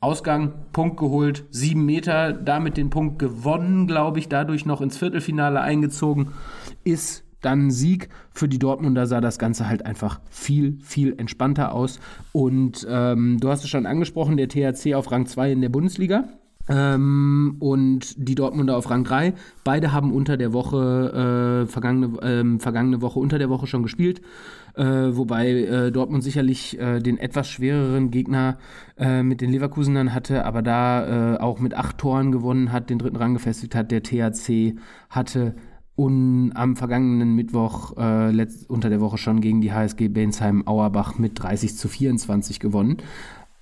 Ausgang, 0.00 0.52
Punkt 0.72 0.98
geholt, 0.98 1.46
sieben 1.50 1.86
Meter, 1.86 2.34
damit 2.34 2.76
den 2.76 2.90
Punkt 2.90 3.18
gewonnen, 3.18 3.86
glaube 3.86 4.18
ich, 4.18 4.28
dadurch 4.28 4.66
noch 4.66 4.82
ins 4.82 4.98
Viertelfinale 4.98 5.60
eingezogen, 5.60 6.32
ist 6.84 7.24
dann 7.40 7.70
Sieg. 7.70 8.10
Für 8.30 8.46
die 8.46 8.58
Dortmunder 8.58 9.06
sah 9.06 9.22
das 9.22 9.38
Ganze 9.38 9.68
halt 9.68 9.86
einfach 9.86 10.20
viel, 10.30 10.78
viel 10.82 11.14
entspannter 11.18 11.72
aus. 11.72 11.98
Und 12.32 12.86
ähm, 12.90 13.38
du 13.40 13.48
hast 13.48 13.64
es 13.64 13.70
schon 13.70 13.86
angesprochen, 13.86 14.36
der 14.36 14.48
THC 14.48 14.94
auf 14.94 15.10
Rang 15.10 15.26
2 15.26 15.52
in 15.52 15.62
der 15.62 15.70
Bundesliga. 15.70 16.24
Ähm, 16.68 17.56
und 17.60 18.14
die 18.16 18.34
Dortmunder 18.34 18.76
auf 18.76 18.90
Rang 18.90 19.04
3. 19.04 19.32
Beide 19.64 19.92
haben 19.92 20.12
unter 20.12 20.36
der 20.36 20.52
Woche, 20.52 21.64
äh, 21.64 21.70
vergangene, 21.70 22.18
äh, 22.20 22.58
vergangene 22.58 23.00
Woche, 23.00 23.18
unter 23.18 23.38
der 23.38 23.48
Woche 23.48 23.66
schon 23.66 23.82
gespielt 23.82 24.20
äh, 24.76 25.16
wobei 25.16 25.48
äh, 25.48 25.90
Dortmund 25.90 26.22
sicherlich 26.22 26.78
äh, 26.78 27.00
den 27.00 27.18
etwas 27.18 27.48
schwereren 27.48 28.10
Gegner 28.10 28.58
äh, 28.98 29.22
mit 29.22 29.40
den 29.40 29.50
Leverkusenern 29.50 30.12
hatte, 30.12 30.44
aber 30.44 30.62
da 30.62 31.34
äh, 31.34 31.38
auch 31.38 31.60
mit 31.60 31.74
acht 31.74 31.98
Toren 31.98 32.32
gewonnen 32.32 32.72
hat, 32.72 32.90
den 32.90 32.98
dritten 32.98 33.16
Rang 33.16 33.34
gefestigt 33.34 33.74
hat. 33.74 33.90
Der 33.90 34.02
THC 34.02 34.76
hatte 35.08 35.54
und 35.96 36.52
am 36.54 36.76
vergangenen 36.76 37.34
Mittwoch 37.34 37.96
äh, 37.96 38.46
unter 38.68 38.90
der 38.90 39.00
Woche 39.00 39.16
schon 39.16 39.40
gegen 39.40 39.62
die 39.62 39.72
HSG 39.72 40.08
Bensheim 40.08 40.68
Auerbach 40.68 41.18
mit 41.18 41.42
30 41.42 41.76
zu 41.76 41.88
24 41.88 42.60
gewonnen. 42.60 42.98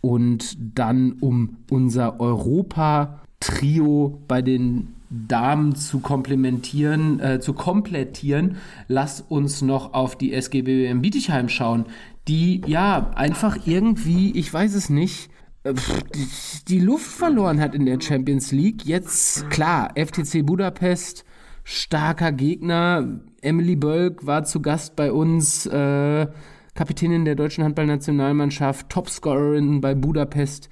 Und 0.00 0.56
dann 0.76 1.12
um 1.20 1.58
unser 1.70 2.20
Europa-Trio 2.20 4.20
bei 4.26 4.42
den 4.42 4.88
Damen 5.28 5.76
zu 5.76 6.00
komplementieren, 6.00 7.20
äh, 7.20 7.40
zu 7.40 7.52
komplettieren, 7.52 8.56
lass 8.88 9.20
uns 9.20 9.62
noch 9.62 9.94
auf 9.94 10.16
die 10.16 10.32
SGB 10.32 10.86
in 10.86 11.02
Bietigheim 11.02 11.48
schauen, 11.48 11.86
die 12.26 12.62
ja 12.66 13.10
einfach 13.14 13.58
irgendwie, 13.66 14.32
ich 14.32 14.52
weiß 14.52 14.74
es 14.74 14.90
nicht, 14.90 15.30
äh, 15.62 15.74
die, 16.14 16.26
die 16.68 16.80
Luft 16.80 17.06
verloren 17.06 17.60
hat 17.60 17.74
in 17.74 17.86
der 17.86 18.00
Champions 18.00 18.50
League. 18.50 18.84
Jetzt, 18.84 19.48
klar, 19.50 19.92
FTC 19.94 20.44
Budapest, 20.44 21.24
starker 21.62 22.32
Gegner. 22.32 23.20
Emily 23.40 23.76
Bölk 23.76 24.26
war 24.26 24.44
zu 24.44 24.60
Gast 24.60 24.96
bei 24.96 25.12
uns, 25.12 25.66
äh, 25.66 26.26
Kapitänin 26.74 27.24
der 27.24 27.36
deutschen 27.36 27.62
Handballnationalmannschaft, 27.62 28.88
Topscorerin 28.88 29.80
bei 29.80 29.94
Budapest. 29.94 30.68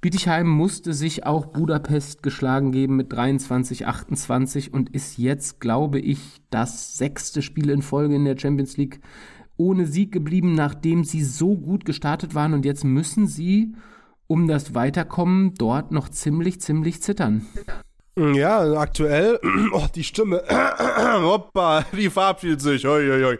Bietigheim 0.00 0.46
musste 0.46 0.92
sich 0.92 1.26
auch 1.26 1.46
Budapest 1.46 2.22
geschlagen 2.22 2.70
geben 2.70 2.96
mit 2.96 3.12
23, 3.12 3.86
28 3.86 4.72
und 4.72 4.90
ist 4.90 5.18
jetzt, 5.18 5.60
glaube 5.60 5.98
ich, 5.98 6.20
das 6.50 6.96
sechste 6.96 7.42
Spiel 7.42 7.70
in 7.70 7.82
Folge 7.82 8.14
in 8.14 8.24
der 8.24 8.38
Champions 8.38 8.76
League 8.76 9.00
ohne 9.56 9.86
Sieg 9.86 10.12
geblieben, 10.12 10.54
nachdem 10.54 11.04
sie 11.04 11.22
so 11.22 11.56
gut 11.56 11.84
gestartet 11.84 12.34
waren 12.34 12.52
und 12.52 12.64
jetzt 12.64 12.84
müssen 12.84 13.26
sie, 13.26 13.74
um 14.26 14.46
das 14.46 14.74
Weiterkommen, 14.74 15.54
dort 15.54 15.92
noch 15.92 16.08
ziemlich, 16.08 16.60
ziemlich 16.60 17.02
zittern. 17.02 17.46
Ja, 18.18 18.72
aktuell, 18.74 19.38
oh, 19.72 19.86
die 19.94 20.04
Stimme, 20.04 20.42
hoppa, 21.22 21.84
die 21.92 22.10
verabschiedet 22.10 22.60
sich, 22.60 22.84
hoi, 22.84 23.06
hoi, 23.08 23.22
hoi. 23.22 23.38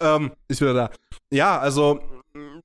Ähm, 0.00 0.32
ist 0.48 0.60
wieder 0.60 0.74
da. 0.74 0.90
Ja, 1.30 1.58
also 1.58 2.00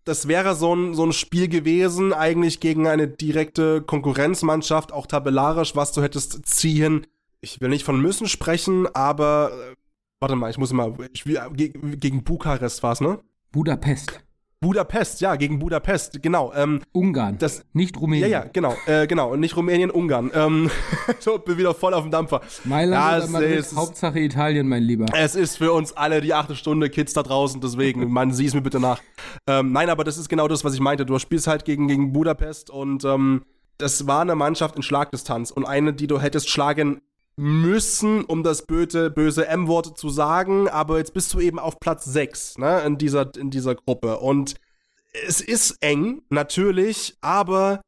das 0.10 0.28
wäre 0.28 0.56
so 0.56 0.76
ein, 0.76 0.96
so 0.96 1.06
ein 1.06 1.14
Spiel 1.14 1.48
gewesen, 1.48 2.14
eigentlich 2.14 2.60
gegen 2.60 2.88
eine 2.88 3.08
direkte 3.08 3.82
Konkurrenzmannschaft, 3.82 4.92
auch 4.92 5.06
tabellarisch, 5.06 5.76
was 5.76 5.92
du 5.92 6.02
hättest 6.02 6.48
ziehen. 6.48 7.06
Ich 7.42 7.62
will 7.62 7.70
nicht 7.70 7.86
von 7.86 8.02
müssen 8.02 8.28
sprechen, 8.28 8.88
aber 8.96 9.52
äh, 9.54 9.76
warte 10.20 10.36
mal, 10.36 10.50
ich 10.50 10.58
muss 10.58 10.74
mal, 10.74 10.96
ich, 11.14 11.24
gegen 11.24 12.24
Bukarest 12.24 12.82
war 12.82 12.94
es, 12.94 13.02
ne? 13.02 13.20
Budapest. 13.52 14.20
Budapest, 14.62 15.22
ja, 15.22 15.38
gegen 15.38 15.58
Budapest, 15.60 16.22
genau. 16.22 16.52
Ähm, 16.54 16.82
Ungarn, 16.92 17.38
das, 17.38 17.64
nicht 17.72 18.00
Rumänien. 18.00 18.30
Ja, 18.30 18.44
ja, 18.44 18.50
genau, 18.52 18.76
äh, 18.88 19.08
genau, 19.08 19.38
nicht 19.38 19.56
Rumänien, 19.56 19.90
Ungarn. 19.90 20.32
Ähm, 20.34 20.70
so, 21.20 21.38
bin 21.38 21.58
wieder 21.58 21.74
voll 21.74 21.94
auf 21.94 22.04
dem 22.04 22.12
Dampfer. 22.12 22.42
Mailand 22.66 23.24
oder 23.24 23.32
Madrid, 23.32 23.60
ist, 23.60 23.76
Hauptsache 23.76 24.20
Italien, 24.20 24.68
mein 24.68 24.84
Lieber. 24.84 25.06
Es 25.16 25.36
ist 25.36 25.58
für 25.58 25.72
uns 25.72 25.94
alle 25.94 26.20
die 26.20 26.34
achte 26.34 26.58
Stunde 26.58 26.90
Kids 26.90 27.14
da 27.14 27.24
draußen, 27.24 27.62
deswegen, 27.62 28.10
man, 28.12 28.34
sieh 28.34 28.48
es 28.48 28.54
mir 28.54 28.62
bitte 28.62 28.82
nach. 28.82 29.02
Ähm, 29.48 29.72
nein, 29.72 29.90
aber 29.90 30.04
das 30.04 30.18
ist 30.18 30.28
genau 30.28 30.50
das, 30.50 30.66
was 30.66 30.74
ich 30.74 30.82
meinte. 30.82 31.06
Du 31.06 31.18
spielst 31.20 31.48
halt 31.48 31.64
gegen, 31.64 31.88
gegen 31.88 32.12
Budapest 32.12 32.70
und 32.70 33.06
ähm, 33.06 33.46
das 33.78 34.08
war 34.08 34.22
eine 34.22 34.36
Mannschaft 34.36 34.76
in 34.76 34.84
Schlagdistanz 34.84 35.52
und 35.52 35.64
eine, 35.64 35.94
die 35.94 36.08
du 36.08 36.20
hättest 36.20 36.50
schlagen 36.50 37.02
müssen, 37.40 38.26
um 38.26 38.44
das 38.44 38.66
böse, 38.66 39.10
böse 39.10 39.48
M-Wort 39.48 39.98
zu 39.98 40.10
sagen, 40.10 40.68
aber 40.68 40.98
jetzt 40.98 41.14
bist 41.14 41.34
du 41.34 41.40
eben 41.40 41.58
auf 41.58 41.80
Platz 41.80 42.04
6 42.04 42.58
ne, 42.58 42.82
in, 42.82 42.98
dieser, 42.98 43.34
in 43.38 43.50
dieser 43.50 43.76
Gruppe. 43.76 44.20
Und 44.20 44.56
es 45.26 45.40
ist 45.40 45.78
eng, 45.80 46.22
natürlich, 46.30 47.16
aber 47.22 47.80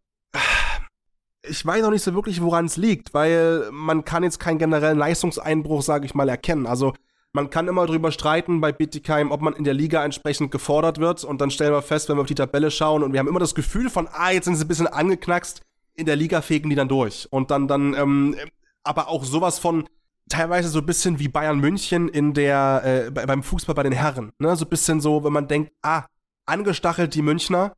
ich 1.46 1.66
weiß 1.66 1.82
noch 1.82 1.92
nicht 1.92 2.04
so 2.04 2.14
wirklich, 2.14 2.42
woran 2.42 2.66
es 2.66 2.78
liegt, 2.78 3.14
weil 3.14 3.68
man 3.72 4.06
kann 4.06 4.24
jetzt 4.24 4.40
keinen 4.40 4.58
generellen 4.58 4.98
Leistungseinbruch, 4.98 5.82
sage 5.82 6.06
ich 6.06 6.16
mal, 6.16 6.30
erkennen. 6.30 6.66
Also 6.66 6.94
man 7.34 7.50
kann 7.50 7.68
immer 7.68 7.86
drüber 7.88 8.14
streiten 8.14 8.62
bei 8.62 8.72
Bittigheim, 8.72 9.32
ob 9.32 9.42
man 9.42 9.56
in 9.56 9.66
der 9.66 9.74
Liga 9.74 10.06
entsprechend 10.06 10.52
gefordert 10.52 11.00
wird. 11.00 11.26
Und 11.26 11.42
dann 11.42 11.52
stellen 11.52 11.74
wir 11.74 11.82
fest, 11.82 12.08
wenn 12.08 12.16
wir 12.16 12.22
auf 12.22 12.28
die 12.28 12.36
Tabelle 12.36 12.72
schauen 12.72 13.04
und 13.04 13.12
wir 13.12 13.20
haben 13.20 13.28
immer 13.28 13.40
das 13.40 13.56
Gefühl 13.56 13.90
von, 13.90 14.08
ah, 14.14 14.32
jetzt 14.32 14.46
sind 14.46 14.56
sie 14.56 14.64
ein 14.64 14.70
bisschen 14.70 14.88
angeknackst, 14.88 15.62
in 15.96 16.06
der 16.06 16.16
Liga 16.16 16.42
fegen 16.42 16.70
die 16.70 16.78
dann 16.78 16.88
durch. 16.88 17.28
Und 17.32 17.52
dann, 17.52 17.68
dann, 17.68 17.94
ähm, 17.96 18.38
aber 18.84 19.08
auch 19.08 19.24
sowas 19.24 19.60
von 19.60 19.88
teilweise 20.30 20.70
so 20.70 20.80
ein 20.80 20.86
bisschen 20.86 21.20
wie 21.20 21.28
Bayern 21.28 21.60
München 21.60 22.08
in 22.08 22.34
der, 22.34 22.82
äh, 23.08 23.12
beim 23.12 23.44
Fußball 23.44 23.76
bei 23.76 23.84
den 23.84 23.92
Herren. 23.92 24.32
Ne? 24.40 24.56
So 24.56 24.66
ein 24.66 24.70
bisschen 24.70 25.02
so, 25.02 25.24
wenn 25.24 25.34
man 25.34 25.48
denkt, 25.48 25.72
ah, 25.82 26.06
angestachelt 26.46 27.14
die 27.14 27.22
Münchner, 27.22 27.76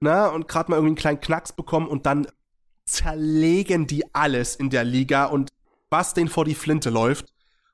ne? 0.00 0.30
Und 0.30 0.48
gerade 0.48 0.70
mal 0.70 0.76
irgendwie 0.76 0.90
einen 0.90 0.96
kleinen 0.96 1.20
Knacks 1.20 1.52
bekommen 1.52 1.88
und 1.88 2.06
dann 2.06 2.26
zerlegen 2.86 3.86
die 3.86 4.14
alles 4.14 4.56
in 4.56 4.70
der 4.70 4.84
Liga 4.84 5.26
und 5.26 5.50
was 5.90 6.14
denen 6.14 6.28
vor 6.28 6.44
die 6.44 6.54
Flinte 6.54 6.90
läuft. 6.90 7.26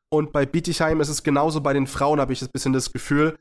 Und 0.09 0.33
bei 0.33 0.47
Bietigheim 0.47 1.01
ist 1.01 1.09
es 1.09 1.23
genauso 1.23 1.61
bei 1.61 1.73
den 1.73 1.87
Frauen, 1.87 2.21
habe 2.21 2.33
ich 2.33 2.43
ein 2.43 2.51
bisschen 2.53 2.73
das 2.73 2.93
Gefühl. 2.93 3.39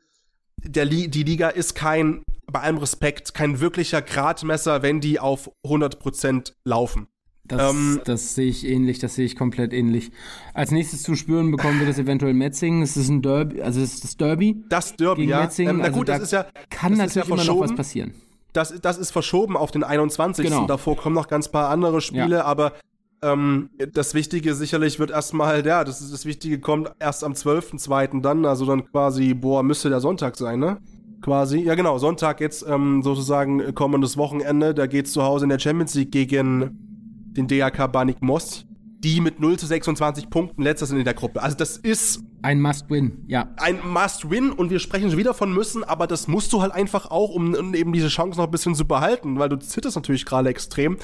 der 0.64 0.86
Li 0.86 1.10
die 1.10 1.24
Liga 1.24 1.49
ist 1.49 1.76
kein, 1.76 2.24
bei 2.48 2.62
allem 2.62 2.78
Respekt, 2.78 3.34
kein 3.34 3.60
wirklicher 3.60 4.02
Gradmesser, 4.02 4.82
wenn 4.82 5.02
die 5.02 5.20
auf 5.20 5.52
100% 5.66 6.53
laufen. 6.64 7.07
Das, 7.48 7.72
ähm, 7.72 8.02
das 8.06 8.36
sehe 8.36 8.48
ich 8.48 8.68
ähnlich, 8.68 9.00
das 9.00 9.16
sehe 9.16 9.26
ich 9.26 9.36
komplett 9.36 9.72
ähnlich. 9.72 10.12
Als 10.54 10.72
nächstes 10.72 11.04
zu 11.04 11.16
spüren 11.16 11.52
bekommen 11.52 11.80
wir 11.80 11.86
das 11.86 12.00
eventuell 12.00 12.34
Metzingen. 12.34 12.82
Es 12.82 12.98
ist 12.98 13.10
ein 13.10 13.22
Derby, 13.22 13.62
also 13.62 13.82
es 13.82 13.96
ist 13.96 14.04
das 14.04 14.18
Derby. 14.18 14.64
Das 14.70 14.96
Derby, 14.96 15.22
gegen 15.22 15.32
ja. 15.32 15.42
Metzingen. 15.42 15.76
Ähm, 15.76 15.78
na 15.78 15.86
also 15.86 16.00
gut, 16.00 16.10
da 16.10 16.14
das 16.14 16.24
ist 16.24 16.32
ja. 16.32 16.46
kann 16.70 16.92
das 16.94 17.00
natürlich 17.00 17.28
ja 17.28 17.34
immer 17.36 17.44
noch 17.44 17.60
was 17.60 17.76
passieren. 17.76 18.14
Das, 18.54 18.74
das 18.82 18.98
ist 18.98 19.12
verschoben 19.12 19.58
auf 19.58 19.72
den 19.72 19.84
21. 19.84 20.46
Genau. 20.46 20.66
Davor 20.66 20.96
kommen 20.96 21.14
noch 21.14 21.28
ganz 21.28 21.50
paar 21.50 21.70
andere 21.70 22.02
Spiele, 22.02 22.38
Ja. 22.38 22.46
aber 22.46 22.74
ähm, 23.22 23.70
das 23.94 24.14
Wichtige 24.14 24.56
sicherlich 24.56 25.00
wird 25.00 25.12
erstmal, 25.12 25.66
ja, 25.66 25.84
das, 25.84 26.02
ist, 26.02 26.14
das 26.14 26.26
Wichtige 26.26 26.60
kommt 26.60 26.92
erst 27.00 27.24
am 27.24 27.34
12.2. 27.34 28.22
dann, 28.22 28.46
also 28.46 28.66
dann 28.66 28.90
quasi, 28.90 29.34
boah, 29.34 29.62
müsste 29.62 29.90
der 29.90 30.00
Sonntag 30.00 30.38
sein, 30.38 30.60
ne? 30.60 30.78
Quasi, 31.22 31.60
ja 31.60 31.76
genau, 31.76 31.98
Sonntag 31.98 32.40
jetzt 32.40 32.66
ähm, 32.68 33.02
sozusagen 33.04 33.60
äh, 33.60 33.74
kommendes 33.74 34.16
Wochenende, 34.16 34.74
da 34.74 34.86
geht's 34.86 35.12
zu 35.12 35.24
Hause 35.24 35.46
in 35.46 35.50
der 35.50 35.60
Champions 35.60 35.96
League 35.96 36.12
gegen 36.12 36.95
den 37.36 37.48
DAK 37.48 37.91
Banik 37.91 38.22
Most, 38.22 38.66
die 38.99 39.22
mit 39.22 39.40
0 39.40 39.57
zu 39.57 39.66
26 39.66 40.30
Punkten 40.30 40.64
letzter 40.64 40.86
sind 40.86 40.98
in 40.98 41.06
der 41.06 41.14
Gruppe. 41.14 41.41
Also 41.41 41.56
das 41.57 41.78
ist 41.78 42.24
Ein 42.41 42.62
Must-Win, 42.62 43.26
ja. 43.28 43.49
ein 43.57 43.80
Must-Win 43.88 44.52
und 44.52 44.70
wir 44.70 44.80
sprechen 44.80 45.10
schon 45.10 45.20
wieder 45.20 45.34
von 45.34 45.53
müssen, 45.53 45.84
aber 45.84 46.07
das 46.07 46.28
musst 46.28 46.53
du 46.53 46.62
halt 46.62 46.72
einfach 46.72 47.12
auch, 47.12 47.30
um, 47.30 47.53
um 47.53 47.74
eben 47.74 47.94
diese 47.94 48.07
Chance 48.07 48.38
noch 48.40 48.45
ein 48.45 48.52
bisschen 48.52 48.76
zu 48.76 48.86
behalten, 48.86 49.38
weil 49.38 49.49
du 49.49 49.57
zitterst 49.57 49.95
natürlich 49.95 50.26
gerade 50.26 50.49
extrem. 50.49 50.98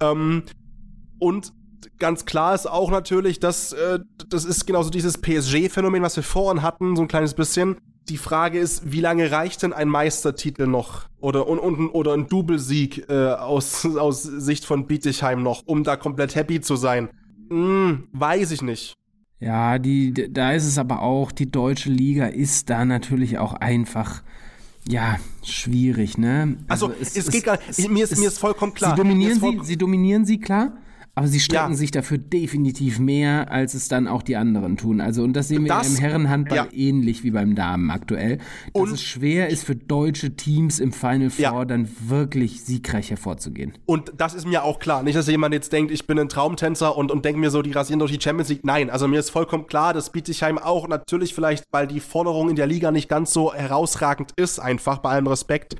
Ähm, 0.00 0.44
und 1.18 1.52
ganz 1.98 2.24
klar 2.24 2.54
ist 2.54 2.66
auch 2.66 2.90
natürlich, 2.90 3.40
dass 3.40 3.72
äh, 3.72 4.00
das 4.28 4.44
ist 4.44 4.66
genauso 4.66 4.90
dieses 4.90 5.18
PSG-Phänomen, 5.18 6.02
was 6.02 6.16
wir 6.16 6.22
vorhin 6.22 6.62
hatten, 6.62 6.96
so 6.96 7.02
ein 7.02 7.08
kleines 7.08 7.34
bisschen. 7.34 7.76
Die 8.08 8.16
Frage 8.18 8.58
ist, 8.60 8.92
wie 8.92 9.00
lange 9.00 9.30
reicht 9.32 9.62
denn 9.62 9.72
ein 9.72 9.88
Meistertitel 9.88 10.66
noch? 10.66 11.06
Oder, 11.20 11.48
und, 11.48 11.58
und, 11.58 11.88
oder 11.90 12.12
ein 12.14 12.28
Doublesieg 12.28 13.08
äh, 13.08 13.32
aus, 13.32 13.84
aus 13.84 14.22
Sicht 14.22 14.64
von 14.64 14.86
Bietigheim 14.86 15.42
noch, 15.42 15.62
um 15.66 15.82
da 15.82 15.96
komplett 15.96 16.34
happy 16.36 16.60
zu 16.60 16.76
sein? 16.76 17.08
Hm, 17.50 18.08
weiß 18.12 18.52
ich 18.52 18.62
nicht. 18.62 18.94
Ja, 19.40 19.78
die, 19.78 20.14
da 20.32 20.52
ist 20.52 20.66
es 20.66 20.78
aber 20.78 21.02
auch, 21.02 21.32
die 21.32 21.50
deutsche 21.50 21.90
Liga 21.90 22.26
ist 22.26 22.70
da 22.70 22.84
natürlich 22.84 23.38
auch 23.38 23.54
einfach, 23.54 24.22
ja, 24.88 25.18
schwierig, 25.44 26.16
ne? 26.16 26.56
Also, 26.68 26.92
es 27.00 27.12
geht 27.30 27.44
gar- 27.44 27.58
mir 27.88 28.04
ist- 28.04 28.18
mir 28.18 28.28
ist 28.28 28.38
vollkommen 28.38 28.72
klar. 28.72 28.92
Sie 28.96 29.02
dominieren 29.02 29.40
sie, 29.40 29.58
sie 29.62 29.76
dominieren 29.76 30.24
sie, 30.24 30.38
klar. 30.38 30.76
Aber 31.18 31.28
sie 31.28 31.40
strecken 31.40 31.70
Ja. 31.72 31.76
sich 31.76 31.90
dafür 31.90 32.18
definitiv 32.18 32.98
mehr, 32.98 33.50
als 33.50 33.72
es 33.72 33.88
dann 33.88 34.06
auch 34.06 34.20
die 34.22 34.36
anderen 34.36 34.76
tun. 34.76 35.00
Also, 35.00 35.22
und 35.22 35.32
das 35.32 35.48
sehen 35.48 35.62
wir 35.64 35.70
Das- 35.70 35.88
im 35.88 35.96
Herrenhandball 35.96 36.56
ja. 36.58 36.68
ähnlich 36.72 37.24
wie 37.24 37.30
beim 37.30 37.54
Damen 37.54 37.90
aktuell. 37.90 38.36
Dass 38.36 38.82
Und- 38.82 38.92
es 38.92 39.02
schwer 39.02 39.48
ist 39.48 39.64
für 39.64 39.74
deutsche 39.74 40.36
Teams 40.36 40.78
im 40.78 40.92
Final 40.92 41.30
Ja. 41.38 41.52
Four 41.52 41.64
dann 41.64 41.88
wirklich 42.06 42.62
siegreich 42.64 43.08
hervorzugehen. 43.10 43.72
Und 43.86 44.12
das 44.18 44.34
ist 44.34 44.46
mir 44.46 44.62
auch 44.62 44.78
klar. 44.78 45.02
Nicht, 45.02 45.16
dass 45.16 45.26
jemand 45.26 45.54
jetzt 45.54 45.72
denkt, 45.72 45.90
ich 45.90 46.06
bin 46.06 46.18
ein 46.18 46.28
Traumtänzer 46.28 46.94
und, 46.94 47.10
und 47.10 47.24
denkt 47.24 47.40
mir 47.40 47.50
so, 47.50 47.62
die 47.62 47.72
rasieren 47.72 47.98
durch 47.98 48.12
die 48.12 48.20
Champions 48.20 48.50
League. 48.50 48.64
Nein, 48.64 48.90
also 48.90 49.08
mir 49.08 49.18
ist 49.18 49.30
vollkommen 49.30 49.66
klar, 49.66 49.94
dass 49.94 50.12
Bietigheim 50.12 50.58
auch 50.58 50.86
natürlich 50.86 51.32
vielleicht, 51.34 51.64
weil 51.72 51.86
die 51.86 52.00
Forderung 52.00 52.50
in 52.50 52.56
der 52.56 52.66
Liga 52.66 52.90
nicht 52.90 53.08
ganz 53.08 53.32
so 53.32 53.54
herausragend 53.54 54.32
ist, 54.36 54.58
einfach 54.58 54.98
bei 54.98 55.12
allem 55.12 55.28
Respekt. 55.28 55.76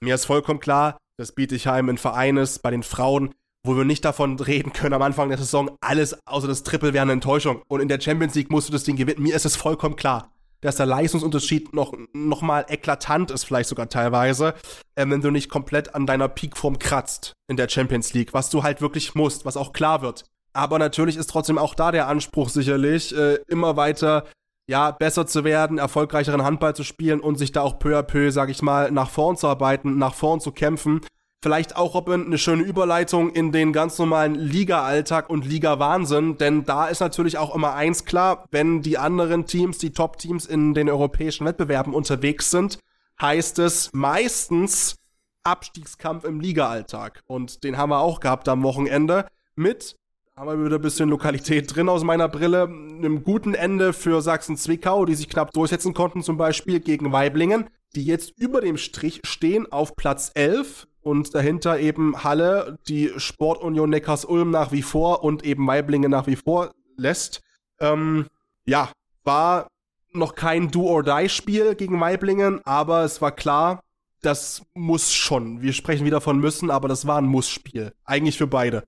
Mir 0.00 0.14
ist 0.14 0.24
vollkommen 0.24 0.60
klar, 0.60 0.96
dass 1.18 1.32
Bietigheim 1.32 1.90
ein 1.90 1.98
Verein 1.98 2.38
ist 2.38 2.62
bei 2.62 2.70
den 2.70 2.82
Frauen, 2.82 3.34
wo 3.64 3.76
wir 3.76 3.84
nicht 3.84 4.04
davon 4.04 4.38
reden 4.38 4.72
können 4.72 4.94
am 4.94 5.02
Anfang 5.02 5.28
der 5.28 5.38
Saison, 5.38 5.70
alles 5.80 6.16
außer 6.26 6.48
das 6.48 6.62
Triple 6.62 6.92
wäre 6.92 7.02
eine 7.02 7.12
Enttäuschung. 7.12 7.62
Und 7.68 7.80
in 7.80 7.88
der 7.88 8.00
Champions 8.00 8.34
League 8.34 8.50
musst 8.50 8.68
du 8.68 8.72
das 8.72 8.84
Ding 8.84 8.96
gewinnen. 8.96 9.22
Mir 9.22 9.36
ist 9.36 9.46
es 9.46 9.56
vollkommen 9.56 9.96
klar, 9.96 10.32
dass 10.60 10.76
der 10.76 10.86
Leistungsunterschied 10.86 11.72
noch, 11.74 11.92
noch 12.12 12.42
mal 12.42 12.64
eklatant 12.68 13.30
ist, 13.30 13.44
vielleicht 13.44 13.68
sogar 13.68 13.88
teilweise, 13.88 14.54
ähm, 14.96 15.10
wenn 15.10 15.20
du 15.20 15.30
nicht 15.30 15.48
komplett 15.48 15.94
an 15.94 16.06
deiner 16.06 16.28
Peakform 16.28 16.78
kratzt 16.78 17.34
in 17.48 17.56
der 17.56 17.68
Champions 17.68 18.14
League, 18.14 18.32
was 18.34 18.50
du 18.50 18.62
halt 18.62 18.80
wirklich 18.80 19.14
musst, 19.14 19.44
was 19.44 19.56
auch 19.56 19.72
klar 19.72 20.02
wird. 20.02 20.24
Aber 20.52 20.78
natürlich 20.78 21.16
ist 21.16 21.30
trotzdem 21.30 21.58
auch 21.58 21.74
da 21.74 21.92
der 21.92 22.08
Anspruch 22.08 22.48
sicherlich, 22.48 23.16
äh, 23.16 23.38
immer 23.48 23.76
weiter 23.76 24.24
ja, 24.68 24.90
besser 24.92 25.26
zu 25.26 25.44
werden, 25.44 25.78
erfolgreicheren 25.78 26.44
Handball 26.44 26.74
zu 26.74 26.84
spielen 26.84 27.20
und 27.20 27.36
sich 27.36 27.52
da 27.52 27.62
auch 27.62 27.78
peu 27.78 27.98
à 27.98 28.02
peu, 28.02 28.30
sag 28.30 28.48
ich 28.48 28.62
mal, 28.62 28.90
nach 28.90 29.10
vorn 29.10 29.36
zu 29.36 29.48
arbeiten, 29.48 29.98
nach 29.98 30.14
vorn 30.14 30.40
zu 30.40 30.52
kämpfen. 30.52 31.00
Vielleicht 31.42 31.74
auch, 31.74 31.94
Robin, 31.94 32.26
eine 32.26 32.38
schöne 32.38 32.62
Überleitung 32.62 33.30
in 33.30 33.50
den 33.50 33.72
ganz 33.72 33.98
normalen 33.98 34.36
Liga-Alltag 34.36 35.28
und 35.28 35.44
Liga-Wahnsinn, 35.44 36.38
denn 36.38 36.64
da 36.64 36.86
ist 36.86 37.00
natürlich 37.00 37.36
auch 37.36 37.52
immer 37.52 37.74
eins 37.74 38.04
klar, 38.04 38.46
wenn 38.52 38.80
die 38.80 38.96
anderen 38.96 39.46
Teams, 39.46 39.78
die 39.78 39.92
Top-Teams 39.92 40.46
in 40.46 40.72
den 40.72 40.88
europäischen 40.88 41.44
Wettbewerben 41.44 41.94
unterwegs 41.94 42.52
sind, 42.52 42.78
heißt 43.20 43.58
es 43.58 43.90
meistens 43.92 44.94
Abstiegskampf 45.42 46.22
im 46.22 46.38
Liga-Alltag. 46.38 47.24
Und 47.26 47.64
den 47.64 47.76
haben 47.76 47.90
wir 47.90 47.98
auch 47.98 48.20
gehabt 48.20 48.48
am 48.48 48.62
Wochenende 48.62 49.26
mit 49.56 49.96
haben 50.34 50.48
wir 50.48 50.64
wieder 50.64 50.76
ein 50.76 50.82
bisschen 50.82 51.10
Lokalität 51.10 51.76
drin 51.76 51.90
aus 51.90 52.04
meiner 52.04 52.26
Brille. 52.26 52.62
Einem 52.62 53.22
guten 53.22 53.52
Ende 53.52 53.92
für 53.92 54.22
Sachsen-Zwickau, 54.22 55.04
die 55.04 55.14
sich 55.14 55.28
knapp 55.28 55.52
durchsetzen 55.52 55.92
konnten, 55.92 56.22
zum 56.22 56.38
Beispiel 56.38 56.80
gegen 56.80 57.12
Weiblingen, 57.12 57.68
die 57.94 58.04
jetzt 58.04 58.38
über 58.38 58.62
dem 58.62 58.78
Strich 58.78 59.20
stehen 59.24 59.70
auf 59.70 59.94
Platz 59.94 60.30
11 60.34 60.86
und 61.02 61.34
dahinter 61.34 61.78
eben 61.78 62.24
Halle, 62.24 62.78
die 62.88 63.10
Sportunion 63.16 63.90
Neckars-Ulm 63.90 64.50
nach 64.50 64.72
wie 64.72 64.82
vor 64.82 65.24
und 65.24 65.44
eben 65.44 65.66
Weiblingen 65.66 66.10
nach 66.10 66.26
wie 66.26 66.36
vor 66.36 66.72
lässt. 66.96 67.42
Ähm, 67.80 68.26
ja, 68.64 68.90
war 69.24 69.68
noch 70.12 70.34
kein 70.34 70.70
Do-or-Die-Spiel 70.70 71.74
gegen 71.74 72.00
Weiblingen, 72.00 72.60
aber 72.64 73.04
es 73.04 73.20
war 73.20 73.32
klar, 73.32 73.82
das 74.20 74.64
muss 74.74 75.12
schon. 75.12 75.62
Wir 75.62 75.72
sprechen 75.72 76.06
wieder 76.06 76.20
von 76.20 76.38
müssen, 76.38 76.70
aber 76.70 76.88
das 76.88 77.06
war 77.06 77.18
ein 77.18 77.26
Muss-Spiel. 77.26 77.92
Eigentlich 78.04 78.38
für 78.38 78.46
beide. 78.46 78.84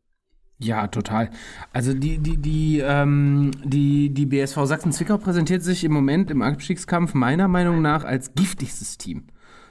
Ja, 0.58 0.86
total. 0.86 1.30
Also 1.72 1.92
die, 1.92 2.18
die, 2.18 2.36
die, 2.36 2.78
ähm, 2.78 3.50
die, 3.64 4.10
die 4.10 4.26
BSV 4.26 4.64
Sachsen-Zwickau 4.64 5.18
präsentiert 5.18 5.62
sich 5.62 5.82
im 5.82 5.92
Moment 5.92 6.30
im 6.30 6.42
Abstiegskampf 6.42 7.14
meiner 7.14 7.48
Meinung 7.48 7.82
nach 7.82 8.04
als 8.04 8.34
giftigstes 8.34 8.96
Team. 8.96 9.26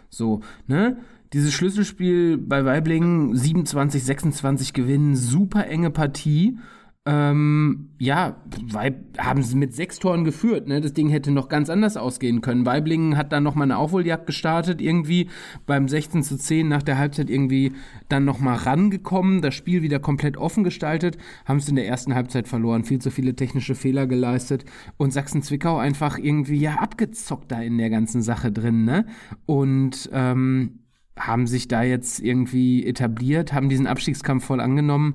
So, 0.09 0.41
ne? 0.67 0.97
Dieses 1.33 1.51
Schlüsselspiel 1.51 2.37
bei 2.37 2.63
Weiblingen 2.63 3.35
27, 3.35 4.03
26 4.03 4.73
gewinnen, 4.73 5.15
super 5.15 5.65
enge 5.65 5.89
Partie. 5.89 6.59
Ähm, 7.05 7.89
ja, 7.97 8.37
Weib 8.71 9.17
haben 9.17 9.41
sie 9.41 9.57
mit 9.57 9.73
sechs 9.73 9.97
Toren 9.97 10.23
geführt. 10.23 10.67
Ne? 10.67 10.79
Das 10.79 10.93
Ding 10.93 11.09
hätte 11.09 11.31
noch 11.31 11.49
ganz 11.49 11.71
anders 11.71 11.97
ausgehen 11.97 12.41
können. 12.41 12.67
Weiblingen 12.67 13.17
hat 13.17 13.33
dann 13.33 13.43
noch 13.43 13.55
mal 13.55 13.63
eine 13.63 13.77
Aufholjagd 13.77 14.27
gestartet, 14.27 14.79
irgendwie 14.79 15.27
beim 15.65 15.89
16 15.89 16.21
zu 16.21 16.37
10 16.37 16.67
nach 16.67 16.83
der 16.83 16.99
Halbzeit 16.99 17.31
irgendwie 17.31 17.73
dann 18.07 18.25
noch 18.25 18.39
mal 18.39 18.55
rangekommen, 18.55 19.41
das 19.41 19.55
Spiel 19.55 19.81
wieder 19.81 19.99
komplett 19.99 20.37
offen 20.37 20.63
gestaltet, 20.63 21.17
haben 21.45 21.57
es 21.57 21.67
in 21.67 21.75
der 21.75 21.87
ersten 21.87 22.13
Halbzeit 22.13 22.47
verloren, 22.47 22.85
viel 22.85 22.99
zu 22.99 23.09
viele 23.09 23.35
technische 23.35 23.75
Fehler 23.75 24.05
geleistet 24.05 24.63
und 24.95 25.11
Sachsen-Zwickau 25.11 25.77
einfach 25.79 26.19
irgendwie 26.19 26.59
ja 26.59 26.75
abgezockt 26.75 27.51
da 27.51 27.59
in 27.59 27.79
der 27.79 27.89
ganzen 27.89 28.21
Sache 28.21 28.51
drin. 28.51 28.85
Ne? 28.85 29.07
Und 29.45 30.09
ähm, 30.13 30.82
haben 31.17 31.47
sich 31.47 31.67
da 31.67 31.83
jetzt 31.83 32.19
irgendwie 32.19 32.85
etabliert, 32.85 33.53
haben 33.53 33.69
diesen 33.69 33.87
Abstiegskampf 33.87 34.45
voll 34.45 34.59
angenommen. 34.59 35.13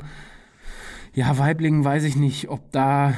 Ja, 1.15 1.37
Weiblingen 1.39 1.85
weiß 1.85 2.05
ich 2.05 2.17
nicht, 2.17 2.49
ob 2.49 2.71
da 2.71 3.15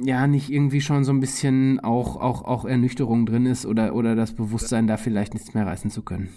ja 0.00 0.26
nicht 0.26 0.50
irgendwie 0.50 0.80
schon 0.80 1.04
so 1.04 1.12
ein 1.12 1.20
bisschen 1.20 1.80
auch, 1.80 2.16
auch, 2.16 2.42
auch 2.42 2.64
Ernüchterung 2.64 3.26
drin 3.26 3.46
ist 3.46 3.66
oder, 3.66 3.94
oder 3.94 4.14
das 4.14 4.34
Bewusstsein, 4.34 4.86
da 4.86 4.96
vielleicht 4.96 5.34
nichts 5.34 5.54
mehr 5.54 5.66
reißen 5.66 5.90
zu 5.90 6.02
können. 6.02 6.28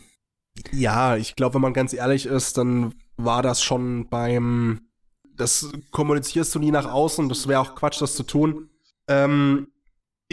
Ja, 0.71 1.17
ich 1.17 1.35
glaube, 1.35 1.55
wenn 1.55 1.61
man 1.61 1.73
ganz 1.73 1.93
ehrlich 1.93 2.25
ist, 2.25 2.57
dann 2.57 2.93
war 3.17 3.41
das 3.41 3.61
schon 3.61 4.09
beim. 4.09 4.81
Das 5.35 5.71
kommunizierst 5.91 6.53
du 6.53 6.59
nie 6.59 6.71
nach 6.71 6.91
außen, 6.91 7.27
das 7.27 7.47
wäre 7.47 7.59
auch 7.59 7.75
Quatsch, 7.75 8.01
das 8.01 8.15
zu 8.15 8.23
tun. 8.23 8.69
Ähm, 9.07 9.67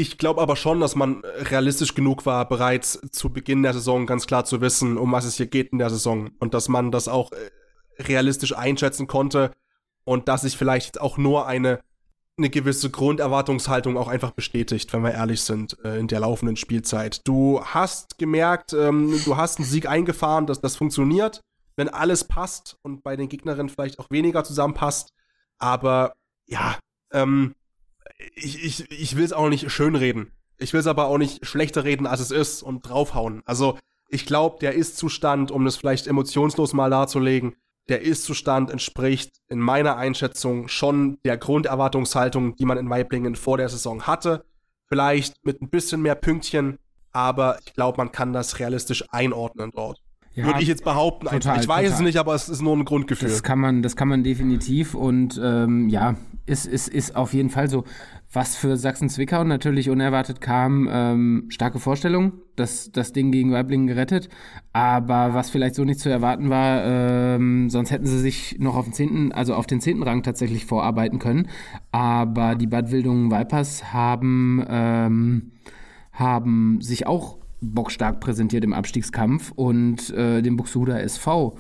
ich 0.01 0.17
glaube 0.17 0.41
aber 0.41 0.57
schon, 0.57 0.81
dass 0.81 0.97
man 0.97 1.23
realistisch 1.25 1.95
genug 1.95 2.25
war, 2.25 2.49
bereits 2.49 3.01
zu 3.13 3.31
Beginn 3.31 3.63
der 3.63 3.75
Saison 3.75 4.07
ganz 4.07 4.27
klar 4.27 4.45
zu 4.45 4.61
wissen, 4.61 4.97
um 4.97 5.13
was 5.13 5.27
es 5.27 5.37
hier 5.37 5.47
geht 5.47 5.73
in 5.73 5.79
der 5.79 5.91
Saison. 5.91 6.31
Und 6.39 6.55
dass 6.55 6.69
man 6.69 6.91
das 6.91 7.07
auch 7.07 7.33
äh, 7.33 8.03
realistisch 8.03 8.57
einschätzen 8.57 9.07
konnte 9.07 9.51
und 10.05 10.29
dass 10.29 10.43
sich 10.43 10.57
vielleicht 10.57 11.01
auch 11.01 11.19
nur 11.19 11.47
eine, 11.47 11.81
eine 12.39 12.49
gewisse 12.49 12.89
Grunderwartungshaltung 12.89 13.99
auch 13.99 14.09
einfach 14.09 14.31
bestätigt, 14.31 14.91
wenn 14.93 15.03
wir 15.03 15.13
ehrlich 15.13 15.43
sind, 15.43 15.77
äh, 15.85 15.99
in 15.99 16.09
der 16.09 16.21
laufenden 16.21 16.57
Spielzeit. 16.57 17.21
Du 17.29 17.63
hast 17.63 18.17
gemerkt, 18.17 18.73
ähm, 18.73 19.21
du 19.25 19.37
hast 19.37 19.59
einen 19.59 19.69
Sieg 19.69 19.87
eingefahren, 19.87 20.47
dass 20.47 20.63
das 20.63 20.77
funktioniert, 20.77 21.43
wenn 21.77 21.91
alles 21.91 22.25
passt 22.25 22.79
und 22.83 23.03
bei 23.03 23.17
den 23.17 23.29
Gegnerinnen 23.29 23.69
vielleicht 23.69 23.99
auch 23.99 24.11
weniger 24.11 24.45
zusammenpasst. 24.45 25.13
Aber 25.59 26.15
ja, 26.47 26.79
ähm, 27.13 27.55
ich, 28.35 28.65
ich, 28.65 28.91
ich 28.91 29.17
will 29.17 29.25
es 29.25 29.33
auch 29.33 29.49
nicht 29.49 29.71
schönreden. 29.71 30.33
Ich 30.59 30.73
will 30.73 30.81
es 30.81 30.87
aber 30.87 31.07
auch 31.07 31.19
nicht 31.19 31.47
schlechter 31.47 31.85
reden, 31.85 32.07
als 32.07 32.21
es 32.21 32.31
ist 32.31 32.63
und 32.63 32.83
draufhauen. 32.83 33.43
Also, 33.47 33.79
ich 34.09 34.27
glaube, 34.27 34.59
der 34.61 34.75
Ist-Zustand, 34.75 35.51
um 35.51 35.65
das 35.65 35.77
vielleicht 35.77 36.07
emotionslos 36.07 36.73
mal 36.73 36.91
darzulegen, 36.91 37.55
der 37.89 38.03
Ist-Zustand 38.03 38.71
entspricht 38.71 39.41
in 39.49 39.59
meiner 39.59 39.97
Einschätzung 39.97 40.69
schon 40.69 41.19
der 41.25 41.39
Grunderwartungshaltung, 41.39 42.57
die 42.57 42.65
man 42.65 42.79
in 42.79 42.91
Weiblingen 42.91 43.37
vor 43.37 43.57
der 43.57 43.69
Saison 43.69 44.07
hatte. 44.07 44.45
Vielleicht 44.87 45.45
mit 45.45 45.63
ein 45.63 45.71
bisschen 45.71 46.03
mehr 46.03 46.15
Pünktchen, 46.15 46.79
aber 47.13 47.59
ich 47.65 47.73
glaube, 47.73 47.99
man 47.99 48.13
kann 48.13 48.33
das 48.33 48.59
realistisch 48.59 49.05
einordnen 49.11 49.71
dort. 49.75 50.01
Ja, 50.35 50.47
Würde 50.47 50.63
ich 50.63 50.69
jetzt 50.69 50.85
behaupten. 50.85 51.27
total, 51.27 51.61
ich 51.61 51.67
weiß 51.69 51.83
total. 51.83 51.99
es 51.99 52.01
nicht, 52.01 52.17
aber 52.19 52.35
es 52.35 52.49
ist 52.49 52.63
nur 52.63 52.77
ein 52.77 52.85
Grundgefühl. 52.85 53.29
Das 53.29 53.43
kann 53.43 53.59
man, 53.59 53.83
das 53.83 53.97
kann 53.97 54.09
man 54.09 54.23
definitiv 54.23 54.95
und 54.95 55.41
ähm, 55.43 55.89
ja, 55.89 56.15
ist, 56.47 56.67
ist, 56.67 56.89
ist 56.89 57.17
auf 57.17 57.35
jeden 57.35 57.51
Fall 57.51 57.69
so. 57.69 57.85
Was 58.33 58.55
für 58.55 58.77
Sachsen-Zwickau 58.77 59.43
natürlich 59.43 59.91
unerwartet 59.91 60.41
kam, 60.41 60.89
ähm, 60.89 61.47
starke 61.49 61.81
Vorstellung, 61.81 62.35
das, 62.55 62.93
das 62.93 63.13
Ding 63.13 63.33
gegen 63.33 63.51
Weiblingen 63.51 63.89
gerettet, 63.89 64.29
aber 64.73 65.35
was 65.35 65.51
vielleicht 65.51 65.75
so 65.75 65.85
nicht 65.85 65.99
zu 65.99 66.09
erwarten 66.11 66.49
war, 66.49 66.85
ähm, 66.85 67.69
sonst 67.71 67.91
hätten 67.91 68.07
sie 68.07 68.21
sich 68.21 68.57
noch 68.61 68.77
auf 68.77 68.85
den 68.85 68.95
zehnten, 68.95 69.33
also 69.33 69.57
auf 69.57 69.67
den 69.67 69.81
zehnten 69.81 70.05
Rang 70.05 70.23
tatsächlich 70.23 70.65
vorarbeiten 70.65 71.19
können, 71.19 71.49
aber 71.91 72.55
die 72.55 72.69
Bad 72.69 72.93
Wildungen 72.93 73.33
Vipers 73.33 73.93
haben, 73.93 74.65
ähm, 74.69 75.51
haben 76.13 76.81
sich 76.81 77.09
auch 77.09 77.40
bockstark 77.61 78.21
präsentiert 78.21 78.65
im 78.65 78.73
Abstiegskampf 78.73 79.53
und 79.55 80.11
äh, 80.11 80.43
den 80.43 80.57
Buxtehuder 80.57 81.03
SV 81.03 81.57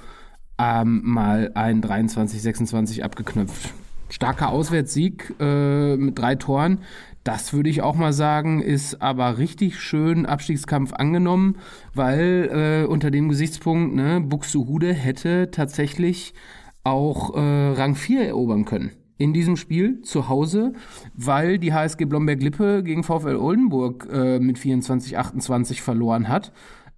ähm, 0.58 1.00
mal 1.04 1.52
ein 1.54 1.82
23-26 1.82 3.02
abgeknüpft. 3.02 3.72
Starker 4.10 4.50
Auswärtssieg 4.50 5.34
äh, 5.38 5.96
mit 5.96 6.18
drei 6.18 6.34
Toren. 6.34 6.78
Das 7.22 7.52
würde 7.52 7.70
ich 7.70 7.82
auch 7.82 7.94
mal 7.94 8.12
sagen, 8.12 8.60
ist 8.62 9.02
aber 9.02 9.38
richtig 9.38 9.78
schön 9.78 10.26
Abstiegskampf 10.26 10.92
angenommen, 10.92 11.56
weil 11.94 12.84
äh, 12.84 12.88
unter 12.88 13.10
dem 13.10 13.28
Gesichtspunkt, 13.28 13.94
ne, 13.94 14.20
Buxtehude 14.20 14.92
hätte 14.92 15.50
tatsächlich 15.50 16.34
auch 16.82 17.34
äh, 17.36 17.38
Rang 17.38 17.94
4 17.94 18.26
erobern 18.26 18.64
können. 18.64 18.90
In 19.20 19.34
diesem 19.34 19.56
Spiel 19.56 20.00
zu 20.00 20.30
Hause, 20.30 20.72
weil 21.14 21.58
die 21.58 21.74
HSG 21.74 22.06
Blomberg-Lippe 22.06 22.82
gegen 22.82 23.04
VfL 23.04 23.36
Oldenburg 23.36 24.08
äh, 24.10 24.38
mit 24.40 24.58
24-28 24.58 25.82
verloren 25.82 26.28
hat. 26.28 26.52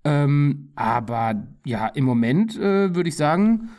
Ähm, 0.04 0.68
aber 0.76 1.46
ja, 1.66 1.88
im 1.88 2.04
Moment 2.04 2.56
äh, 2.56 2.94
würde 2.94 3.08
ich 3.08 3.16
sagen, 3.16 3.70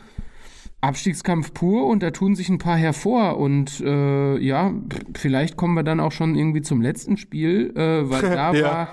Abstiegskampf 0.82 1.54
pur 1.54 1.88
und 1.88 2.04
da 2.04 2.12
tun 2.12 2.36
sich 2.36 2.50
ein 2.50 2.58
paar 2.58 2.76
hervor 2.76 3.38
und 3.38 3.80
äh, 3.80 4.38
ja, 4.40 4.74
vielleicht 5.16 5.56
kommen 5.56 5.76
wir 5.76 5.84
dann 5.84 6.02
auch 6.02 6.12
schon 6.12 6.36
irgendwie 6.36 6.62
zum 6.62 6.82
letzten 6.82 7.16
Spiel, 7.16 7.72
äh, 7.78 8.10
weil 8.10 8.22
da 8.36 8.54
Ja. 8.54 8.64
war 8.66 8.88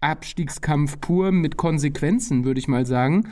Abstiegskampf 0.00 1.00
pur 1.00 1.32
mit 1.32 1.58
Konsequenzen, 1.58 2.44
würde 2.46 2.60
ich 2.60 2.68
mal 2.68 2.86
sagen. 2.86 3.28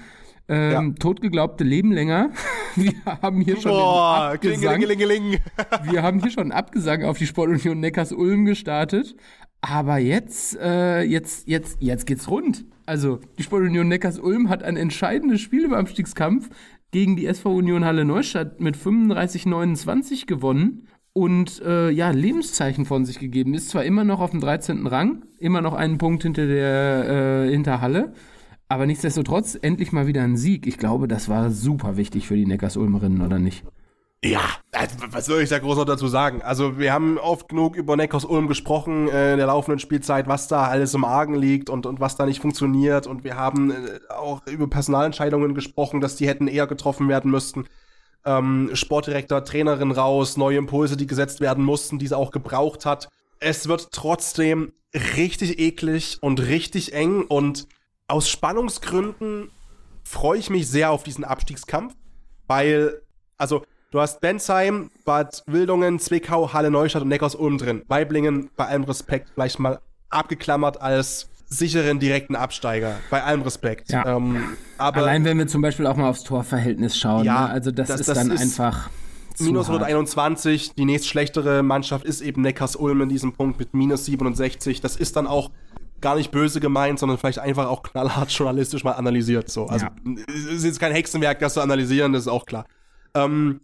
Ähm, 0.48 0.96
Totgeglaubte 0.96 1.64
leben 1.64 1.92
länger. 1.92 2.30
Wir 2.76 2.92
haben 3.22 3.40
hier 3.40 3.56
schon 3.56 3.72
Boah, 3.72 4.32
Abgesang. 4.34 4.60
klingelingelingeling. 4.60 5.40
Wir 5.90 6.02
haben 6.02 6.20
hier 6.20 6.30
schon 6.30 6.42
einen 6.44 6.52
Abgesang 6.52 7.04
auf 7.04 7.18
die 7.18 7.26
Sportunion 7.26 7.80
Neckars-Ulm 7.80 8.44
gestartet. 8.44 9.16
Aber 9.60 9.96
jetzt, 9.98 10.58
äh, 10.60 11.02
jetzt, 11.02 11.48
jetzt, 11.48 11.78
jetzt 11.80 12.06
geht's 12.06 12.28
rund. 12.28 12.66
Also, 12.84 13.20
die 13.38 13.42
Sportunion 13.42 13.88
Neckars-Ulm 13.88 14.50
hat 14.50 14.62
ein 14.62 14.76
entscheidendes 14.76 15.40
Spiel 15.40 15.64
im 15.64 15.72
Abstiegskampf 15.72 16.50
gegen 16.90 17.16
die 17.16 17.26
SV 17.26 17.54
Union 17.54 17.84
Halle 17.84 18.04
Neustadt 18.04 18.60
mit 18.60 18.76
35-29 18.76 20.26
gewonnen 20.26 20.86
und 21.14 21.62
äh, 21.62 21.90
ja, 21.90 22.10
Lebenszeichen 22.10 22.84
von 22.84 23.06
sich 23.06 23.18
gegeben. 23.18 23.54
Ist 23.54 23.70
zwar 23.70 23.84
immer 23.84 24.04
noch 24.04 24.20
auf 24.20 24.32
dem 24.32 24.40
13. 24.40 24.86
Rang, 24.86 25.24
immer 25.38 25.62
noch 25.62 25.72
einen 25.72 25.96
Punkt 25.96 26.24
hinter 26.24 26.46
der 26.46 27.46
äh, 27.46 27.50
hinter 27.50 27.80
Halle, 27.80 28.12
aber 28.68 28.86
nichtsdestotrotz 28.86 29.58
endlich 29.60 29.92
mal 29.92 30.06
wieder 30.06 30.22
ein 30.22 30.36
Sieg. 30.36 30.66
Ich 30.66 30.78
glaube, 30.78 31.08
das 31.08 31.28
war 31.28 31.50
super 31.50 31.96
wichtig 31.96 32.26
für 32.26 32.36
die 32.36 32.46
Neckars-Ulmerinnen, 32.46 33.20
oder 33.20 33.38
nicht? 33.38 33.64
Ja, 34.24 34.40
also, 34.72 34.96
was 35.10 35.26
soll 35.26 35.42
ich 35.42 35.50
da 35.50 35.58
groß 35.58 35.76
noch 35.76 35.84
dazu 35.84 36.08
sagen? 36.08 36.40
Also, 36.40 36.78
wir 36.78 36.94
haben 36.94 37.18
oft 37.18 37.46
genug 37.50 37.76
über 37.76 37.94
Neckars 37.94 38.24
Ulm 38.24 38.48
gesprochen 38.48 39.08
äh, 39.08 39.32
in 39.32 39.38
der 39.38 39.48
laufenden 39.48 39.78
Spielzeit, 39.78 40.26
was 40.28 40.48
da 40.48 40.64
alles 40.64 40.94
im 40.94 41.04
Argen 41.04 41.34
liegt 41.34 41.68
und, 41.68 41.84
und 41.84 42.00
was 42.00 42.16
da 42.16 42.24
nicht 42.24 42.40
funktioniert. 42.40 43.06
Und 43.06 43.22
wir 43.22 43.36
haben 43.36 43.70
äh, 43.70 44.00
auch 44.08 44.46
über 44.46 44.66
Personalentscheidungen 44.66 45.54
gesprochen, 45.54 46.00
dass 46.00 46.16
die 46.16 46.26
hätten 46.26 46.48
eher 46.48 46.66
getroffen 46.66 47.06
werden 47.06 47.30
müssten. 47.30 47.66
Ähm, 48.24 48.70
Sportdirektor, 48.72 49.44
Trainerin 49.44 49.90
raus, 49.90 50.38
neue 50.38 50.56
Impulse, 50.56 50.96
die 50.96 51.06
gesetzt 51.06 51.42
werden 51.42 51.62
mussten, 51.62 51.98
die 51.98 52.06
sie 52.06 52.16
auch 52.16 52.30
gebraucht 52.30 52.86
hat. 52.86 53.10
Es 53.40 53.68
wird 53.68 53.92
trotzdem 53.92 54.72
richtig 55.16 55.58
eklig 55.58 56.16
und 56.22 56.40
richtig 56.40 56.94
eng 56.94 57.24
und 57.24 57.68
aus 58.14 58.28
Spannungsgründen 58.28 59.50
freue 60.04 60.38
ich 60.38 60.48
mich 60.48 60.68
sehr 60.68 60.92
auf 60.92 61.02
diesen 61.02 61.24
Abstiegskampf, 61.24 61.94
weil, 62.46 63.02
also, 63.38 63.64
du 63.90 64.00
hast 64.00 64.20
Bensheim, 64.20 64.90
Bad 65.04 65.42
Wildungen, 65.46 65.98
Zwickau, 65.98 66.52
Halle 66.52 66.70
Neustadt 66.70 67.02
und 67.02 67.08
Neckars-Ulm 67.08 67.58
drin. 67.58 67.82
Weiblingen, 67.88 68.50
bei 68.56 68.66
allem 68.66 68.84
Respekt, 68.84 69.30
vielleicht 69.34 69.58
mal 69.58 69.80
abgeklammert 70.10 70.80
als 70.80 71.28
sicheren 71.46 71.98
direkten 71.98 72.36
Absteiger. 72.36 72.98
Bei 73.10 73.24
allem 73.24 73.42
Respekt. 73.42 73.90
Ja. 73.90 74.16
Ähm, 74.16 74.56
aber 74.78 74.98
Allein 74.98 75.24
wenn 75.24 75.36
wir 75.38 75.48
zum 75.48 75.60
Beispiel 75.62 75.86
auch 75.88 75.96
mal 75.96 76.08
aufs 76.08 76.22
Torverhältnis 76.22 76.96
schauen, 76.96 77.24
Ja, 77.24 77.48
ne? 77.48 77.50
also 77.50 77.72
das, 77.72 77.88
das- 77.88 78.00
ist 78.00 78.08
das 78.10 78.18
dann 78.18 78.30
ist 78.30 78.40
einfach 78.40 78.90
minus 79.40 79.66
hart. 79.68 79.82
121, 79.82 80.74
die 80.74 80.84
nächst 80.84 81.08
schlechtere 81.08 81.64
Mannschaft 81.64 82.04
ist 82.04 82.20
eben 82.20 82.42
Neckars-Ulm 82.42 83.00
in 83.02 83.08
diesem 83.08 83.32
Punkt 83.32 83.58
mit 83.58 83.74
minus 83.74 84.04
67. 84.04 84.80
Das 84.80 84.94
ist 84.94 85.16
dann 85.16 85.26
auch 85.26 85.50
gar 86.04 86.16
nicht 86.16 86.30
böse 86.30 86.60
gemeint, 86.60 86.98
sondern 86.98 87.16
vielleicht 87.16 87.38
einfach 87.38 87.66
auch 87.66 87.82
knallhart 87.82 88.30
journalistisch 88.30 88.84
mal 88.84 88.92
analysiert. 88.92 89.48
So. 89.48 89.66
Also 89.66 89.86
es 90.28 90.44
ist 90.44 90.64
jetzt 90.64 90.78
kein 90.78 90.92
Hexenwerk, 90.92 91.38
das 91.38 91.54
zu 91.54 91.62
analysieren, 91.62 92.12
das 92.12 92.24
ist 92.24 92.28
auch 92.28 92.44
klar. 92.44 92.66
Ähm, 93.14 93.62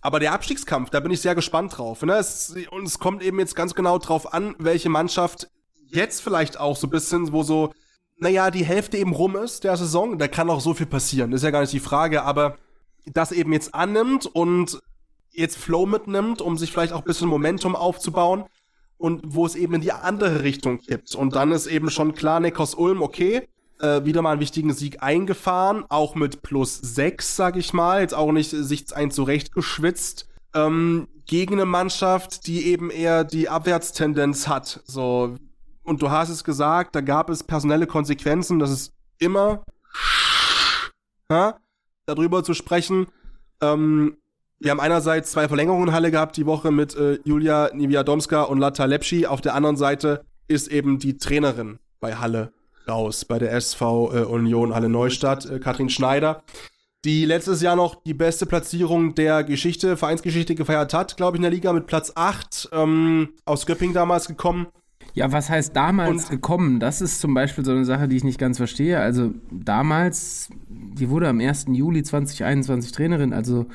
aber 0.00 0.18
der 0.18 0.32
Abstiegskampf, 0.32 0.90
da 0.90 0.98
bin 0.98 1.12
ich 1.12 1.20
sehr 1.20 1.36
gespannt 1.36 1.78
drauf. 1.78 2.02
Ne? 2.02 2.14
Es, 2.14 2.52
und 2.72 2.84
es 2.84 2.98
kommt 2.98 3.22
eben 3.22 3.38
jetzt 3.38 3.54
ganz 3.54 3.76
genau 3.76 3.98
drauf 3.98 4.34
an, 4.34 4.56
welche 4.58 4.88
Mannschaft 4.88 5.48
jetzt 5.86 6.20
vielleicht 6.20 6.58
auch 6.58 6.76
so 6.76 6.88
ein 6.88 6.90
bisschen, 6.90 7.32
wo 7.32 7.44
so, 7.44 7.72
naja, 8.18 8.50
die 8.50 8.64
Hälfte 8.64 8.98
eben 8.98 9.12
rum 9.12 9.36
ist 9.36 9.62
der 9.62 9.76
Saison. 9.76 10.18
Da 10.18 10.26
kann 10.26 10.50
auch 10.50 10.60
so 10.60 10.74
viel 10.74 10.86
passieren, 10.86 11.30
das 11.30 11.42
ist 11.42 11.44
ja 11.44 11.52
gar 11.52 11.60
nicht 11.60 11.72
die 11.72 11.80
Frage, 11.80 12.24
aber 12.24 12.58
das 13.06 13.30
eben 13.30 13.52
jetzt 13.52 13.72
annimmt 13.72 14.26
und 14.26 14.82
jetzt 15.30 15.56
Flow 15.56 15.86
mitnimmt, 15.86 16.42
um 16.42 16.58
sich 16.58 16.72
vielleicht 16.72 16.92
auch 16.92 17.02
ein 17.02 17.04
bisschen 17.04 17.28
Momentum 17.28 17.76
aufzubauen 17.76 18.44
und 18.98 19.22
wo 19.24 19.46
es 19.46 19.54
eben 19.54 19.74
in 19.74 19.80
die 19.80 19.92
andere 19.92 20.42
Richtung 20.42 20.78
kippt. 20.78 21.14
Und 21.14 21.34
dann 21.34 21.52
ist 21.52 21.66
eben 21.66 21.90
schon 21.90 22.14
klar, 22.14 22.40
Nekos 22.40 22.74
Ulm, 22.74 23.00
okay, 23.00 23.48
äh, 23.80 24.04
wieder 24.04 24.22
mal 24.22 24.32
einen 24.32 24.40
wichtigen 24.40 24.72
Sieg 24.72 25.02
eingefahren, 25.02 25.84
auch 25.88 26.14
mit 26.14 26.42
plus 26.42 26.78
6, 26.78 27.36
sag 27.36 27.56
ich 27.56 27.72
mal, 27.72 28.00
jetzt 28.00 28.14
auch 28.14 28.32
nicht 28.32 28.50
sich 28.50 28.94
ein 28.94 29.10
zurechtgeschwitzt, 29.10 30.28
ähm, 30.54 31.08
gegen 31.26 31.54
eine 31.54 31.66
Mannschaft, 31.66 32.46
die 32.46 32.66
eben 32.66 32.90
eher 32.90 33.24
die 33.24 33.48
Abwärtstendenz 33.48 34.48
hat. 34.48 34.82
So, 34.84 35.36
und 35.84 36.02
du 36.02 36.10
hast 36.10 36.30
es 36.30 36.42
gesagt, 36.42 36.94
da 36.94 37.00
gab 37.00 37.30
es 37.30 37.44
personelle 37.44 37.86
Konsequenzen, 37.86 38.58
das 38.58 38.70
ist 38.70 38.92
immer 39.18 39.62
ha, 41.30 41.58
darüber 42.06 42.42
zu 42.42 42.54
sprechen. 42.54 43.06
Ähm, 43.60 44.16
wir 44.60 44.70
haben 44.70 44.80
einerseits 44.80 45.30
zwei 45.32 45.46
Verlängerungen 45.46 45.88
in 45.88 45.94
Halle 45.94 46.10
gehabt 46.10 46.36
die 46.36 46.46
Woche 46.46 46.70
mit 46.70 46.96
äh, 46.96 47.18
Julia 47.24 47.70
Niviadomska 47.72 48.42
und 48.42 48.58
Lata 48.58 48.84
Lepschi. 48.86 49.26
Auf 49.26 49.40
der 49.40 49.54
anderen 49.54 49.76
Seite 49.76 50.24
ist 50.48 50.68
eben 50.68 50.98
die 50.98 51.16
Trainerin 51.16 51.78
bei 52.00 52.16
Halle 52.16 52.52
raus, 52.88 53.24
bei 53.24 53.38
der 53.38 53.52
SV 53.52 54.12
äh, 54.12 54.20
Union 54.24 54.74
Halle 54.74 54.88
Neustadt, 54.88 55.46
äh, 55.46 55.60
Katrin 55.60 55.90
Schneider, 55.90 56.42
die 57.04 57.24
letztes 57.24 57.62
Jahr 57.62 57.76
noch 57.76 58.02
die 58.02 58.14
beste 58.14 58.46
Platzierung 58.46 59.14
der 59.14 59.44
Geschichte, 59.44 59.96
Vereinsgeschichte 59.96 60.56
gefeiert 60.56 60.92
hat, 60.92 61.16
glaube 61.16 61.36
ich, 61.36 61.38
in 61.38 61.42
der 61.42 61.52
Liga 61.52 61.72
mit 61.72 61.86
Platz 61.86 62.12
8 62.16 62.70
ähm, 62.72 63.28
aus 63.44 63.66
Göpping 63.66 63.92
damals 63.92 64.26
gekommen. 64.26 64.66
Ja, 65.14 65.32
was 65.32 65.50
heißt 65.50 65.74
damals 65.74 66.28
gekommen? 66.28 66.80
Das 66.80 67.00
ist 67.00 67.20
zum 67.20 67.34
Beispiel 67.34 67.64
so 67.64 67.72
eine 67.72 67.84
Sache, 67.84 68.08
die 68.08 68.16
ich 68.16 68.24
nicht 68.24 68.38
ganz 68.38 68.56
verstehe. 68.56 69.00
Also 69.00 69.32
damals, 69.50 70.50
die 70.68 71.08
wurde 71.08 71.28
am 71.28 71.40
1. 71.40 71.66
Juli 71.70 72.02
2021 72.02 72.92
Trainerin, 72.92 73.32
also 73.32 73.66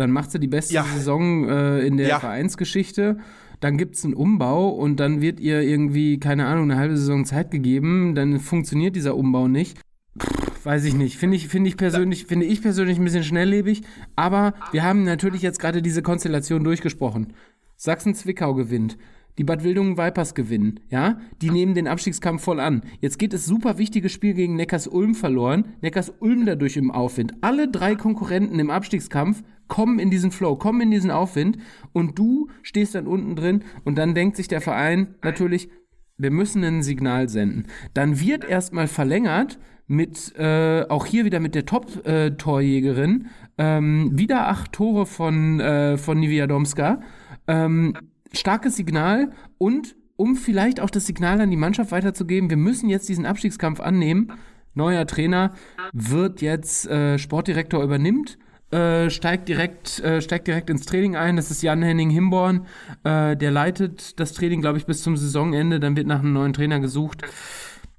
dann 0.00 0.10
macht 0.10 0.30
sie 0.32 0.40
die 0.40 0.48
beste 0.48 0.74
Ja. 0.74 0.84
Saison 0.84 1.48
äh, 1.48 1.80
in 1.86 1.96
der 1.96 2.08
Ja. 2.08 2.20
Vereinsgeschichte. 2.20 3.18
Dann 3.60 3.76
gibt 3.76 3.96
es 3.96 4.04
einen 4.04 4.14
Umbau 4.14 4.70
und 4.70 4.98
dann 5.00 5.20
wird 5.20 5.38
ihr 5.38 5.60
irgendwie, 5.60 6.18
keine 6.18 6.46
Ahnung, 6.46 6.70
eine 6.70 6.80
halbe 6.80 6.96
Saison 6.96 7.24
Zeit 7.26 7.50
gegeben. 7.50 8.14
Dann 8.14 8.40
funktioniert 8.40 8.96
dieser 8.96 9.16
Umbau 9.16 9.48
nicht. 9.48 9.78
Pff, 10.18 10.64
weiß 10.64 10.84
ich 10.86 10.94
nicht. 10.94 11.18
Finde 11.18 11.36
ich, 11.36 11.48
finde 11.48 11.68
ich 11.68 11.76
persönlich, 11.76 12.24
finde 12.24 12.46
ich 12.46 12.62
persönlich 12.62 12.98
ein 12.98 13.04
bisschen 13.04 13.22
schnelllebig. 13.22 13.82
Aber 14.16 14.54
wir 14.72 14.82
haben 14.82 15.04
natürlich 15.04 15.42
jetzt 15.42 15.60
gerade 15.60 15.82
diese 15.82 16.00
Konstellation 16.02 16.64
durchgesprochen. 16.64 17.34
Sachsen-Zwickau 17.76 18.54
gewinnt. 18.54 18.96
Die 19.40 19.44
Bad 19.44 19.64
Wildungen 19.64 19.96
Vipers 19.96 20.34
gewinnen, 20.34 20.80
ja? 20.90 21.18
Die 21.40 21.48
nehmen 21.48 21.72
den 21.72 21.88
Abstiegskampf 21.88 22.42
voll 22.42 22.60
an. 22.60 22.82
Jetzt 23.00 23.18
geht 23.18 23.32
es 23.32 23.46
super 23.46 23.78
wichtiges 23.78 24.12
Spiel 24.12 24.34
gegen 24.34 24.54
Neckars-Ulm 24.54 25.14
verloren. 25.14 25.64
Neckars-Ulm 25.80 26.44
dadurch 26.44 26.76
im 26.76 26.90
Aufwind. 26.90 27.32
Alle 27.40 27.66
drei 27.66 27.94
Konkurrenten 27.94 28.58
im 28.58 28.68
Abstiegskampf 28.68 29.42
kommen 29.66 29.98
in 29.98 30.10
diesen 30.10 30.30
Flow, 30.30 30.56
kommen 30.56 30.82
in 30.82 30.90
diesen 30.90 31.10
Aufwind 31.10 31.56
und 31.94 32.18
du 32.18 32.48
stehst 32.60 32.94
dann 32.94 33.06
unten 33.06 33.34
drin 33.34 33.64
und 33.82 33.96
dann 33.96 34.14
denkt 34.14 34.36
sich 34.36 34.46
der 34.46 34.60
Verein 34.60 35.14
natürlich, 35.22 35.70
wir 36.18 36.30
müssen 36.30 36.62
ein 36.62 36.82
Signal 36.82 37.30
senden. 37.30 37.64
Dann 37.94 38.20
wird 38.20 38.44
erstmal 38.44 38.88
verlängert 38.88 39.58
mit, 39.86 40.36
äh, 40.36 40.84
auch 40.90 41.06
hier 41.06 41.24
wieder 41.24 41.40
mit 41.40 41.54
der 41.54 41.64
Top-Torjägerin, 41.64 43.28
ähm, 43.56 44.10
wieder 44.12 44.48
acht 44.48 44.72
Tore 44.72 45.06
von, 45.06 45.60
äh, 45.60 45.96
von 45.96 46.20
Niviadomska. 46.20 47.00
Ähm, 47.48 47.94
starkes 48.32 48.76
Signal 48.76 49.32
und 49.58 49.96
um 50.16 50.36
vielleicht 50.36 50.80
auch 50.80 50.90
das 50.90 51.06
Signal 51.06 51.40
an 51.40 51.50
die 51.50 51.56
Mannschaft 51.56 51.92
weiterzugeben, 51.92 52.50
wir 52.50 52.58
müssen 52.58 52.90
jetzt 52.90 53.08
diesen 53.08 53.24
Abstiegskampf 53.24 53.80
annehmen. 53.80 54.32
Neuer 54.74 55.06
Trainer 55.06 55.54
wird 55.92 56.42
jetzt 56.42 56.86
äh, 56.86 57.18
Sportdirektor 57.18 57.82
übernimmt. 57.82 58.38
Äh, 58.70 59.10
steigt 59.10 59.48
direkt 59.48 59.98
äh, 59.98 60.20
steigt 60.20 60.46
direkt 60.46 60.70
ins 60.70 60.86
Training 60.86 61.16
ein. 61.16 61.36
Das 61.36 61.50
ist 61.50 61.62
Jan 61.62 61.82
Henning 61.82 62.10
Himborn. 62.10 62.66
Äh, 63.02 63.36
der 63.36 63.50
leitet 63.50 64.20
das 64.20 64.32
Training, 64.32 64.60
glaube 64.60 64.78
ich, 64.78 64.86
bis 64.86 65.02
zum 65.02 65.16
Saisonende. 65.16 65.80
Dann 65.80 65.96
wird 65.96 66.06
nach 66.06 66.20
einem 66.20 66.34
neuen 66.34 66.52
Trainer 66.52 66.78
gesucht. 66.78 67.22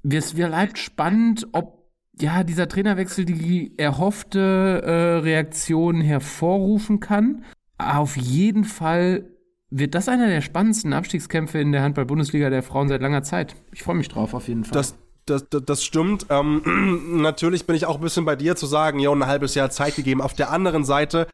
Es 0.10 0.34
bleibt 0.34 0.78
spannend, 0.78 1.48
ob 1.52 1.90
ja 2.20 2.44
dieser 2.44 2.68
Trainerwechsel 2.68 3.26
die 3.26 3.74
erhoffte 3.78 4.82
äh, 4.86 5.24
Reaktion 5.24 6.02
hervorrufen 6.02 7.00
kann. 7.00 7.44
Auf 7.78 8.16
jeden 8.16 8.64
Fall 8.64 9.26
wird 9.72 9.96
das 9.96 10.10
einer 10.10 10.28
der 10.28 10.42
spannendsten 10.42 10.94
Abstiegskämpfe 10.94 11.60
in 11.60 11.72
der 11.72 11.82
Handball-Bundesliga 11.82 12.50
der 12.50 12.62
Frauen 12.62 12.90
seit 12.90 13.02
langer 13.02 13.24
Zeit. 13.24 13.56
Ich 13.72 13.84
freue 13.84 13.96
mich 13.96 14.10
drauf, 14.10 14.34
auf 14.34 14.48
jeden 14.48 14.66
Fall. 14.66 14.74
Das, 14.74 14.96
das, 15.26 15.48
das, 15.50 15.64
das 15.66 15.84
stimmt. 15.84 16.28
Ähm, 16.30 16.62
natürlich 17.22 17.66
bin 17.66 17.76
ich 17.76 17.86
auch 17.86 17.96
ein 17.96 18.02
bisschen 18.02 18.26
bei 18.26 18.36
dir 18.36 18.56
zu 18.56 18.66
sagen, 18.66 19.00
ja, 19.00 19.12
ein 19.12 19.26
halbes 19.26 19.56
Jahr 19.56 19.70
Zeit 19.72 19.96
gegeben. 19.96 20.22
Auf 20.22 20.34
der 20.34 20.52
anderen 20.52 20.84
Seite 20.84 21.28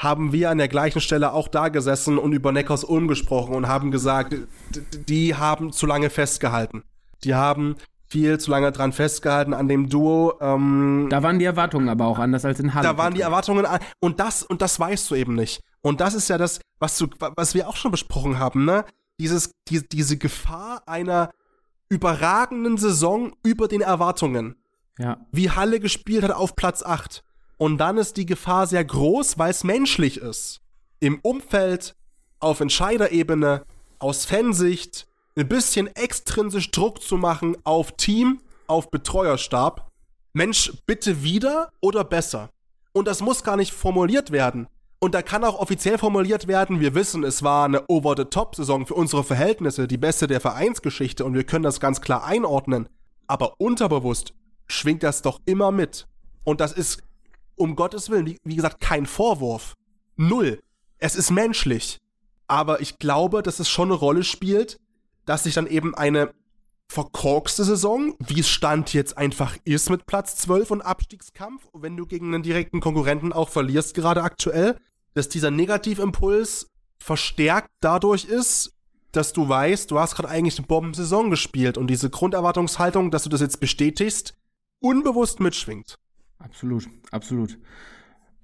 haben 0.00 0.32
wir 0.32 0.50
an 0.50 0.58
der 0.58 0.68
gleichen 0.68 1.00
Stelle 1.00 1.32
auch 1.32 1.48
da 1.48 1.68
gesessen 1.68 2.18
und 2.18 2.32
über 2.32 2.50
Neckars 2.50 2.82
Ulm 2.82 3.08
gesprochen 3.08 3.54
und 3.54 3.68
haben 3.68 3.90
gesagt, 3.90 4.34
die 5.06 5.34
haben 5.34 5.70
zu 5.70 5.86
lange 5.86 6.10
festgehalten. 6.10 6.82
Die 7.24 7.34
haben 7.34 7.76
viel 8.08 8.38
zu 8.38 8.50
lange 8.50 8.72
dran 8.72 8.92
festgehalten 8.92 9.54
an 9.54 9.68
dem 9.68 9.88
Duo. 9.88 10.34
Ähm, 10.40 11.06
da 11.10 11.22
waren 11.22 11.38
die 11.38 11.44
Erwartungen 11.44 11.88
aber 11.88 12.06
auch 12.06 12.18
anders 12.18 12.44
als 12.44 12.58
in 12.58 12.74
Halle. 12.74 12.88
Da 12.88 12.98
waren 12.98 13.14
die 13.14 13.20
Erwartungen 13.20 13.64
an. 13.64 13.80
Und 14.00 14.18
das, 14.18 14.42
und 14.42 14.60
das 14.60 14.80
weißt 14.80 15.10
du 15.10 15.14
eben 15.14 15.34
nicht. 15.34 15.62
Und 15.82 16.00
das 16.00 16.14
ist 16.14 16.28
ja 16.28 16.38
das, 16.38 16.60
was, 16.78 16.96
du, 16.96 17.08
was 17.18 17.54
wir 17.54 17.68
auch 17.68 17.76
schon 17.76 17.90
besprochen 17.90 18.38
haben, 18.38 18.64
ne? 18.64 18.84
Dieses, 19.20 19.52
die, 19.68 19.86
diese 19.86 20.16
Gefahr 20.16 20.82
einer 20.86 21.30
überragenden 21.88 22.78
Saison 22.78 23.32
über 23.42 23.68
den 23.68 23.82
Erwartungen. 23.82 24.56
Ja. 24.98 25.26
Wie 25.30 25.50
Halle 25.50 25.80
gespielt 25.80 26.24
hat 26.24 26.30
auf 26.30 26.56
Platz 26.56 26.82
8. 26.82 27.22
Und 27.58 27.78
dann 27.78 27.98
ist 27.98 28.16
die 28.16 28.26
Gefahr 28.26 28.66
sehr 28.66 28.84
groß, 28.84 29.38
weil 29.38 29.50
es 29.50 29.62
menschlich 29.62 30.16
ist. 30.16 30.60
Im 31.00 31.20
Umfeld, 31.20 31.94
auf 32.40 32.60
Entscheiderebene, 32.60 33.64
aus 33.98 34.24
Fansicht, 34.24 35.06
ein 35.36 35.48
bisschen 35.48 35.86
extrinsisch 35.94 36.70
Druck 36.70 37.02
zu 37.02 37.16
machen 37.16 37.56
auf 37.64 37.92
Team, 37.96 38.40
auf 38.66 38.90
Betreuerstab. 38.90 39.88
Mensch, 40.32 40.72
bitte 40.86 41.22
wieder 41.22 41.70
oder 41.80 42.04
besser? 42.04 42.50
Und 42.92 43.06
das 43.06 43.20
muss 43.20 43.44
gar 43.44 43.56
nicht 43.56 43.72
formuliert 43.72 44.30
werden. 44.30 44.66
Und 45.02 45.16
da 45.16 45.22
kann 45.22 45.42
auch 45.42 45.58
offiziell 45.58 45.98
formuliert 45.98 46.46
werden, 46.46 46.78
wir 46.78 46.94
wissen, 46.94 47.24
es 47.24 47.42
war 47.42 47.64
eine 47.64 47.88
Over-the-Top-Saison 47.88 48.86
für 48.86 48.94
unsere 48.94 49.24
Verhältnisse, 49.24 49.88
die 49.88 49.98
beste 49.98 50.28
der 50.28 50.40
Vereinsgeschichte 50.40 51.24
und 51.24 51.34
wir 51.34 51.42
können 51.42 51.64
das 51.64 51.80
ganz 51.80 52.00
klar 52.00 52.24
einordnen. 52.24 52.88
Aber 53.26 53.54
unterbewusst 53.58 54.32
schwingt 54.68 55.02
das 55.02 55.20
doch 55.20 55.40
immer 55.44 55.72
mit. 55.72 56.06
Und 56.44 56.60
das 56.60 56.72
ist, 56.72 57.02
um 57.56 57.74
Gottes 57.74 58.10
Willen, 58.10 58.36
wie, 58.44 58.54
gesagt, 58.54 58.80
kein 58.80 59.06
Vorwurf. 59.06 59.74
Null. 60.14 60.60
Es 60.98 61.16
ist 61.16 61.32
menschlich. 61.32 61.98
Aber 62.46 62.80
ich 62.80 63.00
glaube, 63.00 63.42
dass 63.42 63.58
es 63.58 63.68
schon 63.68 63.88
eine 63.88 63.98
Rolle 63.98 64.22
spielt, 64.22 64.78
dass 65.24 65.42
sich 65.42 65.54
dann 65.54 65.66
eben 65.66 65.96
eine 65.96 66.30
verkorkste 66.86 67.64
Saison, 67.64 68.14
wie 68.20 68.38
es 68.38 68.48
Stand 68.48 68.94
jetzt 68.94 69.18
einfach 69.18 69.56
ist 69.64 69.90
mit 69.90 70.06
Platz 70.06 70.36
12 70.36 70.70
und 70.70 70.80
Abstiegskampf, 70.80 71.66
wenn 71.72 71.96
du 71.96 72.06
gegen 72.06 72.32
einen 72.32 72.44
direkten 72.44 72.80
Konkurrenten 72.80 73.32
auch 73.32 73.48
verlierst, 73.48 73.94
gerade 73.94 74.22
aktuell, 74.22 74.78
dass 75.14 75.28
dieser 75.28 75.50
Negativimpuls 75.50 76.70
verstärkt 76.98 77.70
dadurch 77.80 78.24
ist, 78.24 78.72
dass 79.12 79.32
du 79.32 79.48
weißt, 79.48 79.90
du 79.90 79.98
hast 79.98 80.14
gerade 80.16 80.28
eigentlich 80.28 80.58
eine 80.58 80.66
Bombensaison 80.66 81.30
gespielt 81.30 81.76
und 81.76 81.88
diese 81.88 82.08
Grunderwartungshaltung, 82.08 83.10
dass 83.10 83.24
du 83.24 83.28
das 83.28 83.40
jetzt 83.40 83.60
bestätigst, 83.60 84.34
unbewusst 84.80 85.40
mitschwingt. 85.40 85.98
Absolut, 86.38 86.88
absolut. 87.10 87.58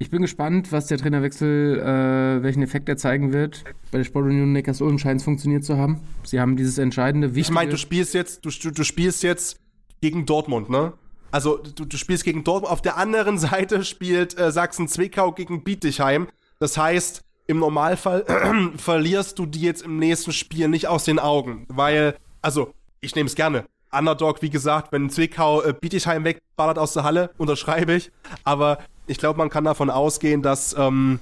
Ich 0.01 0.11
bin 0.11 0.23
gespannt, 0.23 0.71
was 0.71 0.87
der 0.87 0.99
Trainerwechsel, 0.99 1.81
äh, 1.81 2.43
welchen 2.43 2.63
Effekt 2.63 2.89
er 2.89 2.97
zeigen 2.97 3.33
wird. 3.33 3.65
Bei 3.91 3.99
der 3.99 4.05
Sportunion 4.05 4.53
Neckars-Ulm 4.53 4.99
scheint 4.99 5.21
es 5.21 5.25
funktioniert 5.25 5.65
zu 5.65 5.77
haben. 5.77 6.01
Sie 6.23 6.39
haben 6.39 6.57
dieses 6.57 6.79
entscheidende, 6.79 7.35
wichtige... 7.35 7.47
Ich 7.47 7.51
meine, 7.51 7.71
du 7.71 7.77
spielst 7.77 8.15
jetzt, 8.15 8.45
du, 8.45 8.51
du 8.71 8.85
spielst 8.85 9.25
jetzt 9.25 9.59
gegen 10.01 10.25
Dortmund, 10.25 10.71
ne? 10.71 10.93
Also 11.33 11.57
du, 11.57 11.85
du 11.85 11.97
spielst 11.97 12.23
gegen 12.23 12.45
Dortmund. 12.45 12.73
Auf 12.73 12.81
der 12.81 12.97
anderen 12.97 13.39
Seite 13.39 13.85
spielt 13.85 14.39
äh, 14.39 14.53
Sachsen-Zwickau 14.53 15.33
gegen 15.33 15.65
Bietigheim. 15.65 16.29
Das 16.59 16.77
heißt, 16.77 17.23
im 17.47 17.59
Normalfall 17.59 18.25
verlierst 18.77 19.39
du 19.39 19.47
die 19.47 19.63
jetzt 19.63 19.83
im 19.83 19.99
nächsten 19.99 20.33
Spiel 20.33 20.69
nicht 20.69 20.87
aus 20.87 21.05
den 21.05 21.19
Augen. 21.19 21.67
Weil, 21.69 22.17
also, 22.43 22.75
ich 23.01 23.15
nehme 23.15 23.27
es 23.27 23.35
gerne. 23.35 23.65
Underdog, 23.91 24.43
wie 24.43 24.51
gesagt, 24.51 24.93
wenn 24.93 25.09
Zwickau 25.09 25.63
äh, 25.63 25.73
Bietigheim 25.73 26.25
wegballert 26.25 26.79
aus 26.79 26.93
der 26.93 27.05
Halle, 27.05 27.31
unterschreibe 27.39 27.95
ich. 27.95 28.13
Aber 28.45 28.79
ich 29.07 29.19
glaube, 29.19 29.39
man 29.39 29.49
kann 29.49 29.65
davon 29.65 29.89
ausgehen, 29.89 30.43
dass 30.43 30.77
ähm, 30.77 31.21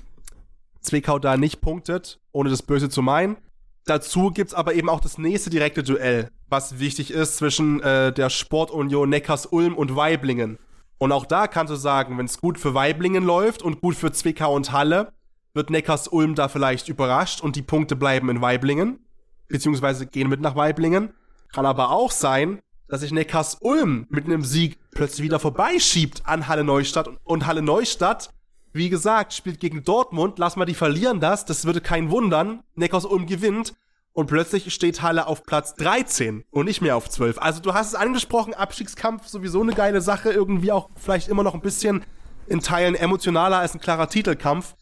Zwickau 0.80 1.18
da 1.18 1.36
nicht 1.36 1.60
punktet, 1.60 2.18
ohne 2.32 2.50
das 2.50 2.62
Böse 2.62 2.88
zu 2.88 3.02
meinen. 3.02 3.36
Dazu 3.84 4.30
gibt's 4.30 4.54
aber 4.54 4.74
eben 4.74 4.88
auch 4.88 5.00
das 5.00 5.16
nächste 5.16 5.48
direkte 5.48 5.84
Duell, 5.84 6.30
was 6.48 6.80
wichtig 6.80 7.12
ist 7.12 7.36
zwischen 7.36 7.80
äh, 7.82 8.12
der 8.12 8.30
Sportunion 8.30 9.08
Neckars-Ulm 9.08 9.76
und 9.76 9.94
Weiblingen. 9.94 10.58
Und 10.98 11.12
auch 11.12 11.26
da 11.26 11.46
kannst 11.46 11.72
du 11.72 11.76
sagen, 11.76 12.18
wenn 12.18 12.26
es 12.26 12.40
gut 12.40 12.58
für 12.58 12.74
Weiblingen 12.74 13.22
läuft 13.22 13.62
und 13.62 13.80
gut 13.80 13.94
für 13.94 14.10
Zwickau 14.10 14.54
und 14.54 14.72
Halle, 14.72 15.12
wird 15.56 15.70
Neckars-Ulm 15.70 16.34
da 16.34 16.48
vielleicht 16.48 16.88
überrascht 16.88 17.40
und 17.40 17.56
die 17.56 17.62
Punkte 17.62 17.96
bleiben 17.96 18.28
in 18.28 18.40
Weiblingen, 18.40 19.00
beziehungsweise 19.48 20.06
gehen 20.06 20.28
mit 20.28 20.40
nach 20.40 20.54
Weiblingen. 20.54 21.14
Kann 21.52 21.66
aber 21.66 21.90
auch 21.90 22.10
sein, 22.10 22.60
dass 22.88 23.00
sich 23.00 23.12
Neckars 23.12 23.56
Ulm 23.60 24.06
mit 24.10 24.26
einem 24.26 24.44
Sieg 24.44 24.78
plötzlich 24.92 25.24
wieder 25.24 25.40
vorbeischiebt 25.40 26.22
an 26.24 26.46
Halle 26.46 26.64
Neustadt. 26.64 27.08
Und 27.24 27.46
Halle 27.46 27.62
Neustadt, 27.62 28.30
wie 28.72 28.88
gesagt, 28.88 29.32
spielt 29.32 29.58
gegen 29.58 29.82
Dortmund. 29.82 30.38
Lass 30.38 30.56
mal 30.56 30.66
die 30.66 30.74
verlieren 30.74 31.20
das. 31.20 31.44
Das 31.44 31.64
würde 31.64 31.80
keinen 31.80 32.10
wundern. 32.10 32.60
Neckars 32.74 33.04
Ulm 33.04 33.26
gewinnt. 33.26 33.74
Und 34.12 34.28
plötzlich 34.28 34.72
steht 34.72 35.02
Halle 35.02 35.26
auf 35.26 35.42
Platz 35.42 35.74
13 35.74 36.44
und 36.50 36.66
nicht 36.66 36.80
mehr 36.80 36.96
auf 36.96 37.10
12. 37.10 37.38
Also 37.38 37.60
du 37.60 37.74
hast 37.74 37.88
es 37.88 37.94
angesprochen, 37.94 38.54
Abstiegskampf 38.54 39.26
sowieso 39.26 39.60
eine 39.60 39.74
geile 39.74 40.00
Sache. 40.00 40.30
Irgendwie 40.32 40.72
auch 40.72 40.88
vielleicht 40.96 41.28
immer 41.28 41.42
noch 41.42 41.54
ein 41.54 41.60
bisschen 41.60 42.04
in 42.46 42.60
Teilen 42.60 42.94
emotionaler 42.94 43.58
als 43.58 43.74
ein 43.74 43.80
klarer 43.80 44.08
Titelkampf 44.08 44.74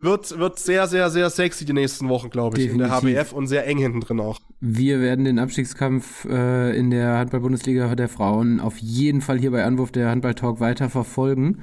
wird, 0.00 0.38
wird 0.38 0.58
sehr, 0.58 0.86
sehr, 0.86 1.10
sehr 1.10 1.30
sexy 1.30 1.64
die 1.64 1.72
nächsten 1.72 2.08
Wochen, 2.08 2.30
glaube 2.30 2.58
ich, 2.58 2.64
Definitiv. 2.66 3.02
in 3.02 3.14
der 3.14 3.22
HBF 3.22 3.32
und 3.32 3.46
sehr 3.46 3.66
eng 3.66 3.78
hinten 3.78 4.00
drin 4.00 4.20
auch. 4.20 4.38
Wir 4.60 5.00
werden 5.00 5.24
den 5.24 5.38
Abstiegskampf 5.38 6.24
äh, 6.24 6.76
in 6.76 6.90
der 6.90 7.18
Handball-Bundesliga 7.18 7.94
der 7.94 8.08
Frauen 8.08 8.60
auf 8.60 8.78
jeden 8.78 9.20
Fall 9.20 9.38
hier 9.38 9.50
bei 9.50 9.64
Anwurf 9.64 9.92
der 9.92 10.08
Handball-Talk 10.10 10.60
weiter 10.60 10.90
verfolgen 10.90 11.62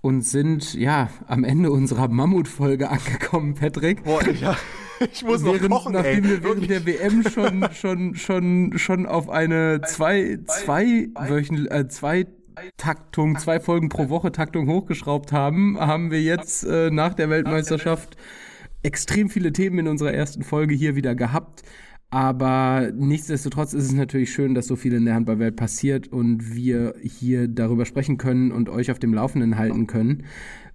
und 0.00 0.22
sind 0.22 0.74
ja 0.74 1.10
am 1.26 1.44
Ende 1.44 1.70
unserer 1.70 2.08
Mammutfolge 2.08 2.88
angekommen, 2.88 3.54
Patrick. 3.54 4.04
Boah, 4.04 4.26
ja. 4.28 4.56
Ich 5.12 5.24
muss 5.24 5.44
während, 5.44 5.68
noch 5.68 5.84
kochen, 5.84 5.92
Nachdem 5.92 6.24
ey. 6.24 6.30
wir 6.30 6.42
während 6.42 6.68
der 6.68 6.84
WM 6.84 7.22
schon, 7.22 7.68
schon, 7.72 8.16
schon, 8.16 8.72
schon 8.78 9.06
auf 9.06 9.28
eine 9.28 9.80
zwei, 9.86 10.40
zwei, 10.44 11.08
Wöchen, 11.28 11.70
äh, 11.70 11.86
zwei 11.86 12.26
Taktung, 12.76 13.38
zwei 13.38 13.60
Folgen 13.60 13.88
pro 13.88 14.08
Woche 14.08 14.32
Taktung 14.32 14.68
hochgeschraubt 14.68 15.32
haben, 15.32 15.78
haben 15.78 16.10
wir 16.10 16.22
jetzt 16.22 16.64
äh, 16.64 16.90
nach 16.90 17.14
der 17.14 17.30
Weltmeisterschaft 17.30 18.16
extrem 18.82 19.28
viele 19.28 19.52
Themen 19.52 19.80
in 19.80 19.88
unserer 19.88 20.12
ersten 20.12 20.42
Folge 20.42 20.74
hier 20.74 20.96
wieder 20.96 21.14
gehabt. 21.14 21.62
Aber 22.10 22.90
nichtsdestotrotz 22.94 23.74
ist 23.74 23.84
es 23.84 23.92
natürlich 23.92 24.32
schön, 24.32 24.54
dass 24.54 24.66
so 24.66 24.76
viel 24.76 24.94
in 24.94 25.04
der 25.04 25.14
Handballwelt 25.14 25.56
passiert 25.56 26.08
und 26.08 26.54
wir 26.54 26.94
hier 27.02 27.48
darüber 27.48 27.84
sprechen 27.84 28.16
können 28.16 28.50
und 28.50 28.70
euch 28.70 28.90
auf 28.90 28.98
dem 28.98 29.12
Laufenden 29.12 29.58
halten 29.58 29.86
können. 29.86 30.24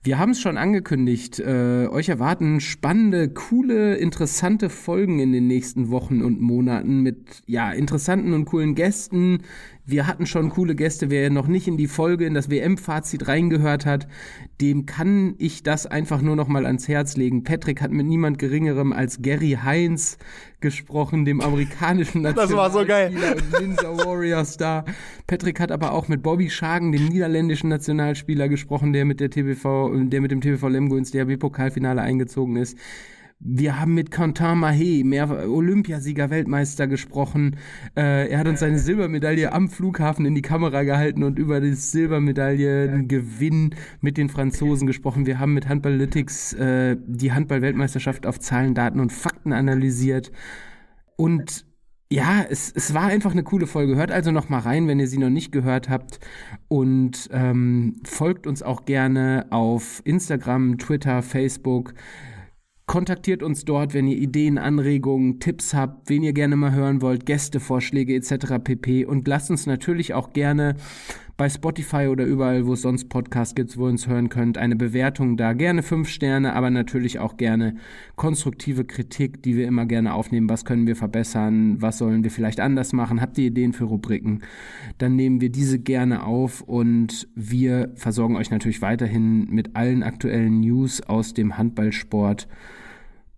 Wir 0.03 0.19
haben 0.19 0.31
es 0.31 0.41
schon 0.41 0.57
angekündigt. 0.57 1.39
Äh, 1.39 1.87
euch 1.87 2.09
erwarten 2.09 2.59
spannende, 2.59 3.29
coole, 3.29 3.95
interessante 3.95 4.69
Folgen 4.69 5.17
in 5.19 5.31
den 5.31 5.47
nächsten 5.47 5.89
Wochen 5.89 6.21
und 6.21 6.39
Monaten 6.39 7.01
mit 7.01 7.41
ja 7.47 7.71
interessanten 7.71 8.33
und 8.33 8.45
coolen 8.45 8.75
Gästen, 8.75 9.39
wir 9.85 10.07
hatten 10.07 10.25
schon 10.25 10.49
coole 10.49 10.75
Gäste. 10.75 11.09
Wer 11.09 11.29
noch 11.29 11.47
nicht 11.47 11.67
in 11.67 11.77
die 11.77 11.87
Folge, 11.87 12.25
in 12.25 12.33
das 12.33 12.49
WM-Fazit 12.49 13.27
reingehört 13.27 13.85
hat, 13.85 14.07
dem 14.61 14.85
kann 14.85 15.35
ich 15.39 15.63
das 15.63 15.85
einfach 15.85 16.21
nur 16.21 16.35
noch 16.35 16.47
mal 16.47 16.65
ans 16.65 16.87
Herz 16.87 17.17
legen. 17.17 17.43
Patrick 17.43 17.81
hat 17.81 17.91
mit 17.91 18.05
niemand 18.05 18.39
Geringerem 18.39 18.93
als 18.93 19.21
Gary 19.21 19.57
Heinz 19.61 20.17
gesprochen, 20.61 21.25
dem 21.25 21.41
amerikanischen 21.41 22.21
Nationalspieler 22.23 22.71
so 22.71 22.79
und 22.79 23.61
Ninja 23.61 24.05
Warrior 24.05 24.45
Star. 24.45 24.85
Patrick 25.27 25.59
hat 25.59 25.71
aber 25.71 25.91
auch 25.91 26.07
mit 26.07 26.23
Bobby 26.23 26.49
Schagen, 26.49 26.91
dem 26.93 27.07
niederländischen 27.07 27.69
Nationalspieler, 27.69 28.47
gesprochen, 28.47 28.93
der 28.93 29.03
mit 29.03 29.19
der 29.19 29.29
TBV, 29.29 29.91
der 30.05 30.21
mit 30.21 30.31
dem 30.31 30.39
TBV 30.39 30.67
Lemgo 30.69 30.95
ins 30.95 31.11
DRB-Pokalfinale 31.11 32.01
eingezogen 32.01 32.55
ist. 32.55 32.77
Wir 33.45 33.77
haben 33.77 33.93
mit 33.93 34.09
Quentin 34.09 34.59
Mahé, 34.59 35.03
mehr 35.03 35.29
Olympiasieger, 35.49 36.29
Weltmeister 36.29 36.87
gesprochen. 36.87 37.57
Äh, 37.93 38.29
er 38.29 38.39
hat 38.39 38.47
uns 38.47 38.61
seine 38.61 38.79
Silbermedaille 38.79 39.51
am 39.51 39.67
Flughafen 39.67 40.25
in 40.25 40.33
die 40.33 40.41
Kamera 40.41 40.83
gehalten 40.83 41.23
und 41.23 41.37
über 41.37 41.59
das 41.59 41.91
Silbermedaillengewinn 41.91 43.75
mit 43.99 44.15
den 44.15 44.29
Franzosen 44.29 44.87
gesprochen. 44.87 45.25
Wir 45.25 45.39
haben 45.39 45.53
mit 45.53 45.67
Handballytics 45.67 46.53
äh, 46.53 46.95
die 47.05 47.33
Handball-Weltmeisterschaft 47.33 48.25
auf 48.25 48.39
Zahlen, 48.39 48.75
Daten 48.75 49.01
und 49.01 49.11
Fakten 49.11 49.51
analysiert. 49.51 50.31
Und 51.17 51.65
ja, 52.09 52.45
es, 52.49 52.71
es 52.73 52.93
war 52.93 53.07
einfach 53.07 53.31
eine 53.31 53.43
coole 53.43 53.67
Folge. 53.67 53.97
Hört 53.97 54.11
also 54.11 54.31
noch 54.31 54.47
mal 54.47 54.59
rein, 54.59 54.87
wenn 54.87 55.01
ihr 55.01 55.07
sie 55.07 55.17
noch 55.17 55.29
nicht 55.29 55.51
gehört 55.51 55.89
habt. 55.89 56.21
Und 56.69 57.29
ähm, 57.33 57.97
folgt 58.05 58.47
uns 58.47 58.63
auch 58.63 58.85
gerne 58.85 59.47
auf 59.49 60.01
Instagram, 60.05 60.77
Twitter, 60.77 61.21
Facebook. 61.21 61.93
Kontaktiert 62.85 63.43
uns 63.43 63.63
dort, 63.63 63.93
wenn 63.93 64.07
ihr 64.07 64.17
Ideen, 64.17 64.57
Anregungen, 64.57 65.39
Tipps 65.39 65.73
habt, 65.73 66.09
wen 66.09 66.21
ihr 66.21 66.33
gerne 66.33 66.57
mal 66.57 66.73
hören 66.73 67.01
wollt, 67.01 67.25
Gästevorschläge 67.25 68.13
etc. 68.13 68.59
pp. 68.61 69.05
Und 69.05 69.27
lasst 69.27 69.49
uns 69.49 69.65
natürlich 69.65 70.13
auch 70.13 70.33
gerne 70.33 70.75
bei 71.35 71.49
Spotify 71.49 72.07
oder 72.07 72.25
überall, 72.25 72.67
wo 72.67 72.73
es 72.73 72.83
sonst 72.83 73.09
Podcasts 73.09 73.55
gibt, 73.55 73.75
wo 73.77 73.87
ihr 73.87 73.91
uns 73.91 74.07
hören 74.07 74.29
könnt, 74.29 74.57
eine 74.57 74.75
Bewertung 74.75 75.35
da. 75.35 75.53
Gerne 75.53 75.81
fünf 75.81 76.09
Sterne, 76.09 76.53
aber 76.53 76.69
natürlich 76.69 77.19
auch 77.19 77.37
gerne 77.37 77.75
konstruktive 78.15 78.85
Kritik, 78.85 79.41
die 79.41 79.55
wir 79.55 79.67
immer 79.67 79.85
gerne 79.85 80.13
aufnehmen. 80.13 80.49
Was 80.49 80.63
können 80.63 80.85
wir 80.85 80.95
verbessern? 80.95 81.81
Was 81.81 81.97
sollen 81.97 82.23
wir 82.23 82.29
vielleicht 82.29 82.59
anders 82.59 82.93
machen? 82.93 83.19
Habt 83.19 83.37
ihr 83.39 83.47
Ideen 83.47 83.73
für 83.73 83.85
Rubriken? 83.85 84.41
Dann 84.99 85.15
nehmen 85.15 85.41
wir 85.41 85.49
diese 85.49 85.79
gerne 85.79 86.23
auf 86.23 86.61
und 86.61 87.27
wir 87.35 87.91
versorgen 87.95 88.35
euch 88.35 88.51
natürlich 88.51 88.81
weiterhin 88.81 89.49
mit 89.49 89.75
allen 89.75 90.03
aktuellen 90.03 90.59
News 90.59 91.01
aus 91.01 91.33
dem 91.33 91.57
Handballsport 91.57 92.47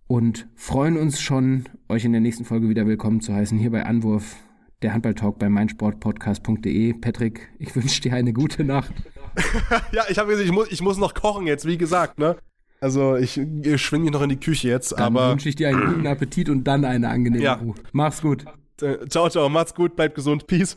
und 0.06 0.46
freuen 0.54 0.96
uns 0.96 1.20
schon, 1.20 1.64
euch 1.88 2.04
in 2.04 2.12
der 2.12 2.20
nächsten 2.20 2.44
Folge 2.44 2.68
wieder 2.68 2.86
willkommen 2.86 3.20
zu 3.20 3.34
heißen, 3.34 3.58
hier 3.58 3.70
bei 3.70 3.84
Anwurf, 3.86 4.36
der 4.82 4.92
Handballtalk 4.92 5.38
bei 5.38 5.48
meinsportpodcast.de. 5.48 6.94
Patrick, 6.94 7.48
ich 7.58 7.74
wünsche 7.74 8.00
dir 8.02 8.12
eine 8.14 8.32
gute 8.32 8.64
Nacht. 8.64 8.92
ja, 9.92 10.04
ich 10.08 10.18
habe 10.18 10.28
gesagt, 10.30 10.46
ich 10.46 10.52
muss, 10.52 10.70
ich 10.70 10.82
muss 10.82 10.98
noch 10.98 11.14
kochen 11.14 11.46
jetzt, 11.46 11.66
wie 11.66 11.78
gesagt, 11.78 12.18
ne? 12.18 12.36
Also 12.80 13.16
ich, 13.16 13.38
ich 13.38 13.80
schwinge 13.82 14.04
mich 14.04 14.12
noch 14.12 14.22
in 14.22 14.28
die 14.28 14.36
Küche 14.40 14.68
jetzt, 14.68 14.92
dann 14.92 15.16
aber. 15.16 15.30
wünsche 15.30 15.48
ich 15.48 15.56
dir 15.56 15.68
einen 15.68 15.86
guten 15.86 16.06
Appetit 16.06 16.48
und 16.50 16.64
dann 16.64 16.84
eine 16.84 17.08
angenehme 17.08 17.42
Ja. 17.42 17.54
Ruhe. 17.54 17.74
Mach's 17.92 18.20
gut. 18.20 18.44
Äh, 18.82 19.06
Ciao, 19.08 19.28
ciao, 19.30 19.48
macht's 19.48 19.74
gut, 19.74 19.96
bleibt 19.96 20.14
gesund, 20.14 20.46
peace. 20.46 20.76